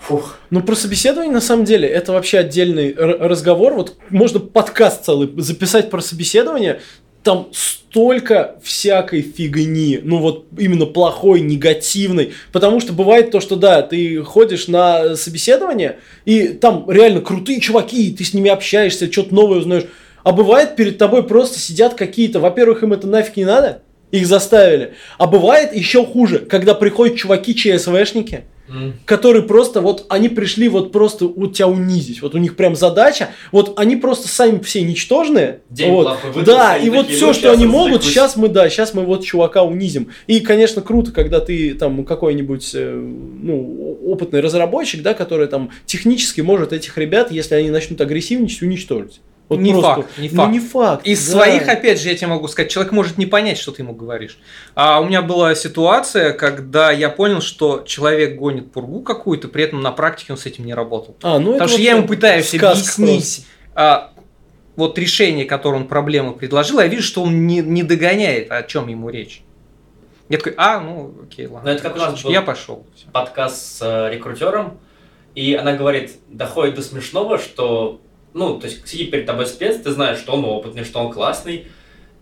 Фух. 0.00 0.38
Ну, 0.50 0.62
про 0.62 0.74
собеседование, 0.74 1.32
на 1.32 1.40
самом 1.40 1.64
деле, 1.64 1.88
это 1.88 2.12
вообще 2.12 2.38
отдельный 2.38 2.94
разговор. 2.94 3.74
Вот 3.74 3.96
можно 4.10 4.40
подкаст 4.40 5.04
целый 5.04 5.30
записать 5.36 5.90
про 5.90 6.00
собеседование. 6.00 6.80
Там 7.22 7.48
столько 7.52 8.56
всякой 8.62 9.22
фигни, 9.22 9.98
ну 10.02 10.18
вот 10.18 10.46
именно 10.56 10.86
плохой, 10.86 11.40
негативной, 11.40 12.32
потому 12.52 12.80
что 12.80 12.92
бывает 12.92 13.30
то, 13.30 13.40
что 13.40 13.56
да, 13.56 13.82
ты 13.82 14.22
ходишь 14.22 14.68
на 14.68 15.16
собеседование, 15.16 15.98
и 16.24 16.48
там 16.48 16.88
реально 16.90 17.20
крутые 17.20 17.60
чуваки, 17.60 18.12
ты 18.12 18.24
с 18.24 18.34
ними 18.34 18.50
общаешься, 18.50 19.10
что-то 19.10 19.34
новое 19.34 19.58
узнаешь, 19.58 19.86
а 20.22 20.32
бывает 20.32 20.76
перед 20.76 20.98
тобой 20.98 21.22
просто 21.22 21.58
сидят 21.58 21.94
какие-то, 21.94 22.40
во-первых, 22.40 22.82
им 22.82 22.92
это 22.92 23.06
нафиг 23.06 23.36
не 23.36 23.44
надо, 23.44 23.82
их 24.10 24.26
заставили, 24.26 24.94
а 25.18 25.26
бывает 25.26 25.74
еще 25.74 26.04
хуже, 26.04 26.38
когда 26.40 26.74
приходят 26.74 27.16
чуваки 27.16 27.54
Которые 29.04 29.42
просто 29.42 29.80
вот, 29.80 30.06
они 30.08 30.28
пришли 30.28 30.68
вот 30.68 30.92
просто 30.92 31.26
вот 31.26 31.54
тебя 31.54 31.68
унизить. 31.68 32.22
Вот 32.22 32.34
у 32.34 32.38
них 32.38 32.56
прям 32.56 32.76
задача, 32.76 33.30
вот 33.52 33.78
они 33.78 33.96
просто 33.96 34.28
сами 34.28 34.58
все 34.60 34.82
ничтожные. 34.82 35.60
День 35.70 35.92
вот. 35.92 36.18
выдался, 36.34 36.44
Да, 36.44 36.72
они 36.72 36.86
и 36.86 36.90
вот 36.90 37.08
все, 37.08 37.28
ну, 37.28 37.34
что 37.34 37.52
они 37.52 37.66
могут, 37.66 37.98
развлекусь. 37.98 38.10
сейчас 38.10 38.36
мы, 38.36 38.48
да, 38.48 38.68
сейчас 38.68 38.94
мы 38.94 39.04
вот 39.04 39.24
чувака 39.24 39.62
унизим. 39.62 40.08
И, 40.26 40.40
конечно, 40.40 40.82
круто, 40.82 41.12
когда 41.12 41.40
ты 41.40 41.74
там 41.74 42.04
какой-нибудь, 42.04 42.70
э, 42.74 42.94
ну, 42.94 43.98
опытный 44.06 44.40
разработчик, 44.40 45.02
да, 45.02 45.14
который 45.14 45.48
там 45.48 45.70
технически 45.86 46.40
может 46.40 46.72
этих 46.72 46.96
ребят, 46.98 47.30
если 47.30 47.54
они 47.54 47.70
начнут 47.70 48.00
агрессивничать, 48.00 48.62
уничтожить. 48.62 49.20
Вот 49.48 49.58
Не 49.60 49.72
просто. 49.72 49.94
факт, 50.02 50.18
не 50.18 50.28
Ну, 50.28 50.36
факт. 50.36 50.52
не 50.52 50.60
факт. 50.60 51.06
Из 51.06 51.24
да. 51.26 51.32
своих, 51.32 51.68
опять 51.68 52.00
же, 52.00 52.08
я 52.10 52.14
тебе 52.14 52.26
могу 52.26 52.48
сказать, 52.48 52.70
человек 52.70 52.92
может 52.92 53.16
не 53.16 53.24
понять, 53.24 53.56
что 53.56 53.72
ты 53.72 53.80
ему 53.82 53.94
говоришь. 53.94 54.38
А 54.74 55.00
у 55.00 55.06
меня 55.06 55.22
была 55.22 55.54
ситуация, 55.54 56.32
когда 56.34 56.90
я 56.90 57.08
понял, 57.08 57.40
что 57.40 57.82
человек 57.86 58.36
гонит 58.36 58.72
пургу 58.72 59.00
какую-то, 59.00 59.48
при 59.48 59.64
этом 59.64 59.80
на 59.80 59.90
практике 59.90 60.32
он 60.34 60.38
с 60.38 60.44
этим 60.44 60.66
не 60.66 60.74
работал. 60.74 61.16
А, 61.22 61.38
ну, 61.38 61.50
это 61.50 61.64
Потому 61.64 61.68
что 61.68 61.78
вот 61.78 61.84
я 61.84 61.92
ему 61.96 62.06
пытаюсь 62.06 62.54
объяснить 62.54 63.46
а, 63.74 64.12
вот 64.76 64.98
решение, 64.98 65.46
которое 65.46 65.76
он 65.78 65.88
проблему 65.88 66.34
предложил, 66.34 66.78
а 66.78 66.82
я 66.82 66.88
вижу, 66.88 67.02
что 67.02 67.22
он 67.22 67.46
не, 67.46 67.60
не 67.60 67.82
догоняет, 67.82 68.50
о 68.50 68.62
чем 68.64 68.88
ему 68.88 69.08
речь. 69.08 69.42
Я 70.28 70.36
такой, 70.36 70.52
а, 70.58 70.78
ну, 70.80 71.14
окей, 71.24 71.46
ладно. 71.46 71.70
Ну, 71.70 71.74
это 71.74 71.82
как 71.82 71.96
у 71.96 71.98
нас 71.98 72.22
был- 72.22 72.30
Я 72.30 72.42
пошел. 72.42 72.84
подкаст 73.12 73.78
с 73.78 73.78
э, 73.80 74.14
рекрутером, 74.14 74.78
и 75.34 75.54
она 75.54 75.72
говорит, 75.72 76.16
доходит 76.28 76.74
до 76.74 76.82
смешного, 76.82 77.38
что, 77.38 78.00
ну, 78.38 78.58
то 78.58 78.66
есть 78.66 78.86
сидит 78.88 79.10
перед 79.10 79.26
тобой 79.26 79.46
спец, 79.46 79.76
ты 79.80 79.90
знаешь, 79.90 80.18
что 80.18 80.32
он 80.32 80.44
опытный, 80.44 80.84
что 80.84 81.00
он 81.00 81.12
классный, 81.12 81.66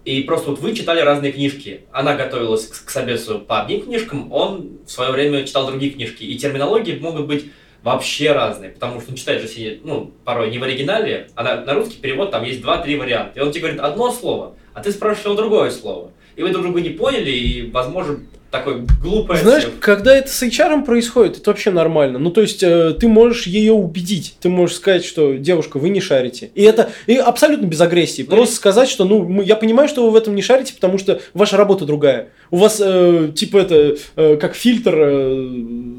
и 0.05 0.23
просто 0.23 0.51
вот 0.51 0.61
вы 0.61 0.75
читали 0.75 1.01
разные 1.01 1.33
книжки. 1.33 1.83
Она 1.93 2.15
готовилась 2.15 2.67
к, 2.67 2.87
к 2.87 2.91
собесу 2.91 3.41
по 3.41 3.63
одним 3.63 3.83
книжкам, 3.83 4.33
он 4.33 4.79
в 4.87 4.91
свое 4.91 5.13
время 5.13 5.45
читал 5.45 5.67
другие 5.67 5.93
книжки, 5.93 6.25
и 6.25 6.37
терминологии 6.39 6.99
могут 6.99 7.27
быть 7.27 7.47
вообще 7.83 8.33
разные, 8.33 8.71
потому 8.71 9.01
что 9.01 9.11
он 9.11 9.17
читает 9.17 9.43
же 9.43 9.49
сидит, 9.49 9.85
ну, 9.85 10.13
порой 10.25 10.51
не 10.51 10.59
в 10.59 10.63
оригинале, 10.65 11.29
а 11.37 11.45
на, 11.45 11.61
на 11.65 11.75
русский 11.75 12.01
перевод 12.01 12.33
там 12.33 12.43
есть 12.45 12.61
два-три 12.61 12.97
варианта. 12.97 13.39
И 13.39 13.43
он 13.43 13.53
тебе 13.53 13.63
говорит 13.63 13.81
одно 13.81 14.11
слово, 14.11 14.57
а 14.75 14.83
ты 14.83 14.91
спрашиваешь 14.91 15.27
его 15.27 15.35
другое 15.37 15.71
слово. 15.71 16.11
И 16.35 16.43
вы 16.43 16.51
друг 16.51 16.65
друга 16.65 16.81
не 16.81 16.91
поняли, 16.91 17.31
и, 17.31 17.71
возможно, 17.71 18.21
такой 18.51 18.87
глупое... 19.03 19.41
Знаешь, 19.41 19.67
когда 19.81 20.17
это 20.17 20.31
с 20.31 20.43
HR 20.43 20.85
происходит, 20.85 21.39
это 21.39 21.51
вообще 21.51 21.71
нормально. 21.71 22.19
Ну, 22.19 22.31
то 22.31 22.41
есть, 22.41 22.63
э, 22.63 22.95
ты 22.99 23.09
можешь 23.09 23.47
ее 23.47 23.73
убедить. 23.73 24.37
Ты 24.41 24.49
можешь 24.49 24.77
сказать, 24.77 25.05
что, 25.05 25.35
девушка, 25.35 25.79
вы 25.79 25.89
не 25.89 26.01
шарите. 26.01 26.51
И 26.55 26.63
это 26.63 26.91
и 27.07 27.17
абсолютно 27.17 27.67
без 27.67 27.81
агрессии. 27.81 28.23
Ну, 28.23 28.37
Просто 28.37 28.55
сказать, 28.57 28.89
что, 28.89 29.05
ну, 29.05 29.25
мы- 29.25 29.45
я 29.45 29.57
понимаю, 29.57 29.89
что 29.89 30.05
вы 30.05 30.11
в 30.11 30.17
этом 30.17 30.35
не 30.35 30.43
шарите, 30.43 30.75
потому 30.75 30.99
что 30.99 31.21
ваша 31.35 31.57
работа 31.57 31.85
другая. 31.85 32.29
У 32.51 32.59
вас, 32.59 32.81
э, 32.85 33.31
типа, 33.35 33.59
это, 33.59 33.97
э, 34.17 34.37
как 34.37 34.55
фильтр, 34.55 34.95
э, 34.97 35.35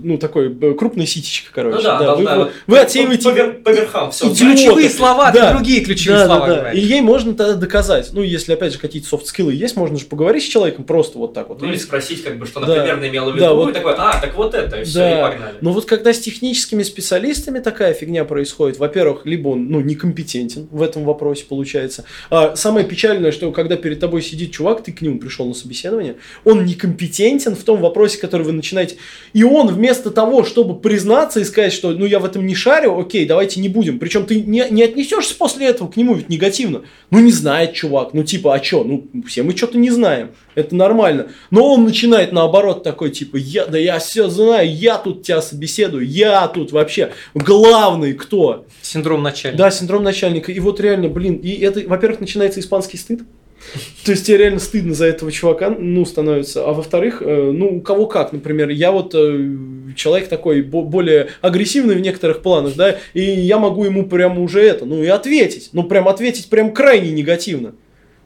ну, 0.03 0.17
такой, 0.17 0.55
э, 0.59 0.73
крупная 0.73 1.05
ситечка, 1.05 1.49
короче. 1.53 1.77
Ну 1.77 1.83
да, 1.83 1.97
вы, 1.99 2.05
должна 2.05 2.35
вы- 2.35 2.43
вот 2.45 2.51
вы 2.67 2.79
отсеиваете... 2.79 3.29
По, 3.31 3.71
по 3.71 3.75
верхам 3.75 4.11
все. 4.11 4.27
Идиоты. 4.27 4.53
Ключевые 4.55 4.89
слова, 4.89 5.31
Да. 5.31 5.53
другие 5.53 5.81
ключевые 5.81 6.19
Да, 6.19 6.25
слова 6.25 6.47
да, 6.47 6.55
да. 6.55 6.61
говоришь. 6.61 6.83
И 6.83 6.85
ей 6.87 7.01
можно 7.01 7.33
тогда 7.33 7.55
доказать. 7.55 8.09
Ну, 8.13 8.21
если, 8.21 8.53
опять 8.53 8.73
же, 8.73 8.79
какие-то 8.79 9.07
софт-скиллы 9.09 9.53
есть, 9.53 9.75
можно 9.75 9.97
же 9.97 10.05
поговорить 10.05 10.43
с 10.43 10.47
человеком 10.47 10.85
просто 10.85 11.17
вот 11.17 11.33
так 11.33 11.49
вот. 11.49 11.61
Ну 11.61 11.67
или 11.69 11.77
спросить, 11.77 12.23
как 12.23 12.37
бы, 12.39 12.45
что 12.45 12.59
Да. 12.61 12.65
она 12.67 12.75
примерно 12.83 13.07
имела 13.09 13.31
в 13.31 13.35
виду, 13.35 13.45
Да, 13.45 13.53
вот- 13.53 13.69
и 13.69 13.73
такой, 13.73 13.93
а, 13.97 14.19
так 14.19 14.35
вот 14.35 14.53
это, 14.53 14.77
и 14.81 14.83
все, 14.83 14.99
Да. 14.99 15.19
и 15.19 15.21
погнали. 15.31 15.55
Но 15.61 15.73
вот 15.73 15.85
когда 15.85 16.13
с 16.13 16.19
техническими 16.19 16.83
специалистами 16.83 17.59
такая 17.59 17.93
фигня 17.93 18.23
происходит, 18.25 18.77
во-первых, 18.79 19.25
либо 19.25 19.49
он 19.49 19.67
ну, 19.69 19.81
некомпетентен 19.81 20.67
в 20.71 20.81
этом 20.81 21.03
вопросе, 21.03 21.45
получается. 21.47 22.05
А 22.29 22.55
самое 22.55 22.85
печальное, 22.85 23.31
что 23.31 23.51
когда 23.51 23.75
перед 23.75 23.99
тобой 23.99 24.21
сидит 24.21 24.51
чувак, 24.51 24.83
ты 24.83 24.91
к 24.91 25.01
нему 25.01 25.19
пришел 25.19 25.45
на 25.47 25.53
собеседование, 25.53 26.15
он 26.45 26.65
некомпетентен 26.65 27.55
в 27.55 27.63
том 27.63 27.81
вопросе, 27.81 28.17
который 28.17 28.43
вы 28.43 28.51
начинаете. 28.51 28.97
И 29.33 29.43
он 29.43 29.67
вместо 29.67 30.11
того, 30.11 30.43
чтобы 30.43 30.79
признаться 30.79 31.39
и 31.39 31.43
сказать, 31.43 31.73
что 31.73 31.91
ну 31.91 32.05
я 32.05 32.19
в 32.19 32.25
этом 32.25 32.45
не 32.45 32.55
шарю, 32.55 32.99
окей, 32.99 33.25
давайте 33.25 33.59
не 33.59 33.69
будем. 33.69 33.99
Причем 33.99 34.25
ты 34.25 34.41
не, 34.41 34.65
не 34.69 34.83
отнесешься 34.83 35.35
после 35.35 35.67
этого 35.67 35.89
к 35.89 35.97
нему 35.97 36.15
ведь 36.15 36.29
негативно. 36.29 36.83
Ну 37.11 37.19
не 37.19 37.31
знает 37.31 37.73
чувак, 37.73 38.13
ну 38.13 38.23
типа, 38.23 38.55
а 38.55 38.59
чё? 38.59 38.83
Ну 38.83 39.07
все 39.27 39.43
мы 39.43 39.55
что-то 39.55 39.77
не 39.77 39.89
знаем. 39.89 40.31
Это 40.55 40.75
нормально. 40.75 41.27
Но 41.51 41.73
он 41.73 41.83
начинает 41.83 42.31
наоборот 42.31 42.83
такой, 42.83 43.11
типа, 43.11 43.37
я, 43.37 43.65
да 43.67 43.77
я 43.77 43.99
все 43.99 44.27
знаю, 44.27 44.73
я 44.73 44.97
тут 44.97 45.23
тебя 45.23 45.41
собеседую, 45.41 46.07
я 46.07 46.47
тут 46.47 46.71
вообще 46.71 47.11
главный 47.35 48.13
кто. 48.13 48.65
Синдром 48.81 49.21
начальника. 49.21 49.63
Да, 49.63 49.71
синдром 49.71 50.03
начальника. 50.03 50.51
И 50.51 50.59
вот 50.59 50.79
реально, 50.79 51.09
блин, 51.09 51.35
и 51.35 51.51
это, 51.59 51.81
во-первых, 51.87 52.19
начинается 52.19 52.59
испанский 52.59 52.97
стыд. 52.97 53.21
То 54.05 54.11
есть 54.11 54.25
тебе 54.25 54.37
реально 54.37 54.59
стыдно 54.59 54.93
за 54.93 55.05
этого 55.05 55.31
чувака, 55.31 55.69
ну, 55.69 56.05
становится. 56.05 56.65
А 56.65 56.73
во-вторых, 56.73 57.21
э, 57.21 57.51
ну, 57.51 57.77
у 57.77 57.81
кого 57.81 58.05
как, 58.07 58.31
например, 58.31 58.69
я 58.69 58.91
вот 58.91 59.13
э, 59.15 59.49
человек 59.95 60.29
такой 60.29 60.61
бо- 60.61 60.83
более 60.83 61.29
агрессивный 61.41 61.95
в 61.95 62.01
некоторых 62.01 62.41
планах, 62.41 62.75
да, 62.75 62.97
и 63.13 63.21
я 63.21 63.59
могу 63.59 63.83
ему 63.85 64.07
прямо 64.07 64.41
уже 64.41 64.61
это, 64.61 64.85
ну, 64.85 65.03
и 65.03 65.07
ответить. 65.07 65.69
Ну, 65.73 65.83
прям 65.83 66.07
ответить 66.07 66.49
прям 66.49 66.73
крайне 66.73 67.11
негативно. 67.11 67.75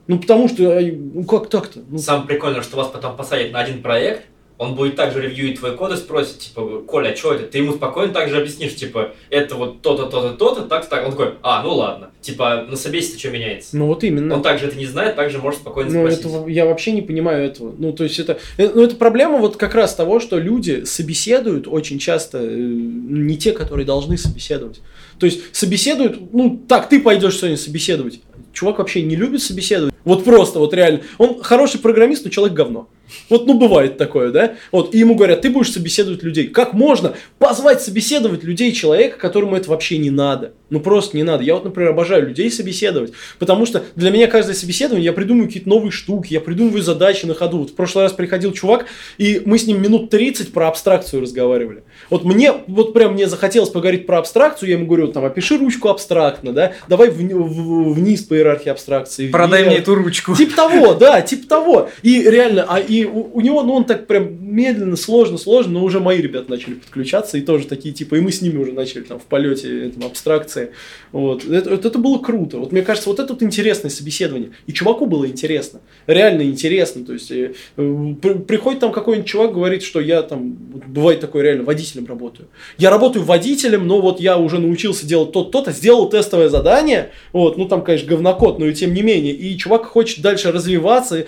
Ну, 0.06 0.18
потому 0.18 0.48
что, 0.48 0.64
э, 0.64 0.92
ну, 0.92 1.24
как 1.24 1.48
так-то? 1.48 1.80
Ну, 1.88 1.98
Самое 1.98 2.26
прикольное, 2.26 2.62
что 2.62 2.76
вас 2.76 2.88
потом 2.88 3.16
посадят 3.16 3.52
на 3.52 3.60
один 3.60 3.82
проект, 3.82 4.22
он 4.62 4.76
будет 4.76 4.94
также 4.94 5.20
ревьюить 5.20 5.58
твой 5.58 5.76
код 5.76 5.92
и 5.92 5.96
спросит, 5.96 6.38
типа, 6.38 6.82
Коля, 6.86 7.10
а 7.10 7.16
что 7.16 7.34
это? 7.34 7.46
Ты 7.46 7.58
ему 7.58 7.72
спокойно 7.72 8.12
также 8.12 8.38
объяснишь, 8.38 8.76
типа, 8.76 9.10
это 9.28 9.56
вот 9.56 9.82
то-то, 9.82 10.06
то-то, 10.06 10.34
то-то, 10.34 10.62
так, 10.62 10.88
так. 10.88 11.04
Он 11.04 11.10
такой, 11.10 11.34
а, 11.42 11.62
ну 11.64 11.74
ладно. 11.74 12.10
Типа, 12.20 12.64
на 12.68 12.76
собесе 12.76 13.18
что 13.18 13.30
меняется? 13.30 13.76
ну, 13.76 13.86
вот 13.88 14.04
именно. 14.04 14.36
Он 14.36 14.42
также 14.42 14.68
это 14.68 14.78
не 14.78 14.86
знает, 14.86 15.16
также 15.16 15.38
может 15.38 15.60
спокойно 15.60 15.90
Ну, 15.90 16.08
спросить. 16.08 16.48
я 16.48 16.66
вообще 16.66 16.92
не 16.92 17.02
понимаю 17.02 17.44
этого. 17.44 17.74
Ну, 17.76 17.92
то 17.92 18.04
есть 18.04 18.20
это, 18.20 18.38
э, 18.56 18.70
ну, 18.72 18.84
это 18.84 18.94
проблема 18.94 19.38
вот 19.38 19.56
как 19.56 19.74
раз 19.74 19.94
того, 19.96 20.20
что 20.20 20.38
люди 20.38 20.84
собеседуют 20.84 21.66
очень 21.66 21.98
часто 21.98 22.38
э, 22.38 22.54
не 22.54 23.36
те, 23.36 23.50
которые 23.50 23.84
должны 23.84 24.16
собеседовать. 24.16 24.80
То 25.18 25.26
есть 25.26 25.40
собеседуют, 25.52 26.32
ну, 26.32 26.60
так, 26.68 26.88
ты 26.88 27.00
пойдешь 27.00 27.38
сегодня 27.38 27.56
собеседовать. 27.56 28.20
Чувак 28.52 28.78
вообще 28.78 29.02
не 29.02 29.16
любит 29.16 29.42
собеседовать. 29.42 29.94
Вот 30.04 30.24
просто, 30.24 30.58
вот 30.58 30.74
реально. 30.74 31.00
Он 31.18 31.42
хороший 31.42 31.80
программист, 31.80 32.24
но 32.24 32.30
человек 32.30 32.56
говно. 32.56 32.88
Вот, 33.28 33.46
ну, 33.46 33.58
бывает 33.58 33.98
такое, 33.98 34.30
да? 34.30 34.54
Вот, 34.70 34.94
и 34.94 34.98
ему 34.98 35.14
говорят, 35.14 35.42
ты 35.42 35.50
будешь 35.50 35.72
собеседовать 35.72 36.22
людей. 36.22 36.48
Как 36.48 36.72
можно 36.72 37.14
позвать 37.38 37.82
собеседовать 37.82 38.42
людей 38.42 38.72
человека, 38.72 39.18
которому 39.18 39.56
это 39.56 39.70
вообще 39.70 39.98
не 39.98 40.10
надо? 40.10 40.54
Ну, 40.70 40.80
просто 40.80 41.16
не 41.16 41.22
надо. 41.22 41.44
Я 41.44 41.54
вот, 41.54 41.64
например, 41.64 41.90
обожаю 41.90 42.26
людей 42.28 42.50
собеседовать, 42.50 43.12
потому 43.38 43.66
что 43.66 43.84
для 43.96 44.10
меня 44.10 44.26
каждое 44.26 44.54
собеседование, 44.54 45.04
я 45.04 45.12
придумываю 45.12 45.48
какие-то 45.48 45.68
новые 45.68 45.90
штуки, 45.90 46.32
я 46.32 46.40
придумываю 46.40 46.82
задачи 46.82 47.26
на 47.26 47.34
ходу. 47.34 47.58
Вот 47.58 47.70
в 47.70 47.74
прошлый 47.74 48.04
раз 48.04 48.12
приходил 48.12 48.52
чувак, 48.52 48.86
и 49.18 49.42
мы 49.44 49.58
с 49.58 49.66
ним 49.66 49.82
минут 49.82 50.10
30 50.10 50.52
про 50.52 50.68
абстракцию 50.68 51.22
разговаривали. 51.22 51.84
Вот 52.12 52.24
мне, 52.24 52.52
вот 52.66 52.92
прям 52.92 53.14
мне 53.14 53.26
захотелось 53.26 53.70
поговорить 53.70 54.06
про 54.06 54.18
абстракцию, 54.18 54.68
я 54.68 54.76
ему 54.76 54.86
говорю, 54.86 55.08
там, 55.08 55.24
опиши 55.24 55.56
ручку 55.56 55.88
абстрактно, 55.88 56.52
да, 56.52 56.72
давай 56.88 57.08
вни- 57.08 57.34
в- 57.34 57.94
вниз 57.94 58.22
по 58.22 58.34
иерархии 58.34 58.68
абстракции. 58.68 59.28
Продай 59.30 59.62
вверх. 59.62 59.72
мне 59.72 59.80
эту 59.82 59.94
ручку. 59.94 60.36
Типа 60.36 60.54
того, 60.54 60.94
да, 61.00 61.20
типа 61.22 61.48
того. 61.48 61.88
И 62.02 62.22
реально, 62.22 62.66
а 62.68 62.78
и 62.78 63.04
у, 63.06 63.30
у 63.32 63.40
него, 63.40 63.62
ну 63.62 63.72
он 63.72 63.84
так 63.84 64.06
прям 64.06 64.28
медленно, 64.54 64.96
сложно, 64.96 65.38
сложно, 65.38 65.72
но 65.80 65.84
уже 65.84 66.00
мои 66.00 66.20
ребята 66.20 66.50
начали 66.50 66.74
подключаться, 66.74 67.38
и 67.38 67.40
тоже 67.40 67.66
такие 67.66 67.94
типа, 67.94 68.16
и 68.16 68.20
мы 68.20 68.30
с 68.30 68.42
ними 68.42 68.58
уже 68.58 68.72
начали 68.72 69.00
там 69.02 69.18
в 69.18 69.22
полете 69.24 69.86
этом, 69.88 70.04
абстракции. 70.04 70.72
Вот. 71.12 71.44
Это, 71.46 71.70
это, 71.74 71.88
это 71.88 71.98
было 71.98 72.18
круто. 72.18 72.58
Вот 72.58 72.72
мне 72.72 72.82
кажется, 72.82 73.08
вот 73.08 73.20
это 73.20 73.32
вот 73.32 73.42
интересное 73.42 73.90
собеседование. 73.90 74.50
И 74.66 74.72
чуваку 74.72 75.06
было 75.06 75.26
интересно. 75.26 75.80
Реально 76.06 76.42
интересно. 76.42 77.04
То 77.06 77.14
есть 77.14 77.30
э, 77.30 77.54
э, 77.78 78.14
при- 78.20 78.34
приходит 78.38 78.80
там 78.80 78.92
какой-нибудь 78.92 79.28
чувак, 79.28 79.52
говорит, 79.54 79.82
что 79.82 79.98
я 80.00 80.20
там, 80.22 80.50
бывает 80.52 81.20
такое 81.20 81.42
реально, 81.42 81.64
водителем 82.02 82.06
работаю. 82.06 82.48
Я 82.78 82.90
работаю 82.90 83.24
водителем, 83.24 83.86
но 83.86 84.00
вот 84.00 84.20
я 84.20 84.36
уже 84.38 84.58
научился 84.58 85.06
делать 85.06 85.32
то-то, 85.32 85.72
сделал 85.72 86.08
тестовое 86.08 86.48
задание, 86.48 87.10
вот, 87.32 87.56
ну 87.56 87.66
там, 87.66 87.82
конечно, 87.82 88.08
говнокод, 88.08 88.58
но 88.58 88.66
и 88.66 88.74
тем 88.74 88.94
не 88.94 89.02
менее. 89.02 89.32
И 89.32 89.56
чувак 89.56 89.86
хочет 89.86 90.20
дальше 90.22 90.52
развиваться, 90.52 91.24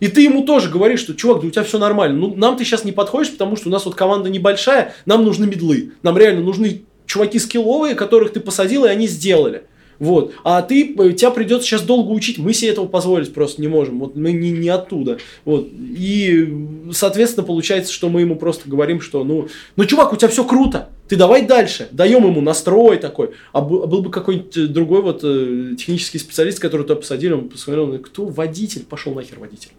и 0.00 0.08
ты 0.08 0.22
ему 0.22 0.44
тоже 0.44 0.70
говоришь, 0.70 1.00
что, 1.00 1.14
чувак, 1.14 1.40
да 1.40 1.46
у 1.46 1.50
тебя 1.50 1.62
все 1.62 1.78
нормально. 1.78 2.18
Ну, 2.18 2.34
нам 2.34 2.56
ты 2.56 2.64
сейчас 2.64 2.84
не 2.84 2.92
подходишь, 2.92 3.32
потому 3.32 3.56
что 3.56 3.68
у 3.68 3.72
нас 3.72 3.84
вот 3.84 3.94
команда 3.94 4.28
небольшая, 4.28 4.94
нам 5.06 5.24
нужны 5.24 5.46
медлы. 5.46 5.92
Нам 6.02 6.18
реально 6.18 6.42
нужны 6.42 6.82
чуваки 7.06 7.38
скилловые, 7.38 7.94
которых 7.94 8.32
ты 8.32 8.40
посадил, 8.40 8.84
и 8.84 8.88
они 8.88 9.06
сделали. 9.06 9.64
Вот. 9.98 10.32
А 10.44 10.62
ты, 10.62 10.94
э, 10.96 11.12
тебя 11.12 11.30
придется 11.30 11.66
сейчас 11.66 11.82
долго 11.82 12.10
учить, 12.10 12.38
мы 12.38 12.52
себе 12.52 12.70
этого 12.70 12.86
позволить 12.86 13.32
просто 13.32 13.60
не 13.60 13.68
можем. 13.68 14.00
Вот 14.00 14.16
мы 14.16 14.32
не, 14.32 14.50
не 14.50 14.68
оттуда. 14.68 15.18
Вот. 15.44 15.68
И, 15.72 16.88
соответственно, 16.92 17.46
получается, 17.46 17.92
что 17.92 18.08
мы 18.08 18.20
ему 18.20 18.36
просто 18.36 18.68
говорим, 18.68 19.00
что, 19.00 19.24
ну, 19.24 19.48
ну, 19.76 19.84
чувак, 19.84 20.12
у 20.12 20.16
тебя 20.16 20.28
все 20.28 20.44
круто, 20.44 20.88
ты 21.08 21.16
давай 21.16 21.46
дальше. 21.46 21.88
Даем 21.92 22.26
ему 22.26 22.40
настрой 22.40 22.98
такой. 22.98 23.30
А 23.52 23.60
был, 23.60 23.86
был 23.86 24.02
бы 24.02 24.10
какой-нибудь 24.10 24.56
э, 24.56 24.66
другой 24.66 25.02
вот 25.02 25.20
э, 25.22 25.74
технический 25.78 26.18
специалист, 26.18 26.58
который 26.58 26.82
туда 26.82 26.96
посадили, 26.96 27.32
он 27.32 27.48
посмотрел, 27.48 27.90
он, 27.90 27.98
кто 27.98 28.26
водитель? 28.26 28.84
Пошел 28.84 29.14
нахер 29.14 29.38
водитель. 29.38 29.70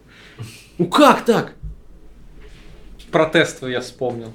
Ну 0.78 0.86
как 0.86 1.24
так? 1.24 1.54
Про 3.10 3.26
тестовые 3.26 3.74
я 3.74 3.80
вспомнил. 3.80 4.32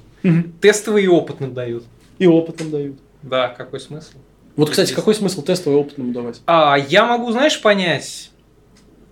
Тестовые 0.60 1.04
и 1.04 1.08
опытным 1.08 1.54
дают. 1.54 1.84
И 2.18 2.26
опытом 2.26 2.70
дают. 2.70 2.96
Да, 3.22 3.48
какой 3.48 3.80
смысл? 3.80 4.18
Вот, 4.56 4.70
кстати, 4.70 4.92
какой 4.92 5.14
смысл 5.14 5.42
тестовый 5.42 5.78
опытному 5.78 6.12
давать? 6.12 6.40
А 6.46 6.76
я 6.76 7.06
могу, 7.06 7.32
знаешь, 7.32 7.60
понять 7.60 8.30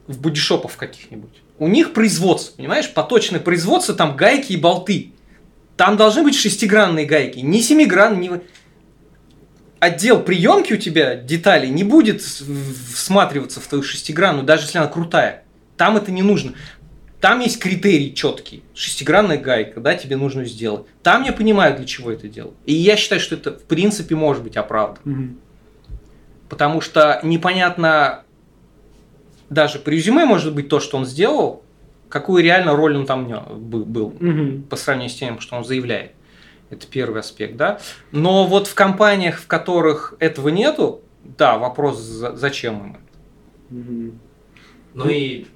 в 0.07 0.21
бодишопах 0.21 0.77
каких-нибудь. 0.77 1.43
У 1.59 1.69
них 1.69 1.93
производство, 1.93 2.57
понимаешь, 2.57 2.93
поточное 2.93 3.41
производство, 3.41 3.95
там 3.95 4.17
гайки 4.17 4.53
и 4.53 4.57
болты. 4.57 5.13
Там 5.77 5.97
должны 5.97 6.23
быть 6.23 6.35
шестигранные 6.35 7.07
гайки, 7.07 7.39
не 7.39 7.63
семигранные. 7.63 8.29
Не... 8.29 8.41
Отдел 9.79 10.21
приемки 10.21 10.75
у 10.75 10.77
тебя 10.77 11.15
деталей 11.15 11.71
не 11.71 11.85
будет 11.85 12.21
всматриваться 12.23 13.61
в 13.61 13.67
твою 13.67 13.83
шестигранную, 13.83 14.45
даже 14.45 14.65
если 14.65 14.79
она 14.79 14.89
крутая. 14.89 15.45
Там 15.79 15.97
это 15.97 16.13
не 16.13 16.23
нужно. 16.23 16.53
Там 17.21 17.41
есть 17.41 17.59
критерий 17.61 18.15
четкий. 18.15 18.63
Шестигранная 18.75 19.37
гайка, 19.39 19.81
да, 19.81 19.95
тебе 19.95 20.17
нужно 20.17 20.45
сделать. 20.47 20.87
Там 21.03 21.23
я 21.25 21.33
понимаю, 21.33 21.77
для 21.77 21.85
чего 21.87 22.11
это 22.11 22.29
делать. 22.29 22.55
И 22.65 22.73
я 22.73 22.97
считаю, 22.97 23.21
что 23.21 23.35
это 23.35 23.53
в 23.53 23.65
принципе 23.65 24.15
может 24.15 24.43
быть 24.43 24.57
оправдано. 24.57 25.01
Мгм. 25.05 25.39
Потому 26.49 26.81
что 26.81 27.21
непонятно 27.23 28.25
даже 29.51 29.79
по 29.79 29.91
резюме 29.91 30.25
может 30.25 30.55
быть 30.55 30.69
то, 30.69 30.81
что 30.81 30.97
он 30.97 31.05
сделал, 31.05 31.63
какую 32.09 32.43
реально 32.43 32.75
роль 32.75 32.97
он 32.97 33.05
там 33.07 33.29
был 33.59 34.15
Мгм. 34.19 34.63
по 34.65 34.77
сравнению 34.77 35.11
с 35.11 35.17
тем, 35.17 35.41
что 35.41 35.57
он 35.57 35.65
заявляет. 35.65 36.13
Это 36.71 36.87
первый 36.87 37.21
аспект, 37.21 37.57
да. 37.57 37.81
Но 38.13 38.47
вот 38.47 38.67
в 38.67 38.75
компаниях, 38.75 39.41
в 39.41 39.47
которых 39.47 40.15
этого 40.21 40.49
нету, 40.49 41.03
да, 41.37 41.59
вопрос, 41.59 41.99
за- 41.99 42.35
зачем 42.37 42.79
им 42.81 42.91
это? 42.93 43.75
Мгм. 43.75 44.21
Ну 44.95 45.09
и 45.09 45.47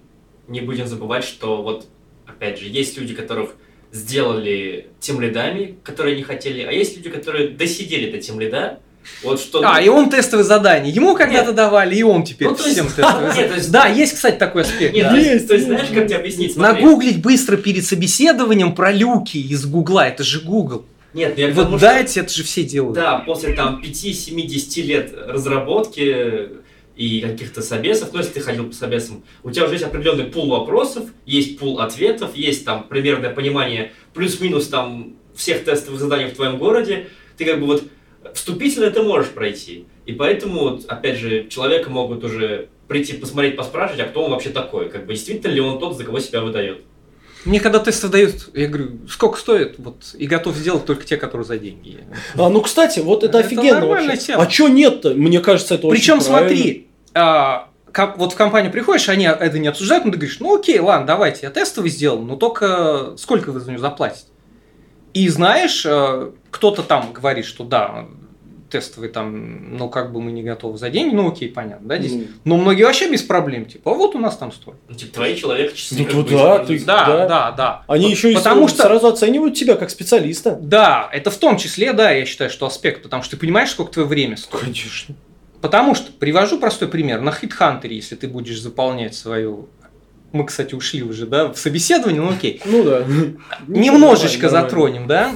не 0.49 0.61
будем 0.61 0.87
забывать, 0.87 1.25
что 1.25 1.63
вот, 1.63 1.87
опять 2.27 2.59
же, 2.59 2.69
есть 2.69 2.99
люди, 2.99 3.15
которых 3.15 3.55
сделали 3.93 4.89
тем 5.01 5.21
лидами, 5.21 5.77
которые 5.85 6.17
не 6.17 6.23
хотели, 6.23 6.63
а 6.63 6.73
есть 6.73 6.97
люди, 6.97 7.11
которые 7.11 7.49
досидели 7.49 8.11
до 8.11 8.19
тем 8.19 8.41
лида. 8.41 8.81
Вот 9.23 9.39
что... 9.39 9.61
А, 9.65 9.81
и 9.83 9.89
он 9.89 10.09
тестовые 10.09 10.45
задания. 10.45 10.91
Ему 10.91 11.15
когда-то 11.15 11.49
Нет. 11.49 11.57
давали, 11.57 11.95
и 11.95 12.03
он 12.03 12.25
теперь 12.25 12.49
Ну, 12.49 12.55
то 12.57 12.65
есть- 12.65 12.77
тестовые 12.81 13.27
Нет, 13.27 13.35
задания. 13.35 13.55
есть- 13.57 13.71
Да, 13.71 13.87
есть, 13.87 14.15
кстати, 14.15 14.37
такой 14.39 14.63
аспект. 14.63 14.95
Нет, 14.95 15.05
да. 15.11 15.17
есть, 15.17 15.47
то 15.47 15.55
есть, 15.55 15.67
знаешь, 15.67 15.89
как 15.95 16.07
тебе 16.07 16.17
объяснить? 16.17 16.55
Смотри. 16.55 16.83
Нагуглить 16.83 17.21
быстро 17.23 17.57
перед 17.59 17.85
собеседованием 17.85 18.75
про 18.75 18.91
люки 18.93 19.37
из 19.37 19.67
Гугла, 19.67 20.09
это 20.09 20.25
же 20.25 20.41
Гугл. 20.41 20.87
Нет, 21.13 21.39
я 21.39 21.49
Вот 21.49 21.65
тому, 21.67 21.79
что- 21.79 21.87
дайте, 21.87 22.21
это 22.21 22.33
же 22.33 22.43
все 22.43 22.65
делают. 22.65 22.95
Да, 22.95 23.19
после 23.19 23.53
там 23.55 23.81
5-7-10 23.83 24.83
лет 24.83 25.13
разработки 25.15 26.49
и 26.97 27.21
каких-то 27.21 27.61
собесов, 27.63 28.11
ну, 28.13 28.19
если 28.21 28.33
ты 28.35 28.41
ходил 28.41 28.67
по 28.69 28.75
собесам, 28.75 29.25
у 29.43 29.51
тебя 29.51 29.65
уже 29.65 29.75
есть 29.75 29.85
определенный 29.85 30.25
пул 30.25 30.49
вопросов, 30.49 31.05
есть 31.27 31.59
пул 31.59 31.81
ответов, 31.81 32.37
есть 32.37 32.65
там 32.65 32.85
примерное 32.89 33.31
понимание 33.31 33.93
плюс-минус 34.13 34.69
там 34.69 35.15
всех 35.35 35.65
тестовых 35.65 36.01
заданий 36.01 36.31
в 36.31 36.35
твоем 36.37 36.59
городе, 36.59 37.09
ты 37.37 37.45
как 37.45 37.59
бы 37.61 37.67
вот 37.67 37.85
вступительно 38.33 38.91
ты 38.91 39.03
можешь 39.03 39.31
пройти. 39.31 39.87
И 40.07 40.13
поэтому, 40.13 40.61
вот, 40.61 40.85
опять 40.87 41.19
же, 41.19 41.49
человека 41.49 41.91
могут 41.91 42.23
уже 42.25 42.69
прийти, 42.89 43.15
посмотреть, 43.15 43.57
поспрашивать, 43.57 44.01
а 44.01 44.05
кто 44.05 44.25
он 44.25 44.31
вообще 44.31 44.51
такой, 44.51 44.89
как 44.91 45.07
бы 45.07 45.15
действительно 45.15 45.51
ли 45.51 45.61
он 45.61 45.79
тот, 45.79 45.97
за 45.97 46.05
кого 46.05 46.21
себя 46.21 46.43
выдает. 46.43 46.83
Мне 47.45 47.61
когда 47.61 47.79
тесты 47.79 48.09
дают, 48.09 48.49
я 48.55 48.69
говорю, 48.69 49.01
сколько 49.09 49.39
стоит, 49.39 49.75
вот, 49.79 50.15
и 50.17 50.27
готов 50.27 50.57
сделать 50.57 50.87
только 50.87 51.05
те, 51.05 51.19
которые 51.19 51.45
за 51.47 51.59
деньги. 51.59 51.99
А, 52.37 52.49
ну, 52.49 52.63
кстати, 52.63 53.01
вот 53.01 53.23
это, 53.23 53.39
Это 53.39 53.47
офигенно 53.47 53.87
вообще. 53.87 54.17
тема. 54.17 54.43
А 54.43 54.47
чё 54.47 54.69
нет-то? 54.69 55.11
Мне 55.11 55.41
кажется, 55.41 55.75
это 55.75 55.89
Причем 55.89 56.19
очень 56.19 56.27
правильно. 56.27 56.49
смотри, 56.57 56.84
а, 57.15 57.69
как, 57.93 58.19
вот 58.19 58.33
в 58.33 58.37
компанию 58.37 58.73
приходишь, 58.73 59.09
они 59.09 59.25
это 59.27 59.59
не 59.59 59.69
обсуждают, 59.69 60.05
но 60.05 60.11
ты 60.11 60.19
говоришь, 60.19 60.41
ну 60.41 60.57
окей, 60.59 60.79
ладно, 60.81 61.07
давайте, 61.07 61.41
я 61.43 61.51
тестовый 61.51 61.91
сделал, 61.91 62.21
но 62.23 62.37
только 62.37 63.15
сколько 63.19 63.53
вы 63.53 63.61
за 63.61 63.71
него 63.71 63.81
заплатите? 63.81 64.27
И 65.13 65.29
знаешь, 65.29 65.85
э, 65.87 66.33
кто-то 66.51 66.83
там 66.83 67.13
говорит, 67.13 67.45
что 67.47 67.63
да, 67.63 68.07
тестовый 68.69 69.09
там, 69.11 69.77
ну 69.77 69.89
как 69.89 70.13
бы 70.13 70.21
мы 70.21 70.33
не 70.33 70.43
готовы 70.43 70.77
за 70.79 70.91
деньги, 70.91 71.15
ну 71.15 71.31
окей, 71.31 71.49
понятно, 71.49 71.87
да, 71.87 71.99
здесь. 71.99 72.15
Ну. 72.15 72.25
Но 72.45 72.57
многие 72.57 72.83
вообще 72.83 73.09
без 73.09 73.23
проблем, 73.23 73.67
типа, 73.67 73.93
а 73.93 73.95
вот 73.95 74.17
у 74.17 74.19
нас 74.19 74.37
там 74.37 74.51
стоит. 74.51 74.77
Ну, 74.89 74.97
типа, 74.97 75.15
твои 75.15 75.37
человек 75.37 75.75
часы 75.75 75.95
Ну, 76.13 76.23
бы 76.25 76.29
да, 76.31 76.65
ты- 76.65 76.85
Да, 76.85 77.05
Да. 77.07 77.27
да, 77.29 77.51
да. 77.53 77.83
Они 77.87 78.07
П- 78.07 78.11
еще 78.11 78.33
и 78.33 78.35
потому 78.35 78.67
что 78.67 78.83
сразу 78.83 79.07
оценивают 79.07 79.55
тебя 79.55 79.77
как 79.77 79.91
специалиста. 79.91 80.59
Да, 80.61 81.09
это 81.13 81.31
в 81.31 81.37
том 81.37 81.57
числе, 81.57 81.93
да, 81.93 82.11
я 82.11 82.27
считаю, 82.27 82.51
что 82.51 82.67
аспект, 82.67 83.05
потому 83.05 83.23
что 83.23 83.37
ты 83.37 83.41
понимаешь, 83.41 83.71
сколько 83.71 83.93
твое 83.93 84.09
время 84.09 84.37
стоит. 84.37 84.61
Конечно. 84.65 85.15
Потому 85.65 85.95
что, 85.95 86.13
привожу 86.13 86.59
простой 86.59 86.89
пример, 86.89 87.23
на 87.23 87.31
HitHunter, 87.31 87.89
если 87.89 88.17
ты 88.17 88.29
будешь 88.29 88.61
заполнять 88.61 89.15
свою... 89.15 89.71
Мы, 90.31 90.45
кстати, 90.45 90.75
ушли 90.75 91.03
уже, 91.03 91.27
да, 91.27 91.51
в 91.51 91.57
собеседование, 91.57 92.21
ну 92.21 92.33
окей. 92.33 92.61
Ну 92.67 92.85
да. 92.85 93.07
Немножечко 93.67 94.51
затронем, 94.51 95.07
да. 95.07 95.35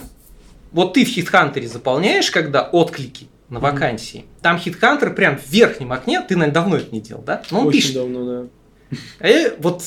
Вот 0.70 0.92
ты 0.92 1.06
в 1.06 1.08
HitHunter 1.08 1.66
заполняешь, 1.66 2.30
когда 2.30 2.60
отклики 2.60 3.28
на 3.48 3.58
вакансии. 3.58 4.26
Там 4.42 4.60
HitHunter 4.62 5.14
прям 5.14 5.38
в 5.38 5.50
верхнем 5.50 5.92
окне, 5.92 6.20
ты, 6.20 6.36
наверное, 6.36 6.52
давно 6.52 6.76
это 6.76 6.94
не 6.94 7.00
делал, 7.00 7.22
да? 7.22 7.42
Он 7.50 7.68
Очень 7.68 7.72
пишет. 7.80 7.94
давно, 7.94 8.24
да. 8.26 8.96
Э, 9.20 9.56
вот 9.56 9.82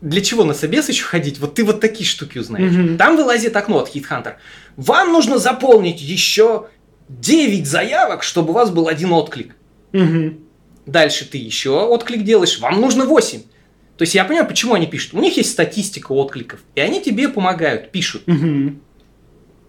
для 0.00 0.22
чего 0.22 0.44
на 0.44 0.54
собес 0.54 0.88
еще 0.88 1.04
ходить? 1.04 1.40
Вот 1.40 1.56
ты 1.56 1.64
вот 1.66 1.80
такие 1.80 2.08
штуки 2.08 2.38
узнаешь. 2.38 2.72
Мгм. 2.72 2.96
Там 2.96 3.18
вылазит 3.18 3.54
окно 3.54 3.80
от 3.80 3.94
HitHunter. 3.94 4.36
Вам 4.78 5.12
нужно 5.12 5.36
заполнить 5.36 6.00
еще 6.00 6.68
9 7.10 7.66
заявок, 7.66 8.22
чтобы 8.22 8.52
у 8.52 8.54
вас 8.54 8.70
был 8.70 8.88
один 8.88 9.12
отклик. 9.12 9.57
Мгм. 9.92 10.40
Дальше 10.86 11.24
ты 11.24 11.38
еще 11.38 11.86
отклик 11.86 12.24
делаешь, 12.24 12.58
вам 12.60 12.80
нужно 12.80 13.04
8. 13.04 13.42
То 13.96 14.02
есть 14.02 14.14
я 14.14 14.24
понимаю, 14.24 14.46
почему 14.46 14.74
они 14.74 14.86
пишут. 14.86 15.14
У 15.14 15.20
них 15.20 15.36
есть 15.36 15.50
статистика 15.50 16.12
откликов, 16.12 16.60
и 16.74 16.80
они 16.80 17.02
тебе 17.02 17.28
помогают, 17.28 17.90
пишут. 17.90 18.22
Мгм. 18.26 18.80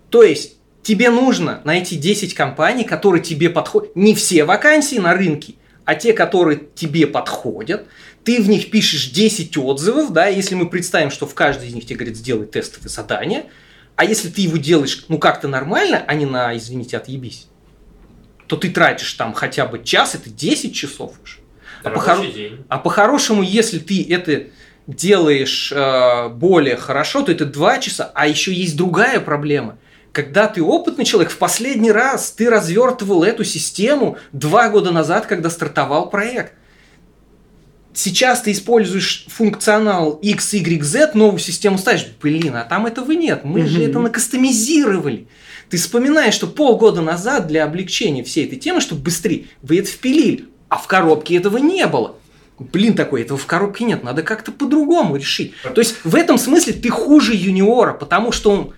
То 0.09 0.23
есть 0.23 0.57
тебе 0.83 1.09
нужно 1.09 1.61
найти 1.65 1.95
10 1.97 2.33
компаний, 2.33 2.83
которые 2.83 3.23
тебе 3.23 3.49
подходят. 3.49 3.95
Не 3.95 4.15
все 4.15 4.43
вакансии 4.43 4.97
на 4.97 5.13
рынке, 5.13 5.55
а 5.83 5.95
те, 5.95 6.13
которые 6.13 6.61
тебе 6.75 7.07
подходят. 7.07 7.87
Ты 8.23 8.41
в 8.41 8.47
них 8.47 8.69
пишешь 8.69 9.09
10 9.09 9.57
отзывов, 9.57 10.13
да, 10.13 10.27
если 10.27 10.53
мы 10.53 10.69
представим, 10.69 11.09
что 11.09 11.25
в 11.25 11.33
каждой 11.33 11.67
из 11.67 11.73
них 11.73 11.85
тебе 11.85 11.97
говорят, 11.97 12.15
сделай 12.15 12.45
тестовое 12.45 12.89
задание, 12.89 13.45
а 13.95 14.05
если 14.05 14.29
ты 14.29 14.41
его 14.41 14.57
делаешь, 14.57 15.05
ну, 15.07 15.17
как-то 15.17 15.47
нормально, 15.47 16.03
а 16.05 16.13
не 16.13 16.25
на, 16.25 16.55
извините, 16.55 16.97
отъебись, 16.97 17.47
то 18.49 18.55
ты 18.57 18.69
тратишь 18.71 19.13
там 19.13 19.33
хотя 19.33 19.65
бы 19.67 19.83
час, 19.83 20.15
это 20.15 20.29
10 20.29 20.73
часов 20.75 21.13
уже. 21.23 21.37
А 21.83 21.89
по-хоро- 21.91 22.33
день. 22.33 22.65
А 22.67 22.79
по-хорошему, 22.79 23.43
если 23.43 23.77
ты 23.79 24.05
это 24.09 24.47
делаешь 24.87 25.71
э, 25.73 26.29
более 26.29 26.75
хорошо, 26.75 27.21
то 27.21 27.31
это 27.31 27.45
два 27.45 27.77
часа. 27.77 28.11
А 28.15 28.27
еще 28.27 28.51
есть 28.51 28.75
другая 28.75 29.19
проблема. 29.19 29.77
Когда 30.11 30.47
ты 30.47 30.63
опытный 30.63 31.05
человек, 31.05 31.31
в 31.31 31.37
последний 31.37 31.91
раз 31.91 32.31
ты 32.31 32.49
развертывал 32.49 33.23
эту 33.23 33.43
систему 33.43 34.17
два 34.31 34.69
года 34.69 34.91
назад, 34.91 35.27
когда 35.27 35.51
стартовал 35.51 36.09
проект. 36.09 36.53
Сейчас 37.93 38.41
ты 38.41 38.51
используешь 38.51 39.25
функционал 39.27 40.13
X, 40.21 40.53
Y, 40.53 40.81
Z, 40.83 41.11
новую 41.13 41.39
систему 41.39 41.77
ставишь. 41.77 42.07
Блин, 42.21 42.55
а 42.55 42.63
там 42.63 42.85
этого 42.87 43.11
нет. 43.11 43.43
Мы 43.43 43.65
же 43.67 43.79
Мгм. 43.79 43.89
это 43.89 43.99
накастомизировали. 43.99 45.27
Ты 45.69 45.77
вспоминаешь, 45.77 46.33
что 46.33 46.47
полгода 46.47 47.01
назад 47.01 47.47
для 47.47 47.63
облегчения 47.63 48.23
всей 48.23 48.45
этой 48.45 48.57
темы, 48.57 48.81
чтобы 48.81 49.01
быстрее, 49.03 49.45
вы 49.61 49.79
это 49.79 49.89
впилили, 49.89 50.45
а 50.67 50.77
в 50.77 50.87
коробке 50.87 51.35
этого 51.37 51.57
не 51.57 51.85
было. 51.85 52.15
Блин, 52.57 52.93
такой, 52.95 53.21
этого 53.21 53.37
в 53.37 53.45
коробке 53.45 53.85
нет, 53.85 54.03
надо 54.03 54.23
как-то 54.23 54.51
по-другому 54.51 55.15
решить. 55.15 55.53
То 55.73 55.79
есть 55.79 55.95
в 56.03 56.15
этом 56.15 56.37
смысле 56.37 56.73
ты 56.73 56.89
хуже 56.89 57.33
юниора, 57.35 57.93
потому 57.93 58.31
что 58.31 58.51
он 58.51 58.73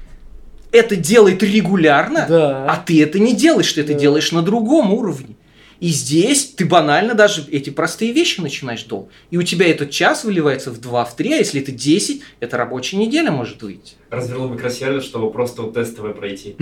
это 0.71 0.95
делает 0.95 1.41
регулярно, 1.43 2.25
Да. 2.29 2.65
а 2.71 2.77
ты 2.77 3.01
это 3.01 3.19
не 3.19 3.33
делаешь, 3.33 3.71
ты 3.73 3.81
это 3.81 3.93
Да. 3.93 3.99
делаешь 3.99 4.31
на 4.31 4.41
другом 4.41 4.93
уровне. 4.93 5.35
И 5.81 5.87
здесь 5.87 6.45
ты 6.45 6.65
банально 6.65 7.15
даже 7.15 7.43
эти 7.51 7.71
простые 7.71 8.13
вещи 8.13 8.39
начинаешь 8.39 8.83
долго. 8.83 9.09
И 9.31 9.37
у 9.37 9.41
тебя 9.41 9.67
этот 9.67 9.89
час 9.89 10.23
выливается 10.23 10.69
в 10.69 10.79
2, 10.79 11.05
в 11.05 11.15
3, 11.15 11.33
а 11.33 11.37
если 11.37 11.59
это 11.59 11.71
10, 11.71 12.21
это 12.39 12.55
рабочая 12.55 12.97
неделя 12.97 13.31
может 13.31 13.63
выйти. 13.63 13.95
Развернул 14.11 14.49
микросервис, 14.49 15.03
чтобы 15.03 15.31
просто 15.31 15.63
тестовое 15.71 16.13
пройти. 16.13 16.55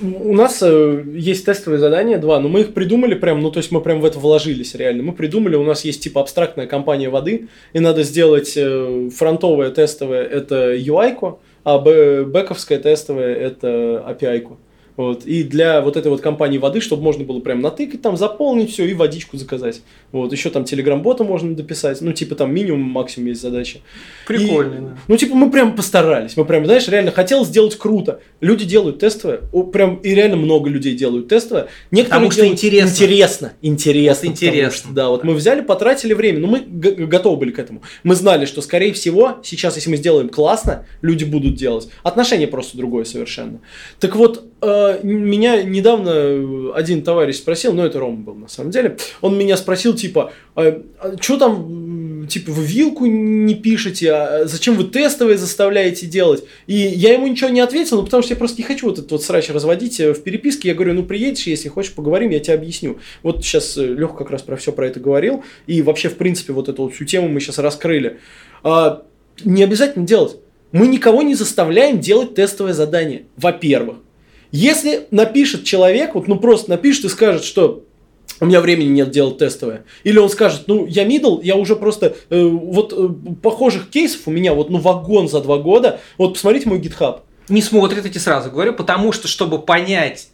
У 0.00 0.32
нас 0.32 0.62
э, 0.62 1.04
есть 1.14 1.44
тестовые 1.44 1.78
задания, 1.78 2.18
два, 2.18 2.40
но 2.40 2.48
мы 2.48 2.60
их 2.60 2.72
придумали 2.72 3.14
прям, 3.14 3.42
ну 3.42 3.50
то 3.50 3.58
есть 3.58 3.72
мы 3.72 3.80
прям 3.80 4.00
в 4.00 4.04
это 4.04 4.18
вложились 4.20 4.74
реально. 4.74 5.02
Мы 5.02 5.12
придумали, 5.12 5.56
у 5.56 5.64
нас 5.64 5.84
есть 5.84 6.02
типа 6.02 6.20
абстрактная 6.20 6.66
компания 6.66 7.10
воды, 7.10 7.48
и 7.72 7.80
надо 7.80 8.04
сделать 8.04 8.54
э, 8.56 9.10
фронтовое 9.14 9.70
тестовое 9.70 10.24
это 10.24 10.74
UI-ку, 10.76 11.40
а 11.64 11.78
бэ- 11.78 12.24
бэковское 12.24 12.78
тестовое 12.78 13.34
это 13.34 14.04
API-ку. 14.08 14.56
Вот. 14.96 15.26
И 15.26 15.42
для 15.42 15.80
вот 15.82 15.96
этой 15.96 16.08
вот 16.08 16.20
компании 16.20 16.58
воды, 16.58 16.80
чтобы 16.80 17.02
можно 17.02 17.24
было 17.24 17.40
прям 17.40 17.60
натыкать, 17.60 18.02
там 18.02 18.16
заполнить 18.16 18.70
все 18.70 18.86
и 18.86 18.94
водичку 18.94 19.36
заказать. 19.36 19.82
Вот. 20.12 20.32
Еще 20.32 20.50
там 20.50 20.64
телеграм-бота 20.64 21.24
можно 21.24 21.54
дописать. 21.54 22.00
Ну, 22.00 22.12
типа 22.12 22.34
там 22.34 22.54
минимум, 22.54 22.80
максимум 22.80 23.28
есть 23.28 23.40
задача. 23.42 23.78
Прикольно, 24.26 24.74
И- 24.74 24.78
да. 24.80 24.98
Ну, 25.08 25.16
типа, 25.16 25.34
мы 25.34 25.50
прям 25.50 25.74
постарались. 25.76 26.36
Мы 26.36 26.44
прям, 26.44 26.64
знаешь, 26.64 26.88
реально 26.88 27.10
хотел 27.10 27.44
сделать 27.44 27.76
круто. 27.76 28.20
Люди 28.40 28.64
делают 28.64 28.98
тестовое. 28.98 29.40
О, 29.52 29.62
прям 29.64 29.96
и 29.96 30.14
реально 30.14 30.36
много 30.36 30.70
людей 30.70 30.94
делают 30.94 31.28
тестовое. 31.28 31.68
Некоторые 31.90 32.04
Потому 32.28 32.30
что 32.30 32.40
делают- 32.42 32.58
интересно. 32.58 32.90
Интересно. 32.94 33.52
Интересно. 33.62 34.28
Вот 34.28 34.32
интересно. 34.32 34.70
что, 34.72 34.88
да, 34.92 35.08
вот 35.08 35.24
мы 35.24 35.34
взяли, 35.34 35.60
потратили 35.60 36.14
время. 36.14 36.38
Но 36.40 36.46
мы 36.48 36.60
г- 36.60 37.06
готовы 37.06 37.36
были 37.36 37.50
к 37.50 37.58
этому. 37.58 37.82
Мы 38.04 38.14
знали, 38.14 38.46
что, 38.46 38.62
скорее 38.62 38.92
всего, 38.92 39.38
сейчас, 39.42 39.76
если 39.76 39.90
мы 39.90 39.96
сделаем 39.96 40.28
классно, 40.28 40.86
люди 41.02 41.24
будут 41.24 41.54
делать. 41.56 41.88
Отношение 42.02 42.46
просто 42.48 42.76
другое 42.76 43.04
совершенно. 43.04 43.60
Так 44.00 44.16
вот, 44.16 44.44
э, 44.62 45.00
меня 45.02 45.62
недавно 45.62 46.72
один 46.74 47.02
товарищ 47.02 47.36
спросил, 47.36 47.72
ну, 47.72 47.84
это 47.84 47.98
Рома 47.98 48.18
был 48.18 48.34
на 48.34 48.48
самом 48.48 48.70
деле. 48.70 48.96
Он 49.20 49.36
меня 49.36 49.56
спросил, 49.56 49.94
типа, 49.96 50.32
что 51.20 51.36
там 51.36 51.86
типа, 52.28 52.50
вы 52.50 52.64
вилку 52.64 53.06
не 53.06 53.54
пишете, 53.54 54.12
а 54.12 54.46
зачем 54.46 54.74
вы 54.74 54.84
тестовые 54.84 55.38
заставляете 55.38 56.06
делать? 56.06 56.44
И 56.66 56.74
я 56.74 57.12
ему 57.12 57.26
ничего 57.26 57.50
не 57.50 57.60
ответил, 57.60 57.98
ну, 57.98 58.04
потому 58.04 58.22
что 58.22 58.32
я 58.32 58.38
просто 58.38 58.58
не 58.58 58.64
хочу 58.64 58.86
вот 58.86 58.98
этот 58.98 59.10
вот 59.10 59.22
срач 59.22 59.50
разводить 59.50 60.00
э, 60.00 60.12
в 60.12 60.22
переписке. 60.22 60.68
Я 60.68 60.74
говорю, 60.74 60.94
ну, 60.94 61.04
приедешь, 61.04 61.46
если 61.46 61.68
хочешь, 61.68 61.92
поговорим, 61.92 62.30
я 62.30 62.40
тебе 62.40 62.54
объясню. 62.54 62.98
Вот 63.22 63.44
сейчас 63.44 63.76
э, 63.76 63.86
Леха 63.86 64.14
как 64.14 64.30
раз 64.30 64.42
про 64.42 64.56
все 64.56 64.72
про 64.72 64.86
это 64.86 65.00
говорил, 65.00 65.44
и 65.66 65.82
вообще, 65.82 66.08
в 66.08 66.16
принципе, 66.16 66.52
вот 66.52 66.68
эту 66.68 66.84
вот 66.84 66.94
всю 66.94 67.04
тему 67.04 67.28
мы 67.28 67.40
сейчас 67.40 67.58
раскрыли. 67.58 68.18
А, 68.62 69.02
не 69.44 69.62
обязательно 69.62 70.06
делать. 70.06 70.36
Мы 70.72 70.88
никого 70.88 71.22
не 71.22 71.34
заставляем 71.34 72.00
делать 72.00 72.34
тестовое 72.34 72.72
задание, 72.72 73.26
во-первых. 73.36 73.98
Если 74.52 75.06
напишет 75.10 75.64
человек, 75.64 76.14
вот 76.14 76.28
ну 76.28 76.38
просто 76.38 76.70
напишет 76.70 77.04
и 77.04 77.08
скажет, 77.08 77.44
что 77.44 77.84
у 78.40 78.46
меня 78.46 78.60
времени 78.60 78.88
нет 78.88 79.10
делать 79.10 79.38
тестовое. 79.38 79.84
Или 80.04 80.18
он 80.18 80.28
скажет, 80.28 80.64
ну, 80.66 80.86
я 80.86 81.04
мидл, 81.04 81.40
я 81.40 81.56
уже 81.56 81.76
просто, 81.76 82.16
э, 82.28 82.42
вот 82.44 82.92
э, 82.96 83.08
похожих 83.42 83.90
кейсов 83.90 84.22
у 84.26 84.30
меня 84.30 84.54
вот, 84.54 84.70
ну, 84.70 84.78
вагон 84.78 85.28
за 85.28 85.40
два 85.40 85.58
года. 85.58 86.00
Вот 86.18 86.34
посмотрите 86.34 86.68
мой 86.68 86.78
GitHub. 86.78 87.20
Не 87.48 87.62
смотрят 87.62 88.04
эти 88.04 88.18
сразу, 88.18 88.50
говорю, 88.50 88.72
потому 88.74 89.12
что, 89.12 89.28
чтобы 89.28 89.60
понять 89.60 90.28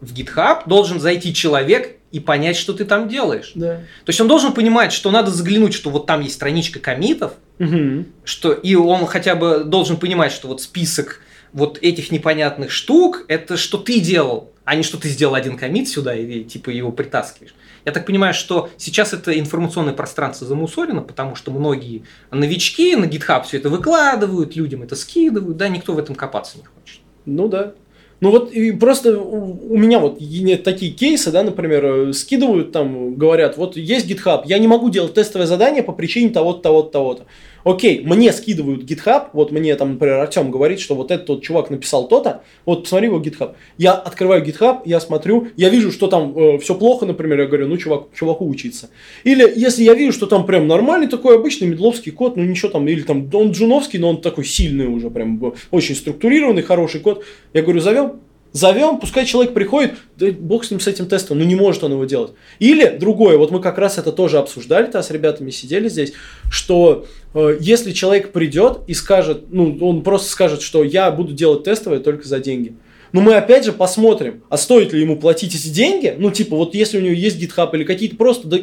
в 0.00 0.12
GitHub, 0.14 0.62
должен 0.66 1.00
зайти 1.00 1.34
человек 1.34 1.96
и 2.12 2.20
понять, 2.20 2.56
что 2.56 2.72
ты 2.72 2.84
там 2.84 3.08
делаешь. 3.08 3.52
Да. 3.54 3.76
То 3.76 4.10
есть 4.10 4.20
он 4.20 4.28
должен 4.28 4.52
понимать, 4.52 4.92
что 4.92 5.10
надо 5.10 5.30
заглянуть, 5.30 5.74
что 5.74 5.90
вот 5.90 6.06
там 6.06 6.20
есть 6.20 6.34
страничка 6.34 6.80
комитов, 6.80 7.32
Угу. 7.58 8.06
что 8.24 8.52
и 8.52 8.74
он 8.74 9.04
хотя 9.04 9.34
бы 9.34 9.64
должен 9.64 9.98
понимать, 9.98 10.32
что 10.32 10.48
вот 10.48 10.62
список 10.62 11.20
вот 11.52 11.78
этих 11.82 12.10
непонятных 12.10 12.70
штук, 12.70 13.26
это 13.28 13.58
что 13.58 13.76
ты 13.76 14.00
делал, 14.00 14.50
а 14.70 14.76
не 14.76 14.84
что 14.84 14.98
ты 14.98 15.08
сделал 15.08 15.34
один 15.34 15.56
комит 15.56 15.88
сюда 15.88 16.14
и 16.14 16.44
типа 16.44 16.70
его 16.70 16.92
притаскиваешь. 16.92 17.56
Я 17.84 17.90
так 17.90 18.06
понимаю, 18.06 18.32
что 18.32 18.70
сейчас 18.76 19.12
это 19.12 19.36
информационное 19.36 19.94
пространство 19.94 20.46
замусорено, 20.46 21.00
потому 21.02 21.34
что 21.34 21.50
многие 21.50 22.04
новички 22.30 22.94
на 22.94 23.06
GitHub 23.06 23.42
все 23.42 23.56
это 23.56 23.68
выкладывают, 23.68 24.54
людям 24.54 24.84
это 24.84 24.94
скидывают, 24.94 25.56
да, 25.56 25.66
никто 25.66 25.92
в 25.92 25.98
этом 25.98 26.14
копаться 26.14 26.58
не 26.58 26.62
хочет. 26.66 27.00
Ну 27.26 27.48
да. 27.48 27.72
Ну 28.20 28.30
вот 28.30 28.52
и 28.52 28.70
просто 28.70 29.18
у, 29.18 29.76
меня 29.76 29.98
вот 29.98 30.20
такие 30.62 30.92
кейсы, 30.92 31.32
да, 31.32 31.42
например, 31.42 31.84
э, 31.84 32.12
скидывают 32.12 32.70
там, 32.70 33.16
говорят, 33.16 33.56
вот 33.56 33.76
есть 33.76 34.08
GitHub, 34.08 34.42
я 34.44 34.58
не 34.58 34.68
могу 34.68 34.88
делать 34.88 35.14
тестовое 35.14 35.48
задание 35.48 35.82
по 35.82 35.90
причине 35.90 36.30
того-то, 36.30 36.62
того-то, 36.62 36.90
того-то. 36.92 37.26
Окей, 37.64 38.02
мне 38.04 38.32
скидывают 38.32 38.84
GitHub, 38.84 39.28
вот 39.32 39.52
мне 39.52 39.74
там, 39.76 39.92
например, 39.92 40.20
Артем 40.20 40.50
говорит, 40.50 40.80
что 40.80 40.94
вот 40.94 41.10
этот 41.10 41.28
вот 41.28 41.42
чувак 41.42 41.70
написал 41.70 42.08
то-то, 42.08 42.42
вот 42.64 42.84
посмотри 42.84 43.08
его 43.08 43.20
GitHub. 43.20 43.54
Я 43.76 43.92
открываю 43.92 44.44
GitHub, 44.44 44.80
я 44.84 45.00
смотрю, 45.00 45.48
я 45.56 45.68
вижу, 45.68 45.92
что 45.92 46.06
там 46.06 46.58
все 46.58 46.74
плохо, 46.74 47.06
например, 47.06 47.40
я 47.40 47.46
говорю, 47.46 47.68
ну, 47.68 47.76
чувак, 47.76 48.08
чуваку 48.14 48.48
учиться. 48.48 48.90
Или 49.24 49.42
если 49.54 49.84
я 49.84 49.94
вижу, 49.94 50.12
что 50.12 50.26
там 50.26 50.46
прям 50.46 50.66
нормальный 50.66 51.08
такой 51.08 51.36
обычный 51.36 51.68
медловский 51.68 52.12
код, 52.12 52.36
ну 52.36 52.44
ничего 52.44 52.70
там, 52.70 52.88
или 52.88 53.02
там 53.02 53.28
он 53.32 53.52
джуновский, 53.52 53.98
но 53.98 54.10
он 54.10 54.20
такой 54.20 54.44
сильный 54.44 54.86
уже, 54.86 55.10
прям 55.10 55.54
очень 55.70 55.94
структурированный, 55.94 56.62
хороший 56.62 57.00
код, 57.00 57.24
я 57.52 57.62
говорю, 57.62 57.80
зовем, 57.80 58.20
Зовем, 58.52 58.98
пускай 58.98 59.26
человек 59.26 59.54
приходит, 59.54 59.94
да 60.16 60.26
бог 60.32 60.64
с 60.64 60.72
ним 60.72 60.80
с 60.80 60.88
этим 60.88 61.06
тестом, 61.06 61.38
ну 61.38 61.44
не 61.44 61.54
может 61.54 61.84
он 61.84 61.92
его 61.92 62.04
делать. 62.04 62.32
Или 62.58 62.88
другое, 62.88 63.38
вот 63.38 63.52
мы 63.52 63.60
как 63.60 63.78
раз 63.78 63.96
это 63.96 64.10
тоже 64.10 64.38
обсуждали-то, 64.38 65.00
с 65.00 65.10
ребятами 65.12 65.50
сидели 65.50 65.88
здесь, 65.88 66.14
что 66.50 67.06
э, 67.34 67.58
если 67.60 67.92
человек 67.92 68.32
придет 68.32 68.80
и 68.88 68.94
скажет, 68.94 69.44
ну 69.50 69.78
он 69.80 70.02
просто 70.02 70.30
скажет, 70.30 70.62
что 70.62 70.82
я 70.82 71.12
буду 71.12 71.32
делать 71.32 71.62
тестовое 71.62 72.00
только 72.00 72.26
за 72.26 72.40
деньги. 72.40 72.74
Но 73.12 73.20
мы 73.20 73.34
опять 73.34 73.64
же 73.64 73.72
посмотрим, 73.72 74.42
а 74.48 74.56
стоит 74.56 74.92
ли 74.92 75.00
ему 75.00 75.16
платить 75.16 75.54
эти 75.54 75.68
деньги. 75.68 76.14
Ну, 76.16 76.30
типа, 76.30 76.56
вот 76.56 76.74
если 76.74 76.98
у 76.98 77.00
него 77.00 77.14
есть 77.14 77.40
GitHub 77.42 77.70
или 77.74 77.84
какие-то 77.84 78.16
просто, 78.16 78.48
да, 78.48 78.58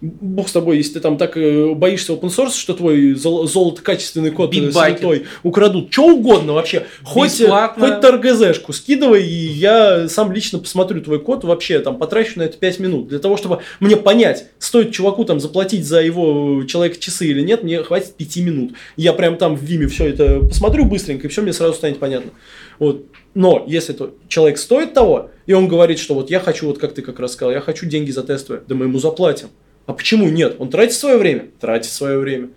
бог 0.00 0.48
с 0.48 0.52
тобой, 0.52 0.78
если 0.78 0.94
ты 0.94 1.00
там 1.00 1.18
так 1.18 1.36
э, 1.36 1.74
боишься 1.74 2.12
open 2.12 2.28
source, 2.28 2.58
что 2.58 2.74
твой 2.74 3.14
зол- 3.14 3.46
золото-качественный 3.46 4.30
код 4.30 4.54
э, 4.54 4.70
святой 4.72 5.24
украдут, 5.42 5.92
что 5.92 6.06
угодно 6.14 6.54
вообще, 6.54 6.86
хоть, 7.02 7.40
э, 7.40 7.44
Бесплатно. 7.44 7.86
хоть 7.86 8.00
ТРГЗшку 8.00 8.72
скидывай, 8.72 9.24
и 9.26 9.46
я 9.46 10.08
сам 10.08 10.32
лично 10.32 10.58
посмотрю 10.58 11.00
твой 11.02 11.18
код, 11.20 11.44
вообще 11.44 11.80
там 11.80 11.98
потрачу 11.98 12.38
на 12.38 12.44
это 12.44 12.56
5 12.56 12.80
минут. 12.80 13.08
Для 13.08 13.18
того, 13.18 13.36
чтобы 13.36 13.60
мне 13.80 13.96
понять, 13.96 14.46
стоит 14.58 14.92
чуваку 14.92 15.24
там 15.24 15.40
заплатить 15.40 15.86
за 15.86 16.00
его 16.00 16.64
человека 16.64 16.98
часы 16.98 17.26
или 17.26 17.42
нет, 17.42 17.62
мне 17.62 17.82
хватит 17.82 18.14
5 18.16 18.36
минут. 18.38 18.72
Я 18.96 19.12
прям 19.12 19.36
там 19.36 19.56
в 19.56 19.62
Виме 19.62 19.88
все 19.88 20.08
это 20.08 20.40
посмотрю 20.40 20.84
быстренько, 20.84 21.26
и 21.26 21.30
все 21.30 21.42
мне 21.42 21.52
сразу 21.52 21.74
станет 21.74 21.98
понятно. 21.98 22.30
Вот. 22.78 23.04
Но 23.34 23.64
если 23.68 23.92
то 23.92 24.14
человек 24.28 24.58
стоит 24.58 24.92
того, 24.94 25.30
и 25.46 25.52
он 25.52 25.68
говорит, 25.68 25.98
что 25.98 26.14
вот 26.14 26.30
я 26.30 26.40
хочу, 26.40 26.66
вот 26.66 26.78
как 26.78 26.94
ты 26.94 27.02
как 27.02 27.20
раз 27.20 27.32
сказал, 27.32 27.52
я 27.52 27.60
хочу 27.60 27.86
деньги 27.86 28.10
за 28.10 28.22
тестовое, 28.24 28.62
да 28.66 28.74
мы 28.74 28.86
ему 28.86 28.98
заплатим. 28.98 29.48
А 29.86 29.92
почему 29.92 30.28
нет? 30.28 30.56
Он 30.58 30.68
тратит 30.68 30.94
свое 30.94 31.16
время? 31.16 31.46
Тратит 31.60 31.90
свое 31.92 32.18
время. 32.18 32.48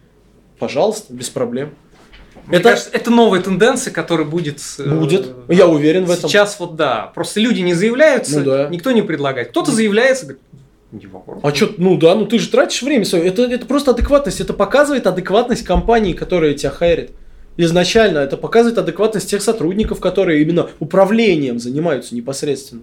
Пожалуйста, 0.60 1.14
без 1.14 1.30
проблем. 1.30 1.72
Мне 2.48 2.58
Это- 2.58 2.70
кажется, 2.72 2.90
это 2.92 3.10
новая 3.12 3.42
тенденция, 3.42 3.92
которая 3.94 4.26
будет. 4.28 4.60
э, 4.80 4.90
Будет. 5.00 5.28
Я 5.48 5.68
уверен 5.68 6.06
в 6.06 6.12
этом. 6.12 6.30
Сейчас 6.30 6.60
вот 6.60 6.76
да. 6.76 7.12
Просто 7.16 7.40
люди 7.40 7.62
не 7.62 7.74
заявляются, 7.74 8.40
Ну 8.40 8.46
да. 8.46 8.68
никто 8.70 8.92
не 8.92 9.02
предлагает. 9.02 9.50
Кто-то 9.50 9.72
заявляется, 9.72 10.26
говорит, 10.26 10.42
не 10.92 11.08
вопрос. 11.08 11.40
А 11.44 11.54
что, 11.56 11.70
ну 11.78 11.98
да, 11.98 12.16
ну 12.16 12.26
ты 12.26 12.40
же 12.40 12.50
тратишь 12.50 12.82
время 12.84 13.06
свое. 13.06 13.26
Это, 13.26 13.44
это 13.44 13.66
просто 13.66 13.92
адекватность. 13.92 14.42
Это 14.42 14.54
показывает 14.54 15.08
адекватность 15.08 15.64
компании, 15.64 16.14
которая 16.14 16.54
тебя 16.54 16.70
хайрит. 16.72 17.12
Изначально 17.56 18.20
это 18.20 18.36
показывает 18.36 18.78
адекватность 18.78 19.30
тех 19.30 19.42
сотрудников, 19.42 20.00
которые 20.00 20.42
именно 20.42 20.70
управлением 20.80 21.60
занимаются 21.60 22.16
непосредственно. 22.16 22.82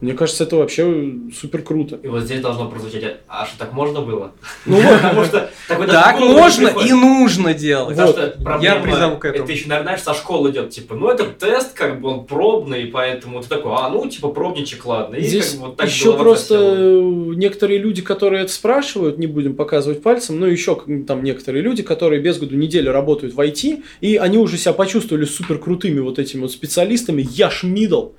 Мне 0.00 0.12
кажется, 0.12 0.44
это 0.44 0.56
вообще 0.56 1.12
супер 1.36 1.62
круто. 1.62 1.98
И 2.02 2.06
вот 2.06 2.22
здесь 2.22 2.40
должно 2.40 2.70
прозвучать, 2.70 3.16
а 3.26 3.44
что 3.46 3.58
так 3.58 3.72
можно 3.72 4.00
было? 4.00 4.32
Ну 4.64 4.80
Потому 4.80 5.24
что 5.24 5.50
Так 5.66 6.20
можно 6.20 6.68
и 6.68 6.92
нужно 6.92 7.52
делать. 7.52 7.96
Потому 7.96 8.12
Вот. 8.12 8.16
что 8.16 8.42
проблема, 8.44 8.76
Я 8.76 8.82
призову 8.82 9.16
к 9.16 9.24
этому. 9.24 9.44
Это 9.44 9.52
еще, 9.52 9.68
наверное, 9.68 9.96
знаешь, 9.96 10.02
со 10.02 10.14
школы 10.14 10.50
идет, 10.50 10.70
типа, 10.70 10.94
ну, 10.94 11.08
это 11.08 11.24
тест, 11.24 11.72
как 11.72 12.00
бы, 12.00 12.10
он 12.10 12.26
пробный, 12.26 12.86
поэтому 12.86 13.42
ты 13.42 13.48
такой, 13.48 13.72
а, 13.74 13.88
ну, 13.88 14.08
типа, 14.08 14.28
пробничек, 14.28 14.86
ладно. 14.86 15.20
Здесь 15.20 15.58
еще 15.82 16.16
просто 16.16 17.00
некоторые 17.34 17.80
люди, 17.80 18.00
которые 18.00 18.44
это 18.44 18.52
спрашивают, 18.52 19.18
не 19.18 19.26
будем 19.26 19.54
показывать 19.54 20.02
пальцем, 20.02 20.38
но 20.38 20.46
еще 20.46 20.80
там 21.08 21.24
некоторые 21.24 21.62
люди, 21.62 21.82
которые 21.82 22.20
без 22.20 22.38
году 22.38 22.54
неделю 22.54 22.92
работают 22.92 23.34
в 23.34 23.40
IT, 23.40 23.82
и 24.00 24.16
они 24.16 24.38
уже 24.38 24.58
себя 24.58 24.74
почувствовали 24.74 25.24
супер 25.24 25.58
крутыми 25.58 25.98
вот 25.98 26.20
этими 26.20 26.42
вот 26.42 26.52
специалистами. 26.52 27.26
Я 27.28 27.50
ж 27.50 27.64
мидл. 27.64 28.10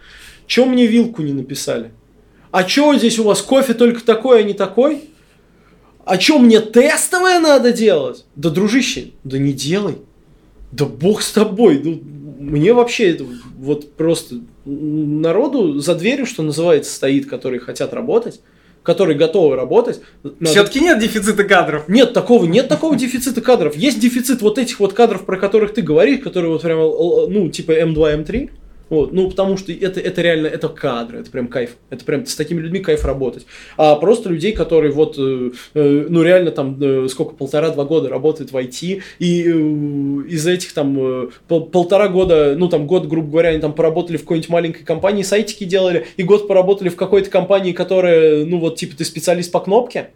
Че 0.50 0.66
мне 0.66 0.88
вилку 0.88 1.22
не 1.22 1.32
написали? 1.32 1.92
А 2.52 2.64
че 2.64 2.98
здесь 2.98 3.20
у 3.20 3.24
вас 3.24 3.40
кофе 3.44 3.76
только 3.76 4.04
такой, 4.04 4.40
а 4.40 4.44
не 4.44 4.54
такой? 4.54 5.02
А 6.06 6.18
че 6.18 6.40
мне 6.40 6.60
тестовое 6.60 7.40
надо 7.40 7.72
делать? 7.72 8.26
Да, 8.36 8.50
дружище, 8.50 9.12
да 9.24 9.38
не 9.38 9.54
делай. 9.54 9.98
Да 10.72 10.86
бог 10.86 11.22
с 11.22 11.32
тобой. 11.32 11.80
Ну, 11.84 12.02
мне 12.40 12.74
вообще 12.74 13.12
это 13.12 13.26
вот 13.60 13.94
просто 13.94 14.38
народу 14.66 15.78
за 15.80 15.94
дверью, 15.94 16.26
что 16.26 16.42
называется, 16.42 16.92
стоит, 16.96 17.28
которые 17.30 17.60
хотят 17.60 17.94
работать, 17.94 18.42
которые 18.82 19.16
готовы 19.20 19.56
работать. 19.56 20.02
Надо- 20.24 20.46
Все-таки 20.48 20.80
нет 20.80 20.98
дефицита 20.98 21.44
кадров. 21.44 21.88
Нет 21.90 22.14
такого, 22.14 22.46
нет 22.46 22.68
такого 22.70 22.96
дефицита 22.96 23.42
кадров. 23.42 23.76
Есть 23.76 24.00
дефицит 24.00 24.42
вот 24.42 24.58
этих 24.58 24.80
вот 24.80 24.94
кадров, 24.94 25.28
про 25.28 25.38
которых 25.38 25.76
ты 25.76 25.84
говоришь, 25.84 26.22
которые 26.22 26.52
вот 26.52 26.64
прямо, 26.64 26.86
ну, 27.28 27.50
типа 27.50 27.74
М2, 27.74 28.26
М3. 28.26 28.50
Вот, 28.90 29.14
ну, 29.14 29.30
потому 29.30 29.56
что 29.56 29.72
это, 29.72 30.00
это 30.00 30.22
реально, 30.22 30.48
это 30.48 30.68
кадры, 30.68 31.20
это 31.20 31.30
прям 31.30 31.48
кайф. 31.48 31.76
Это 31.92 32.04
прям 32.06 32.26
с 32.26 32.36
такими 32.36 32.60
людьми 32.60 32.80
кайф 32.80 33.06
работать. 33.06 33.46
А 33.78 33.96
просто 33.96 34.30
людей, 34.30 34.52
которые 34.52 34.92
вот, 34.92 35.16
э, 35.20 35.52
э, 35.76 36.06
ну, 36.10 36.24
реально 36.24 36.52
там, 36.52 36.76
э, 36.82 37.08
сколько, 37.08 37.36
полтора-два 37.36 37.86
года 37.86 38.10
работают 38.10 38.52
в 38.52 38.58
IT, 38.58 39.02
и 39.20 39.44
э, 39.44 39.50
из 40.30 40.48
этих 40.48 40.74
там 40.74 40.98
э, 41.00 41.30
пол- 41.48 41.68
полтора 41.68 42.08
года, 42.08 42.56
ну, 42.58 42.68
там 42.68 42.88
год, 42.88 43.06
грубо 43.08 43.30
говоря, 43.30 43.50
они 43.50 43.60
там 43.60 43.74
поработали 43.74 44.18
в 44.18 44.22
какой-нибудь 44.22 44.50
маленькой 44.50 44.84
компании, 44.86 45.22
сайтики 45.24 45.66
делали, 45.66 46.08
и 46.18 46.24
год 46.24 46.48
поработали 46.48 46.90
в 46.90 46.96
какой-то 46.96 47.30
компании, 47.30 47.74
которая, 47.74 48.44
ну, 48.46 48.58
вот, 48.60 48.78
типа, 48.78 48.98
ты 48.98 49.06
специалист 49.06 49.52
по 49.52 49.60
кнопке, 49.60 50.10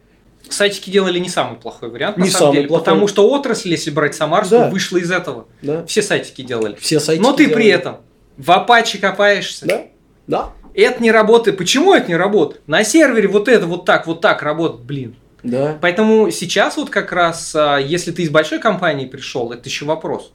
Сайтики 0.50 0.90
делали 0.90 1.20
не 1.20 1.30
самый 1.30 1.58
плохой 1.58 1.90
вариант, 1.90 2.18
на 2.18 2.24
Не 2.24 2.30
самом 2.30 2.48
самый 2.48 2.56
деле, 2.58 2.68
плохой. 2.68 2.84
потому 2.84 3.08
что 3.08 3.30
отрасль, 3.32 3.70
если 3.70 3.92
брать 3.92 4.14
Самарскую, 4.14 4.62
Да. 4.62 4.70
вышла 4.70 4.98
из 4.98 5.10
этого. 5.10 5.48
да, 5.62 5.86
Все 5.86 6.02
сайтики 6.02 6.42
делали. 6.42 6.76
все 6.80 7.00
сайтики 7.00 7.24
Но 7.24 7.32
ты 7.32 7.46
при 7.48 7.64
делали. 7.64 7.70
этом 7.72 7.98
в 8.38 8.50
Apache 8.50 8.98
копаешься. 9.00 9.66
Да, 9.66 9.86
да, 10.28 10.50
Это 10.74 11.02
не 11.04 11.12
работает. 11.12 11.58
Почему 11.58 11.94
это 11.94 12.08
не 12.08 12.16
работает? 12.16 12.62
На 12.68 12.84
сервере 12.84 13.28
вот 13.28 13.48
это 13.48 13.66
вот 13.68 13.86
так, 13.86 14.08
вот 14.08 14.22
так 14.22 14.42
работает, 14.42 14.84
блин. 14.86 15.16
да. 15.44 15.78
Поэтому 15.82 16.32
сейчас 16.32 16.78
вот 16.78 16.90
как 16.90 17.12
раз, 17.12 17.54
а, 17.56 17.78
если 17.78 18.12
ты 18.12 18.24
из 18.24 18.30
большой 18.30 18.60
компании 18.60 19.06
пришел, 19.06 19.52
это 19.52 19.68
еще 19.70 19.86
вопрос, 19.86 20.32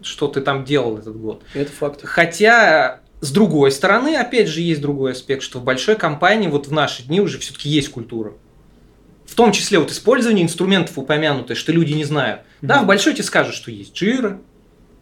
что 0.00 0.28
ты 0.28 0.40
там 0.40 0.64
делал 0.64 0.96
этот 0.98 1.16
год. 1.20 1.42
Это 1.54 1.70
факт. 1.72 2.00
Хотя, 2.04 3.00
с 3.20 3.30
другой 3.32 3.72
стороны, 3.72 4.16
опять 4.16 4.48
же, 4.48 4.60
есть 4.60 4.80
другой 4.80 5.12
аспект, 5.12 5.42
что 5.42 5.58
в 5.58 5.64
большой 5.64 5.96
компании 5.96 6.48
вот 6.48 6.66
в 6.68 6.72
наши 6.72 7.02
дни 7.02 7.20
уже 7.20 7.38
все-таки 7.38 7.68
есть 7.68 7.90
культура. 7.90 8.32
В 9.26 9.34
том 9.34 9.52
числе 9.52 9.78
вот 9.78 9.90
использование 9.90 10.42
инструментов 10.44 10.96
упомянутое, 10.96 11.54
что 11.56 11.70
люди 11.72 11.92
не 11.92 12.04
знают. 12.04 12.40
Да, 12.62 12.76
Мгм. 12.76 12.84
в 12.84 12.86
большой 12.88 13.12
тебе 13.12 13.24
скажут, 13.24 13.54
что 13.54 13.70
есть 13.70 14.00
Jira, 14.00 14.38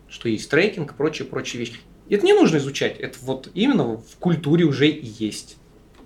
что 0.08 0.28
есть 0.28 0.50
трекинг, 0.50 0.94
прочие, 0.94 1.28
прочие 1.28 1.60
вещи. 1.60 1.74
Это 2.08 2.24
не 2.24 2.32
нужно 2.32 2.58
изучать, 2.58 2.96
это 2.98 3.18
вот 3.22 3.48
именно 3.54 3.96
в 3.96 4.16
культуре 4.18 4.64
уже 4.64 4.88
и 4.88 5.06
есть. 5.18 5.56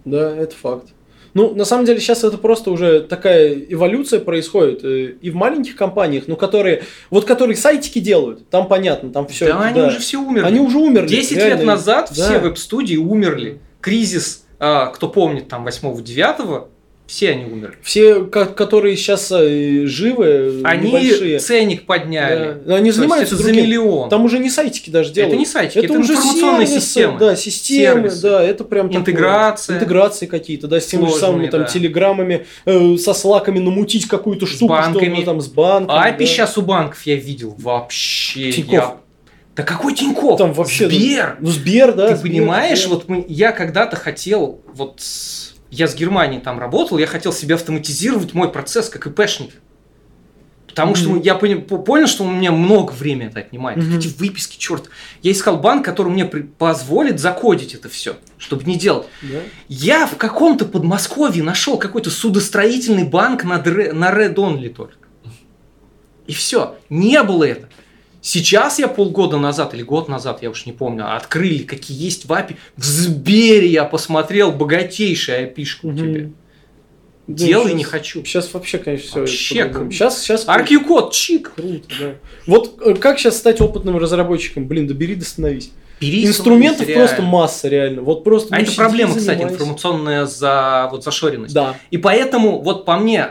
Да, 0.05 0.35
это 0.35 0.55
факт. 0.55 0.89
Ну, 1.33 1.55
на 1.55 1.65
самом 1.65 1.85
деле, 1.85 2.01
сейчас 2.01 2.25
это 2.25 2.39
просто 2.39 2.71
уже 2.71 3.03
такая 3.03 3.55
эволюция 3.55 4.19
происходит 4.19 4.83
э, 4.83 5.15
и 5.21 5.31
в 5.31 5.37
маленьких 5.37 5.77
компаниях, 5.77 6.25
ну, 6.27 6.37
которые, 6.37 6.83
вот 7.11 7.25
которые 7.25 7.57
сайтики 7.57 8.01
делают, 8.01 8.49
там 8.51 8.67
понятно, 8.67 9.11
там 9.11 9.29
все. 9.29 9.47
Да, 9.47 9.61
они 9.61 9.81
уже 9.81 10.01
все 10.01 10.19
умерли. 10.19 10.47
Они 10.47 10.59
уже 10.59 10.79
умерли. 10.79 11.07
10 11.09 11.37
реально. 11.37 11.55
лет 11.55 11.65
назад 11.65 12.13
Да. 12.17 12.25
все 12.25 12.39
веб-студии 12.41 12.97
умерли. 12.97 13.61
Кризис, 13.81 14.45
а, 14.59 14.87
кто 14.87 15.09
помнит, 15.09 15.49
там 15.49 15.67
8-9, 15.67 16.67
все 17.11 17.31
они 17.33 17.45
умерли. 17.45 17.75
Все, 17.83 18.25
ко- 18.25 18.47
которые 18.47 18.97
сейчас 18.97 19.33
э, 19.33 19.87
живы, 19.87 20.61
Они 20.65 20.89
небольшие, 20.89 21.39
ценник 21.41 21.85
подняли. 21.87 22.61
да, 22.65 22.77
они 22.77 22.91
занимаются 22.93 23.37
за 23.37 23.53
миллион. 23.53 24.09
Там 24.09 24.25
уже 24.25 24.39
не 24.39 24.49
сайтики 24.49 24.91
даже 24.91 25.13
делают. 25.13 25.33
это 25.33 25.39
не 25.39 25.47
сайтики, 25.47 25.79
это, 25.79 25.87
это 25.87 25.99
уже 25.99 26.13
информационные 26.13 26.67
сервисы, 26.69 26.87
системы. 26.87 27.19
Да, 27.19 27.37
системы, 27.37 27.95
Сервисы. 28.03 28.23
да, 28.23 28.43
это 28.45 28.65
прям 28.65 28.87
такое. 28.89 29.01
Интеграция. 29.01 29.77
Интеграции 29.77 30.27
какие-то, 30.27 30.69
да, 30.69 30.79
с 30.81 30.87
теми 30.87 31.07
же 31.07 31.13
самыми 31.13 31.49
там 31.49 31.63
да. 31.63 31.67
телеграммами, 31.67 32.47
э, 32.65 32.97
со 32.97 33.13
слаками 33.13 33.59
намутить 33.59 34.07
какую-то 34.07 34.47
С 34.47 34.51
штуку, 34.51 34.73
банками. 34.75 35.15
что 35.17 35.25
там 35.25 35.41
с 35.41 35.49
банками. 35.49 35.99
А 35.99 36.09
API 36.11 36.19
да. 36.19 36.27
сейчас 36.27 36.57
у 36.59 36.63
банков 36.63 37.03
я 37.07 37.17
видел 37.17 37.55
вообще. 37.59 38.53
Тинькофф. 38.53 38.73
я- 38.73 38.97
Да 39.57 39.63
какой 39.65 39.95
Тинькофф? 39.95 40.39
Там 40.39 40.53
вообще... 40.53 40.89
Сбер. 40.89 41.37
Ну, 41.41 41.49
Сбер, 41.51 41.93
да. 41.93 42.09
Ты 42.11 42.17
Сбер, 42.17 42.31
понимаешь, 42.31 42.79
Сбер. 42.85 42.91
вот 42.95 43.09
мы, 43.09 43.25
я 43.29 43.51
когда-то 43.53 43.97
хотел, 43.97 44.61
вот 44.75 45.01
с- 45.01 45.55
я 45.71 45.87
с 45.89 45.95
Германии 45.95 46.39
там 46.41 46.59
работал, 46.59 46.99
я 46.99 47.07
хотел 47.07 47.33
себе 47.33 47.55
автоматизировать 47.55 48.35
мой 48.35 48.51
процесс 48.51 48.89
как 48.89 49.07
ИПшник. 49.07 49.51
Потому 50.67 50.95
что 50.95 51.09
Мгм. 51.11 51.21
я 51.23 51.35
пони- 51.35 51.57
по- 51.61 51.79
понял, 51.79 52.07
что 52.07 52.23
у 52.23 52.31
меня 52.31 52.53
много 52.53 52.93
времени 52.93 53.27
это 53.29 53.41
отнимает. 53.41 53.79
Мгм. 53.79 53.99
Эти 53.99 54.07
выписки, 54.07 54.57
черт. 54.57 54.89
Я 55.21 55.33
искал 55.33 55.57
банк, 55.59 55.85
который 55.85 56.13
мне 56.13 56.25
позволит 56.25 57.19
закодить 57.19 57.75
это 57.75 57.89
все, 57.89 58.17
чтобы 58.39 58.63
не 58.65 58.77
делать. 58.77 59.09
Да. 59.23 59.41
Я 59.69 60.07
в 60.07 60.17
каком-то 60.17 60.65
Подмосковье 60.67 61.43
нашел 61.43 61.77
какой-то 61.77 62.11
судостроительный 62.11 63.03
банк 63.03 63.43
на, 63.43 63.59
Дре- 63.59 63.93
на 63.93 64.11
Red 64.13 64.35
Only 64.37 64.69
только. 64.73 64.95
И 66.29 66.33
все. 66.33 66.77
Не 66.89 67.21
было 67.25 67.43
это. 67.45 67.69
Сейчас 68.23 68.79
я 68.79 68.87
полгода 68.89 69.39
назад 69.39 69.73
или 69.75 69.83
год 69.83 70.09
назад, 70.09 70.43
я 70.43 70.51
уж 70.51 70.67
не 70.67 70.73
помню, 70.73 71.15
открыли, 71.17 71.63
какие 71.63 72.03
есть 72.03 72.27
в 72.27 72.33
API. 72.33 72.57
В 72.77 72.85
Сбере 72.85 73.67
я 73.69 73.85
посмотрел 73.85 74.53
богатейшая 74.53 75.47
API-шка 75.47 75.87
у 75.87 75.89
Мгм. 75.91 75.97
тебя. 75.99 76.31
Да, 77.27 77.47
Делай 77.47 77.69
щас- 77.69 77.75
не 77.77 77.85
хочу. 77.85 78.25
Сейчас 78.25 78.53
вообще, 78.53 78.79
конечно, 78.79 79.07
все. 79.09 79.21
Вообще 79.21 79.65
круто. 79.67 79.91
Сейчас, 79.93 80.21
сейчас 80.23 80.47
RQ-код, 80.49 81.13
чик. 81.13 81.53
круто, 81.55 81.87
да. 82.01 82.15
Вот 82.47 82.79
э, 82.85 82.95
как 82.95 83.19
сейчас 83.21 83.39
стать 83.39 83.61
опытным 83.61 83.97
разработчиком? 83.99 84.67
Блин, 84.67 84.87
да 84.89 84.95
бери, 84.95 85.15
да 85.15 85.25
становись. 85.25 85.71
Бери 86.01 86.27
Инструментов 86.27 86.87
реально. 86.89 87.07
просто 87.07 87.23
масса, 87.23 87.69
реально. 87.69 88.03
Вот 88.03 88.25
просто. 88.25 88.55
А 88.55 88.59
это 88.59 88.67
сиди, 88.71 88.77
проблема, 88.79 89.15
кстати, 89.15 89.43
информационная 89.43 90.25
за, 90.27 90.89
вот, 90.91 91.05
зашоренность. 91.05 91.55
Да. 91.55 91.77
И 91.91 91.99
поэтому, 91.99 92.61
вот 92.63 92.85
по 92.85 92.97
мне, 92.97 93.29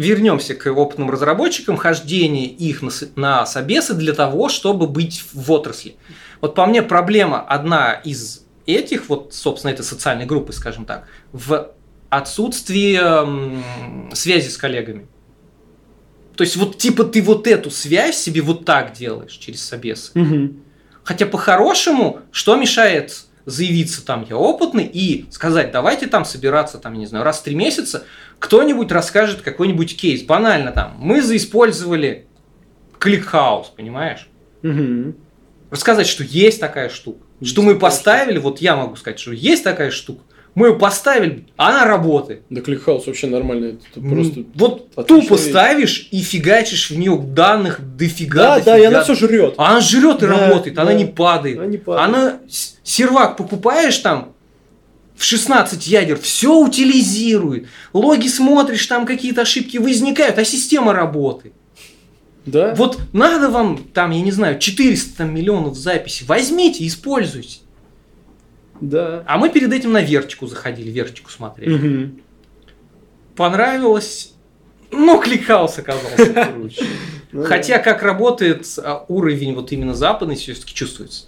вернемся 0.00 0.54
к 0.54 0.66
опытным 0.66 1.10
разработчикам, 1.10 1.76
хождение 1.76 2.46
их 2.46 2.80
на, 2.80 2.90
на 3.16 3.44
собесы 3.46 3.92
для 3.94 4.14
того, 4.14 4.48
чтобы 4.48 4.86
быть 4.86 5.24
в 5.32 5.52
отрасли. 5.52 5.96
Вот 6.40 6.54
по 6.54 6.64
мне 6.64 6.82
проблема 6.82 7.40
одна 7.42 7.92
из 7.92 8.46
этих, 8.64 9.10
вот, 9.10 9.34
собственно, 9.34 9.72
этой 9.72 9.82
социальной 9.82 10.24
группы, 10.24 10.54
скажем 10.54 10.86
так, 10.86 11.06
в 11.32 11.72
отсутствии 12.08 12.98
связи 14.14 14.48
с 14.48 14.56
коллегами. 14.56 15.06
То 16.34 16.44
есть 16.44 16.56
вот 16.56 16.78
типа 16.78 17.04
ты 17.04 17.20
вот 17.20 17.46
эту 17.46 17.70
связь 17.70 18.16
себе 18.16 18.40
вот 18.40 18.64
так 18.64 18.94
делаешь 18.94 19.32
через 19.32 19.62
собесы. 19.62 20.12
Мгм. 20.14 20.62
Хотя 21.04 21.26
по-хорошему, 21.26 22.20
что 22.32 22.56
мешает 22.56 23.24
заявиться 23.50 24.04
там 24.04 24.26
я 24.28 24.36
опытный 24.36 24.84
и 24.84 25.26
сказать, 25.30 25.72
давайте 25.72 26.06
там 26.06 26.24
собираться 26.24 26.78
там, 26.78 26.94
не 26.94 27.06
знаю, 27.06 27.24
раз 27.24 27.40
в 27.40 27.42
три 27.42 27.54
месяца, 27.54 28.04
кто-нибудь 28.38 28.90
расскажет 28.92 29.42
какой-нибудь 29.42 29.96
кейс. 29.96 30.22
Банально 30.22 30.72
там, 30.72 30.96
мы 30.98 31.22
заиспользовали 31.22 32.26
ClickHouse, 32.98 33.68
понимаешь? 33.68 34.28
Мгм. 34.62 35.16
Рассказать, 35.70 36.06
что 36.06 36.24
есть 36.24 36.60
такая 36.60 36.88
штука. 36.88 37.24
Что 37.42 37.62
мы 37.62 37.78
поставили, 37.78 38.38
вот 38.38 38.60
я 38.60 38.76
могу 38.76 38.96
сказать, 38.96 39.18
что 39.18 39.32
есть 39.32 39.64
такая 39.64 39.90
штука. 39.90 40.22
Мы 40.54 40.68
ее 40.68 40.74
поставили, 40.74 41.46
она 41.56 41.84
работает. 41.84 42.42
Да 42.50 42.60
ClickHouse 42.60 43.06
вообще 43.06 43.28
нормально. 43.28 43.76
Это 43.92 44.00
просто. 44.00 44.44
вот 44.54 44.92
тупо 45.06 45.34
вещь. 45.34 45.48
ставишь 45.48 46.08
и 46.10 46.20
фигачишь 46.22 46.90
в 46.90 46.98
нее 46.98 47.16
данных 47.18 47.80
дофига. 47.96 48.56
Да, 48.58 48.60
да, 48.60 48.78
и 48.78 48.82
дофига. 48.82 48.88
она 48.88 49.02
все 49.04 49.14
жрет. 49.14 49.54
А 49.58 49.70
Она 49.70 49.80
жрет 49.80 50.22
и 50.22 50.26
Да, 50.26 50.48
работает, 50.48 50.78
она 50.78 50.90
да. 50.90 50.96
не 50.96 51.04
падает. 51.04 51.58
Она 51.58 51.66
не 51.66 51.78
падает. 51.78 52.08
Она 52.08 52.38
сервак 52.82 53.36
покупаешь 53.36 53.96
там 53.98 54.32
в 55.16 55.24
16 55.24 55.86
ядер, 55.86 56.18
все 56.18 56.58
утилизирует. 56.58 57.66
Логи 57.92 58.26
смотришь, 58.26 58.86
там 58.86 59.06
какие-то 59.06 59.42
ошибки 59.42 59.76
возникают, 59.76 60.38
а 60.38 60.44
система 60.44 60.92
работает. 60.92 61.54
Да? 62.46 62.74
Вот 62.74 62.98
надо 63.12 63.50
вам 63.50 63.84
там, 63.92 64.10
я 64.12 64.22
не 64.22 64.32
знаю, 64.32 64.58
400 64.58 65.18
там, 65.18 65.34
миллионов 65.34 65.76
записей, 65.76 66.26
возьмите, 66.26 66.86
используйте. 66.86 67.58
Да. 68.80 69.22
А 69.26 69.38
мы 69.38 69.50
перед 69.50 69.72
этим 69.72 69.92
на 69.92 70.02
Vertic 70.02 70.40
у 70.40 70.46
заходили, 70.46 70.90
Vertic 70.90 71.24
у 71.24 71.30
смотрели. 71.30 71.74
Мгм. 71.76 72.20
Понравилось, 73.36 74.34
но 74.90 75.18
ClickHouse 75.18 75.78
оказался 75.78 76.48
круче. 76.52 76.84
Ну 77.32 77.44
Хотя 77.44 77.78
как 77.78 78.02
работает 78.02 78.66
а, 78.78 79.04
уровень 79.08 79.54
вот 79.54 79.72
именно 79.72 79.94
западный 79.94 80.34
все-таки 80.36 80.74
чувствуется. 80.74 81.26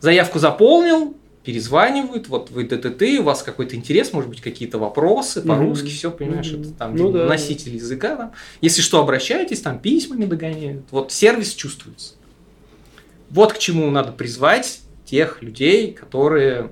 Заявку 0.00 0.38
заполнил, 0.38 1.16
перезванивают, 1.44 2.28
вот 2.28 2.50
вы 2.50 2.64
ДТТ, 2.64 3.02
у 3.20 3.24
вас 3.24 3.42
какой-то 3.42 3.76
интерес, 3.76 4.12
может 4.12 4.30
быть, 4.30 4.40
какие-то 4.40 4.78
вопросы 4.78 5.42
по-русски, 5.42 5.88
все, 5.88 6.10
понимаешь, 6.10 6.52
это 6.52 6.70
там 6.72 6.96
Ну 6.96 7.10
да. 7.10 7.26
носитель 7.26 7.74
языка. 7.74 8.16
Там. 8.16 8.32
Если 8.60 8.80
что, 8.80 9.00
обращайтесь, 9.00 9.60
там 9.60 9.78
письмами 9.78 10.24
догоняют. 10.24 10.84
Вот 10.90 11.12
сервис 11.12 11.52
чувствуется. 11.54 12.14
Вот 13.30 13.52
к 13.52 13.58
чему 13.58 13.90
надо 13.90 14.12
призвать 14.12 14.80
тех 15.04 15.42
людей, 15.42 15.92
которые 15.92 16.70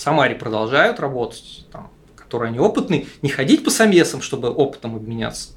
в 0.00 0.02
Самаре 0.02 0.34
продолжают 0.34 0.98
работать, 0.98 1.66
там, 1.70 1.90
которые 2.16 2.48
они 2.48 2.58
опытные, 2.58 3.04
не 3.20 3.28
ходить 3.28 3.62
по 3.62 3.70
самесам, 3.70 4.22
чтобы 4.22 4.48
опытом 4.48 4.96
обменяться, 4.96 5.50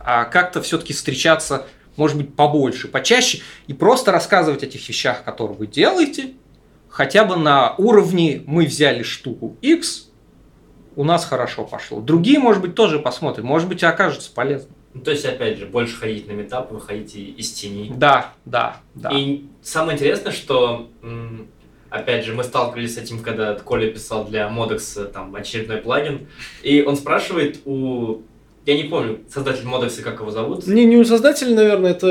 а 0.00 0.24
как-то 0.24 0.60
все-таки 0.62 0.92
встречаться, 0.92 1.66
может 1.96 2.16
быть, 2.16 2.34
побольше, 2.34 2.88
почаще, 2.88 3.42
и 3.68 3.72
просто 3.72 4.10
рассказывать 4.10 4.64
о 4.64 4.66
тех 4.66 4.88
вещах, 4.88 5.22
которые 5.22 5.56
вы 5.56 5.68
делаете, 5.68 6.32
хотя 6.88 7.24
бы 7.24 7.36
на 7.36 7.76
уровне 7.76 8.42
мы 8.48 8.66
взяли 8.66 9.04
штуку 9.04 9.56
X, 9.62 10.08
у 10.96 11.04
нас 11.04 11.24
хорошо 11.24 11.62
пошло. 11.64 12.00
Другие, 12.00 12.40
может 12.40 12.62
быть, 12.62 12.74
тоже 12.74 12.98
посмотрим, 12.98 13.46
может 13.46 13.68
быть, 13.68 13.84
и 13.84 13.86
окажется 13.86 14.28
полезным. 14.34 14.72
Ну, 14.92 15.02
то 15.02 15.12
есть, 15.12 15.24
опять 15.24 15.58
же, 15.58 15.66
больше 15.66 15.96
ходить 15.96 16.26
на 16.26 16.32
метапы, 16.32 16.74
выходить 16.74 17.14
и- 17.14 17.30
из 17.30 17.52
тени. 17.52 17.92
Да, 17.96 18.32
да, 18.44 18.78
да. 18.94 19.10
И 19.10 19.44
самое 19.62 19.96
интересное, 19.96 20.32
что, 20.32 20.88
м, 21.02 21.46
опять 21.94 22.24
же, 22.24 22.34
мы 22.34 22.42
сталкивались 22.44 22.94
с 22.94 22.98
этим, 22.98 23.20
когда 23.20 23.54
Коля 23.54 23.90
писал 23.90 24.24
для 24.24 24.48
Modex 24.48 25.00
э, 25.00 25.04
там 25.06 25.34
очередной 25.34 25.78
плагин, 25.78 26.26
и 26.62 26.82
он 26.82 26.96
спрашивает 26.96 27.60
у... 27.64 28.22
Я 28.66 28.76
не 28.76 28.84
помню, 28.84 29.20
создатель 29.32 29.64
Modex, 29.64 30.00
как 30.02 30.20
его 30.20 30.30
зовут. 30.30 30.66
Не, 30.66 30.84
не 30.84 30.96
у 30.96 31.04
создателя, 31.04 31.54
наверное, 31.54 31.92
это... 31.92 32.08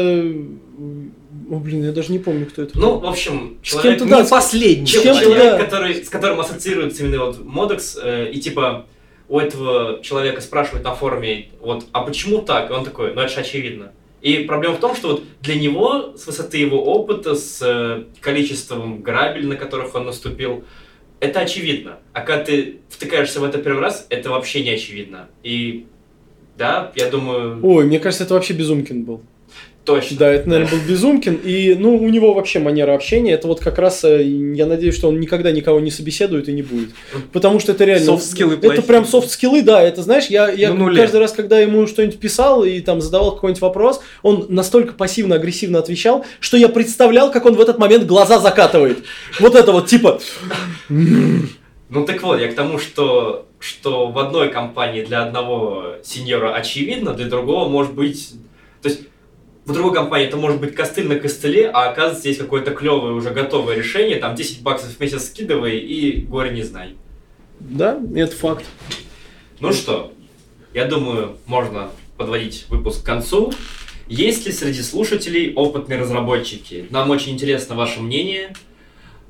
О, 1.52 1.60
блин, 1.60 1.84
я 1.84 1.92
даже 1.92 2.12
не 2.12 2.20
помню, 2.20 2.46
кто 2.46 2.62
это. 2.62 2.78
Ну, 2.78 3.00
в 3.00 3.06
общем, 3.06 3.58
С 3.62 3.68
человек, 3.68 4.00
кем-то, 4.00 4.16
да, 4.16 4.22
Не 4.22 4.30
последний. 4.30 4.88
С 4.88 5.02
кем-то, 5.02 5.22
человек, 5.22 5.44
да. 5.44 5.58
который, 5.58 6.04
с 6.04 6.10
которым 6.10 6.40
ассоциируется 6.40 7.04
именно 7.04 7.26
вот 7.26 7.40
Modex, 7.40 8.00
э, 8.02 8.32
и 8.32 8.40
типа 8.40 8.86
у 9.28 9.40
этого 9.40 10.02
человека 10.02 10.42
спрашивают 10.42 10.84
на 10.84 10.94
форуме, 10.96 11.50
вот, 11.60 11.86
а 11.92 12.02
почему 12.02 12.42
так? 12.42 12.70
И 12.70 12.74
он 12.74 12.86
такой, 12.86 13.14
ну 13.14 13.22
это 13.22 13.34
же 13.34 13.40
очевидно. 13.42 13.92
И 14.24 14.46
проблема 14.46 14.76
в 14.76 14.80
том, 14.80 14.96
что 14.96 15.10
вот 15.10 15.24
для 15.42 15.56
него, 15.56 16.16
с 16.16 16.26
высоты 16.26 16.58
его 16.58 16.82
опыта, 16.82 17.36
с 17.36 17.62
э, 17.62 18.06
количеством 18.22 19.02
грабель, 19.02 19.46
на 19.46 19.58
которых 19.58 19.94
он 19.96 20.06
наступил, 20.06 20.64
это 21.20 21.42
очевидно. 21.42 22.00
А 22.14 22.22
когда 22.22 22.46
ты 22.46 22.80
втыкаешься 22.90 23.42
в 23.42 23.44
это 23.44 23.58
первый 23.58 23.82
раз, 23.82 24.08
это 24.10 24.30
вообще 24.30 24.64
не 24.64 24.70
очевидно. 24.70 25.28
И 25.44 25.88
да, 26.58 26.94
я 26.96 27.10
думаю, 27.10 27.60
Ой, 27.64 27.86
мне 27.86 28.00
кажется, 28.00 28.24
это 28.24 28.36
вообще 28.36 28.54
Безумкин 28.54 29.04
был. 29.04 29.22
Точно. 29.86 30.18
Да, 30.18 30.32
это, 30.32 30.50
наверное, 30.50 30.72
был 30.72 30.80
Безумкин. 30.88 31.36
И, 31.44 31.76
ну, 31.76 31.96
у 31.96 32.10
него 32.10 32.34
вообще 32.34 32.60
манера 32.60 32.94
общения. 32.94 33.34
Это 33.34 33.48
вот 33.48 33.60
как 33.60 33.78
раз, 33.78 34.04
э, 34.04 34.24
я 34.24 34.66
надеюсь, 34.66 34.96
что 34.96 35.10
он 35.10 35.20
никогда 35.20 35.52
никого 35.52 35.80
не 35.80 35.92
собеседует 35.92 36.50
и 36.50 36.54
не 36.54 36.62
будет. 36.62 36.90
Потому 37.32 37.60
что 37.60 37.72
это 37.72 37.84
реально... 37.86 38.06
Софт-скиллы 38.06 38.54
Это 38.54 38.62
плохие. 38.62 38.84
прям 38.84 39.06
софт-скиллы, 39.06 39.62
да. 39.62 39.82
Это, 39.82 40.02
знаешь, 40.02 40.28
я, 40.28 40.50
я 40.50 40.74
нуле. 40.74 41.02
каждый 41.02 41.20
раз, 41.20 41.32
когда 41.32 41.60
ему 41.60 41.88
что-нибудь 41.88 42.20
писал 42.20 42.64
и 42.64 42.80
там 42.80 43.02
задавал 43.02 43.36
какой-нибудь 43.36 43.62
вопрос, 43.62 44.02
он 44.22 44.46
настолько 44.50 44.94
пассивно-агрессивно 44.94 45.80
отвечал, 45.80 46.26
что 46.40 46.58
я 46.58 46.70
представлял, 46.70 47.32
как 47.32 47.46
он 47.46 47.56
в 47.56 47.62
этот 47.62 47.78
момент 47.80 48.06
глаза 48.06 48.40
закатывает. 48.40 49.00
Вот 49.40 49.56
это 49.56 49.72
вот, 49.72 49.88
типа... 49.88 50.20
Ну 50.90 52.06
так 52.06 52.24
вот, 52.24 52.40
я 52.40 52.48
к 52.48 52.56
тому, 52.56 52.80
что, 52.80 53.46
что 53.60 54.08
в 54.08 54.18
одной 54.18 54.50
компании 54.50 55.04
для 55.04 55.24
одного 55.24 55.96
сеньора 56.04 56.56
очевидно, 56.56 57.14
для 57.14 57.28
другого 57.28 57.70
может 57.70 57.94
быть... 57.94 58.32
То 58.82 58.90
есть 58.90 59.02
в 59.66 59.72
другой 59.72 59.94
компании 59.94 60.28
это 60.28 60.36
может 60.36 60.60
быть 60.60 60.76
костыль 60.76 61.08
на 61.08 61.16
костыле, 61.16 61.70
а 61.70 61.90
оказывается 61.90 62.28
есть 62.28 62.40
какое-то 62.40 62.72
клевое 62.72 63.14
уже 63.14 63.30
готовое 63.30 63.78
решение, 63.78 64.18
там 64.18 64.36
10 64.36 64.62
баксов 64.62 64.90
в 64.90 65.00
месяц 65.00 65.28
скидывай 65.28 65.78
и 65.78 66.22
горе 66.22 66.52
не 66.52 66.64
знай. 66.64 66.96
Да, 67.60 68.00
это 68.16 68.36
факт. 68.36 68.66
Ну 69.62 69.72
что, 69.72 70.14
я 70.74 70.86
думаю, 70.86 71.38
можно 71.46 71.92
подводить 72.18 72.66
выпуск 72.70 73.04
к 73.04 73.06
концу. 73.06 73.54
Есть 74.08 74.46
ли 74.46 74.52
среди 74.52 74.82
слушателей 74.82 75.54
опытные 75.54 75.98
разработчики? 75.98 76.88
Нам 76.90 77.10
очень 77.10 77.32
интересно 77.32 77.76
ваше 77.76 78.02
мнение. 78.02 78.54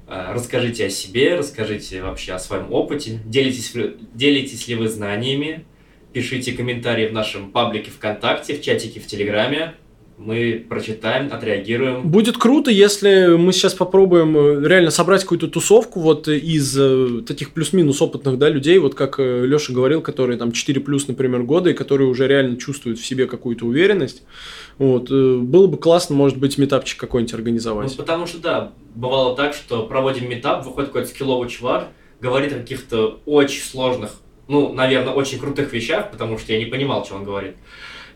Э, 0.07 0.33
расскажите 0.33 0.87
о 0.87 0.89
себе, 0.89 1.35
расскажите 1.35 2.01
вообще 2.01 2.33
о 2.33 2.39
своем 2.39 2.73
опыте. 2.73 3.19
Делитесь, 3.23 3.73
делитесь 4.15 4.67
ли 4.67 4.73
вы 4.73 4.87
знаниями? 4.87 5.65
Пишите 6.11 6.53
комментарии 6.53 7.07
в 7.07 7.13
нашем 7.13 7.51
паблике 7.51 7.91
ВКонтакте, 7.91 8.55
в 8.55 8.61
чатике 8.61 8.99
в 8.99 9.05
Телеграме 9.05 9.75
мы 10.17 10.65
прочитаем, 10.69 11.29
отреагируем. 11.31 12.07
Будет 12.07 12.37
круто, 12.37 12.69
если 12.69 13.35
мы 13.35 13.51
сейчас 13.51 13.73
попробуем 13.73 14.37
э, 14.37 14.67
реально 14.67 14.91
собрать 14.91 15.21
какую-то 15.21 15.47
тусовку 15.47 15.99
вот 15.99 16.27
из 16.27 16.77
э, 16.77 17.21
таких 17.27 17.51
плюс-минус 17.51 18.01
опытных 18.01 18.37
да, 18.37 18.49
людей, 18.49 18.77
вот 18.77 18.95
как 18.95 19.19
э, 19.19 19.45
Леша 19.45 19.73
говорил, 19.73 20.01
которые 20.01 20.37
там 20.37 20.51
4 20.51 20.81
плюс, 20.81 21.07
например, 21.07 21.43
года, 21.43 21.71
и 21.71 21.73
которые 21.73 22.07
уже 22.09 22.27
реально 22.27 22.57
чувствуют 22.57 22.99
в 22.99 23.05
себе 23.05 23.25
какую-то 23.25 23.65
уверенность. 23.65 24.23
Вот. 24.77 25.09
Было 25.09 25.67
бы 25.67 25.77
классно, 25.77 26.15
может 26.15 26.37
быть, 26.37 26.57
метапчик 26.57 26.99
какой-нибудь 26.99 27.33
организовать. 27.33 27.89
Ну, 27.91 27.95
потому 27.97 28.27
что, 28.27 28.39
да, 28.39 28.71
бывало 28.95 29.35
так, 29.35 29.53
что 29.53 29.83
проводим 29.85 30.29
метап, 30.29 30.65
выходит 30.65 30.89
какой-то 30.89 31.09
скилловый 31.09 31.49
чувак, 31.49 31.89
говорит 32.21 32.53
о 32.53 32.57
каких-то 32.57 33.19
очень 33.25 33.61
сложных, 33.61 34.11
ну, 34.47 34.73
наверное, 34.73 35.13
очень 35.13 35.39
крутых 35.39 35.73
вещах, 35.73 36.11
потому 36.11 36.37
что 36.37 36.53
я 36.53 36.59
не 36.59 36.65
понимал, 36.65 37.05
что 37.05 37.15
он 37.15 37.23
говорит. 37.23 37.55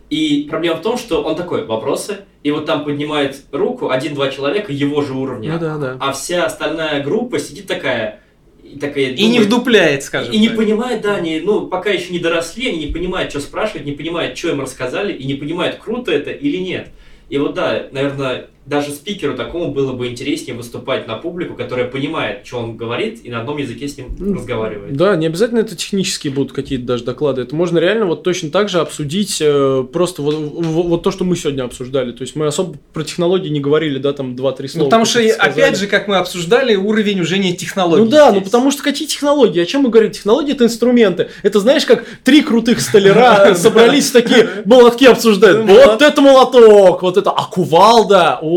И 0.09 0.47
проблема 0.49 0.77
в 0.77 0.81
том, 0.81 0.97
что 0.97 1.21
он 1.21 1.35
такой, 1.35 1.65
вопросы, 1.65 2.19
и 2.43 2.51
вот 2.51 2.65
там 2.65 2.85
поднимает 2.85 3.43
руку 3.51 3.89
один-два 3.89 4.29
человека 4.29 4.71
его 4.71 5.01
же 5.01 5.13
уровня, 5.13 5.53
ну, 5.53 5.59
да, 5.59 5.77
да. 5.77 5.97
а 5.99 6.13
вся 6.13 6.45
остальная 6.45 7.03
группа 7.03 7.39
сидит 7.39 7.67
такая, 7.67 8.21
и, 8.63 8.79
такая, 8.79 9.05
и 9.05 9.27
не 9.27 9.39
вдупляет, 9.39 10.03
скажем 10.03 10.31
И, 10.31 10.37
и 10.37 10.39
не 10.39 10.49
понимает, 10.49 11.01
да, 11.01 11.15
они, 11.15 11.41
ну, 11.41 11.67
пока 11.67 11.89
еще 11.89 12.13
не 12.13 12.19
доросли, 12.19 12.69
они 12.69 12.85
не 12.85 12.93
понимают, 12.93 13.31
что 13.31 13.41
спрашивать, 13.41 13.85
не 13.85 13.91
понимают, 13.91 14.37
что 14.37 14.49
им 14.49 14.61
рассказали, 14.61 15.11
и 15.11 15.25
не 15.25 15.33
понимают, 15.35 15.75
круто 15.75 16.11
это 16.11 16.31
или 16.31 16.57
нет. 16.57 16.89
И 17.29 17.37
вот 17.37 17.53
да, 17.53 17.87
наверное, 17.91 18.47
даже 18.67 18.91
спикеру 18.91 19.35
такому 19.35 19.71
было 19.71 19.93
бы 19.93 20.07
интереснее 20.07 20.55
выступать 20.55 21.07
на 21.07 21.15
публику, 21.15 21.55
которая 21.55 21.87
понимает, 21.87 22.45
что 22.45 22.57
он 22.57 22.75
говорит, 22.75 23.21
и 23.23 23.29
на 23.29 23.39
одном 23.39 23.57
языке 23.57 23.87
с 23.87 23.97
ним 23.97 24.07
разговаривает. 24.35 24.95
Да, 24.95 25.15
не 25.15 25.25
обязательно 25.25 25.59
это 25.59 25.75
технические 25.75 26.33
будут 26.33 26.51
какие-то 26.51 26.85
даже 26.85 27.05
доклады. 27.05 27.43
Это 27.43 27.55
можно 27.55 27.77
реально 27.77 28.05
вот 28.05 28.23
точно 28.23 28.49
так 28.49 28.67
же 28.67 28.79
обсудить 28.79 29.37
э, 29.39 29.85
просто 29.91 30.21
вот, 30.21 30.35
вот, 30.35 30.85
вот 30.85 31.03
то, 31.03 31.11
что 31.11 31.23
мы 31.23 31.37
сегодня 31.37 31.63
обсуждали. 31.63 32.11
То 32.11 32.23
есть 32.23 32.35
мы 32.35 32.45
особо 32.45 32.77
про 32.91 33.03
технологии 33.03 33.47
не 33.47 33.61
говорили, 33.61 33.99
да, 33.99 34.11
там 34.11 34.35
два-три 34.35 34.67
слова. 34.67 34.83
Ну, 34.83 34.89
потому 34.89 35.05
что, 35.05 35.21
опять 35.39 35.77
же, 35.77 35.87
как 35.87 36.09
мы 36.09 36.17
обсуждали, 36.17 36.75
уровень 36.75 37.21
уже 37.21 37.37
не 37.37 37.55
технологий. 37.55 38.03
Ну 38.03 38.09
да, 38.09 38.33
ну 38.33 38.41
потому 38.41 38.71
что 38.71 38.83
какие 38.83 39.07
технологии? 39.07 39.61
О 39.61 39.65
чем 39.65 39.83
мы 39.83 39.89
говорим? 39.89 40.11
Технологии 40.11 40.51
это 40.51 40.65
инструменты. 40.65 41.29
Это 41.41 41.61
знаешь, 41.61 41.85
как 41.85 42.03
три 42.25 42.41
крутых 42.41 42.81
столяра 42.81 43.55
собрались 43.55 44.11
такие 44.11 44.49
молотки 44.65 45.05
обсуждают. 45.05 45.65
Вот 45.69 46.01
это 46.01 46.21
молоток, 46.21 47.01
вот 47.01 47.15
это, 47.15 47.31
а 47.31 47.45
кувалда, 47.45 48.39
о 48.41 48.56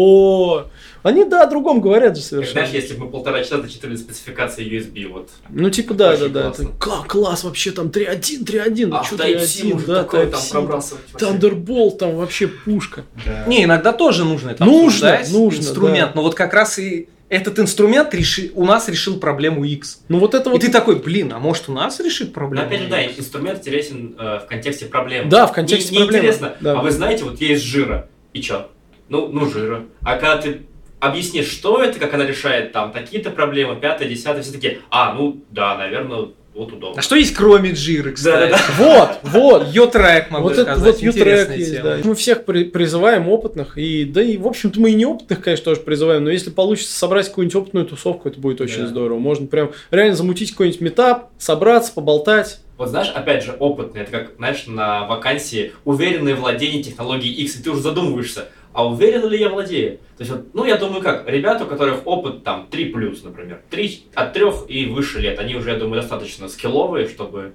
они, 1.02 1.24
да, 1.24 1.42
о 1.42 1.46
другом 1.46 1.80
говорят 1.80 2.16
же 2.16 2.22
совершенно. 2.22 2.66
Знаешь, 2.66 2.70
если 2.82 2.94
бы 2.94 3.06
мы 3.06 3.10
полтора 3.10 3.42
часа 3.42 3.60
зачитывали 3.60 3.96
спецификации 3.96 4.66
USB, 4.66 5.08
вот. 5.08 5.30
Ну, 5.48 5.70
типа, 5.70 5.94
да, 5.94 6.16
да, 6.16 6.28
да. 6.28 6.48
Это, 6.48 6.66
класс, 6.78 7.04
класс, 7.06 7.44
вообще 7.44 7.70
там 7.70 7.86
3.1, 7.88 8.44
3.1, 8.44 8.90
а, 8.92 9.04
что 9.04 9.16
3.1, 9.16 9.86
да, 9.86 10.02
такое 10.02 10.26
там 10.26 10.40
пробрасывать. 10.50 11.04
Thunderbolt, 11.14 11.98
там 11.98 12.16
вообще 12.16 12.48
пушка. 12.48 13.04
Да. 13.24 13.46
Не, 13.46 13.64
иногда 13.64 13.92
тоже 13.92 14.24
нужно 14.24 14.50
это 14.50 14.64
нужно, 14.64 15.20
нужно, 15.30 15.60
инструмент, 15.60 16.10
да. 16.10 16.12
но 16.16 16.22
вот 16.22 16.34
как 16.34 16.52
раз 16.52 16.78
и 16.78 17.08
этот 17.30 17.60
инструмент 17.60 18.12
реши, 18.12 18.50
у 18.54 18.64
нас 18.64 18.88
решил 18.88 19.18
проблему 19.18 19.64
X. 19.64 20.02
Ну 20.08 20.18
вот 20.18 20.34
это 20.34 20.50
вот. 20.50 20.62
И 20.62 20.66
ты 20.66 20.72
такой, 20.72 20.96
блин, 20.96 21.32
а 21.32 21.38
может 21.38 21.68
у 21.68 21.72
нас 21.72 22.00
решит 22.00 22.34
проблему? 22.34 22.64
Но 22.64 22.68
опять 22.68 22.82
же, 22.82 22.88
да, 22.90 23.06
инструмент 23.06 23.60
интересен 23.60 24.16
э, 24.18 24.40
в 24.44 24.46
контексте 24.46 24.86
проблемы. 24.86 25.30
Да, 25.30 25.46
в 25.46 25.52
контексте 25.52 25.92
не, 25.92 25.98
проблемы. 25.98 26.24
Интересно. 26.24 26.54
Да. 26.60 26.80
А 26.80 26.82
вы 26.82 26.90
знаете, 26.90 27.24
вот 27.24 27.40
есть 27.40 27.62
жира. 27.62 28.08
И 28.32 28.42
чё? 28.42 28.68
Ну, 29.10 29.28
ну 29.28 29.50
жира. 29.50 29.84
А 30.02 30.16
когда 30.16 30.38
ты 30.38 30.62
объяснишь, 31.00 31.48
что 31.48 31.82
это, 31.82 31.98
как 31.98 32.14
она 32.14 32.24
решает 32.24 32.72
там 32.72 32.92
такие-то 32.92 33.30
проблемы, 33.30 33.76
пятое, 33.76 34.08
десятое, 34.08 34.42
все 34.42 34.52
таки 34.52 34.78
а, 34.90 35.14
ну 35.14 35.42
да, 35.50 35.76
наверное, 35.76 36.28
вот 36.54 36.72
удобно. 36.72 36.98
А 36.98 37.02
что 37.02 37.16
есть 37.16 37.34
кроме 37.34 37.72
джиры, 37.72 38.12
кстати? 38.12 38.50
Да, 38.50 38.58
да. 38.58 38.74
Вот, 38.76 39.32
вот. 39.32 39.74
Йотрек 39.74 40.30
могу 40.30 40.48
вот 40.48 40.54
сказать. 40.54 40.76
Это, 40.76 40.84
вот 40.84 40.98
Йотрек 40.98 41.56
есть, 41.56 41.82
да. 41.82 41.98
Мы 42.02 42.14
всех 42.14 42.44
при, 42.44 42.64
призываем 42.64 43.28
опытных, 43.28 43.78
и 43.78 44.04
да 44.04 44.22
и, 44.22 44.36
в 44.36 44.46
общем-то, 44.46 44.80
мы 44.80 44.90
и 44.90 44.94
неопытных, 44.94 45.42
конечно, 45.42 45.64
тоже 45.64 45.80
призываем, 45.80 46.24
но 46.24 46.30
если 46.30 46.50
получится 46.50 46.96
собрать 46.96 47.28
какую-нибудь 47.28 47.56
опытную 47.56 47.86
тусовку, 47.86 48.28
это 48.28 48.40
будет 48.40 48.60
очень 48.60 48.82
да. 48.82 48.86
здорово. 48.88 49.18
Можно 49.18 49.46
прям 49.46 49.70
реально 49.90 50.16
замутить 50.16 50.52
какой-нибудь 50.52 50.80
метап, 50.80 51.30
собраться, 51.38 51.92
поболтать. 51.92 52.60
Вот 52.76 52.88
знаешь, 52.88 53.10
опять 53.14 53.44
же, 53.44 53.52
опытный, 53.58 54.00
это 54.02 54.10
как, 54.10 54.32
знаешь, 54.38 54.64
на 54.66 55.06
вакансии 55.06 55.72
уверенное 55.84 56.34
владение 56.34 56.82
технологией 56.82 57.34
X, 57.34 57.56
и 57.56 57.62
ты 57.62 57.70
уже 57.70 57.82
задумываешься, 57.82 58.48
а 58.72 58.86
уверен 58.86 59.28
ли 59.28 59.38
я 59.38 59.48
владею? 59.48 59.98
То 60.16 60.20
есть, 60.20 60.30
вот, 60.30 60.54
ну, 60.54 60.64
я 60.64 60.76
думаю, 60.76 61.02
как, 61.02 61.28
ребята, 61.28 61.64
у 61.64 61.66
которых 61.66 62.06
опыт 62.06 62.44
там 62.44 62.68
3 62.70 62.84
плюс, 62.86 63.24
например, 63.24 63.62
3, 63.70 64.04
от 64.14 64.32
3 64.32 64.44
и 64.68 64.86
выше 64.86 65.20
лет, 65.20 65.38
они 65.38 65.56
уже, 65.56 65.70
я 65.70 65.76
думаю, 65.76 66.00
достаточно 66.00 66.48
скилловые, 66.48 67.08
чтобы 67.08 67.54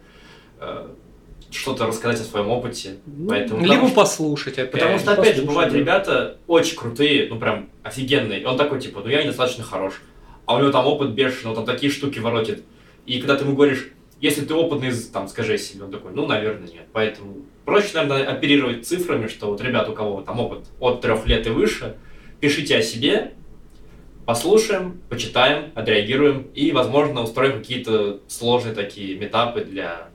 э, 0.60 0.88
что-то 1.52 1.88
рассказать 1.88 2.20
о 2.20 2.24
своем 2.24 2.50
опыте. 2.50 2.98
Ну, 3.06 3.30
Поэтому, 3.30 3.62
либо 3.62 3.76
потому, 3.76 3.96
послушать 3.96 4.58
опять. 4.58 4.72
Потому 4.72 5.00
что, 5.00 5.14
опять 5.14 5.38
же, 5.38 5.44
бывают 5.44 5.72
да. 5.72 5.80
ребята 5.80 6.38
очень 6.48 6.76
крутые, 6.76 7.28
ну, 7.30 7.40
прям 7.40 7.70
офигенные. 7.84 8.46
Он 8.46 8.58
такой, 8.58 8.82
типа, 8.82 9.02
ну, 9.04 9.10
я 9.10 9.24
недостаточно 9.24 9.64
хорош. 9.64 10.02
А 10.46 10.56
у 10.56 10.60
него 10.60 10.72
там 10.72 10.86
опыт 10.86 11.12
бешеный, 11.12 11.50
он 11.52 11.56
там 11.56 11.66
такие 11.66 11.92
штуки 11.92 12.20
воротит. 12.20 12.64
И 13.06 13.20
когда 13.20 13.36
ты 13.36 13.46
ему 13.46 13.56
говоришь, 13.56 13.90
если 14.20 14.46
ты 14.46 14.54
опытный, 14.54 14.92
там, 15.14 15.28
скажи 15.28 15.58
себе, 15.58 15.86
он 15.86 15.92
такой, 15.92 16.12
ну, 16.14 16.26
наверное, 16.26 16.68
нет. 16.68 16.88
Поэтому 16.92 17.46
проще, 17.66 17.96
наверное, 17.96 18.28
оперировать 18.28 18.88
цифрами, 18.88 19.28
что 19.28 19.48
вот 19.48 19.62
ребят, 19.62 19.90
у 19.90 19.94
кого 19.94 20.22
там 20.22 20.40
опыт 20.40 20.66
от 20.80 21.02
трех 21.02 21.26
лет 21.26 21.48
и 21.48 21.50
выше, 21.50 21.98
пишите 22.40 22.78
о 22.78 22.82
себе, 22.82 23.34
послушаем, 24.26 25.02
почитаем, 25.10 25.72
отреагируем 25.76 26.48
и, 26.54 26.72
возможно, 26.72 27.22
устроим 27.22 27.60
какие-то 27.60 28.22
сложные 28.28 28.74
такие 28.74 29.18
метапы 29.18 29.64
для 29.64 30.10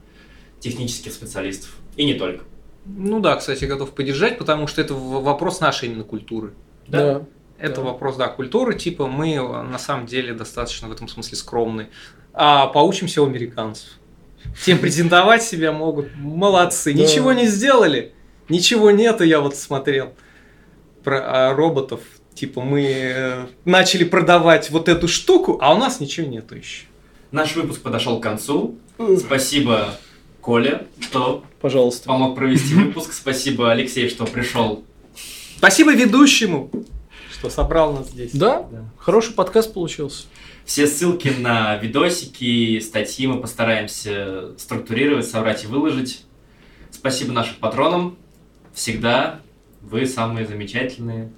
технических 0.61 1.13
специалистов. 1.13 1.77
И 1.97 2.05
не 2.05 2.15
только. 2.15 2.45
Ну 2.87 3.21
да, 3.21 3.37
кстати, 3.37 3.65
готов 3.65 3.93
поддержать, 3.93 4.39
потому 4.39 4.67
что 4.67 4.81
это 4.81 4.95
вопрос 4.95 5.61
нашей 5.61 5.89
именно 5.89 6.05
культуры. 6.05 6.53
Да. 6.87 7.25
Это 7.59 7.77
да. 7.77 7.83
вопрос, 7.83 8.17
да, 8.17 8.29
культуры, 8.29 8.75
типа 8.75 9.07
мы 9.07 9.37
на 9.37 9.79
самом 9.79 10.07
деле 10.07 10.33
достаточно 10.33 10.89
в 10.89 10.93
этом 10.93 11.09
смысле 11.09 11.37
скромны. 11.37 11.89
А 12.33 12.69
поучимся 12.69 13.23
у 13.23 13.27
американцев. 13.27 14.00
Тем 14.65 14.79
презентовать 14.79 15.43
себя 15.43 15.73
могут. 15.73 16.09
Молодцы. 16.17 16.93
Да. 16.93 17.03
Ничего 17.03 17.33
не 17.33 17.47
сделали. 17.47 18.13
Ничего 18.49 18.91
нету, 18.91 19.25
я 19.25 19.41
вот 19.41 19.57
смотрел 19.57 20.13
про 21.05 21.51
а, 21.51 21.55
роботов. 21.55 22.01
Типа 22.35 22.61
мы 22.61 22.83
э, 22.83 23.47
начали 23.65 24.05
продавать 24.05 24.71
вот 24.71 24.89
эту 24.89 25.09
штуку, 25.09 25.59
а 25.61 25.75
у 25.75 25.79
нас 25.79 26.01
ничего 26.01 26.27
нету 26.27 26.57
еще. 26.57 26.87
Наш 27.33 27.55
выпуск 27.55 27.83
подошел 27.83 28.19
к 28.19 28.23
концу. 28.23 28.77
Спасибо, 29.19 29.95
Коля, 30.41 30.87
что 31.01 31.45
Пожалуйста. 31.61 32.09
помог 32.09 32.37
провести 32.37 32.75
выпуск. 32.75 33.13
Спасибо, 33.13 33.71
Алексей, 33.71 34.09
что 34.09 34.25
пришел. 34.27 34.85
Спасибо 35.57 35.93
ведущему, 35.95 36.71
что 37.31 37.51
собрал 37.51 37.93
нас 37.93 38.09
здесь. 38.09 38.33
Да, 38.33 38.67
да. 38.71 38.85
хороший 38.99 39.35
подкаст 39.35 39.73
получился. 39.73 40.25
Все 40.65 40.87
ссылки 40.87 41.29
на 41.29 41.77
видосики, 41.77 42.79
статьи 42.81 43.27
мы 43.27 43.41
постараемся 43.41 44.57
структурировать, 44.59 45.27
собрать 45.27 45.65
и 45.65 45.67
выложить. 45.67 46.25
Спасибо 46.91 47.33
нашим 47.33 47.57
патронам. 47.57 48.17
Всегда 48.73 49.41
вы 49.81 50.07
самые 50.07 50.47
замечательные. 50.47 51.33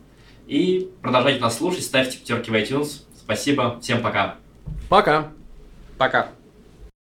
И 0.47 0.91
продолжайте 1.01 1.41
нас 1.41 1.57
слушать, 1.57 1.85
ставьте 1.85 2.19
пятерки 2.19 2.51
в 2.51 2.55
iTunes. 2.55 3.03
Спасибо. 3.17 3.79
Всем 3.81 4.03
пока. 4.03 4.37
Пока. 4.89 5.33
Пока. 5.97 6.33